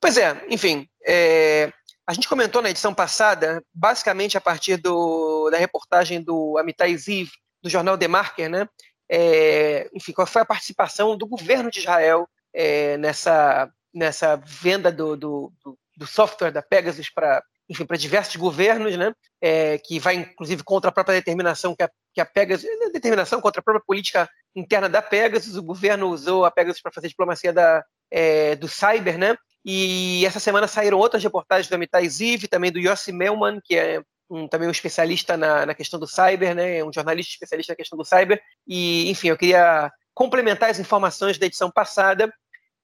Pois 0.00 0.16
é, 0.16 0.44
enfim, 0.48 0.88
é, 1.06 1.72
a 2.06 2.12
gente 2.12 2.28
comentou 2.28 2.62
na 2.62 2.70
edição 2.70 2.94
passada, 2.94 3.62
basicamente 3.74 4.36
a 4.36 4.40
partir 4.40 4.76
do, 4.76 5.50
da 5.50 5.58
reportagem 5.58 6.22
do 6.22 6.56
Amitai 6.58 6.96
Ziv, 6.96 7.30
do 7.62 7.68
jornal 7.68 7.98
The 7.98 8.08
Marker, 8.08 8.48
né? 8.48 8.68
É, 9.10 9.88
enfim, 9.94 10.12
qual 10.12 10.26
foi 10.26 10.42
a 10.42 10.46
participação 10.46 11.16
do 11.16 11.26
governo 11.26 11.70
de 11.70 11.80
Israel 11.80 12.28
é, 12.54 12.96
nessa, 12.98 13.70
nessa 13.92 14.36
venda 14.36 14.92
do, 14.92 15.16
do, 15.16 15.52
do, 15.64 15.78
software 16.06 16.50
da 16.50 16.62
Pegasus 16.62 17.10
para 17.10 17.42
enfim, 17.68 17.84
para 17.84 17.98
diversos 17.98 18.36
governos, 18.36 18.96
né? 18.96 19.12
É, 19.40 19.78
que 19.78 19.98
vai 20.00 20.14
inclusive 20.14 20.64
contra 20.64 20.88
a 20.88 20.92
própria 20.92 21.16
determinação 21.16 21.76
que 21.76 21.82
a, 21.82 21.90
que 22.14 22.20
a 22.20 22.24
Pegasus, 22.24 22.64
é, 22.64 22.90
determinação 22.90 23.40
contra 23.40 23.60
a 23.60 23.62
própria 23.62 23.84
política 23.84 24.28
interna 24.56 24.88
da 24.88 25.02
Pegasus. 25.02 25.56
O 25.56 25.62
governo 25.62 26.08
usou 26.08 26.44
a 26.46 26.50
Pegasus 26.50 26.80
para 26.80 26.92
fazer 26.92 27.08
diplomacia 27.08 27.52
da, 27.52 27.84
é, 28.10 28.56
do 28.56 28.68
cyber, 28.68 29.18
né? 29.18 29.36
E 29.64 30.24
essa 30.24 30.40
semana 30.40 30.66
saíram 30.66 30.98
outras 30.98 31.22
reportagens 31.22 31.68
do 31.68 31.74
Amitai 31.74 32.08
Ziv, 32.08 32.48
também 32.48 32.72
do 32.72 32.78
Yossi 32.78 33.12
Melman, 33.12 33.60
que 33.62 33.76
é 33.76 34.00
um, 34.30 34.48
também 34.48 34.66
um 34.66 34.72
especialista 34.72 35.36
na, 35.36 35.66
na, 35.66 35.74
questão 35.74 36.00
do 36.00 36.06
cyber, 36.06 36.54
né? 36.54 36.82
Um 36.82 36.92
jornalista 36.92 37.32
especialista 37.32 37.72
na 37.72 37.76
questão 37.76 37.98
do 37.98 38.04
cyber. 38.04 38.40
E, 38.66 39.10
enfim, 39.10 39.28
eu 39.28 39.36
queria 39.36 39.92
complementar 40.14 40.70
as 40.70 40.78
informações 40.78 41.38
da 41.38 41.46
edição 41.46 41.70
passada. 41.70 42.32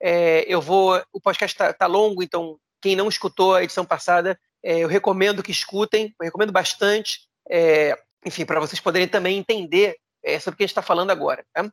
É, 0.02 0.44
eu 0.46 0.60
vou. 0.60 1.02
O 1.10 1.20
podcast 1.20 1.54
está 1.54 1.72
tá 1.72 1.86
longo, 1.86 2.22
então 2.22 2.58
quem 2.84 2.94
não 2.94 3.08
escutou 3.08 3.54
a 3.54 3.64
edição 3.64 3.82
passada, 3.82 4.38
é, 4.62 4.80
eu 4.80 4.88
recomendo 4.88 5.42
que 5.42 5.50
escutem, 5.50 6.14
eu 6.20 6.24
recomendo 6.26 6.52
bastante, 6.52 7.20
é, 7.50 7.98
enfim, 8.26 8.44
para 8.44 8.60
vocês 8.60 8.78
poderem 8.78 9.08
também 9.08 9.38
entender 9.38 9.96
é, 10.22 10.38
sobre 10.38 10.52
o 10.52 10.56
que 10.58 10.64
a 10.64 10.66
gente 10.66 10.72
está 10.72 10.82
falando 10.82 11.08
agora. 11.08 11.42
Tá? 11.54 11.66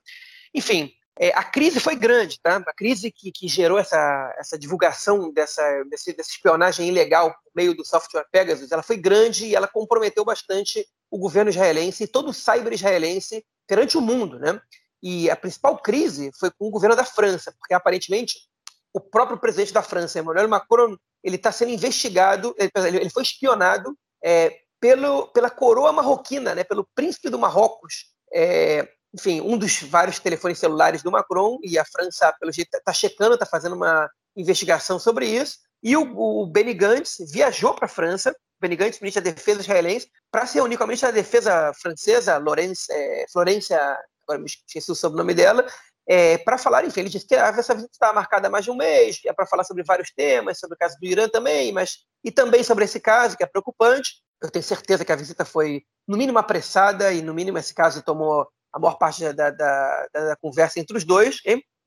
Enfim, 0.55 0.89
é, 1.19 1.27
a 1.35 1.43
crise 1.43 1.81
foi 1.81 1.97
grande, 1.97 2.39
tá? 2.41 2.63
A 2.65 2.73
crise 2.73 3.11
que, 3.11 3.29
que 3.29 3.45
gerou 3.49 3.77
essa, 3.77 4.33
essa 4.39 4.57
divulgação 4.57 5.33
dessa, 5.33 5.83
desse, 5.89 6.13
dessa 6.13 6.29
espionagem 6.29 6.87
ilegal 6.87 7.29
por 7.43 7.51
meio 7.53 7.75
do 7.75 7.85
software 7.85 8.25
Pegasus, 8.31 8.71
ela 8.71 8.81
foi 8.81 8.95
grande 8.95 9.47
e 9.47 9.55
ela 9.55 9.67
comprometeu 9.67 10.23
bastante 10.23 10.87
o 11.09 11.19
governo 11.19 11.49
israelense 11.49 12.05
e 12.05 12.07
todo 12.07 12.29
o 12.29 12.33
cyber 12.33 12.71
israelense 12.71 13.45
perante 13.67 13.97
o 13.97 14.01
mundo, 14.01 14.39
né? 14.39 14.61
E 15.03 15.29
a 15.29 15.35
principal 15.35 15.77
crise 15.77 16.31
foi 16.39 16.49
com 16.51 16.67
o 16.67 16.71
governo 16.71 16.95
da 16.95 17.03
França, 17.03 17.53
porque 17.59 17.73
aparentemente 17.73 18.49
o 18.93 18.99
próprio 18.99 19.37
presidente 19.37 19.73
da 19.73 19.81
França, 19.81 20.19
Emmanuel 20.19 20.49
Macron, 20.49 20.97
ele 21.23 21.35
está 21.35 21.51
sendo 21.51 21.71
investigado, 21.71 22.55
ele, 22.57 23.09
foi 23.09 23.23
espionado 23.23 23.95
é, 24.23 24.57
pelo, 24.79 25.27
pela 25.27 25.49
coroa 25.49 25.91
marroquina, 25.91 26.55
né, 26.55 26.63
pelo 26.63 26.87
príncipe 26.95 27.29
do 27.29 27.39
Marrocos, 27.39 28.05
é, 28.33 28.87
enfim, 29.13 29.41
um 29.41 29.57
dos 29.57 29.81
vários 29.83 30.19
telefones 30.19 30.57
celulares 30.57 31.03
do 31.03 31.11
Macron, 31.11 31.59
e 31.63 31.77
a 31.77 31.85
França, 31.85 32.33
pelo 32.39 32.51
jeito, 32.51 32.73
está 32.73 32.93
checando, 32.93 33.35
está 33.35 33.45
fazendo 33.45 33.75
uma 33.75 34.09
investigação 34.35 34.97
sobre 34.97 35.27
isso, 35.27 35.57
e 35.83 35.95
o, 35.95 36.17
o 36.17 36.47
Benny 36.47 36.73
Gantz 36.73 37.17
viajou 37.31 37.73
para 37.73 37.85
a 37.85 37.89
França, 37.89 38.35
Benny 38.59 38.75
Gantz, 38.75 38.99
ministro 38.99 39.23
da 39.23 39.31
Defesa 39.31 39.61
israelense, 39.61 40.07
para 40.31 40.45
se 40.45 40.55
reunir 40.55 40.77
com 40.77 40.83
a 40.83 40.87
ministra 40.87 41.11
da 41.11 41.15
Defesa 41.15 41.73
francesa, 41.81 42.37
Laurence, 42.37 42.91
é, 42.91 43.25
Florência, 43.31 43.77
agora 44.23 44.39
me 44.39 44.45
esqueci 44.45 44.91
o 44.91 44.95
sobrenome 44.95 45.33
dela, 45.33 45.65
é, 46.07 46.37
para 46.39 46.57
falar, 46.57 46.85
enfim, 46.85 47.01
ele 47.01 47.09
disse 47.09 47.27
que 47.27 47.35
essa 47.35 47.73
visita 47.73 47.93
estava 47.93 48.13
marcada 48.13 48.47
há 48.47 48.51
mais 48.51 48.65
de 48.65 48.71
um 48.71 48.75
mês, 48.75 49.19
é 49.25 49.33
para 49.33 49.45
falar 49.45 49.63
sobre 49.63 49.83
vários 49.83 50.11
temas, 50.11 50.59
sobre 50.59 50.75
o 50.75 50.77
caso 50.77 50.97
do 50.99 51.07
Irã 51.07 51.29
também, 51.29 51.71
mas 51.71 51.99
e 52.23 52.31
também 52.31 52.63
sobre 52.63 52.85
esse 52.85 52.99
caso 52.99 53.37
que 53.37 53.43
é 53.43 53.47
preocupante. 53.47 54.21
Eu 54.41 54.49
tenho 54.49 54.63
certeza 54.63 55.05
que 55.05 55.11
a 55.11 55.15
visita 55.15 55.45
foi, 55.45 55.83
no 56.07 56.17
mínimo, 56.17 56.39
apressada 56.39 57.13
e, 57.13 57.21
no 57.21 57.33
mínimo, 57.33 57.57
esse 57.57 57.73
caso 57.73 58.01
tomou 58.01 58.47
a 58.73 58.79
maior 58.79 58.95
parte 58.95 59.21
da, 59.33 59.49
da, 59.51 60.07
da, 60.11 60.25
da 60.29 60.35
conversa 60.35 60.79
entre 60.79 60.97
os 60.97 61.03
dois. 61.03 61.37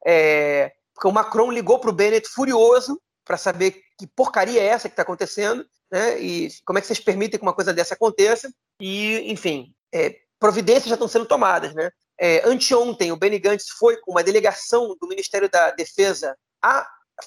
É, 0.06 0.72
porque 0.94 1.08
o 1.08 1.12
Macron 1.12 1.50
ligou 1.50 1.78
para 1.78 1.90
o 1.90 1.94
Bennett 1.94 2.28
furioso 2.28 3.00
para 3.24 3.36
saber 3.36 3.80
que 3.98 4.06
porcaria 4.06 4.60
é 4.60 4.66
essa 4.66 4.88
que 4.88 4.92
está 4.92 5.02
acontecendo, 5.02 5.64
né? 5.90 6.20
E 6.20 6.48
como 6.64 6.78
é 6.78 6.80
que 6.80 6.86
vocês 6.86 7.00
permitem 7.00 7.38
que 7.38 7.44
uma 7.44 7.54
coisa 7.54 7.72
dessa 7.72 7.94
aconteça? 7.94 8.52
E, 8.80 9.30
enfim, 9.30 9.72
é, 9.92 10.14
providências 10.38 10.88
já 10.88 10.94
estão 10.94 11.08
sendo 11.08 11.26
tomadas, 11.26 11.74
né? 11.74 11.90
É, 12.18 12.48
anteontem, 12.48 13.10
o 13.12 13.16
Benny 13.16 13.38
Gantz 13.38 13.68
foi 13.70 13.96
com 13.98 14.12
uma 14.12 14.22
delegação 14.22 14.96
do 15.00 15.08
Ministério 15.08 15.48
da 15.48 15.70
Defesa 15.72 16.36
a, 16.62 16.86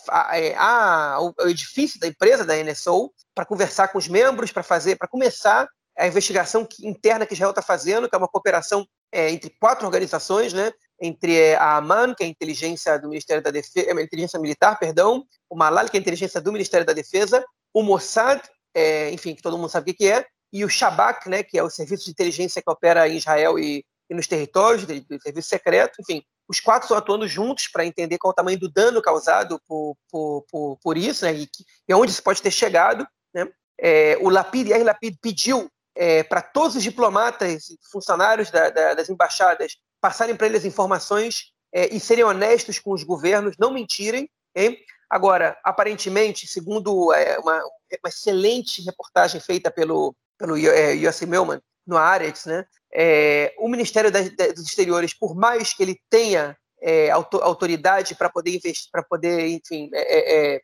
a, 0.09 0.39
é, 0.39 0.55
a, 0.55 1.13
ao 1.13 1.33
edifício 1.41 1.99
da 1.99 2.07
empresa, 2.07 2.45
da 2.45 2.55
NSO, 2.55 3.11
para 3.35 3.45
conversar 3.45 3.89
com 3.89 3.97
os 3.97 4.07
membros, 4.07 4.51
para 4.51 4.63
fazer, 4.63 4.95
para 4.95 5.07
começar 5.07 5.67
a 5.97 6.07
investigação 6.07 6.67
interna 6.81 7.25
que 7.25 7.33
Israel 7.33 7.49
está 7.49 7.61
fazendo, 7.61 8.07
que 8.07 8.15
é 8.15 8.17
uma 8.17 8.27
cooperação 8.27 8.87
é, 9.11 9.31
entre 9.31 9.49
quatro 9.59 9.85
organizações, 9.85 10.53
né? 10.53 10.71
entre 10.99 11.35
é, 11.35 11.55
a 11.55 11.77
AMAN, 11.77 12.13
que 12.13 12.23
é 12.23 12.27
a 12.27 12.29
inteligência 12.29 12.97
do 12.99 13.09
Ministério 13.09 13.41
da 13.41 13.51
Defesa, 13.51 13.87
é, 13.89 14.03
inteligência 14.03 14.39
militar, 14.39 14.77
perdão, 14.79 15.25
o 15.49 15.55
Malal, 15.55 15.85
que 15.85 15.97
é 15.97 15.99
a 15.99 16.01
inteligência 16.01 16.41
do 16.41 16.51
Ministério 16.51 16.85
da 16.85 16.93
Defesa, 16.93 17.43
o 17.73 17.83
Mossad, 17.83 18.41
é, 18.73 19.11
enfim, 19.11 19.35
que 19.35 19.41
todo 19.41 19.57
mundo 19.57 19.69
sabe 19.69 19.91
o 19.91 19.95
que 19.95 20.07
é, 20.07 20.25
e 20.51 20.63
o 20.63 20.69
Shabak, 20.69 21.29
né, 21.29 21.43
que 21.43 21.57
é 21.57 21.63
o 21.63 21.69
serviço 21.69 22.05
de 22.05 22.11
inteligência 22.11 22.61
que 22.61 22.71
opera 22.71 23.07
em 23.07 23.17
Israel 23.17 23.59
e, 23.59 23.85
e 24.09 24.13
nos 24.13 24.27
territórios 24.27 24.85
do 24.85 25.21
serviço 25.21 25.49
secreto, 25.49 26.01
enfim, 26.01 26.23
os 26.47 26.59
quatro 26.59 26.85
estão 26.85 26.97
atuando 26.97 27.27
juntos 27.27 27.67
para 27.67 27.85
entender 27.85 28.17
qual 28.17 28.31
é 28.31 28.33
o 28.33 28.35
tamanho 28.35 28.59
do 28.59 28.69
dano 28.69 29.01
causado 29.01 29.59
por, 29.67 29.97
por, 30.09 30.45
por, 30.49 30.77
por 30.81 30.97
isso, 30.97 31.25
né, 31.25 31.33
e, 31.33 31.49
e 31.87 31.93
aonde 31.93 32.11
isso 32.11 32.23
pode 32.23 32.41
ter 32.41 32.51
chegado. 32.51 33.05
Né? 33.33 33.47
É, 33.79 34.17
o 34.21 34.29
Lapid, 34.29 34.71
R. 34.71 34.83
Lapid 34.83 35.17
pediu 35.21 35.69
é, 35.93 36.23
para 36.23 36.41
todos 36.41 36.75
os 36.75 36.83
diplomatas 36.83 37.69
e 37.69 37.77
funcionários 37.91 38.49
da, 38.49 38.69
da, 38.69 38.93
das 38.93 39.09
embaixadas 39.09 39.77
passarem 39.99 40.35
para 40.35 40.47
eles 40.47 40.63
informações 40.63 41.51
é, 41.73 41.93
e 41.93 41.99
serem 41.99 42.23
honestos 42.23 42.79
com 42.79 42.93
os 42.93 43.03
governos, 43.03 43.57
não 43.57 43.73
mentirem. 43.73 44.29
Hein? 44.55 44.77
Agora, 45.09 45.57
aparentemente, 45.63 46.47
segundo 46.47 47.13
é, 47.13 47.37
uma, 47.39 47.57
uma, 47.57 48.09
excelente 48.09 48.81
reportagem 48.83 49.41
feita 49.41 49.71
pelo, 49.71 50.15
pelo 50.37 50.57
é, 50.57 50.95
Melman 51.27 51.61
no 51.87 51.97
Aretz, 51.97 52.45
né? 52.45 52.65
É, 52.93 53.53
o 53.57 53.67
Ministério 53.67 54.11
dos 54.11 54.65
Exteriores, 54.65 55.13
por 55.13 55.35
mais 55.35 55.73
que 55.73 55.81
ele 55.81 55.99
tenha 56.09 56.57
é, 56.81 57.09
autoridade 57.09 58.15
para 58.15 58.29
poder 58.29 58.55
investir, 58.55 58.89
para 58.91 59.03
poder, 59.03 59.47
enfim, 59.47 59.89
é, 59.93 60.55
é, 60.55 60.61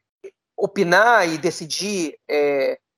opinar 0.55 1.27
e 1.27 1.37
decidir 1.37 2.15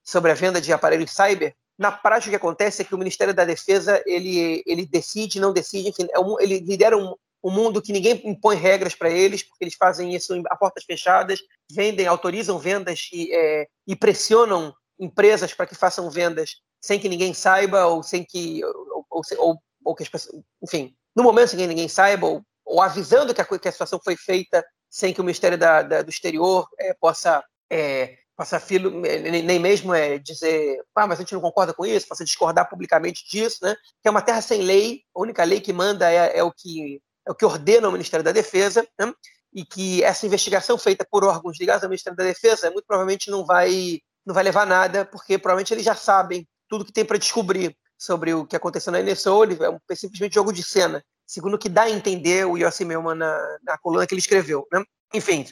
sobre 0.04 0.32
a 0.32 0.36
venda 0.36 0.60
de 0.60 0.72
aparelhos 0.72 1.12
cyber, 1.12 1.56
na 1.78 1.92
prática, 1.92 2.30
o 2.30 2.32
que 2.32 2.36
acontece 2.38 2.82
é 2.82 2.86
que 2.86 2.96
o 2.96 2.98
Ministério 2.98 3.34
da 3.34 3.44
Defesa 3.44 4.02
ele, 4.06 4.64
ele 4.66 4.86
decide, 4.86 5.40
não 5.40 5.52
decide, 5.52 5.90
enfim, 5.90 6.06
é 6.06 6.44
ele 6.44 6.60
lidera 6.60 6.98
um, 6.98 7.14
um 7.44 7.52
mundo 7.52 7.82
que 7.82 7.92
ninguém 7.92 8.22
impõe 8.24 8.56
regras 8.56 8.96
para 8.96 9.10
eles, 9.10 9.44
porque 9.44 9.66
eles 9.66 9.76
fazem 9.76 10.16
isso 10.16 10.34
a 10.48 10.56
portas 10.56 10.86
fechadas, 10.86 11.40
vendem, 11.70 12.08
autorizam 12.08 12.58
vendas 12.58 13.10
e, 13.12 13.34
é, 13.34 13.68
e 13.86 13.96
pressionam 13.96 14.74
empresas 14.98 15.54
para 15.54 15.66
que 15.66 15.76
façam 15.76 16.10
vendas 16.10 16.62
sem 16.82 17.00
que 17.00 17.10
ninguém 17.10 17.34
saiba 17.34 17.86
ou 17.86 18.04
sem 18.04 18.24
que 18.24 18.64
ou, 18.64 19.06
ou, 19.10 19.22
ou, 19.38 19.60
ou 19.84 19.96
que 19.96 20.04
as 20.04 20.10
pessoas, 20.10 20.42
enfim, 20.64 20.96
no 21.16 21.24
momento 21.24 21.50
sem 21.50 21.60
que 21.60 21.68
ninguém 21.68 21.88
saiba 21.88 22.28
ou, 22.28 22.42
ou 22.66 22.82
avisando 22.82 23.34
que 23.34 23.42
a, 23.42 23.46
que 23.46 23.68
a 23.68 23.72
situação 23.72 24.00
foi 24.04 24.16
feita 24.16 24.66
sem 24.90 25.14
que 25.14 25.20
o 25.20 25.24
Ministério 25.24 25.58
da, 25.58 25.82
da, 25.82 26.02
do 26.02 26.10
Exterior 26.10 26.68
é, 26.80 26.94
possa 26.94 27.44
é, 27.70 28.18
filo, 28.62 28.92
nem 29.02 29.60
mesmo 29.60 29.94
é 29.94 30.18
dizer, 30.18 30.82
ah, 30.96 31.08
mas 31.08 31.20
a 31.20 31.22
gente 31.22 31.34
não 31.34 31.42
concorda 31.42 31.74
com 31.74 31.86
isso, 31.86 32.08
possa 32.08 32.24
discordar 32.24 32.70
publicamente 32.70 33.28
disso, 33.30 33.60
né? 33.62 33.76
Que 34.02 34.08
é 34.08 34.12
uma 34.12 34.22
terra 34.22 34.42
sem 34.42 34.62
lei, 34.62 35.02
a 35.16 35.22
única 35.22 35.44
lei 35.44 35.60
que 35.60 35.74
manda 35.74 36.10
é, 36.12 36.38
é 36.38 36.44
o 36.44 36.52
que 36.52 37.02
é 37.28 37.32
o 37.32 37.36
que 37.36 37.46
ordena 37.46 37.90
o 37.90 37.92
Ministério 37.92 38.24
da 38.24 38.32
Defesa, 38.32 38.88
né? 39.00 39.12
e 39.54 39.66
que 39.66 40.04
essa 40.04 40.26
investigação 40.26 40.78
feita 40.78 41.08
por 41.10 41.24
órgãos 41.24 41.58
ligados 41.60 41.84
ao 41.84 41.90
Ministério 41.90 42.18
da 42.18 42.26
Defesa 42.26 42.70
muito 42.70 42.86
provavelmente 42.86 43.32
não 43.32 43.46
vai 43.46 44.00
não 44.26 44.34
vai 44.34 44.44
levar 44.44 44.66
nada, 44.66 45.06
porque 45.06 45.38
provavelmente 45.38 45.74
eles 45.74 45.86
já 45.86 45.96
sabem 45.96 46.48
tudo 46.68 46.86
que 46.86 46.94
tem 46.94 47.06
para 47.06 47.18
descobrir 47.18 47.76
sobre 47.98 48.34
o 48.34 48.46
que 48.46 48.56
aconteceu 48.56 48.92
na 48.92 49.02
NSO, 49.02 49.44
é 49.64 49.70
um, 49.70 49.80
é 49.90 49.96
simplesmente 49.96 50.36
jogo 50.36 50.52
de 50.52 50.64
cena, 50.64 51.04
segundo 51.26 51.56
o 51.56 51.60
que 51.60 51.70
dá 51.70 51.84
a 51.84 51.90
entender 51.90 52.46
o 52.46 52.58
Yossi 52.58 52.86
Melman 52.86 53.16
na, 53.16 53.58
na 53.64 53.78
coluna 53.78 54.06
que 54.06 54.14
ele 54.14 54.20
escreveu. 54.20 54.68
Né? 54.72 54.84
Enfim, 55.14 55.46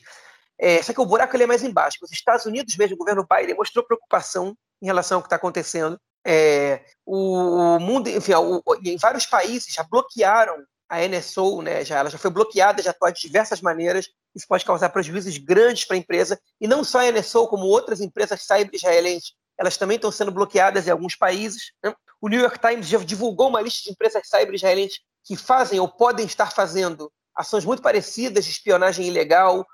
é, 0.59 0.81
só 0.81 0.93
que 0.93 1.01
o 1.01 1.05
buraco 1.05 1.35
ele 1.35 1.43
é 1.43 1.47
mais 1.47 1.63
embaixo. 1.63 1.97
Os 2.01 2.11
Estados 2.11 2.45
Unidos, 2.45 2.75
mesmo 2.77 2.95
o 2.95 2.97
governo 2.97 3.25
Biden, 3.29 3.55
mostrou 3.55 3.85
preocupação 3.85 4.55
em 4.81 4.85
relação 4.85 5.17
ao 5.17 5.21
que 5.21 5.27
está 5.27 5.35
acontecendo. 5.35 5.99
É, 6.25 6.83
o, 7.05 7.75
o, 7.75 7.79
mundo, 7.79 8.09
enfim, 8.09 8.33
o, 8.33 8.61
em 8.83 8.97
vários 8.97 9.25
países 9.25 9.73
já 9.73 9.83
bloquearam 9.83 10.63
a 10.89 11.07
NSO, 11.07 11.61
né, 11.61 11.83
já, 11.83 11.97
ela 11.97 12.09
já 12.09 12.17
foi 12.17 12.29
bloqueada, 12.29 12.83
já 12.83 12.91
atua 12.91 13.11
de 13.11 13.21
diversas 13.21 13.61
maneiras. 13.61 14.09
Isso 14.35 14.47
pode 14.47 14.63
causar 14.63 14.89
prejuízos 14.89 15.37
grandes 15.37 15.85
para 15.85 15.95
a 15.95 15.99
empresa. 15.99 16.39
E 16.61 16.67
não 16.67 16.83
só 16.83 16.99
a 16.99 17.11
NSO, 17.11 17.47
como 17.47 17.65
outras 17.65 17.99
empresas 17.99 18.43
cyber 18.43 18.73
israelenses, 18.73 19.33
elas 19.63 19.77
também 19.77 19.95
estão 19.95 20.11
sendo 20.11 20.31
bloqueadas 20.31 20.87
em 20.87 20.91
alguns 20.91 21.15
países. 21.15 21.71
Né? 21.83 21.93
O 22.21 22.29
New 22.29 22.39
York 22.39 22.59
Times 22.59 22.87
já 22.87 22.97
divulgou 22.99 23.49
uma 23.49 23.61
lista 23.61 23.83
de 23.83 23.91
empresas 23.91 24.27
cyber 24.27 24.53
israelenses 24.53 24.99
que 25.25 25.35
fazem 25.35 25.79
ou 25.79 25.87
podem 25.87 26.25
estar 26.25 26.51
fazendo 26.51 27.11
ações 27.35 27.65
muito 27.65 27.81
parecidas 27.81 28.45
de 28.45 28.51
espionagem 28.51 29.07
ilegal 29.07 29.65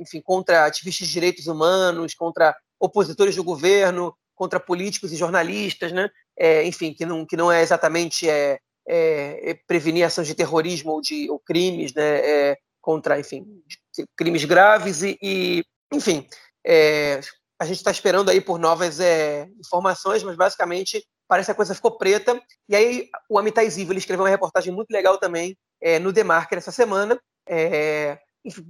enfim, 0.00 0.20
contra 0.22 0.64
ativistas 0.66 1.06
de 1.06 1.12
direitos 1.12 1.46
humanos, 1.46 2.14
contra 2.14 2.56
opositores 2.80 3.36
do 3.36 3.44
governo, 3.44 4.14
contra 4.34 4.58
políticos 4.58 5.12
e 5.12 5.16
jornalistas, 5.16 5.92
né? 5.92 6.08
É, 6.36 6.64
enfim, 6.64 6.92
que 6.92 7.06
não, 7.06 7.24
que 7.24 7.36
não 7.36 7.52
é 7.52 7.62
exatamente 7.62 8.28
é, 8.28 8.58
é, 8.88 9.50
é 9.50 9.54
prevenir 9.66 10.04
ações 10.04 10.26
de 10.26 10.34
terrorismo 10.34 10.92
ou 10.92 11.00
de 11.00 11.30
ou 11.30 11.38
crimes, 11.38 11.92
né? 11.94 12.18
É, 12.18 12.56
contra, 12.80 13.18
enfim, 13.18 13.46
crimes 14.16 14.44
graves 14.44 15.02
e, 15.02 15.18
e 15.22 15.64
enfim, 15.92 16.26
é, 16.66 17.20
a 17.58 17.64
gente 17.64 17.76
está 17.76 17.90
esperando 17.90 18.30
aí 18.30 18.40
por 18.40 18.58
novas 18.58 19.00
é, 19.00 19.48
informações, 19.58 20.22
mas 20.22 20.36
basicamente 20.36 21.04
parece 21.28 21.46
que 21.46 21.52
a 21.52 21.54
coisa 21.54 21.74
ficou 21.74 21.96
preta. 21.96 22.40
E 22.68 22.76
aí 22.76 23.08
o 23.28 23.38
Amitai 23.38 23.68
Ziv, 23.70 23.90
ele 23.90 23.98
escreveu 23.98 24.24
uma 24.24 24.30
reportagem 24.30 24.72
muito 24.72 24.90
legal 24.90 25.18
também 25.18 25.56
no 26.00 26.14
The 26.14 26.24
Marker 26.24 26.56
essa 26.56 26.72
semana, 26.72 27.20
é, 27.46 28.18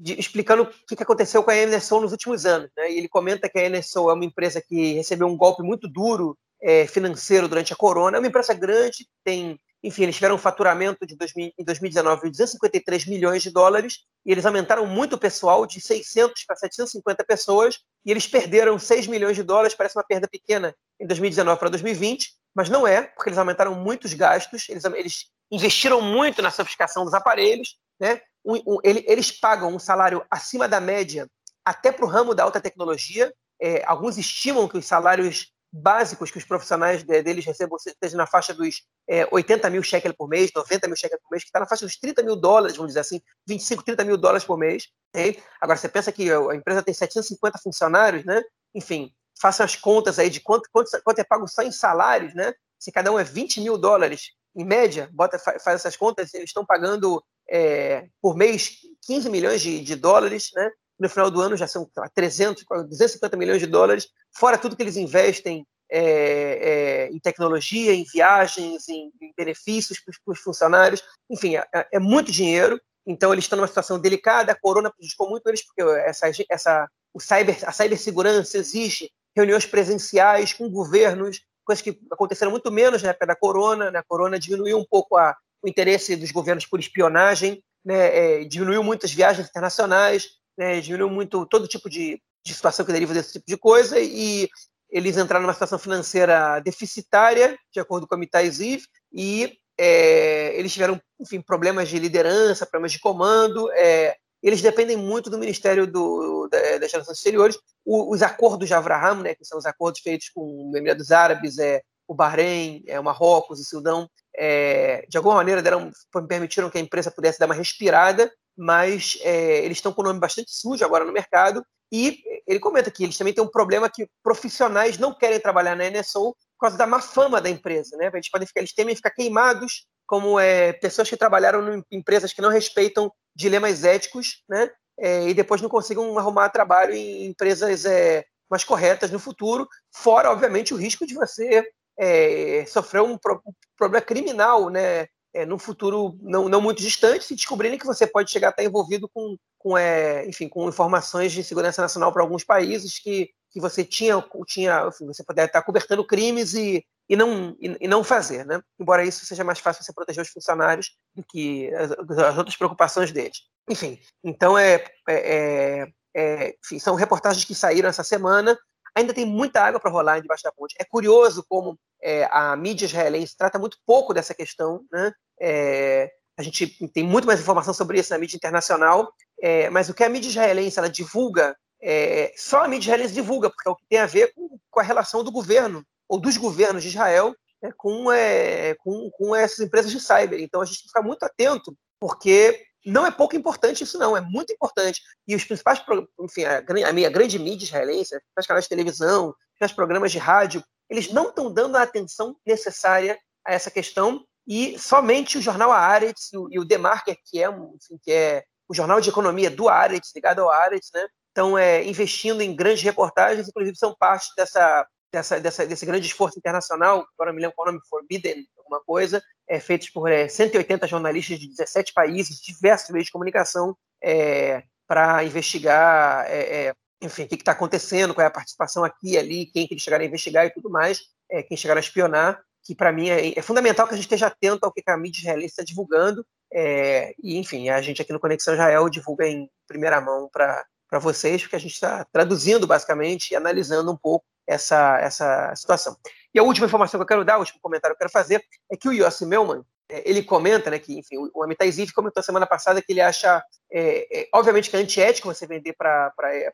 explicando 0.05 0.63
o 0.63 0.97
que 0.97 1.03
aconteceu 1.03 1.43
com 1.43 1.51
a 1.51 1.55
NSO 1.55 2.01
nos 2.01 2.13
últimos 2.13 2.47
anos. 2.47 2.71
Né? 2.77 2.93
E 2.93 2.99
ele 2.99 3.09
comenta 3.09 3.49
que 3.49 3.59
a 3.59 3.69
NSO 3.69 4.11
é 4.11 4.15
uma 4.15 4.25
empresa 4.25 4.63
que 4.63 4.95
recebeu 4.95 5.27
um 5.27 5.37
golpe 5.37 5.63
muito 5.63 5.89
duro 5.89 6.37
é, 6.63 6.87
financeiro 6.87 7.49
durante 7.49 7.73
a 7.73 7.77
corona. 7.77 8.17
É 8.17 8.21
uma 8.21 8.29
empresa 8.29 8.55
grande, 8.55 9.07
tem, 9.25 9.59
enfim, 9.85 10.05
eles 10.05 10.15
tiveram 10.15 10.37
um 10.37 10.39
faturamento 10.39 11.07
de 11.07 11.15
2000, 11.15 11.53
em 11.59 11.65
2019 11.65 12.23
de 12.23 12.31
253 12.31 13.07
milhões 13.07 13.43
de 13.43 13.51
dólares 13.51 13.99
e 14.25 14.33
eles 14.33 14.47
aumentaram 14.47 14.87
muito 14.87 15.17
o 15.17 15.19
pessoal 15.19 15.67
de 15.67 15.79
600 15.79 16.43
para 16.47 16.57
750 16.57 17.23
pessoas 17.25 17.81
e 18.05 18.11
eles 18.11 18.27
perderam 18.27 18.79
6 18.79 19.07
milhões 19.07 19.37
de 19.37 19.43
dólares, 19.43 19.75
parece 19.75 19.99
uma 19.99 20.05
perda 20.05 20.27
pequena 20.27 20.75
em 20.99 21.07
2019 21.07 21.59
para 21.61 21.69
2020, 21.69 22.33
mas 22.55 22.71
não 22.71 22.87
é, 22.87 23.03
porque 23.03 23.29
eles 23.29 23.39
aumentaram 23.39 23.75
muito 23.75 24.07
os 24.07 24.15
gastos, 24.15 24.67
eles, 24.71 24.85
eles 24.85 25.27
investiram 25.51 26.01
muito 26.01 26.41
na 26.41 26.51
sofisticação 26.51 27.05
dos 27.05 27.13
aparelhos, 27.13 27.77
né? 28.01 28.23
Um, 28.43 28.57
um, 28.67 28.79
eles 28.83 29.31
pagam 29.31 29.75
um 29.75 29.79
salário 29.79 30.25
acima 30.31 30.67
da 30.67 30.81
média 30.81 31.29
até 31.65 31.93
para 31.93 32.05
o 32.05 32.09
ramo 32.09 32.35
da 32.35 32.45
alta 32.45 32.61
tecnologia. 32.61 33.33
É, 33.61 33.83
alguns 33.87 34.19
estimam 34.19 34.69
que 34.69 34.77
os 34.77 34.87
salários 34.87 35.53
básicos 35.77 36.31
que 36.31 36.39
os 36.39 36.45
profissionais 36.45 37.03
deles 37.03 37.45
recebam 37.45 37.77
esteja 37.85 38.17
na 38.17 38.29
faixa 38.29 38.55
dos 38.55 38.85
é, 39.09 39.27
80 39.29 39.69
mil 39.71 39.83
shekels 39.83 40.15
por 40.17 40.29
mês, 40.29 40.53
90 40.55 40.87
mil 40.87 40.97
shekels 40.97 41.21
por 41.21 41.33
mês, 41.33 41.43
que 41.43 41.49
está 41.49 41.59
na 41.59 41.67
faixa 41.67 41.85
dos 41.85 41.97
30 41.97 42.23
mil 42.23 42.37
dólares, 42.37 42.77
vamos 42.77 42.91
dizer 42.91 43.01
assim, 43.01 43.21
25, 43.45 43.83
30 43.83 44.05
mil 44.05 44.17
dólares 44.17 44.45
por 44.45 44.57
mês. 44.57 44.89
Hein? 45.13 45.37
Agora, 45.61 45.77
você 45.77 45.89
pensa 45.89 46.13
que 46.13 46.31
a 46.31 46.55
empresa 46.55 46.81
tem 46.81 46.95
750 46.95 47.59
funcionários, 47.59 48.25
né? 48.25 48.41
Enfim, 48.73 49.13
façam 49.41 49.67
as 49.67 49.75
contas 49.75 50.21
aí 50.21 50.31
de 50.31 50.41
quanto, 50.41 50.69
quanto, 50.73 50.91
quanto 51.03 51.19
é 51.19 51.25
pago 51.25 51.49
só 51.49 51.63
em 51.63 51.73
salários, 51.73 52.35
né? 52.35 52.55
Se 52.79 52.93
cada 52.93 53.11
um 53.11 53.19
é 53.19 53.25
20 53.25 53.61
mil 53.61 53.77
dólares, 53.77 54.31
em 54.55 54.65
média, 54.65 55.11
bota, 55.13 55.41
faz 55.41 55.67
essas 55.67 55.97
contas, 55.97 56.33
eles 56.35 56.51
estão 56.51 56.65
pagando 56.65 57.21
é, 57.51 58.07
por 58.23 58.37
mês 58.37 58.79
15 59.07 59.29
milhões 59.29 59.61
de, 59.61 59.81
de, 59.81 59.97
dólares, 59.97 60.51
né? 60.55 60.71
No 60.99 61.09
final 61.09 61.31
do 61.31 61.41
ano 61.41 61.57
já 61.57 61.67
são 61.67 61.89
300, 62.15 62.65
250 62.89 63.37
milhões 63.37 63.61
de 63.61 63.67
dólares, 63.67 64.09
fora 64.33 64.59
tudo 64.59 64.77
que 64.77 64.83
eles 64.83 64.97
investem 64.97 65.67
é, 65.91 66.01
é, 66.01 67.09
em 67.09 67.19
tecnologia, 67.19 67.93
em 67.95 68.05
viagens, 68.05 68.89
em, 68.89 69.13
em 69.21 69.33
benefícios 69.37 70.01
para 70.01 70.33
os 70.33 70.41
funcionários. 70.41 71.03
Enfim, 71.31 71.57
é, 71.57 71.65
é, 71.73 71.99
muito 71.99 72.33
dinheiro. 72.33 72.81
Então 73.07 73.33
eles 73.33 73.45
estão 73.45 73.57
numa 73.57 73.69
situação 73.69 73.99
delicada. 73.99 74.53
A 74.53 74.59
corona 74.59 74.91
prejudicou 74.91 75.29
muito 75.29 75.47
eles 75.49 75.65
porque 75.65 75.83
essa, 76.01 76.31
essa, 76.51 76.89
o 77.13 77.21
cyber, 77.21 77.57
a 77.65 77.73
cibersegurança 77.73 78.59
exige 78.59 79.11
reuniões 79.37 79.67
presenciais 79.67 80.53
com 80.53 80.71
governos, 80.71 81.41
coisas 81.65 81.83
que 81.83 81.99
aconteceram 82.11 82.51
muito 82.51 82.71
menos 82.71 83.03
na 83.03 83.11
época 83.11 83.27
da 83.27 83.37
corona. 83.37 83.91
Né? 83.91 83.99
A 83.99 84.05
corona 84.05 84.39
diminuiu 84.39 84.79
um 84.79 84.85
pouco 84.89 85.17
a, 85.17 85.37
o 85.63 85.69
interesse 85.69 86.17
dos 86.17 86.31
governos 86.31 86.67
por 86.67 86.81
espionagem, 86.81 87.63
né? 87.85 88.41
é, 88.41 88.45
diminuiu 88.45 88.83
muitas 88.83 89.13
viagens 89.13 89.49
internacionais, 89.49 90.29
né? 90.57 90.81
diminuiu 90.81 91.11
muito 91.11 91.47
todo 91.47 91.69
tipo 91.69 91.89
de, 91.89 92.21
de 92.45 92.55
situação 92.55 92.85
que 92.85 92.93
deriva 92.93 93.15
desse 93.15 93.33
tipo 93.33 93.45
de 93.47 93.57
coisa 93.57 93.99
e 93.99 94.49
eles 94.91 95.17
entraram 95.17 95.43
numa 95.43 95.53
situação 95.53 95.79
financeira 95.79 96.61
deficitária, 96.61 97.59
de 97.73 97.81
acordo 97.81 98.07
com 98.07 98.15
a 98.15 98.19
Mitaiziv, 98.19 98.85
e 99.13 99.59
é, 99.77 100.57
eles 100.57 100.73
tiveram, 100.73 101.01
enfim, 101.21 101.41
problemas 101.41 101.89
de 101.89 101.99
liderança, 101.99 102.65
problemas 102.65 102.93
de 102.93 103.01
comando. 103.01 103.71
É, 103.73 104.17
eles 104.41 104.63
dependem 104.63 104.97
muito 104.97 105.29
do 105.29 105.39
Ministério 105.39 105.87
do, 105.87 106.49
da, 106.49 106.79
das 106.79 106.93
Relações 106.93 107.19
Exteriores. 107.19 107.59
O, 107.85 108.15
os 108.15 108.23
acordos 108.23 108.69
de 108.69 108.75
Abraham, 108.75 109.23
né, 109.23 109.35
que 109.35 109.45
são 109.45 109.59
os 109.59 109.67
acordos 109.67 110.01
feitos 110.01 110.29
com 110.29 110.71
o 110.71 110.77
Emirados 110.77 111.11
Árabes, 111.11 111.59
é, 111.59 111.83
o 112.07 112.15
Bahrein, 112.15 112.85
é, 112.87 113.01
o 113.01 113.05
Marrocos, 113.05 113.59
o 113.59 113.65
Sudão, 113.65 114.09
é, 114.37 115.05
de 115.09 115.17
alguma 115.17 115.37
maneira 115.37 115.63
deram, 115.63 115.91
permitiram 116.29 116.71
que 116.71 116.79
a 116.79 116.81
empresa 116.81 117.11
pudesse 117.11 117.39
dar 117.39 117.47
uma 117.47 117.55
respirada, 117.55 118.31
mas 118.57 119.19
é, 119.23 119.65
eles 119.65 119.79
estão 119.79 119.93
com 119.93 120.03
o 120.03 120.05
nome 120.05 120.21
bastante 120.21 120.53
sujo 120.53 120.85
agora 120.85 121.05
no 121.05 121.13
mercado. 121.13 121.65
E 121.93 122.23
ele 122.47 122.59
comenta 122.59 122.91
que 122.91 123.05
eles 123.05 123.17
também 123.17 123.33
têm 123.33 123.45
um 123.45 123.51
problema 123.51 123.89
que 123.89 124.09
profissionais 124.23 124.99
não 124.99 125.15
querem 125.15 125.39
trabalhar 125.39 125.77
na 125.77 125.89
NSO 125.91 126.35
por 126.59 126.61
causa 126.61 126.77
da 126.77 126.87
má 126.87 127.01
fama 127.01 127.41
da 127.41 127.51
empresa. 127.51 127.97
Né? 127.97 128.11
Eles, 128.13 128.31
podem 128.31 128.47
ficar, 128.47 128.61
eles 128.61 128.75
temem 128.75 128.97
ficar 128.97 129.11
queimados 129.11 129.87
como 130.07 130.39
é, 130.39 130.73
pessoas 130.73 131.09
que 131.09 131.17
trabalharam 131.17 131.77
em 131.77 131.85
empresas 131.91 132.33
que 132.33 132.43
não 132.43 132.51
respeitam 132.51 133.13
dilemas 133.35 133.85
éticos 133.85 134.43
né? 134.49 134.71
É, 134.99 135.29
e 135.29 135.35
depois 135.35 135.61
não 135.61 135.69
consigam 135.69 136.17
arrumar 136.19 136.51
trabalho 136.51 136.95
em 136.95 137.27
empresas 137.27 137.85
é, 137.85 138.25
mais 138.49 138.63
corretas 138.63 139.11
no 139.11 139.19
futuro, 139.19 139.69
fora, 139.93 140.31
obviamente, 140.31 140.73
o 140.73 140.77
risco 140.77 141.05
de 141.07 141.15
você 141.15 141.65
é, 141.99 142.65
sofrer 142.67 143.03
um, 143.03 143.19
pro, 143.19 143.43
um, 143.47 143.53
problema 143.77 144.05
criminal, 144.05 144.71
né? 144.71 145.07
É, 145.35 145.45
no 145.45 145.59
futuro 145.59 146.17
não, 146.23 146.49
não 146.49 146.61
muito 146.61 146.81
distante, 146.81 147.25
se 147.25 147.35
descobrirem 147.35 147.77
que 147.77 147.87
você 147.87 148.07
pode 148.07 148.31
chegar 148.31 148.49
a 148.49 148.51
estar 148.51 148.63
envolvido 148.63 149.09
com, 149.13 149.37
com 149.59 149.77
é, 149.77 150.25
enfim, 150.29 150.49
com 150.49 150.69
informações 150.69 151.33
de 151.33 151.43
segurança 151.43 151.83
nacional 151.83 152.13
para 152.13 152.23
alguns 152.23 152.45
países 152.45 153.01
que, 153.01 153.31
que 153.51 153.61
você 153.61 153.85
tinha, 153.85 154.25
tinha 154.47 154.87
enfim, 154.87 155.07
você 155.07 155.25
poderia 155.25 155.47
estar 155.47 155.63
cobertando 155.63 156.07
crimes 156.07 156.55
e, 156.55 156.85
e, 157.09 157.17
não, 157.17 157.57
e, 157.61 157.77
e, 157.81 157.89
não 157.89 158.05
fazer, 158.05 158.47
né? 158.47 158.61
Embora 158.79 159.05
isso 159.05 159.27
seja 159.27 159.43
mais 159.43 159.59
fácil 159.59 159.83
você 159.83 159.93
proteger 159.93 160.23
os 160.23 160.31
funcionários 160.31 160.97
do 161.15 161.25
que 161.25 161.73
as, 161.75 161.91
as 161.91 162.39
outras 162.39 162.57
preocupações 162.57 163.11
deles. 163.11 163.39
Enfim, 163.69 163.99
então 164.23 164.57
é, 164.57 164.85
é, 165.09 165.15
é, 165.15 165.89
é 166.15 166.55
enfim, 166.65 166.79
são 166.79 166.95
reportagens 166.95 167.45
que 167.45 167.55
saíram 167.55 167.89
essa 167.89 168.05
semana 168.05 168.57
ainda 168.95 169.13
tem 169.13 169.27
muita 169.27 169.61
água 169.61 169.81
para 169.81 169.91
rolar 169.91 170.21
debaixo 170.21 170.45
da 170.45 170.53
ponte. 170.53 170.75
É 170.79 170.85
curioso 170.85 171.45
como 171.49 171.79
é, 172.03 172.29
a 172.31 172.55
mídia 172.57 172.87
israelense 172.87 173.37
trata 173.37 173.59
muito 173.59 173.79
pouco 173.87 174.15
dessa 174.15 174.35
questão, 174.35 174.85
né? 174.93 175.13
É, 175.41 176.11
a 176.37 176.43
gente 176.43 176.67
tem 176.89 177.05
muito 177.05 177.27
mais 177.27 177.41
informação 177.41 177.73
sobre 177.73 177.99
isso 177.99 178.13
na 178.13 178.19
mídia 178.19 178.37
internacional, 178.37 179.13
é, 179.41 179.71
mas 179.71 179.89
o 179.89 179.95
que 179.95 180.05
a 180.05 180.09
mídia 180.09 180.29
israelense 180.29 180.79
ela 180.79 180.91
divulga, 180.91 181.57
é, 181.81 182.33
só 182.37 182.65
a 182.65 182.69
mídia 182.69 182.87
israelense 182.87 183.15
divulga, 183.15 183.51
porque 183.51 183.69
é 183.69 183.71
o 183.71 183.77
que 183.77 183.87
tem 183.89 183.99
a 183.99 184.07
ver 184.07 184.33
com, 184.35 184.59
com 184.71 184.81
a 184.81 184.83
relação 184.83 185.23
do 185.23 185.31
governo, 185.31 185.85
ou 186.09 186.19
dos 186.19 186.37
governos 186.37 186.83
de 186.83 186.89
Israel, 186.89 187.35
né, 187.63 187.71
com, 187.77 188.13
é, 188.13 188.75
com, 188.77 189.11
com 189.13 189.35
essas 189.35 189.61
empresas 189.61 189.91
de 189.91 190.01
cyber. 190.01 190.41
Então 190.41 190.61
a 190.61 190.65
gente 190.65 190.79
tem 190.79 190.83
que 190.83 190.89
ficar 190.89 191.03
muito 191.03 191.23
atento, 191.23 191.77
porque 192.01 192.65
não 192.85 193.07
é 193.07 193.11
pouco 193.11 193.37
importante 193.37 193.85
isso, 193.85 193.99
não, 193.99 194.17
é 194.17 194.21
muito 194.21 194.53
importante. 194.53 195.01
E 195.27 195.35
os 195.35 195.45
principais, 195.45 195.83
enfim, 196.21 196.45
a, 196.45 196.63
a 196.89 196.93
minha 196.93 197.11
grande 197.11 197.39
mídia 197.39 197.65
israelense, 197.65 198.19
os 198.39 198.47
canais 198.47 198.65
de 198.65 198.69
televisão, 198.69 199.35
os 199.61 199.73
programas 199.73 200.13
de 200.13 200.19
rádio, 200.19 200.63
eles 200.91 201.11
não 201.11 201.29
estão 201.29 201.53
dando 201.53 201.77
a 201.77 201.83
atenção 201.83 202.37
necessária 202.47 203.19
a 203.47 203.55
essa 203.55 203.71
questão 203.71 204.25
e 204.47 204.79
somente 204.79 205.39
o 205.39 205.43
jornal 205.43 205.73
Haaretz 205.73 206.33
e 206.33 206.37
o, 206.37 206.49
e 206.51 206.59
o 206.59 206.69
The 206.69 206.79
Marker, 206.79 207.17
que 207.25 207.43
é, 207.43 207.49
enfim, 207.49 207.99
que 208.03 208.13
é 208.13 208.45
o 208.69 208.75
jornal 208.75 209.01
de 209.01 209.09
economia 209.09 209.51
do 209.51 209.69
Haaretz, 209.69 210.13
ligado 210.15 210.41
ao 210.41 210.51
Haaretz, 210.51 210.91
né, 210.95 211.07
estão 211.29 211.59
é, 211.59 211.85
investindo 211.85 212.43
em 212.43 212.55
grandes 212.55 212.83
reportagens, 212.83 213.49
inclusive 213.49 213.77
são 213.77 213.95
parte 213.99 214.29
dessa, 214.37 214.87
dessa, 215.15 215.41
dessa, 215.41 215.67
desse 215.67 215.87
grande 215.87 216.07
esforço 216.07 216.39
internacional, 216.39 217.07
agora 217.15 217.33
me 217.33 217.41
lembro 217.41 217.55
qual 217.55 217.69
é 217.69 217.71
nome, 217.71 217.85
Forbidden, 217.89 218.47
alguma 218.59 218.81
coisa, 218.81 219.23
é, 219.49 219.61
feitos 219.61 219.89
por 219.91 220.11
é, 220.11 220.27
180 220.27 220.87
jornalistas 220.89 221.39
de 221.39 221.49
17 221.49 221.93
países, 221.93 222.41
diversos 222.41 222.91
meios 222.91 223.07
de 223.07 223.13
comunicação, 223.13 223.77
é, 224.03 224.65
para 224.87 225.23
investigar, 225.25 226.27
é, 226.27 226.67
é, 226.67 226.75
enfim, 227.01 227.23
o 227.23 227.29
que 227.29 227.37
está 227.37 227.53
acontecendo, 227.53 228.13
qual 228.13 228.25
é 228.25 228.29
a 228.29 228.33
participação 228.33 228.85
aqui 228.85 229.13
e 229.13 229.19
ali, 229.19 229.47
quem 229.47 229.67
que 229.67 229.75
eles 229.75 229.83
chegaram 229.83 230.05
a 230.05 230.09
investigar 230.09 230.47
e 230.47 230.51
tudo 230.51 230.69
mais, 230.69 231.01
quem 231.49 231.57
chegaram 231.57 231.79
a 231.79 231.83
espionar, 231.83 232.41
que 232.63 232.75
para 232.75 232.93
mim 232.93 233.09
é, 233.09 233.41
fundamental 233.43 233.87
que 233.87 233.95
a 233.95 233.97
gente 233.97 234.05
esteja 234.05 234.27
atento 234.27 234.65
ao 234.65 234.73
que 234.73 234.83
a 234.87 234.97
mídia 234.97 235.21
israelense 235.21 235.53
está 235.53 235.65
divulgando, 235.65 236.25
e 236.53 237.37
enfim, 237.39 237.69
a 237.69 237.81
gente 237.81 238.01
aqui 238.01 238.13
no 238.13 238.21
Conexão 238.21 238.55
Israel 238.55 238.89
divulga 238.89 239.27
em 239.27 239.51
primeira 239.67 240.01
mão 240.01 240.29
para 240.33 240.65
vocês, 241.01 241.43
porque 241.43 241.57
a 241.57 241.61
gente 241.61 241.73
está 241.73 242.05
traduzindo 242.13 242.67
basicamente 242.67 243.31
e 243.31 243.37
analisando 243.37 243.91
um 243.91 243.97
pouco 243.97 244.25
essa, 244.47 244.99
essa 245.01 245.55
situação. 245.57 245.97
E 246.35 246.39
a 246.39 246.43
última 246.43 246.67
informação 246.67 246.99
que 246.99 247.03
eu 247.03 247.07
quero 247.07 247.25
dar, 247.25 247.37
o 247.37 247.41
último 247.41 247.61
comentário 247.63 247.97
que 247.97 248.03
eu 248.03 248.07
quero 248.07 248.13
fazer, 248.13 248.45
é 248.71 248.77
que 248.77 248.89
o 248.89 248.93
Yossi 248.93 249.25
Melman, 249.25 249.63
é, 249.89 250.09
ele 250.09 250.23
comenta, 250.23 250.71
né, 250.71 250.79
que, 250.79 250.99
enfim, 250.99 251.17
o 251.33 251.43
Amitai 251.43 251.71
Ziv 251.71 251.93
comentou 251.93 252.23
semana 252.23 252.47
passada 252.47 252.83
que 252.83 252.93
ele 252.93 253.01
acha, 253.01 253.43
é, 253.71 254.21
é, 254.21 254.29
obviamente, 254.35 254.71
que 254.71 254.77
é 254.77 254.81
antiético 254.81 255.33
você 255.33 255.47
vender 255.47 255.75
para 255.75 256.13
é, 256.25 256.51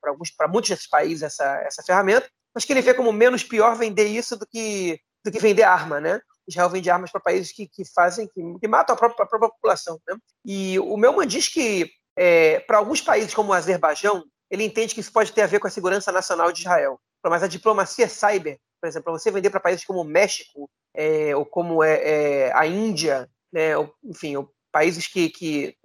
muitos 0.49 0.69
desses 0.69 0.89
países 0.89 1.23
essa, 1.23 1.63
essa 1.63 1.83
ferramenta, 1.83 2.29
mas 2.55 2.65
que 2.65 2.73
ele 2.73 2.83
vê 2.83 2.93
como 2.93 3.13
menos 3.13 3.45
pior 3.45 3.77
vender 3.77 4.07
isso 4.07 4.37
do 4.37 4.47
que, 4.47 5.01
do 5.25 5.31
que 5.31 5.39
vender 5.39 5.63
arma, 5.63 6.01
né? 6.01 6.21
Israel 6.49 6.69
vende 6.69 6.91
armas 6.91 7.13
para 7.13 7.21
países 7.21 7.53
que, 7.53 7.69
que 7.69 7.85
fazem, 7.95 8.27
que, 8.27 8.43
que 8.59 8.69
matam 8.69 8.95
a 8.95 8.99
própria, 8.99 9.25
a 9.25 9.29
própria 9.29 9.51
população, 9.51 10.01
né? 10.09 10.17
E 10.45 10.79
o 10.81 10.97
Melman 10.97 11.27
diz 11.27 11.49
que, 11.49 11.89
é, 12.17 12.59
para 12.61 12.79
alguns 12.79 13.01
países 13.01 13.33
como 13.33 13.51
o 13.51 13.55
Azerbaijão, 13.55 14.25
ele 14.51 14.65
entende 14.65 14.93
que 14.93 15.01
isso 15.01 15.13
pode 15.13 15.33
ter 15.33 15.43
a 15.43 15.47
ver 15.47 15.61
com 15.61 15.69
a 15.69 15.71
segurança 15.71 16.11
nacional 16.11 16.51
de 16.51 16.61
Israel 16.61 17.01
mas 17.29 17.43
a 17.43 17.49
diplomacia 17.49 18.09
cyber, 18.09 18.59
por 18.81 18.87
exemplo, 18.87 19.05
para 19.05 19.13
você 19.13 19.31
vender 19.31 19.51
para 19.51 19.61
países 19.61 19.85
como 19.85 20.01
o 20.01 20.05
México, 20.05 20.71
é, 20.95 21.35
ou 21.37 21.45
como 21.45 21.83
é, 21.83 22.01
é, 22.03 22.53
a 22.55 22.67
Índia, 22.67 23.29
né, 23.53 23.77
ou, 23.77 23.93
enfim, 24.05 24.37
ou 24.37 24.51
países 24.73 25.07
que, 25.07 25.29
que 25.29 25.77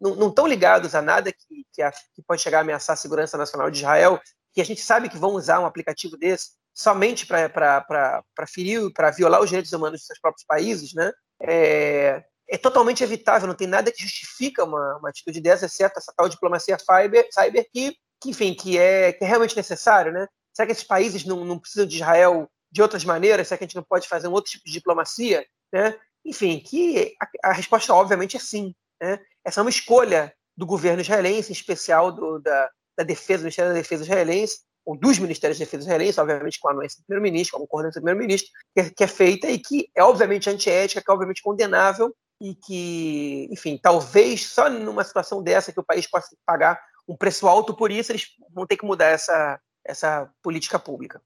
não 0.00 0.28
estão 0.28 0.46
ligados 0.46 0.94
a 0.94 1.02
nada 1.02 1.32
que, 1.32 1.66
que, 1.72 1.82
a, 1.82 1.90
que, 1.90 2.22
pode 2.26 2.42
chegar 2.42 2.58
a 2.58 2.60
ameaçar 2.60 2.94
a 2.94 2.96
segurança 2.96 3.38
nacional 3.38 3.70
de 3.70 3.78
Israel, 3.78 4.20
que 4.52 4.60
a 4.60 4.64
gente 4.64 4.80
sabe 4.80 5.08
que 5.08 5.18
vão 5.18 5.32
usar 5.32 5.60
um 5.60 5.66
aplicativo 5.66 6.16
desse 6.16 6.50
somente 6.74 7.24
para 7.26 8.22
ferir, 8.48 8.92
para 8.92 9.10
violar 9.10 9.40
os 9.40 9.48
direitos 9.48 9.72
humanos 9.72 10.00
dos 10.00 10.06
seus 10.06 10.20
próprios 10.20 10.44
países, 10.44 10.92
né? 10.92 11.12
É, 11.40 12.24
é 12.48 12.58
totalmente 12.58 13.02
evitável, 13.02 13.48
não 13.48 13.54
tem 13.54 13.66
nada 13.66 13.90
que 13.90 14.02
justifica 14.02 14.64
uma, 14.64 14.98
uma 14.98 15.08
atitude 15.08 15.40
dessa, 15.40 15.66
exceto 15.66 15.98
essa 15.98 16.12
tal 16.16 16.28
diplomacia 16.28 16.76
cyber, 16.78 17.26
cyber 17.32 17.66
que, 17.72 17.96
que, 18.20 18.30
enfim, 18.30 18.54
que 18.54 18.76
é, 18.76 19.12
que 19.12 19.24
é 19.24 19.26
realmente 19.26 19.56
necessário, 19.56 20.12
né? 20.12 20.26
Será 20.54 20.66
que 20.66 20.72
esses 20.72 20.84
países 20.84 21.24
não, 21.24 21.44
não 21.44 21.58
precisam 21.58 21.86
de 21.86 21.96
Israel 21.96 22.48
de 22.70 22.80
outras 22.80 23.04
maneiras? 23.04 23.48
Será 23.48 23.58
que 23.58 23.64
a 23.64 23.66
gente 23.66 23.76
não 23.76 23.82
pode 23.82 24.08
fazer 24.08 24.28
um 24.28 24.32
outro 24.32 24.52
tipo 24.52 24.64
de 24.64 24.72
diplomacia? 24.72 25.44
Né? 25.72 25.98
Enfim, 26.24 26.60
que 26.60 27.14
a, 27.20 27.50
a 27.50 27.52
resposta, 27.52 27.92
obviamente, 27.92 28.36
é 28.36 28.40
sim. 28.40 28.74
Né? 29.02 29.18
Essa 29.44 29.60
é 29.60 29.62
uma 29.62 29.70
escolha 29.70 30.32
do 30.56 30.64
governo 30.64 31.00
israelense, 31.00 31.50
em 31.50 31.52
especial 31.52 32.12
do, 32.12 32.38
da, 32.38 32.70
da 32.96 33.04
defesa, 33.04 33.38
do 33.38 33.44
Ministério 33.44 33.72
da 33.72 33.78
Defesa 33.78 34.04
israelense, 34.04 34.60
ou 34.84 34.96
dos 34.96 35.18
Ministérios 35.18 35.58
de 35.58 35.64
Defesa 35.64 35.84
israelenses, 35.84 36.18
obviamente 36.18 36.60
com 36.60 36.68
a 36.68 36.72
anuência 36.72 37.00
do 37.00 37.06
primeiro-ministro, 37.06 37.56
com 37.56 37.64
a 37.64 37.66
concordância 37.66 38.00
do 38.00 38.04
primeiro-ministro, 38.04 38.50
que, 38.74 38.80
é, 38.80 38.90
que, 38.90 39.04
é 39.04 39.06
feita 39.06 39.48
e 39.48 39.58
que 39.58 39.88
é 39.94 40.04
obviamente 40.04 40.48
antiética, 40.48 41.02
que 41.02 41.10
é 41.10 41.14
obviamente 41.14 41.42
condenável 41.42 42.14
e 42.40 42.54
que, 42.54 43.48
enfim, 43.50 43.78
talvez 43.82 44.46
só 44.46 44.68
numa 44.68 45.04
situação 45.04 45.42
dessa 45.42 45.72
que 45.72 45.80
o 45.80 45.84
país 45.84 46.06
possa 46.06 46.36
pagar 46.44 46.80
um 47.08 47.16
preço 47.16 47.48
alto 47.48 47.74
por 47.74 47.90
isso, 47.90 48.12
eles 48.12 48.28
vão 48.52 48.66
ter 48.66 48.76
que 48.76 48.84
mudar 48.84 49.06
essa, 49.06 49.58
essa 49.84 50.28
política 50.42 50.78
pública. 50.78 51.20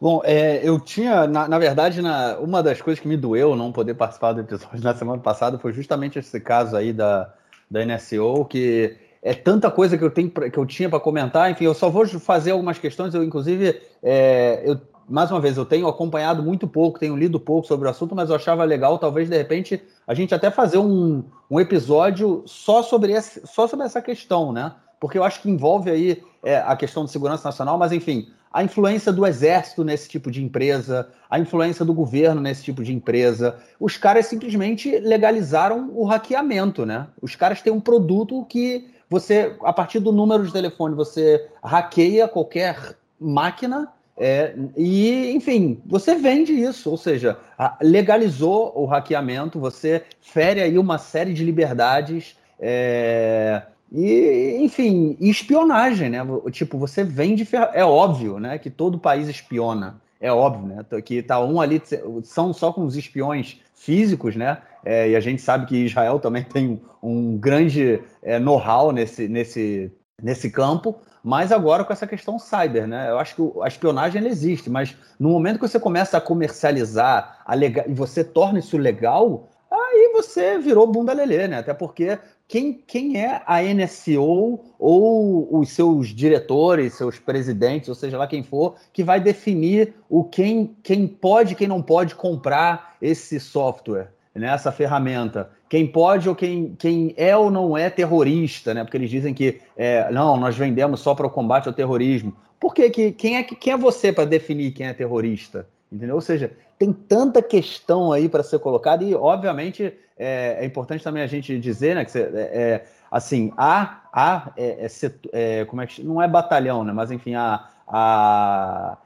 Bom, 0.00 0.20
é, 0.24 0.60
eu 0.62 0.78
tinha, 0.78 1.26
na, 1.26 1.48
na 1.48 1.58
verdade, 1.58 2.02
na, 2.02 2.38
uma 2.38 2.62
das 2.62 2.82
coisas 2.82 3.00
que 3.00 3.08
me 3.08 3.16
doeu 3.16 3.56
não 3.56 3.72
poder 3.72 3.94
participar 3.94 4.32
do 4.32 4.40
episódio 4.40 4.80
na 4.84 4.94
semana 4.94 5.22
passada 5.22 5.58
foi 5.58 5.72
justamente 5.72 6.18
esse 6.18 6.38
caso 6.40 6.76
aí 6.76 6.92
da, 6.92 7.32
da 7.70 7.84
NSO, 7.84 8.44
que 8.44 8.96
é 9.22 9.34
tanta 9.34 9.70
coisa 9.70 9.96
que 9.96 10.04
eu, 10.04 10.10
tenho 10.10 10.30
que 10.30 10.58
eu 10.58 10.66
tinha 10.66 10.88
para 10.88 11.00
comentar. 11.00 11.50
Enfim, 11.50 11.64
eu 11.64 11.74
só 11.74 11.88
vou 11.88 12.06
fazer 12.06 12.50
algumas 12.50 12.78
questões. 12.78 13.14
Eu, 13.14 13.24
inclusive, 13.24 13.80
é, 14.02 14.62
eu, 14.64 14.78
mais 15.08 15.30
uma 15.30 15.40
vez, 15.40 15.56
eu 15.56 15.64
tenho 15.64 15.88
acompanhado 15.88 16.42
muito 16.42 16.68
pouco, 16.68 16.98
tenho 16.98 17.16
lido 17.16 17.40
pouco 17.40 17.66
sobre 17.66 17.88
o 17.88 17.90
assunto, 17.90 18.14
mas 18.14 18.28
eu 18.28 18.36
achava 18.36 18.64
legal, 18.64 18.98
talvez, 18.98 19.30
de 19.30 19.36
repente, 19.36 19.82
a 20.06 20.14
gente 20.14 20.34
até 20.34 20.50
fazer 20.50 20.78
um, 20.78 21.24
um 21.50 21.58
episódio 21.58 22.42
só 22.46 22.82
sobre, 22.82 23.12
esse, 23.12 23.46
só 23.46 23.66
sobre 23.66 23.86
essa 23.86 24.02
questão, 24.02 24.52
né? 24.52 24.74
Porque 25.00 25.18
eu 25.18 25.24
acho 25.24 25.40
que 25.42 25.50
envolve 25.50 25.90
aí 25.90 26.22
é, 26.42 26.58
a 26.58 26.76
questão 26.76 27.04
de 27.04 27.10
segurança 27.10 27.48
nacional, 27.48 27.76
mas 27.76 27.92
enfim, 27.92 28.28
a 28.52 28.62
influência 28.62 29.12
do 29.12 29.26
exército 29.26 29.84
nesse 29.84 30.08
tipo 30.08 30.30
de 30.30 30.42
empresa, 30.42 31.08
a 31.28 31.38
influência 31.38 31.84
do 31.84 31.92
governo 31.92 32.40
nesse 32.40 32.64
tipo 32.64 32.82
de 32.82 32.94
empresa. 32.94 33.56
Os 33.78 33.96
caras 33.96 34.26
simplesmente 34.26 34.98
legalizaram 34.98 35.90
o 35.94 36.04
hackeamento, 36.04 36.86
né? 36.86 37.06
Os 37.20 37.36
caras 37.36 37.60
têm 37.60 37.72
um 37.72 37.80
produto 37.80 38.44
que 38.48 38.88
você, 39.10 39.54
a 39.62 39.72
partir 39.72 40.00
do 40.00 40.10
número 40.10 40.44
de 40.44 40.52
telefone, 40.52 40.94
você 40.94 41.46
hackeia 41.62 42.26
qualquer 42.26 42.96
máquina 43.20 43.92
é, 44.16 44.54
e, 44.76 45.30
enfim, 45.32 45.82
você 45.84 46.14
vende 46.14 46.52
isso, 46.52 46.90
ou 46.90 46.96
seja, 46.96 47.36
legalizou 47.82 48.72
o 48.74 48.86
hackeamento, 48.86 49.60
você 49.60 50.02
fere 50.22 50.62
aí 50.62 50.78
uma 50.78 50.96
série 50.96 51.34
de 51.34 51.44
liberdades. 51.44 52.38
É, 52.58 53.62
e, 53.92 54.58
enfim, 54.60 55.16
espionagem, 55.20 56.10
né? 56.10 56.18
Tipo, 56.50 56.78
você 56.78 57.04
vende. 57.04 57.44
Fer... 57.44 57.70
É 57.72 57.84
óbvio, 57.84 58.38
né? 58.38 58.58
Que 58.58 58.70
todo 58.70 58.98
país 58.98 59.28
espiona. 59.28 60.00
É 60.20 60.32
óbvio, 60.32 60.66
né? 60.66 61.00
Que 61.02 61.22
tá 61.22 61.40
um 61.40 61.60
ali, 61.60 61.80
são 62.24 62.52
só 62.52 62.72
com 62.72 62.84
os 62.84 62.96
espiões 62.96 63.60
físicos, 63.74 64.34
né? 64.34 64.58
É, 64.84 65.10
e 65.10 65.16
a 65.16 65.20
gente 65.20 65.42
sabe 65.42 65.66
que 65.66 65.84
Israel 65.84 66.18
também 66.18 66.42
tem 66.50 66.80
um 67.02 67.36
grande 67.36 68.00
é, 68.22 68.38
know-how 68.38 68.92
nesse, 68.92 69.28
nesse, 69.28 69.92
nesse 70.20 70.50
campo, 70.50 70.96
mas 71.22 71.52
agora 71.52 71.84
com 71.84 71.92
essa 71.92 72.06
questão 72.06 72.38
cyber, 72.38 72.86
né? 72.86 73.10
Eu 73.10 73.18
acho 73.18 73.36
que 73.36 73.42
a 73.62 73.68
espionagem 73.68 74.24
existe, 74.26 74.70
mas 74.70 74.96
no 75.18 75.28
momento 75.28 75.58
que 75.58 75.68
você 75.68 75.78
começa 75.78 76.16
a 76.16 76.20
comercializar 76.20 77.42
a 77.44 77.54
legal, 77.54 77.84
e 77.88 77.92
você 77.92 78.24
torna 78.24 78.58
isso 78.58 78.78
legal, 78.78 79.48
aí 79.70 80.12
você 80.14 80.58
virou 80.58 80.86
bunda 80.86 81.12
lelê, 81.12 81.46
né? 81.46 81.58
Até 81.58 81.74
porque 81.74 82.18
quem, 82.48 82.74
quem 82.86 83.20
é 83.20 83.42
a 83.44 83.60
NSO 83.62 84.60
ou 84.78 85.58
os 85.58 85.70
seus 85.70 86.08
diretores, 86.08 86.94
seus 86.94 87.18
presidentes, 87.18 87.88
ou 87.88 87.94
seja 87.94 88.16
lá 88.16 88.26
quem 88.26 88.42
for, 88.42 88.76
que 88.92 89.02
vai 89.02 89.20
definir 89.20 89.94
o 90.08 90.22
quem, 90.22 90.76
quem 90.82 91.08
pode 91.08 91.52
e 91.52 91.56
quem 91.56 91.66
não 91.66 91.82
pode 91.82 92.14
comprar 92.14 92.96
esse 93.02 93.40
software, 93.40 94.12
né, 94.34 94.48
essa 94.48 94.70
ferramenta. 94.70 95.50
Quem 95.68 95.86
pode 95.86 96.28
ou 96.28 96.36
quem, 96.36 96.76
quem 96.78 97.12
é 97.16 97.36
ou 97.36 97.50
não 97.50 97.76
é 97.76 97.90
terrorista, 97.90 98.72
né? 98.72 98.84
Porque 98.84 98.96
eles 98.96 99.10
dizem 99.10 99.34
que 99.34 99.60
é, 99.76 100.08
não, 100.12 100.36
nós 100.36 100.56
vendemos 100.56 101.00
só 101.00 101.12
para 101.12 101.26
o 101.26 101.30
combate 101.30 101.66
ao 101.66 101.74
terrorismo. 101.74 102.32
Por 102.60 102.72
que, 102.72 102.88
que 102.88 103.10
quem 103.10 103.36
é 103.36 103.42
quem 103.42 103.72
é 103.72 103.76
você 103.76 104.12
para 104.12 104.24
definir 104.24 104.70
quem 104.70 104.86
é 104.86 104.94
terrorista? 104.94 105.66
Entendeu? 105.90 106.16
Ou 106.16 106.20
seja, 106.20 106.50
tem 106.78 106.92
tanta 106.92 107.40
questão 107.40 108.12
aí 108.12 108.28
para 108.28 108.42
ser 108.42 108.58
colocada 108.58 109.04
e, 109.04 109.14
obviamente, 109.14 109.94
é, 110.18 110.58
é, 110.60 110.64
importante 110.64 111.04
também 111.04 111.22
a 111.22 111.26
gente 111.26 111.58
dizer, 111.58 111.94
né, 111.94 112.04
que 112.04 112.18
é, 112.18 112.22
é 112.22 112.86
assim, 113.10 113.52
há, 113.56 114.02
há 114.12 114.52
é, 114.56 114.86
é, 114.86 115.60
é, 115.60 115.64
como 115.64 115.82
é 115.82 115.86
que 115.86 116.02
não 116.02 116.20
é 116.20 116.26
batalhão, 116.26 116.82
né, 116.82 116.92
mas 116.92 117.10
enfim, 117.10 117.34
há, 117.34 117.68
há 117.86 118.98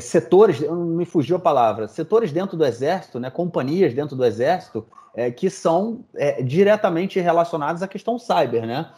setores, 0.00 0.60
não 0.60 0.84
me 0.84 1.04
fugiu 1.04 1.36
a 1.36 1.40
palavra, 1.40 1.88
setores 1.88 2.32
dentro 2.32 2.56
do 2.56 2.64
exército, 2.64 3.20
né, 3.20 3.30
companhias 3.30 3.94
dentro 3.94 4.16
do 4.16 4.24
exército 4.24 4.86
que 5.36 5.50
são 5.50 6.04
diretamente 6.44 7.18
relacionados 7.18 7.82
à 7.82 7.88
questão 7.88 8.18
cyber, 8.18 8.64
né, 8.66 8.90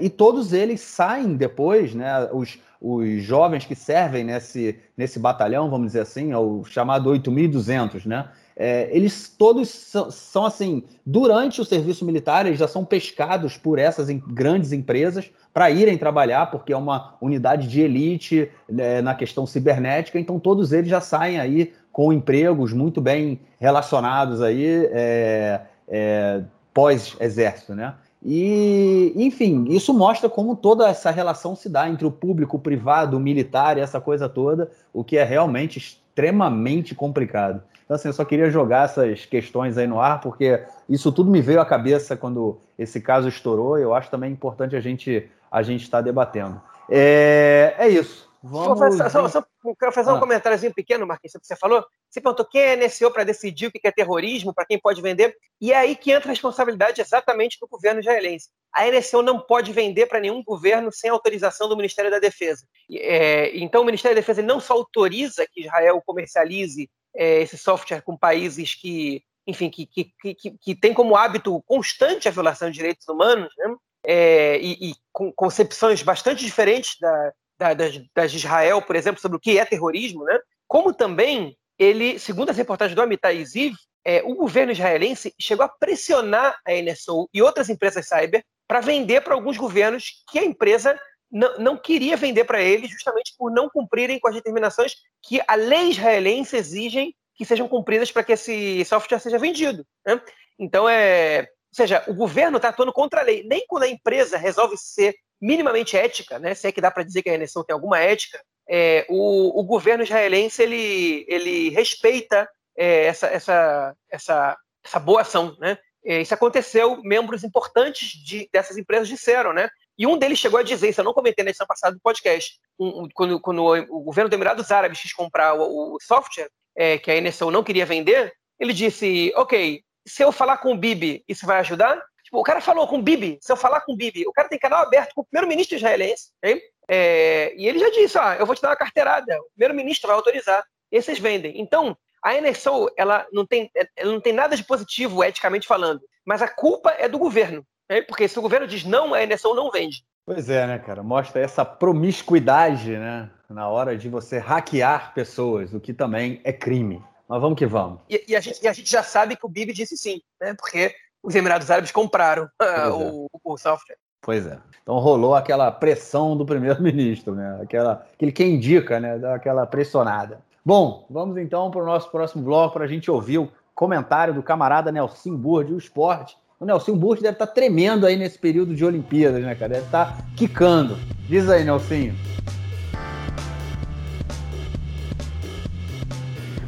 e 0.00 0.10
todos 0.10 0.52
eles 0.52 0.80
saem 0.80 1.36
depois, 1.36 1.94
né, 1.94 2.28
os 2.32 2.58
os 2.82 3.22
jovens 3.22 3.64
que 3.64 3.76
servem 3.76 4.24
nesse, 4.24 4.76
nesse 4.96 5.16
batalhão, 5.16 5.70
vamos 5.70 5.86
dizer 5.88 6.00
assim, 6.00 6.32
é 6.32 6.36
o 6.36 6.64
chamado 6.64 7.08
8.200, 7.10 8.06
né? 8.06 8.28
É, 8.56 8.88
eles 8.92 9.34
todos 9.36 9.68
são, 9.68 10.10
são, 10.10 10.44
assim, 10.44 10.82
durante 11.04 11.60
o 11.60 11.64
serviço 11.64 12.04
militar, 12.04 12.46
eles 12.46 12.58
já 12.58 12.68
são 12.68 12.84
pescados 12.84 13.56
por 13.56 13.78
essas 13.78 14.10
em, 14.10 14.18
grandes 14.18 14.72
empresas 14.72 15.30
para 15.52 15.70
irem 15.70 15.98
trabalhar, 15.98 16.50
porque 16.50 16.72
é 16.72 16.76
uma 16.76 17.14
unidade 17.20 17.68
de 17.68 17.80
elite 17.80 18.50
né, 18.68 19.00
na 19.02 19.14
questão 19.14 19.46
cibernética, 19.46 20.18
então 20.18 20.38
todos 20.38 20.72
eles 20.72 20.88
já 20.88 21.00
saem 21.00 21.38
aí 21.38 21.72
com 21.90 22.12
empregos 22.12 22.72
muito 22.72 23.00
bem 23.00 23.40
relacionados 23.60 24.40
aí 24.40 24.88
é, 24.92 25.60
é, 25.88 26.42
pós-exército, 26.72 27.74
né? 27.74 27.94
E, 28.24 29.12
enfim, 29.16 29.64
isso 29.68 29.92
mostra 29.92 30.28
como 30.28 30.54
toda 30.54 30.88
essa 30.88 31.10
relação 31.10 31.56
se 31.56 31.68
dá 31.68 31.88
entre 31.88 32.06
o 32.06 32.10
público, 32.10 32.56
o 32.56 32.60
privado, 32.60 33.16
o 33.16 33.20
militar 33.20 33.76
e 33.76 33.80
essa 33.80 34.00
coisa 34.00 34.28
toda, 34.28 34.70
o 34.92 35.02
que 35.02 35.16
é 35.16 35.24
realmente 35.24 35.78
extremamente 35.78 36.94
complicado. 36.94 37.62
Então, 37.84 37.94
assim, 37.94 38.08
eu 38.08 38.12
só 38.12 38.24
queria 38.24 38.50
jogar 38.50 38.86
essas 38.86 39.24
questões 39.26 39.76
aí 39.76 39.86
no 39.86 40.00
ar, 40.00 40.20
porque 40.20 40.62
isso 40.88 41.12
tudo 41.12 41.30
me 41.30 41.40
veio 41.40 41.60
à 41.60 41.66
cabeça 41.66 42.16
quando 42.16 42.58
esse 42.78 43.00
caso 43.00 43.28
estourou, 43.28 43.78
e 43.78 43.82
eu 43.82 43.94
acho 43.94 44.10
também 44.10 44.32
importante 44.32 44.76
a 44.76 44.80
gente 44.80 45.28
a 45.50 45.62
gente 45.62 45.82
estar 45.82 45.98
tá 45.98 46.02
debatendo. 46.02 46.60
É, 46.88 47.74
é 47.78 47.88
isso. 47.88 48.32
Vamos... 48.42 48.96
Só, 48.96 49.08
só, 49.08 49.28
só, 49.28 49.44
quero 49.78 49.92
fazer 49.92 50.10
um 50.10 50.16
ah. 50.16 50.20
comentáriozinho 50.20 50.74
pequeno, 50.74 51.06
Marquinhos, 51.06 51.34
que 51.34 51.46
você 51.46 51.54
falou. 51.54 51.84
Você 52.10 52.20
perguntou 52.20 52.44
quem 52.44 52.60
é 52.60 52.76
NSO 52.76 53.10
para 53.12 53.22
decidir 53.22 53.66
o 53.66 53.70
que 53.70 53.86
é 53.86 53.92
terrorismo, 53.92 54.52
para 54.52 54.66
quem 54.66 54.80
pode 54.80 55.00
vender. 55.00 55.36
E 55.60 55.72
é 55.72 55.76
aí 55.76 55.94
que 55.94 56.10
entra 56.10 56.28
a 56.28 56.32
responsabilidade 56.32 57.00
exatamente 57.00 57.56
do 57.60 57.68
governo 57.68 58.00
israelense. 58.00 58.48
A 58.72 58.90
NSO 58.90 59.22
não 59.22 59.38
pode 59.38 59.72
vender 59.72 60.06
para 60.06 60.18
nenhum 60.18 60.42
governo 60.42 60.90
sem 60.90 61.08
autorização 61.08 61.68
do 61.68 61.76
Ministério 61.76 62.10
da 62.10 62.18
Defesa. 62.18 62.66
É, 62.90 63.56
então, 63.56 63.82
o 63.82 63.84
Ministério 63.84 64.16
da 64.16 64.20
Defesa 64.20 64.42
não 64.42 64.58
só 64.58 64.74
autoriza 64.74 65.46
que 65.50 65.60
Israel 65.60 66.02
comercialize 66.04 66.90
é, 67.14 67.42
esse 67.42 67.58
software 67.58 68.02
com 68.02 68.16
países 68.16 68.74
que, 68.74 69.22
enfim, 69.46 69.70
que, 69.70 69.86
que, 69.86 70.12
que, 70.34 70.50
que 70.50 70.74
tem 70.74 70.94
como 70.94 71.16
hábito 71.16 71.62
constante 71.66 72.28
a 72.28 72.32
violação 72.32 72.70
de 72.70 72.76
direitos 72.76 73.06
humanos, 73.08 73.52
né? 73.56 73.74
É, 74.04 74.58
e, 74.58 74.90
e, 74.90 74.94
com 75.12 75.32
concepções 75.32 76.02
bastante 76.02 76.44
diferentes 76.44 76.98
da, 76.98 77.32
da, 77.56 77.74
das, 77.74 78.00
das 78.12 78.32
de 78.32 78.38
Israel, 78.38 78.82
por 78.82 78.96
exemplo, 78.96 79.20
sobre 79.20 79.36
o 79.36 79.40
que 79.40 79.58
é 79.58 79.64
terrorismo, 79.64 80.24
né? 80.24 80.40
como 80.66 80.92
também 80.92 81.56
ele, 81.78 82.18
segundo 82.18 82.50
as 82.50 82.56
reportagens 82.56 82.96
do 82.96 83.02
Amitai 83.02 83.44
Ziv, 83.44 83.74
é, 84.04 84.22
o 84.24 84.34
governo 84.34 84.72
israelense 84.72 85.34
chegou 85.38 85.64
a 85.64 85.68
pressionar 85.68 86.58
a 86.66 86.72
NSO 86.72 87.28
e 87.32 87.42
outras 87.42 87.68
empresas 87.68 88.08
cyber 88.08 88.42
para 88.66 88.80
vender 88.80 89.20
para 89.20 89.34
alguns 89.34 89.56
governos 89.56 90.24
que 90.30 90.38
a 90.38 90.44
empresa 90.44 90.98
não, 91.32 91.58
não 91.58 91.76
queria 91.78 92.16
vender 92.16 92.44
para 92.44 92.60
eles, 92.60 92.90
justamente 92.90 93.34
por 93.38 93.50
não 93.50 93.70
cumprirem 93.70 94.20
com 94.20 94.28
as 94.28 94.34
determinações 94.34 94.96
que 95.22 95.40
a 95.48 95.54
lei 95.54 95.90
israelense 95.90 96.56
exigem 96.56 97.14
que 97.34 97.46
sejam 97.46 97.66
cumpridas 97.66 98.12
para 98.12 98.22
que 98.22 98.32
esse 98.32 98.84
software 98.84 99.18
seja 99.18 99.38
vendido. 99.38 99.86
Né? 100.06 100.20
Então, 100.58 100.86
é, 100.86 101.40
ou 101.40 101.74
seja, 101.74 102.04
o 102.06 102.14
governo 102.14 102.58
está 102.58 102.68
atuando 102.68 102.92
contra 102.92 103.20
a 103.20 103.24
lei. 103.24 103.42
Nem 103.44 103.64
quando 103.66 103.84
a 103.84 103.88
empresa 103.88 104.36
resolve 104.36 104.76
ser 104.76 105.14
minimamente 105.40 105.96
ética, 105.96 106.38
né, 106.38 106.54
se 106.54 106.68
é 106.68 106.72
que 106.72 106.80
dá 106.80 106.90
para 106.90 107.02
dizer 107.02 107.22
que 107.22 107.30
a 107.30 107.32
Reneção 107.32 107.64
tem 107.64 107.74
alguma 107.74 107.98
ética, 107.98 108.40
é, 108.68 109.04
o, 109.08 109.58
o, 109.58 109.64
governo 109.64 110.04
israelense 110.04 110.62
ele, 110.62 111.24
ele 111.26 111.70
respeita 111.70 112.48
é, 112.76 113.06
essa, 113.06 113.26
essa, 113.26 113.96
essa, 114.08 114.56
essa 114.84 115.00
boa 115.00 115.22
ação. 115.22 115.56
Né? 115.58 115.76
É, 116.04 116.20
isso 116.20 116.34
aconteceu, 116.34 117.00
membros 117.02 117.42
importantes 117.42 118.10
de, 118.22 118.48
dessas 118.52 118.76
empresas 118.76 119.08
disseram, 119.08 119.52
né? 119.52 119.68
E 120.02 120.06
um 120.06 120.18
deles 120.18 120.40
chegou 120.40 120.58
a 120.58 120.64
dizer, 120.64 120.88
isso 120.88 121.00
eu 121.00 121.04
não 121.04 121.14
comentei 121.14 121.44
na 121.44 121.50
edição 121.50 121.64
passada 121.64 121.94
do 121.94 122.00
podcast, 122.00 122.58
um, 122.76 123.04
um, 123.04 123.08
quando, 123.14 123.40
quando, 123.40 123.64
o 123.64 124.00
governo 124.00 124.28
dos 124.28 124.36
Emirados 124.36 124.72
Árabes 124.72 125.00
quis 125.00 125.12
comprar 125.12 125.54
o, 125.54 125.94
o 125.94 125.98
software 126.00 126.50
é, 126.74 126.98
que 126.98 127.08
a 127.08 127.20
NSO 127.20 127.52
não 127.52 127.62
queria 127.62 127.86
vender, 127.86 128.32
ele 128.58 128.72
disse, 128.72 129.32
ok, 129.36 129.80
se 130.04 130.24
eu 130.24 130.32
falar 130.32 130.56
com 130.56 130.72
o 130.72 130.76
Bibi, 130.76 131.22
isso 131.28 131.46
vai 131.46 131.60
ajudar? 131.60 132.02
Tipo, 132.24 132.40
o 132.40 132.42
cara 132.42 132.60
falou 132.60 132.88
com 132.88 132.98
o 132.98 133.02
Bibi, 133.02 133.38
se 133.40 133.52
eu 133.52 133.56
falar 133.56 133.82
com 133.82 133.92
o 133.92 133.96
Bibi, 133.96 134.26
o 134.26 134.32
cara 134.32 134.48
tem 134.48 134.58
canal 134.58 134.82
aberto 134.82 135.14
com 135.14 135.20
o 135.20 135.24
primeiro-ministro 135.24 135.76
israelense, 135.76 136.32
okay? 136.38 136.60
é, 136.88 137.54
e 137.56 137.68
ele 137.68 137.78
já 137.78 137.90
disse, 137.90 138.18
ah, 138.18 138.34
eu 138.40 138.44
vou 138.44 138.56
te 138.56 138.62
dar 138.62 138.70
uma 138.70 138.76
carteirada, 138.76 139.38
o 139.38 139.50
primeiro-ministro 139.54 140.08
vai 140.08 140.16
autorizar, 140.16 140.64
e 140.90 141.00
vocês 141.00 141.20
vendem. 141.20 141.60
Então, 141.60 141.96
a 142.24 142.34
NSO, 142.40 142.90
ela 142.96 143.24
não 143.32 143.46
tem, 143.46 143.70
ela 143.96 144.10
não 144.10 144.20
tem 144.20 144.32
nada 144.32 144.56
de 144.56 144.64
positivo, 144.64 145.22
eticamente 145.22 145.68
falando, 145.68 146.00
mas 146.26 146.42
a 146.42 146.48
culpa 146.48 146.90
é 146.90 147.08
do 147.08 147.20
governo? 147.20 147.64
Porque 148.00 148.28
se 148.28 148.38
o 148.38 148.42
governo 148.42 148.66
diz 148.66 148.84
não, 148.84 149.12
a 149.12 149.26
NSO 149.26 149.54
não 149.54 149.70
vende. 149.70 150.04
Pois 150.24 150.48
é, 150.48 150.66
né, 150.66 150.78
cara? 150.78 151.02
Mostra 151.02 151.40
essa 151.40 151.64
promiscuidade, 151.64 152.96
né? 152.96 153.28
Na 153.50 153.68
hora 153.68 153.96
de 153.96 154.08
você 154.08 154.38
hackear 154.38 155.12
pessoas, 155.12 155.74
o 155.74 155.80
que 155.80 155.92
também 155.92 156.40
é 156.44 156.52
crime. 156.52 157.02
Mas 157.28 157.40
vamos 157.40 157.58
que 157.58 157.66
vamos. 157.66 158.00
E, 158.08 158.24
e, 158.28 158.36
a, 158.36 158.40
gente, 158.40 158.62
e 158.62 158.68
a, 158.68 158.72
gente, 158.72 158.90
já 158.90 159.02
sabe 159.02 159.36
que 159.36 159.44
o 159.44 159.48
Bibi 159.48 159.72
disse 159.72 159.96
sim, 159.96 160.20
né? 160.40 160.54
Porque 160.54 160.94
os 161.22 161.34
Emirados 161.34 161.70
Árabes 161.70 161.90
compraram 161.90 162.44
uh, 162.62 162.64
é. 162.64 162.88
o, 162.88 163.26
o, 163.42 163.58
software. 163.58 163.96
Pois 164.20 164.46
é. 164.46 164.58
Então 164.82 164.98
rolou 164.98 165.34
aquela 165.34 165.70
pressão 165.70 166.36
do 166.36 166.46
primeiro-ministro, 166.46 167.34
né? 167.34 167.60
Aquela, 167.62 168.06
aquele 168.14 168.32
que 168.32 168.44
indica, 168.44 169.00
né? 169.00 169.14
Aquela 169.34 169.66
pressionada. 169.66 170.40
Bom, 170.64 171.06
vamos 171.10 171.36
então 171.36 171.70
para 171.70 171.82
o 171.82 171.86
nosso 171.86 172.10
próximo 172.10 172.44
bloco 172.44 172.74
para 172.74 172.84
a 172.84 172.88
gente 172.88 173.10
ouvir 173.10 173.38
o 173.38 173.50
comentário 173.74 174.32
do 174.32 174.42
camarada 174.42 174.92
Nelson 174.92 175.36
Burd, 175.36 175.72
o 175.72 175.78
esporte. 175.78 176.36
O 176.62 176.64
Nelson 176.64 176.96
Burd 176.96 177.20
deve 177.20 177.34
estar 177.34 177.48
tá 177.48 177.52
tremendo 177.52 178.06
aí 178.06 178.14
nesse 178.14 178.38
período 178.38 178.72
de 178.72 178.84
Olimpíadas, 178.84 179.42
né, 179.42 179.52
cara? 179.52 179.72
Deve 179.72 179.86
estar 179.86 180.16
tá 180.16 180.24
quicando. 180.36 180.96
Diz 181.28 181.50
aí, 181.50 181.64
Nelson. 181.64 182.12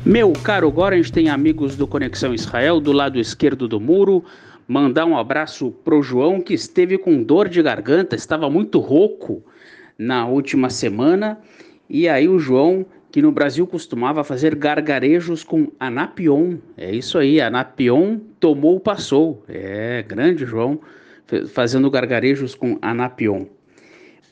Meu 0.04 0.32
caro 0.32 0.74
gente 0.96 1.12
tem 1.12 1.28
amigos 1.28 1.76
do 1.76 1.86
Conexão 1.86 2.34
Israel 2.34 2.80
do 2.80 2.90
lado 2.90 3.20
esquerdo 3.20 3.68
do 3.68 3.78
muro. 3.78 4.24
Mandar 4.66 5.04
um 5.04 5.16
abraço 5.16 5.70
pro 5.84 6.02
João 6.02 6.40
que 6.40 6.54
esteve 6.54 6.98
com 6.98 7.22
dor 7.22 7.48
de 7.48 7.62
garganta, 7.62 8.16
estava 8.16 8.50
muito 8.50 8.80
rouco 8.80 9.44
na 9.96 10.26
última 10.26 10.70
semana. 10.70 11.38
E 11.88 12.08
aí 12.08 12.28
o 12.28 12.40
João, 12.40 12.84
que 13.14 13.22
no 13.22 13.30
Brasil 13.30 13.64
costumava 13.64 14.24
fazer 14.24 14.56
gargarejos 14.56 15.44
com 15.44 15.70
anapion. 15.78 16.56
É 16.76 16.92
isso 16.92 17.16
aí, 17.16 17.40
anapion 17.40 18.18
tomou, 18.40 18.80
passou. 18.80 19.44
É, 19.48 20.02
grande 20.02 20.44
João 20.44 20.80
fazendo 21.52 21.88
gargarejos 21.88 22.56
com 22.56 22.76
anapion. 22.82 23.44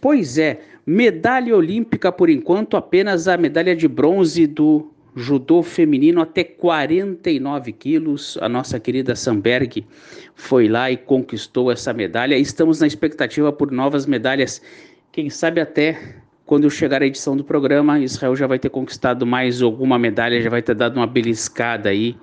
Pois 0.01 0.37
é, 0.37 0.63
medalha 0.85 1.57
olímpica 1.57 2.11
por 2.11 2.29
enquanto 2.29 2.77
apenas 2.77 3.29
a 3.29 3.37
medalha 3.37 3.77
de 3.77 3.87
bronze 3.87 4.49
do 4.49 4.91
judô 5.15 5.63
feminino 5.63 6.21
até 6.21 6.43
49 6.43 7.71
quilos. 7.75 8.37
A 8.41 8.49
nossa 8.49 8.81
querida 8.81 9.15
Samberg 9.15 9.87
foi 10.35 10.67
lá 10.67 10.91
e 10.91 10.97
conquistou 10.97 11.71
essa 11.71 11.93
medalha. 11.93 12.37
Estamos 12.37 12.81
na 12.81 12.89
expectativa 12.89 13.53
por 13.53 13.71
novas 13.71 14.07
medalhas. 14.07 14.61
Quem 15.13 15.31
sabe 15.31 15.61
até 15.61 16.21
quando 16.45 16.71
chegar 16.71 17.03
a 17.03 17.07
edição 17.07 17.37
do 17.37 17.45
programa, 17.45 17.99
Israel 18.01 18.35
já 18.35 18.47
vai 18.47 18.59
ter 18.59 18.69
conquistado 18.69 19.27
mais 19.27 19.63
alguma 19.63 19.99
medalha, 19.99 20.41
já 20.41 20.51
vai 20.51 20.63
ter 20.63 20.75
dado 20.75 20.97
uma 20.97 21.07
beliscada 21.07 21.89
aí 21.89 22.17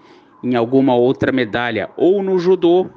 em 0.43 0.55
alguma 0.55 0.95
outra 0.95 1.31
medalha, 1.31 1.89
ou 1.97 2.23
no 2.23 2.37
judô, 2.37 2.89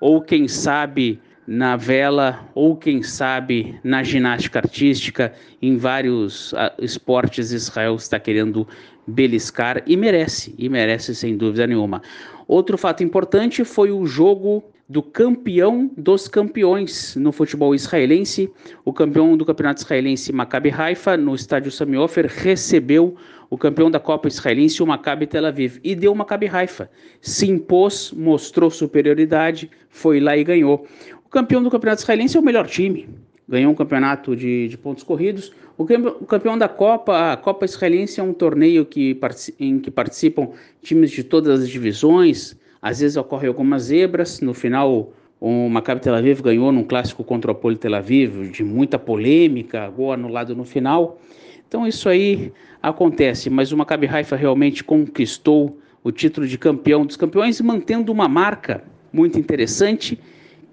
ou 0.00 0.20
quem 0.20 0.46
sabe 0.46 1.20
na 1.46 1.76
vela, 1.76 2.48
ou 2.54 2.76
quem 2.76 3.02
sabe 3.02 3.78
na 3.84 4.02
ginástica 4.02 4.60
artística, 4.60 5.32
em 5.60 5.76
vários 5.76 6.52
uh, 6.52 6.70
esportes 6.78 7.52
Israel 7.52 7.96
está 7.96 8.18
querendo 8.18 8.66
beliscar 9.06 9.82
e 9.86 9.96
merece, 9.96 10.54
e 10.56 10.68
merece 10.68 11.14
sem 11.14 11.36
dúvida 11.36 11.66
nenhuma. 11.66 12.02
Outro 12.48 12.78
fato 12.78 13.02
importante 13.02 13.64
foi 13.64 13.90
o 13.90 14.06
jogo 14.06 14.64
do 14.88 15.02
campeão 15.02 15.90
dos 15.96 16.28
campeões 16.28 17.16
no 17.16 17.32
futebol 17.32 17.74
israelense. 17.74 18.50
O 18.84 18.92
campeão 18.92 19.36
do 19.36 19.44
campeonato 19.44 19.82
israelense, 19.82 20.32
Maccabi 20.32 20.70
Haifa, 20.70 21.16
no 21.16 21.34
estádio 21.34 21.72
Sami 21.72 21.96
Ofer, 21.96 22.26
recebeu 22.26 23.16
o 23.48 23.56
campeão 23.56 23.90
da 23.90 24.00
Copa 24.00 24.28
Israelense, 24.28 24.82
o 24.82 24.86
Maccabi 24.86 25.26
Tel 25.26 25.46
Aviv, 25.46 25.78
e 25.82 25.94
deu 25.94 26.14
Maccabi 26.14 26.48
Haifa. 26.48 26.90
Se 27.20 27.48
impôs, 27.48 28.12
mostrou 28.12 28.70
superioridade, 28.70 29.70
foi 29.88 30.20
lá 30.20 30.36
e 30.36 30.44
ganhou. 30.44 30.86
O 31.24 31.28
campeão 31.28 31.62
do 31.62 31.70
campeonato 31.70 32.02
israelense 32.02 32.36
é 32.36 32.40
o 32.40 32.42
melhor 32.42 32.66
time, 32.66 33.08
ganhou 33.48 33.72
um 33.72 33.74
campeonato 33.74 34.36
de, 34.36 34.68
de 34.68 34.76
pontos 34.76 35.04
corridos. 35.04 35.52
O, 35.76 35.84
campeão 36.26 36.56
da 36.56 36.68
Copa, 36.68 37.32
a 37.32 37.36
Copa 37.36 37.64
Israelense 37.64 38.20
é 38.20 38.22
um 38.22 38.32
torneio 38.32 38.84
que, 38.84 39.18
em 39.58 39.80
que 39.80 39.90
participam 39.90 40.50
times 40.82 41.10
de 41.10 41.24
todas 41.24 41.62
as 41.62 41.68
divisões. 41.68 42.56
Às 42.84 43.00
vezes 43.00 43.16
ocorrem 43.16 43.48
algumas 43.48 43.84
zebras. 43.84 44.42
No 44.42 44.52
final, 44.52 45.10
o 45.40 45.70
Maccabi 45.70 46.02
Tel 46.02 46.14
Aviv 46.14 46.42
ganhou 46.42 46.70
num 46.70 46.84
clássico 46.84 47.24
contra 47.24 47.50
o 47.50 47.54
Poli 47.54 47.76
Tel 47.76 47.94
Aviv, 47.94 48.50
de 48.50 48.62
muita 48.62 48.98
polêmica, 48.98 49.88
gol 49.88 50.12
anulado 50.12 50.54
no 50.54 50.66
final. 50.66 51.18
Então 51.66 51.86
isso 51.86 52.10
aí 52.10 52.52
acontece, 52.82 53.48
mas 53.48 53.72
o 53.72 53.76
Maccabi 53.78 54.06
Haifa 54.06 54.36
realmente 54.36 54.84
conquistou 54.84 55.78
o 56.02 56.12
título 56.12 56.46
de 56.46 56.58
campeão 56.58 57.06
dos 57.06 57.16
campeões, 57.16 57.58
mantendo 57.62 58.12
uma 58.12 58.28
marca 58.28 58.84
muito 59.10 59.38
interessante 59.38 60.20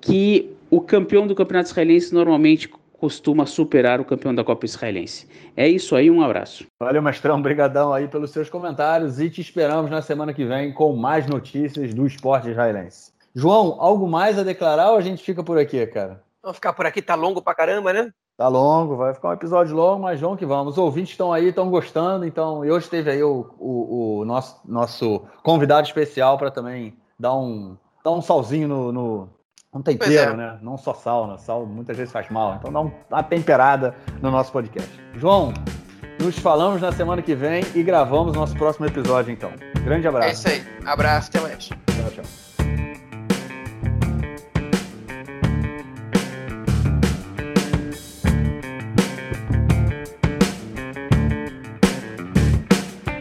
que 0.01 0.49
o 0.69 0.81
campeão 0.81 1.25
do 1.25 1.33
campeonato 1.33 1.69
israelense 1.69 2.13
normalmente 2.13 2.69
costuma 3.02 3.48
superar 3.48 3.99
o 3.99 4.06
campeão 4.06 4.34
da 4.34 4.44
Copa 4.44 4.64
Israelense. 4.64 5.28
É 5.57 5.68
isso 5.68 5.95
aí, 5.95 6.11
um 6.11 6.22
abraço. 6.22 6.68
Valeu, 6.80 7.02
mestrão, 7.02 7.40
obrigadão 7.40 7.91
aí 7.91 8.07
pelos 8.07 8.30
seus 8.30 8.48
comentários 8.48 9.19
e 9.19 9.28
te 9.28 9.41
esperamos 9.41 9.90
na 9.90 10.03
semana 10.03 10.36
que 10.36 10.45
vem 10.45 10.72
com 10.72 10.95
mais 10.95 11.26
notícias 11.26 11.95
do 11.95 12.06
esporte 12.06 12.52
israelense. 12.52 13.11
João, 13.34 13.76
algo 13.80 14.07
mais 14.07 14.38
a 14.38 14.44
declarar 14.44 14.91
ou 14.91 14.98
a 14.98 15.02
gente 15.02 15.23
fica 15.23 15.44
por 15.44 15.57
aqui, 15.57 15.84
cara? 15.88 16.22
Vamos 16.44 16.57
ficar 16.57 16.73
por 16.73 16.86
aqui, 16.86 17.02
tá 17.02 17.15
longo 17.15 17.41
pra 17.41 17.56
caramba, 17.56 17.91
né? 17.91 18.11
Tá 18.38 18.48
longo, 18.48 18.95
vai 18.95 19.15
ficar 19.15 19.30
um 19.30 19.34
episódio 19.34 19.76
longo, 19.76 20.03
mas 20.03 20.19
vamos 20.19 20.38
que 20.38 20.45
vamos. 20.45 20.73
Os 20.73 20.78
ouvintes 20.78 21.14
estão 21.14 21.34
aí, 21.34 21.48
estão 21.48 21.72
gostando, 21.72 22.23
então. 22.23 22.64
E 22.64 22.69
hoje 22.69 22.88
teve 22.88 23.10
aí 23.10 23.23
o, 23.23 23.49
o, 23.57 24.19
o 24.19 24.26
nosso, 24.26 24.61
nosso 24.64 25.23
convidado 25.41 25.88
especial 25.88 26.38
para 26.38 26.52
também 26.52 26.95
dar 27.19 27.36
um, 27.36 27.76
dar 28.03 28.11
um 28.11 28.22
salzinho 28.22 28.68
no, 28.68 28.91
no 28.91 29.30
um 29.73 29.81
tempero, 29.81 30.34
é. 30.34 30.35
né? 30.35 30.60
Não 30.61 30.77
só 30.77 30.93
sal, 30.93 31.27
né? 31.27 31.38
Sal 31.38 31.65
muitas 31.65 31.98
vezes 31.98 32.11
faz 32.11 32.30
mal. 32.30 32.56
Então 32.60 32.72
dá 32.72 32.81
uma 33.15 33.23
temperada 33.23 33.95
no 34.22 34.30
nosso 34.30 34.52
podcast. 34.52 34.89
João, 35.15 35.53
nos 36.22 36.38
falamos 36.38 36.81
na 36.81 36.91
semana 36.91 37.22
que 37.22 37.34
vem 37.34 37.64
e 37.73 37.81
gravamos 37.81 38.35
nosso 38.35 38.56
próximo 38.56 38.85
episódio, 38.85 39.31
então. 39.31 39.52
Grande 39.84 40.07
abraço. 40.07 40.30
É 40.30 40.31
isso 40.34 40.48
aí. 40.48 40.64
Abraço, 40.85 41.30
até 41.30 41.39
mais. 41.39 41.69